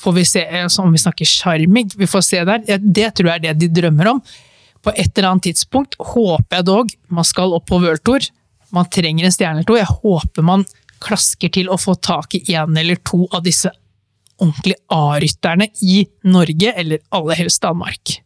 Får 0.00 0.16
vi 0.16 0.24
se 0.24 0.46
altså 0.62 0.86
om 0.86 0.96
vi 0.96 1.02
snakker 1.02 1.28
sjarmig, 1.28 1.90
vi 1.92 2.08
får 2.08 2.24
se 2.24 2.40
der. 2.48 2.64
Det 2.80 3.10
tror 3.12 3.34
jeg 3.34 3.36
er 3.36 3.44
det 3.50 3.58
de 3.60 3.68
drømmer 3.82 4.14
om. 4.14 4.22
På 4.84 4.92
et 4.96 5.12
eller 5.18 5.32
annet 5.32 5.50
tidspunkt 5.50 5.98
håper 5.98 6.60
jeg 6.60 6.68
dog 6.68 6.94
man 7.12 7.26
skal 7.28 7.52
opp 7.56 7.66
på 7.68 7.80
World 7.82 8.04
Tour. 8.06 8.24
Man 8.74 8.88
trenger 8.88 9.26
en 9.26 9.34
stjerne 9.34 9.60
eller 9.60 9.68
to. 9.68 9.76
Jeg 9.76 9.98
håper 10.00 10.46
man 10.46 10.64
klasker 11.00 11.52
til 11.52 11.70
å 11.72 11.78
få 11.80 11.96
tak 12.00 12.36
i 12.36 12.44
én 12.54 12.76
eller 12.78 13.00
to 13.04 13.24
av 13.32 13.44
disse 13.44 13.72
ordentlig 14.40 14.76
A-rytterne 14.88 15.68
i 15.84 16.02
Norge, 16.32 16.72
eller 16.72 17.00
aller 17.12 17.40
helst 17.42 17.62
Danmark. 17.62 18.20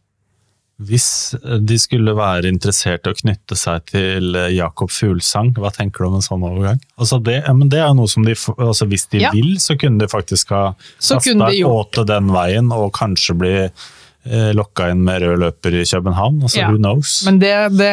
Hvis 0.75 1.35
de 1.63 1.77
skulle 1.79 2.11
være 2.17 2.49
interessert 2.51 3.07
i 3.07 3.13
å 3.13 3.15
knytte 3.15 3.55
seg 3.55 3.85
til 3.93 4.35
Jakob 4.51 4.91
Fuglsang, 4.91 5.53
hva 5.55 5.71
tenker 5.71 6.03
du 6.03 6.09
om 6.09 6.17
en 6.17 6.25
sånn 6.25 6.43
overgang? 6.43 6.81
Altså 6.99 7.21
det, 7.23 7.37
det, 7.71 7.79
er 7.79 7.93
noe 7.95 8.11
som 8.11 8.27
de, 8.27 8.35
altså 8.57 8.87
Hvis 8.91 9.07
de 9.13 9.21
ja. 9.23 9.31
vil, 9.31 9.53
så 9.63 9.77
kunne 9.79 10.03
de 10.03 10.11
faktisk 10.11 10.51
ha 10.51 10.65
kasta 10.99 11.51
åte 11.69 12.03
den 12.09 12.27
veien 12.35 12.73
og 12.75 12.89
kanskje 12.97 13.37
bli 13.39 13.53
eh, 13.69 13.85
lokka 14.25 14.87
inn 14.89 15.03
med 15.05 15.21
rød 15.21 15.37
løper 15.43 15.75
i 15.77 15.83
København. 15.85 16.39
altså 16.41 16.59
ja. 16.59 16.69
who 16.71 16.79
knows? 16.79 17.19
Men 17.27 17.37
det, 17.39 17.53
det, 17.77 17.91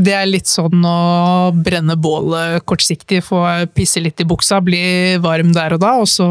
det, 0.00 0.14
er 0.16 0.28
litt 0.28 0.48
sånn 0.48 0.84
å 0.86 1.52
brenne 1.52 1.96
bålet 2.00 2.64
kortsiktig, 2.64 3.20
få 3.26 3.42
pisse 3.76 4.00
litt 4.00 4.20
i 4.24 4.28
buksa, 4.28 4.62
bli 4.64 5.18
varm 5.20 5.52
der 5.52 5.76
og 5.76 5.82
da, 5.84 5.92
og 6.00 6.08
så 6.08 6.28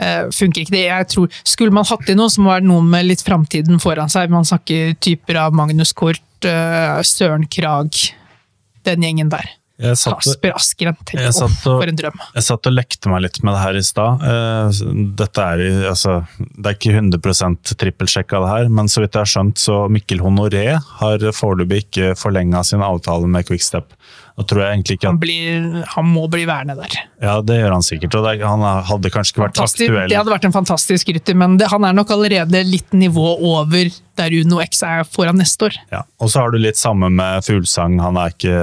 uh, 0.00 0.24
funker 0.34 0.62
ikke 0.62 0.76
det. 0.76 0.86
Jeg 0.86 1.10
tror, 1.12 1.42
Skulle 1.42 1.74
man 1.74 1.88
hatt 1.88 2.10
i 2.10 2.16
noe, 2.18 2.30
så 2.30 2.42
må 2.42 2.52
det 2.52 2.60
være 2.60 2.70
noe 2.70 2.86
med 2.94 3.08
litt 3.10 3.26
framtiden 3.26 3.82
foran 3.82 4.12
seg. 4.12 4.30
Man 4.32 4.46
snakker 4.48 4.94
typer 5.02 5.42
av 5.46 5.56
Magnus 5.56 5.94
Kort, 5.96 6.22
uh, 6.46 7.00
Søren 7.06 7.48
Krag, 7.50 7.96
den 8.86 9.06
gjengen 9.06 9.32
der. 9.32 9.59
Kasper 9.80 10.54
Askeren, 10.56 10.96
tenk 11.08 11.24
opp, 11.30 11.54
for 11.62 11.88
en 11.88 11.98
drøm. 11.98 12.18
Jeg 12.36 12.46
satt 12.46 12.68
og 12.68 12.74
lekte 12.76 13.12
meg 13.12 13.24
litt 13.24 13.40
med 13.46 13.56
det 13.56 13.62
her 13.62 13.78
i 13.80 13.84
stad. 13.86 14.24
Eh, 14.30 14.80
dette 15.20 15.46
er, 15.54 15.64
altså, 15.90 16.20
det 16.38 16.72
er 16.72 16.78
ikke 16.78 16.96
100 16.98 17.76
trippelsjekk 17.80 18.36
av 18.36 18.46
det 18.46 18.52
her, 18.54 18.72
men 18.80 18.90
så 18.92 19.04
vidt 19.04 19.16
jeg 19.16 19.24
har 19.24 19.32
skjønt, 19.34 19.60
så 19.62 19.82
Mikkel 19.92 20.22
Honoré 20.24 20.66
har 21.00 21.26
foreløpig 21.36 21.84
ikke 21.86 22.12
forlenga 22.18 22.62
sin 22.66 22.84
avtale 22.84 23.30
med 23.30 23.48
Quickstep. 23.48 23.96
Han, 24.40 25.18
blir, 25.20 25.82
han, 25.84 26.06
må 26.08 26.22
bli 26.32 26.46
værende 26.48 26.76
der. 26.78 26.94
Ja, 27.20 27.34
det 27.44 27.58
gjør 27.58 27.74
han 27.74 27.84
sikkert. 27.84 28.14
og 28.16 28.24
det, 28.24 28.46
Han 28.46 28.62
hadde 28.88 29.10
kanskje 29.12 29.34
ikke 29.34 29.42
vært 29.42 29.60
aktuell. 29.60 30.08
Det 30.08 30.16
hadde 30.16 30.32
vært 30.32 30.46
en 30.48 30.54
fantastisk 30.54 31.10
rytter, 31.12 31.36
men 31.36 31.58
det, 31.60 31.68
han 31.68 31.84
er 31.84 31.96
nok 31.96 32.14
allerede 32.14 32.62
litt 32.64 32.96
nivå 32.96 33.34
over 33.36 33.90
der 34.16 34.36
Uno 34.40 34.62
X 34.64 34.80
er 34.86 35.04
foran 35.04 35.36
neste 35.40 35.68
år. 35.68 35.76
Ja, 35.92 36.04
Og 36.20 36.32
så 36.32 36.40
har 36.40 36.54
du 36.54 36.60
litt 36.60 36.80
samme 36.80 37.10
med 37.12 37.44
Fuglsang. 37.44 37.98
Han 38.00 38.16
er 38.20 38.32
ikke, 38.32 38.56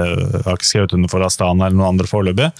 har 0.48 0.58
ikke 0.58 0.70
skrevet 0.72 0.98
under 0.98 1.12
for 1.14 1.26
Astana 1.26 1.68
eller 1.68 1.78
noen 1.78 1.92
andre 1.94 2.10
foreløpig. 2.10 2.50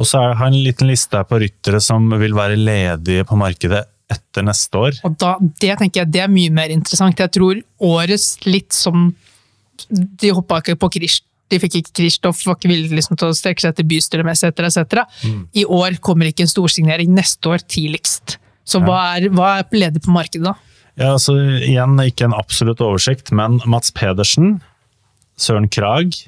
Og 0.00 0.08
så 0.08 0.22
har 0.24 0.38
han 0.40 0.54
en 0.56 0.64
liten 0.64 0.90
liste 0.90 1.18
her 1.18 1.28
på 1.28 1.38
ryttere 1.42 1.80
som 1.84 2.10
vil 2.18 2.34
være 2.34 2.58
ledige 2.58 3.26
på 3.28 3.38
markedet 3.38 3.84
etter 4.12 4.44
neste 4.44 4.78
år. 4.78 5.02
Og 5.06 5.18
da, 5.20 5.36
Det 5.40 5.76
tenker 5.78 6.02
jeg 6.02 6.12
det 6.12 6.22
er 6.24 6.32
mye 6.32 6.52
mer 6.52 6.72
interessant. 6.74 7.18
Jeg 7.18 7.32
tror 7.32 7.60
årets 7.78 8.34
litt 8.48 8.72
som 8.76 9.12
De 9.88 10.30
hoppa 10.30 10.60
ikke 10.60 10.76
på 10.78 10.90
Krish 10.98 11.24
de 11.52 11.60
fikk 11.62 11.78
ikke 11.80 11.94
Kristoff, 12.00 12.42
var 12.48 12.58
ikke 12.58 12.72
villig 12.72 12.96
liksom 12.96 13.18
til 13.20 13.30
å 13.30 13.36
strekke 13.36 13.64
seg 13.64 13.76
til 13.78 13.88
bystyret 13.92 14.26
med 14.26 14.36
etc. 14.36 14.66
etc. 14.68 15.06
Mm. 15.28 15.40
I 15.62 15.64
år 15.78 16.00
kommer 16.04 16.30
ikke 16.30 16.46
en 16.46 16.52
storsignering, 16.52 17.12
neste 17.14 17.52
år 17.52 17.64
tidligst. 17.64 18.38
Så 18.64 18.80
ja. 18.80 18.86
hva, 18.88 19.00
er, 19.16 19.30
hva 19.34 19.54
er 19.60 19.78
ledig 19.78 20.04
på 20.04 20.14
markedet 20.14 20.46
da? 20.50 20.56
Ja, 21.00 21.14
altså 21.14 21.34
Igjen 21.64 21.96
ikke 22.04 22.26
en 22.28 22.36
absolutt 22.36 22.82
oversikt, 22.84 23.32
men 23.32 23.60
Mats 23.64 23.94
Pedersen, 23.96 24.58
Søren 25.40 25.70
Krag, 25.72 26.18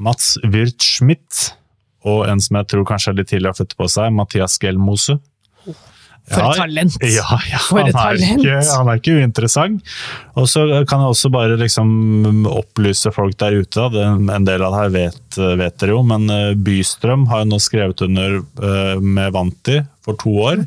Mats 0.00 0.34
Wirtschmidt 0.42 1.52
og 2.08 2.24
en 2.30 2.40
som 2.40 2.56
jeg 2.56 2.70
tror 2.72 2.86
kanskje 2.88 3.12
er 3.12 3.18
litt 3.18 3.30
tidlig 3.30 3.50
har 3.50 3.58
født 3.58 3.76
på 3.76 3.88
seg, 3.92 4.12
Mathias 4.16 4.56
Gelmose. 4.62 5.18
For 6.30 6.46
et 6.46 6.60
talent! 6.60 6.96
Ja, 7.02 7.38
ja 7.50 7.60
han, 7.64 7.88
er 7.88 7.94
talent. 7.94 8.42
Ikke, 8.44 8.58
han, 8.68 8.90
er 8.90 9.00
ikke, 9.00 9.14
uinteressant. 9.18 9.94
Og 10.38 10.46
så 10.50 10.62
kan 10.88 11.02
jeg 11.02 11.14
også 11.14 11.30
bare 11.34 11.56
liksom 11.58 12.46
opplyse 12.50 13.10
folk 13.14 13.38
der 13.40 13.58
ute, 13.62 13.86
da. 13.94 14.12
en 14.14 14.46
del 14.46 14.62
av 14.66 14.76
det 14.76 14.82
her 14.82 14.92
vet, 14.94 15.40
vet 15.58 15.80
dere 15.82 15.96
jo, 15.96 16.04
men 16.06 16.28
eh, 16.34 16.52
Bystrøm 16.54 17.26
har 17.32 17.44
jo 17.44 17.50
nå 17.50 17.60
skrevet 17.62 18.04
under 18.06 18.38
eh, 18.38 19.02
med 19.02 19.34
Vanti 19.34 19.80
for 20.06 20.18
to 20.20 20.36
år. 20.52 20.62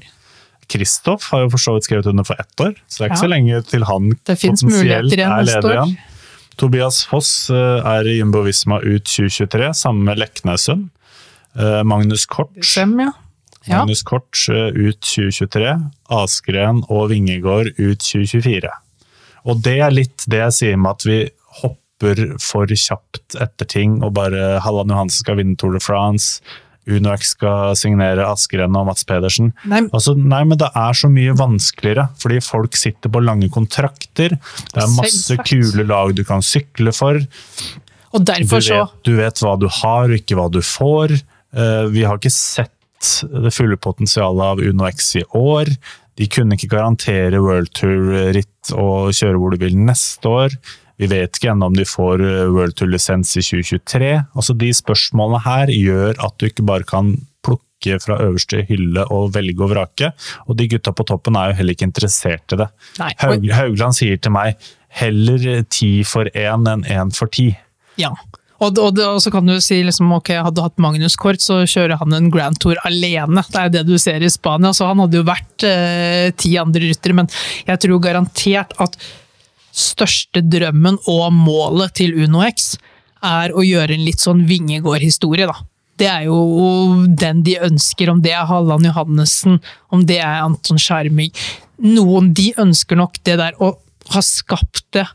Kristoff 0.72 1.30
har 1.32 1.46
jo 1.46 1.54
for 1.54 1.62
så 1.62 1.78
vidt 1.78 1.88
skrevet 1.88 2.10
under 2.12 2.28
for 2.28 2.40
ett 2.40 2.66
år, 2.66 2.76
så 2.88 3.00
det 3.00 3.06
er 3.06 3.12
ikke 3.12 3.20
ja. 3.20 3.24
så 3.24 3.32
lenge 3.32 3.64
til 3.70 3.88
han 3.88 4.12
potensielt 4.18 5.16
er 5.16 5.48
leder 5.48 5.72
igjen. 5.78 5.96
Tobias 6.60 7.02
Foss 7.10 7.32
eh, 7.54 7.80
er 7.96 8.10
i 8.10 8.20
Jumbo 8.20 8.44
Visma 8.46 8.82
ut 8.84 9.08
2023, 9.08 9.72
sammen 9.86 10.12
med 10.12 10.20
Leknessund. 10.24 10.90
Magnus 11.86 12.24
Kort 12.26 12.50
Sem, 12.66 12.96
ja. 12.98 13.12
Magnus 13.70 14.04
Kort 14.08 14.36
ut 14.50 15.00
2023. 15.00 15.76
Askren 16.14 16.84
og 16.90 17.10
Vingegård 17.14 17.72
ut 17.78 18.04
2024. 18.04 18.74
Og 19.50 19.64
det 19.64 19.78
er 19.84 19.96
litt 19.96 20.28
det 20.32 20.44
jeg 20.46 20.58
sier 20.60 20.78
med 20.80 20.98
at 20.98 21.08
vi 21.08 21.22
hopper 21.62 22.36
for 22.42 22.68
kjapt 22.68 23.38
etter 23.42 23.70
ting, 23.70 24.02
og 24.04 24.16
bare 24.18 24.60
Halland 24.64 24.92
Johansen 24.94 25.24
skal 25.24 25.40
vinne 25.40 25.58
Tour 25.60 25.76
de 25.76 25.84
France. 25.84 26.42
Unox 26.84 27.30
skal 27.38 27.78
signere 27.80 28.26
Askeren 28.28 28.76
og 28.76 28.90
Mats 28.90 29.06
Pedersen. 29.08 29.54
Nei. 29.72 29.86
Altså, 29.96 30.16
nei, 30.20 30.42
men 30.50 30.60
det 30.60 30.68
er 30.76 30.98
så 31.00 31.08
mye 31.12 31.36
vanskeligere, 31.40 32.10
fordi 32.20 32.42
folk 32.44 32.76
sitter 32.80 33.12
på 33.14 33.24
lange 33.24 33.48
kontrakter. 33.54 34.36
Det 34.36 34.84
er 34.84 34.92
masse 34.98 35.38
kule 35.48 35.88
lag 35.88 36.12
du 36.18 36.26
kan 36.28 36.44
sykle 36.44 36.92
for. 36.96 37.22
Og 38.14 38.26
derfor 38.28 38.62
du 38.62 38.74
vet, 38.76 38.98
du 39.08 39.14
vet 39.18 39.44
hva 39.46 39.56
du 39.58 39.70
har 39.82 40.10
og 40.10 40.18
ikke 40.18 40.38
hva 40.38 40.50
du 40.52 40.60
får. 40.66 41.16
Uh, 41.56 41.88
vi 41.94 42.04
har 42.04 42.20
ikke 42.20 42.34
sett 42.34 42.74
det 43.30 43.54
fulle 43.56 43.78
potensialet 43.82 44.54
av 44.54 44.62
Uno 44.64 44.88
X 44.90 45.16
i 45.22 45.26
år. 45.38 45.72
De 46.20 46.30
kunne 46.30 46.58
ikke 46.58 46.72
garantere 46.76 47.42
World 47.42 47.74
Tour-ritt 47.78 48.74
og 48.78 49.14
kjøre 49.18 49.40
hvor 49.42 49.54
du 49.54 49.62
vil 49.64 49.78
neste 49.80 50.30
år. 50.30 50.56
Vi 51.02 51.10
vet 51.10 51.36
ikke 51.36 51.52
ennå 51.54 51.72
om 51.72 51.78
de 51.78 51.86
får 51.90 52.22
World 52.54 52.78
Tour-lisens 52.78 53.34
i 53.40 53.44
2023. 53.44 54.12
Altså 54.38 54.56
De 54.58 54.70
spørsmålene 54.78 55.42
her 55.48 55.74
gjør 55.74 56.20
at 56.22 56.38
du 56.38 56.48
ikke 56.48 56.68
bare 56.70 56.88
kan 56.88 57.16
plukke 57.44 57.98
fra 58.04 58.20
øverste 58.24 58.62
hylle 58.70 59.08
og 59.12 59.34
velge 59.36 59.66
og 59.66 59.74
vrake. 59.74 60.14
Og 60.48 60.60
de 60.60 60.70
gutta 60.72 60.94
på 60.96 61.08
toppen 61.10 61.40
er 61.40 61.52
jo 61.52 61.60
heller 61.60 61.76
ikke 61.76 61.90
interessert 61.90 62.56
i 62.56 62.62
det. 62.62 62.70
Haug, 63.26 63.50
Haugland 63.58 63.98
sier 63.98 64.22
til 64.22 64.36
meg 64.38 64.62
heller 64.94 65.64
ti 65.74 65.96
for 66.08 66.30
én 66.38 66.70
enn 66.70 66.86
én 66.86 67.14
for 67.16 67.32
ti. 67.34 67.50
Ja, 68.00 68.14
og, 68.64 68.80
og, 68.80 69.00
og, 69.00 69.20
så 69.24 69.32
kan 69.34 69.48
du 69.48 69.56
si 69.64 69.80
liksom, 69.86 70.12
ok, 70.18 70.32
hadde 70.38 70.58
du 70.58 70.64
hatt 70.66 70.82
Magnus 70.82 71.18
Kort, 71.20 71.44
så 71.44 71.62
kjører 71.70 72.00
han 72.00 72.16
en 72.16 72.30
Grand 72.34 72.58
Tour 72.62 72.80
alene. 72.88 73.44
Det 73.50 73.60
er 73.60 73.68
jo 73.68 73.76
det 73.78 73.84
du 73.90 73.98
ser 74.02 74.24
i 74.24 74.32
Spania. 74.32 74.74
Så 74.76 74.88
han 74.90 75.02
hadde 75.04 75.20
jo 75.20 75.28
vært 75.28 75.66
eh, 75.68 76.30
ti 76.40 76.56
andre 76.62 76.88
ryttere, 76.88 77.18
men 77.18 77.30
jeg 77.68 77.84
tror 77.84 78.02
garantert 78.04 78.74
at 78.84 78.98
største 79.74 80.44
drømmen 80.46 81.00
og 81.10 81.28
målet 81.34 81.96
til 81.98 82.14
Uno 82.26 82.44
X 82.46 82.76
er 83.24 83.54
å 83.56 83.64
gjøre 83.66 83.96
en 83.96 84.06
litt 84.06 84.22
sånn 84.22 84.44
Vingegård-historie, 84.50 85.48
da. 85.50 85.58
Det 85.98 86.10
er 86.10 86.26
jo 86.26 86.38
den 87.08 87.44
de 87.46 87.58
ønsker, 87.64 88.10
om 88.10 88.22
det 88.24 88.34
er 88.34 88.48
Halland 88.50 88.88
Johannessen, 88.90 89.60
om 89.94 90.06
det 90.10 90.20
er 90.26 90.42
Anton 90.42 90.82
Skjermig. 90.82 91.30
Noen 91.86 92.32
de 92.36 92.50
ønsker 92.60 92.98
nok 93.00 93.20
det 93.26 93.38
der 93.42 93.58
å 93.62 93.76
ha 94.14 94.24
skapt 94.26 94.84
det 94.96 95.06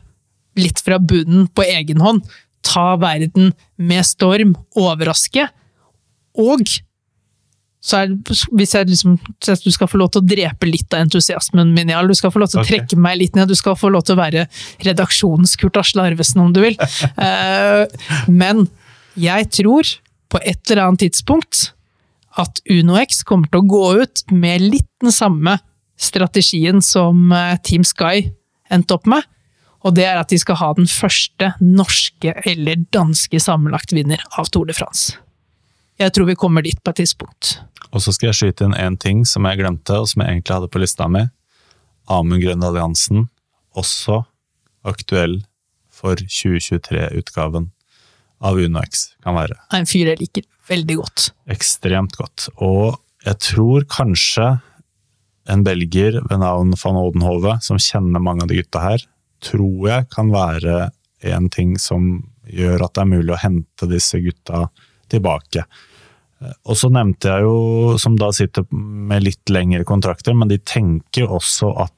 litt 0.59 0.79
fra 0.83 0.97
bunnen 0.99 1.47
på 1.53 1.65
egen 1.67 2.01
hånd 2.03 2.23
ta 2.65 2.93
verden 2.99 3.53
med 3.77 4.05
storm, 4.07 4.53
overraske. 4.77 5.47
Og 6.39 6.79
så 7.79 8.01
er, 8.01 8.11
hvis 8.59 8.75
jeg 8.75 8.89
liksom, 8.89 9.15
du 9.39 9.71
skal 9.71 9.87
få 9.87 10.01
lov 10.01 10.11
til 10.11 10.21
å 10.21 10.27
drepe 10.27 10.67
litt 10.67 10.91
av 10.91 11.05
entusiasmen 11.05 11.71
min, 11.75 11.93
Jarl. 11.93 12.11
Du 12.11 12.17
skal 12.17 12.33
få 12.33 12.41
lov 12.43 12.51
til 12.51 12.59
å 12.59 12.67
trekke 12.67 12.91
okay. 12.91 13.03
meg 13.05 13.21
litt 13.21 13.39
ned. 13.39 13.47
Du 13.47 13.55
skal 13.55 13.77
få 13.79 13.91
lov 13.93 14.03
til 14.07 14.17
å 14.17 14.19
være 14.19 14.45
redaksjonens 14.83 15.55
Kurt 15.59 15.79
Asle 15.79 16.09
Arvesen, 16.09 16.43
om 16.43 16.51
du 16.55 16.59
vil. 16.65 16.75
uh, 17.15 17.87
men 18.41 18.67
jeg 19.19 19.47
tror, 19.55 19.95
på 20.29 20.41
et 20.43 20.59
eller 20.67 20.89
annet 20.89 21.07
tidspunkt, 21.07 21.69
at 22.39 22.59
UnoX 22.69 23.23
kommer 23.27 23.49
til 23.49 23.63
å 23.63 23.69
gå 23.71 23.85
ut 24.03 24.25
med 24.31 24.67
litt 24.75 24.89
den 25.01 25.15
samme 25.15 25.57
strategien 25.99 26.79
som 26.83 27.31
eh, 27.35 27.57
Team 27.65 27.83
Sky 27.87 28.29
endte 28.71 28.95
opp 28.95 29.09
med. 29.09 29.25
Og 29.87 29.95
det 29.95 30.05
er 30.09 30.19
at 30.19 30.31
de 30.31 30.39
skal 30.41 30.59
ha 30.59 30.73
den 30.75 30.89
første 30.91 31.53
norske 31.63 32.33
eller 32.47 32.81
danske 32.91 33.39
sammenlagtvinner 33.39 34.21
av 34.39 34.51
Tour 34.51 34.67
de 34.67 34.75
France. 34.75 35.15
Jeg 35.99 36.13
tror 36.15 36.29
vi 36.29 36.37
kommer 36.39 36.63
dit 36.63 36.79
på 36.83 36.93
et 36.93 37.01
tidspunkt. 37.01 37.57
Og 37.91 38.03
så 38.03 38.13
skal 38.15 38.29
jeg 38.29 38.39
skyte 38.39 38.67
inn 38.67 38.77
én 38.77 38.95
ting 38.99 39.25
som 39.27 39.47
jeg 39.47 39.59
glemte, 39.59 39.97
og 39.97 40.07
som 40.11 40.23
jeg 40.23 40.37
egentlig 40.37 40.55
hadde 40.55 40.71
på 40.71 40.81
lista 40.83 41.07
mi. 41.11 41.25
Amund 42.09 42.43
Grønn 42.43 42.63
Alliansen, 42.65 43.27
også 43.77 44.23
aktuell 44.87 45.41
for 45.91 46.19
2023-utgaven 46.19 47.69
av 48.39 48.59
UnoX, 48.59 49.09
kan 49.23 49.35
være. 49.35 49.57
En 49.75 49.87
fyr 49.89 50.13
jeg 50.13 50.21
liker 50.21 50.47
veldig 50.69 50.97
godt. 51.01 51.29
Ekstremt 51.51 52.15
godt. 52.19 52.47
Og 52.63 52.99
jeg 53.27 53.39
tror 53.43 53.87
kanskje 53.91 54.53
en 55.49 55.65
belgier 55.65 56.19
ved 56.29 56.41
navn 56.41 56.75
van 56.79 56.99
Odenhove, 57.01 57.57
som 57.65 57.81
kjenner 57.81 58.23
mange 58.23 58.45
av 58.45 58.51
de 58.51 58.59
gutta 58.61 58.83
her, 58.85 59.03
tror 59.43 59.89
jeg 59.89 60.09
kan 60.13 60.31
være 60.33 60.89
en 61.29 61.49
ting 61.51 61.75
som 61.81 62.11
gjør 62.49 62.85
at 62.85 62.95
det 62.95 63.03
er 63.03 63.13
mulig 63.13 63.35
å 63.35 63.41
hente 63.41 63.89
disse 63.91 64.19
gutta 64.23 64.67
tilbake. 65.11 65.65
Og 66.39 66.77
så 66.79 66.87
nevnte 66.93 67.31
jeg 67.31 67.43
jo, 67.43 67.97
som 67.99 68.15
da 68.19 68.31
sitter 68.35 68.65
med 68.71 69.25
litt 69.25 69.51
lengre 69.51 69.83
kontrakter, 69.87 70.35
men 70.37 70.51
de 70.51 70.59
tenker 70.61 71.27
også 71.27 71.73
at 71.83 71.95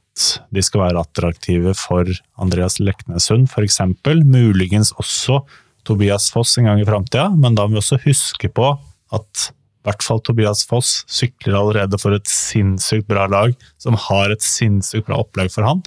de 0.52 0.64
skal 0.66 0.88
være 0.88 1.02
attraktive 1.06 1.74
for 1.78 2.10
Andreas 2.42 2.80
Leknessund, 2.82 3.48
f.eks. 3.52 3.80
Muligens 4.26 4.92
også 5.00 5.42
Tobias 5.88 6.30
Foss 6.34 6.58
en 6.60 6.68
gang 6.70 6.82
i 6.82 6.88
framtida, 6.88 7.30
men 7.32 7.56
da 7.58 7.66
må 7.66 7.78
vi 7.78 7.82
også 7.84 8.02
huske 8.04 8.52
på 8.54 8.74
at 9.16 9.52
i 9.82 9.90
hvert 9.90 10.04
fall 10.06 10.20
Tobias 10.22 10.62
Foss 10.70 11.00
sykler 11.10 11.58
allerede 11.58 11.98
for 11.98 12.14
et 12.14 12.30
sinnssykt 12.30 13.08
bra 13.10 13.26
lag, 13.32 13.56
som 13.82 13.98
har 13.98 14.30
et 14.30 14.44
sinnssykt 14.46 15.08
bra 15.08 15.18
opplegg 15.24 15.50
for 15.54 15.66
han. 15.66 15.82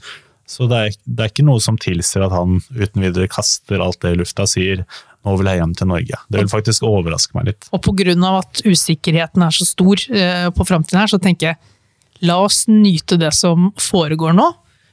Så 0.51 0.69
det 0.69 0.79
er, 0.79 0.97
det 1.05 1.25
er 1.25 1.33
ikke 1.33 1.47
noe 1.47 1.63
som 1.63 1.79
tilsier 1.81 2.27
at 2.27 2.35
han 2.35 2.59
uten 2.75 3.05
videre 3.05 3.31
kaster 3.33 3.83
alt 3.83 4.01
det 4.05 4.15
i 4.15 4.19
lufta 4.21 4.45
og 4.45 4.53
sier 4.53 4.85
nå 5.25 5.37
vil 5.41 5.49
jeg 5.49 5.61
hjem 5.61 5.71
til 5.79 5.89
Norge. 5.89 6.19
Det 6.29 6.43
vil 6.43 6.51
faktisk 6.53 6.85
overraske 6.85 7.37
meg 7.37 7.47
litt. 7.49 7.69
Og 7.73 7.81
pga. 7.87 8.13
at 8.43 8.61
usikkerheten 8.67 9.45
er 9.47 9.55
så 9.57 9.65
stor 9.65 10.03
eh, 10.13 10.51
på 10.53 10.67
framtiden 10.69 11.01
her, 11.01 11.09
så 11.09 11.21
tenker 11.23 11.55
jeg 11.55 12.27
la 12.29 12.37
oss 12.45 12.67
nyte 12.69 13.17
det 13.21 13.33
som 13.37 13.71
foregår 13.81 14.37
nå. 14.37 14.51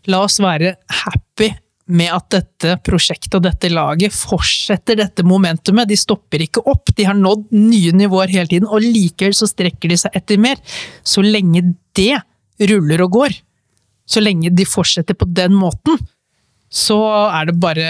La 0.08 0.24
oss 0.24 0.40
være 0.42 0.78
happy 1.04 1.52
med 1.92 2.14
at 2.16 2.28
dette 2.32 2.78
prosjektet 2.86 3.36
og 3.38 3.44
dette 3.44 3.70
laget 3.72 4.16
fortsetter 4.16 5.00
dette 5.02 5.26
momentumet. 5.28 5.90
De 5.90 6.00
stopper 6.00 6.46
ikke 6.46 6.64
opp, 6.72 6.94
de 6.96 7.08
har 7.08 7.18
nådd 7.18 7.50
nye 7.56 7.92
nivåer 8.00 8.32
hele 8.32 8.48
tiden, 8.48 8.70
og 8.70 8.86
likevel 8.86 9.36
så 9.36 9.50
strekker 9.50 9.92
de 9.92 10.00
seg 10.00 10.16
etter 10.16 10.40
mer. 10.42 10.62
Så 11.04 11.24
lenge 11.26 11.74
det 11.98 12.16
ruller 12.72 13.04
og 13.04 13.18
går, 13.20 13.36
så 14.08 14.24
lenge 14.24 14.52
de 14.54 14.66
fortsetter 14.68 15.18
på 15.18 15.28
den 15.30 15.56
måten, 15.58 16.00
så 16.72 16.98
er 17.28 17.50
det 17.50 17.60
bare 17.60 17.88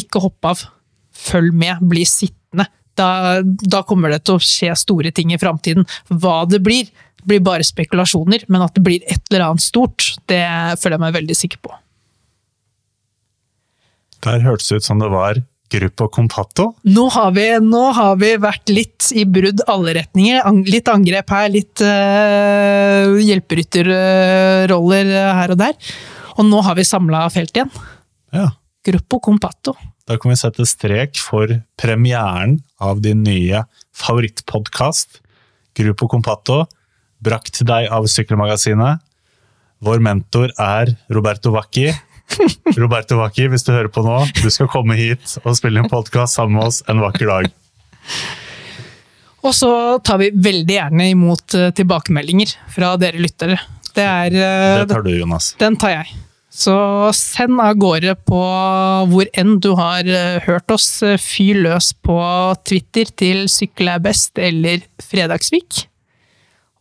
ikke 0.00 0.22
hoppe 0.24 0.54
av. 0.54 0.64
Følg 1.20 1.52
med, 1.52 1.82
bli 1.84 2.06
sittende. 2.08 2.66
Da, 2.96 3.40
da 3.44 3.82
kommer 3.86 4.12
det 4.12 4.22
til 4.24 4.38
å 4.38 4.44
skje 4.44 4.72
store 4.76 5.12
ting 5.14 5.34
i 5.34 5.40
framtiden. 5.40 5.86
Hva 6.08 6.42
det 6.48 6.62
blir, 6.64 6.88
blir 7.28 7.42
bare 7.44 7.66
spekulasjoner, 7.66 8.46
men 8.48 8.64
at 8.64 8.74
det 8.76 8.84
blir 8.84 9.04
et 9.04 9.22
eller 9.30 9.50
annet 9.50 9.64
stort, 9.64 10.14
det 10.30 10.42
føler 10.80 10.96
jeg 10.96 11.04
meg 11.04 11.16
veldig 11.20 11.36
sikker 11.36 11.62
på. 11.68 11.76
Der 14.24 14.42
hørtes 14.44 14.68
det 14.68 14.80
ut 14.80 14.88
som 14.88 15.00
det 15.00 15.08
var 15.12 15.40
Gruppo 15.70 16.08
Compatto. 16.10 16.64
Nå 16.90 17.06
har, 17.14 17.30
vi, 17.36 17.46
nå 17.62 17.82
har 17.94 18.16
vi 18.18 18.32
vært 18.42 18.72
litt 18.72 19.10
i 19.14 19.24
brudd 19.28 19.62
alle 19.70 19.94
retninger. 20.00 20.42
Litt 20.66 20.90
angrep 20.90 21.30
her, 21.30 21.50
litt 21.54 21.82
uh, 21.84 23.14
hjelperytterroller 23.22 25.12
her 25.38 25.54
og 25.54 25.60
der. 25.62 25.78
Og 26.38 26.48
nå 26.48 26.62
har 26.66 26.78
vi 26.78 26.86
samla 26.88 27.22
felt 27.30 27.54
igjen. 27.54 27.70
Ja. 28.34 28.48
Gruppo 28.86 29.20
Compatto. 29.22 29.76
Da 30.08 30.16
kan 30.18 30.32
vi 30.32 30.40
sette 30.40 30.64
strek 30.66 31.18
for 31.22 31.52
premieren 31.78 32.58
av 32.82 33.02
din 33.04 33.22
nye 33.22 33.62
favorittpodkast, 33.94 35.20
Gruppo 35.78 36.08
Compatto, 36.10 36.64
brakt 37.22 37.54
til 37.60 37.68
deg 37.68 37.86
av 37.92 38.08
Sykkelmagasinet. 38.10 39.04
Vår 39.84 40.02
mentor 40.02 40.50
er 40.58 40.96
Roberto 41.12 41.52
Vacchi. 41.54 41.92
Roberto 42.80 43.18
Vacchi, 43.20 43.48
hvis 43.50 43.64
du 43.66 43.72
hører 43.72 43.90
på 43.92 44.04
nå, 44.04 44.20
du 44.42 44.50
skal 44.52 44.70
komme 44.70 44.96
hit 44.98 45.36
og 45.44 45.56
spille 45.58 45.82
en 45.82 45.90
podkast 45.90 46.38
sammen 46.38 46.58
med 46.58 46.70
oss 46.70 46.80
en 46.90 47.02
vakker 47.02 47.30
dag. 47.30 47.50
Og 49.40 49.54
så 49.56 49.70
tar 50.04 50.20
vi 50.20 50.30
veldig 50.36 50.74
gjerne 50.74 51.10
imot 51.14 51.54
eh, 51.56 51.70
tilbakemeldinger 51.76 52.52
fra 52.74 52.94
dere 53.00 53.20
lyttere. 53.22 53.56
Det 53.96 54.04
er 54.04 54.34
eh, 54.36 54.80
Det 54.82 54.90
tar 54.92 55.06
du, 55.06 55.14
Jonas. 55.16 55.54
Den 55.60 55.78
tar 55.80 55.94
jeg. 55.94 56.18
Så 56.50 56.74
send 57.16 57.60
av 57.62 57.78
gårde 57.80 58.16
på 58.26 58.40
hvor 59.08 59.30
enn 59.38 59.54
du 59.62 59.70
har 59.78 60.04
eh, 60.04 60.40
hørt 60.44 60.74
oss. 60.74 60.88
Fyr 61.22 61.62
løs 61.64 61.92
på 62.04 62.18
Twitter 62.68 63.08
til 63.16 63.46
Sykkel 63.48 63.94
er 63.94 64.04
best 64.04 64.40
eller 64.40 64.84
Fredagsvik. 65.00 65.86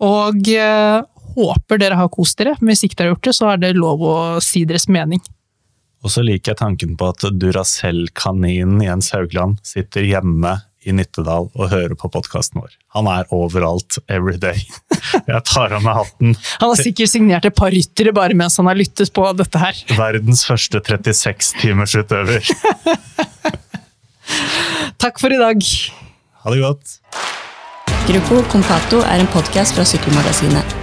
Og 0.04 0.48
håper 1.36 1.80
dere 1.80 1.98
har 2.00 2.12
kost 2.12 2.40
dere. 2.40 2.56
Hvis 2.64 2.86
ikke 2.88 3.00
dere 3.00 3.10
har 3.10 3.16
gjort 3.18 3.28
det, 3.28 3.36
så 3.36 3.50
er 3.54 3.60
det 3.64 3.76
lov 3.76 4.04
å 4.04 4.16
si 4.44 4.64
deres 4.68 4.88
mening. 4.92 5.20
Og 6.04 6.14
så 6.14 6.24
liker 6.24 6.54
jeg 6.54 6.62
tanken 6.62 6.96
på 7.00 7.10
at 7.12 7.26
Duracell-kaninen 7.42 8.84
Jens 8.86 9.12
Haugland 9.16 9.60
sitter 9.68 10.06
hjemme 10.08 10.60
i 10.88 10.94
Nittedal 10.96 11.50
og 11.52 11.72
hører 11.74 11.96
på 12.00 12.08
podkasten 12.12 12.62
vår. 12.62 12.72
Han 12.96 13.10
er 13.12 13.28
overalt, 13.36 13.98
every 14.08 14.38
day. 14.40 14.62
Jeg 15.30 15.42
tar 15.50 15.76
av 15.76 15.84
meg 15.84 15.98
hatten. 15.98 16.38
Han 16.62 16.72
har 16.72 16.80
sikkert 16.80 17.12
signert 17.12 17.48
et 17.50 17.58
par 17.58 17.74
ryttere 17.76 18.14
bare 18.16 18.38
mens 18.38 18.56
han 18.62 18.70
har 18.70 18.80
lyttet 18.80 19.12
på 19.14 19.26
dette 19.38 19.62
her. 19.62 19.82
Verdens 20.00 20.46
første 20.48 20.82
36-timersutøver. 20.86 22.46
Takk 25.04 25.20
for 25.20 25.36
i 25.36 25.42
dag. 25.42 25.70
Ha 26.44 26.56
det 26.56 26.64
godt. 26.64 26.98
Gruppo 28.10 28.42
Compato 28.50 29.04
er 29.04 29.22
en 29.22 29.32
podkast 29.36 29.78
fra 29.78 29.86
Sykkelmagasinet. 29.88 30.78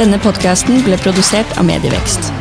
Denne 0.00 0.18
podkasten 0.20 0.82
ble 0.86 0.98
produsert 1.00 1.58
av 1.60 1.68
Medievekst. 1.68 2.32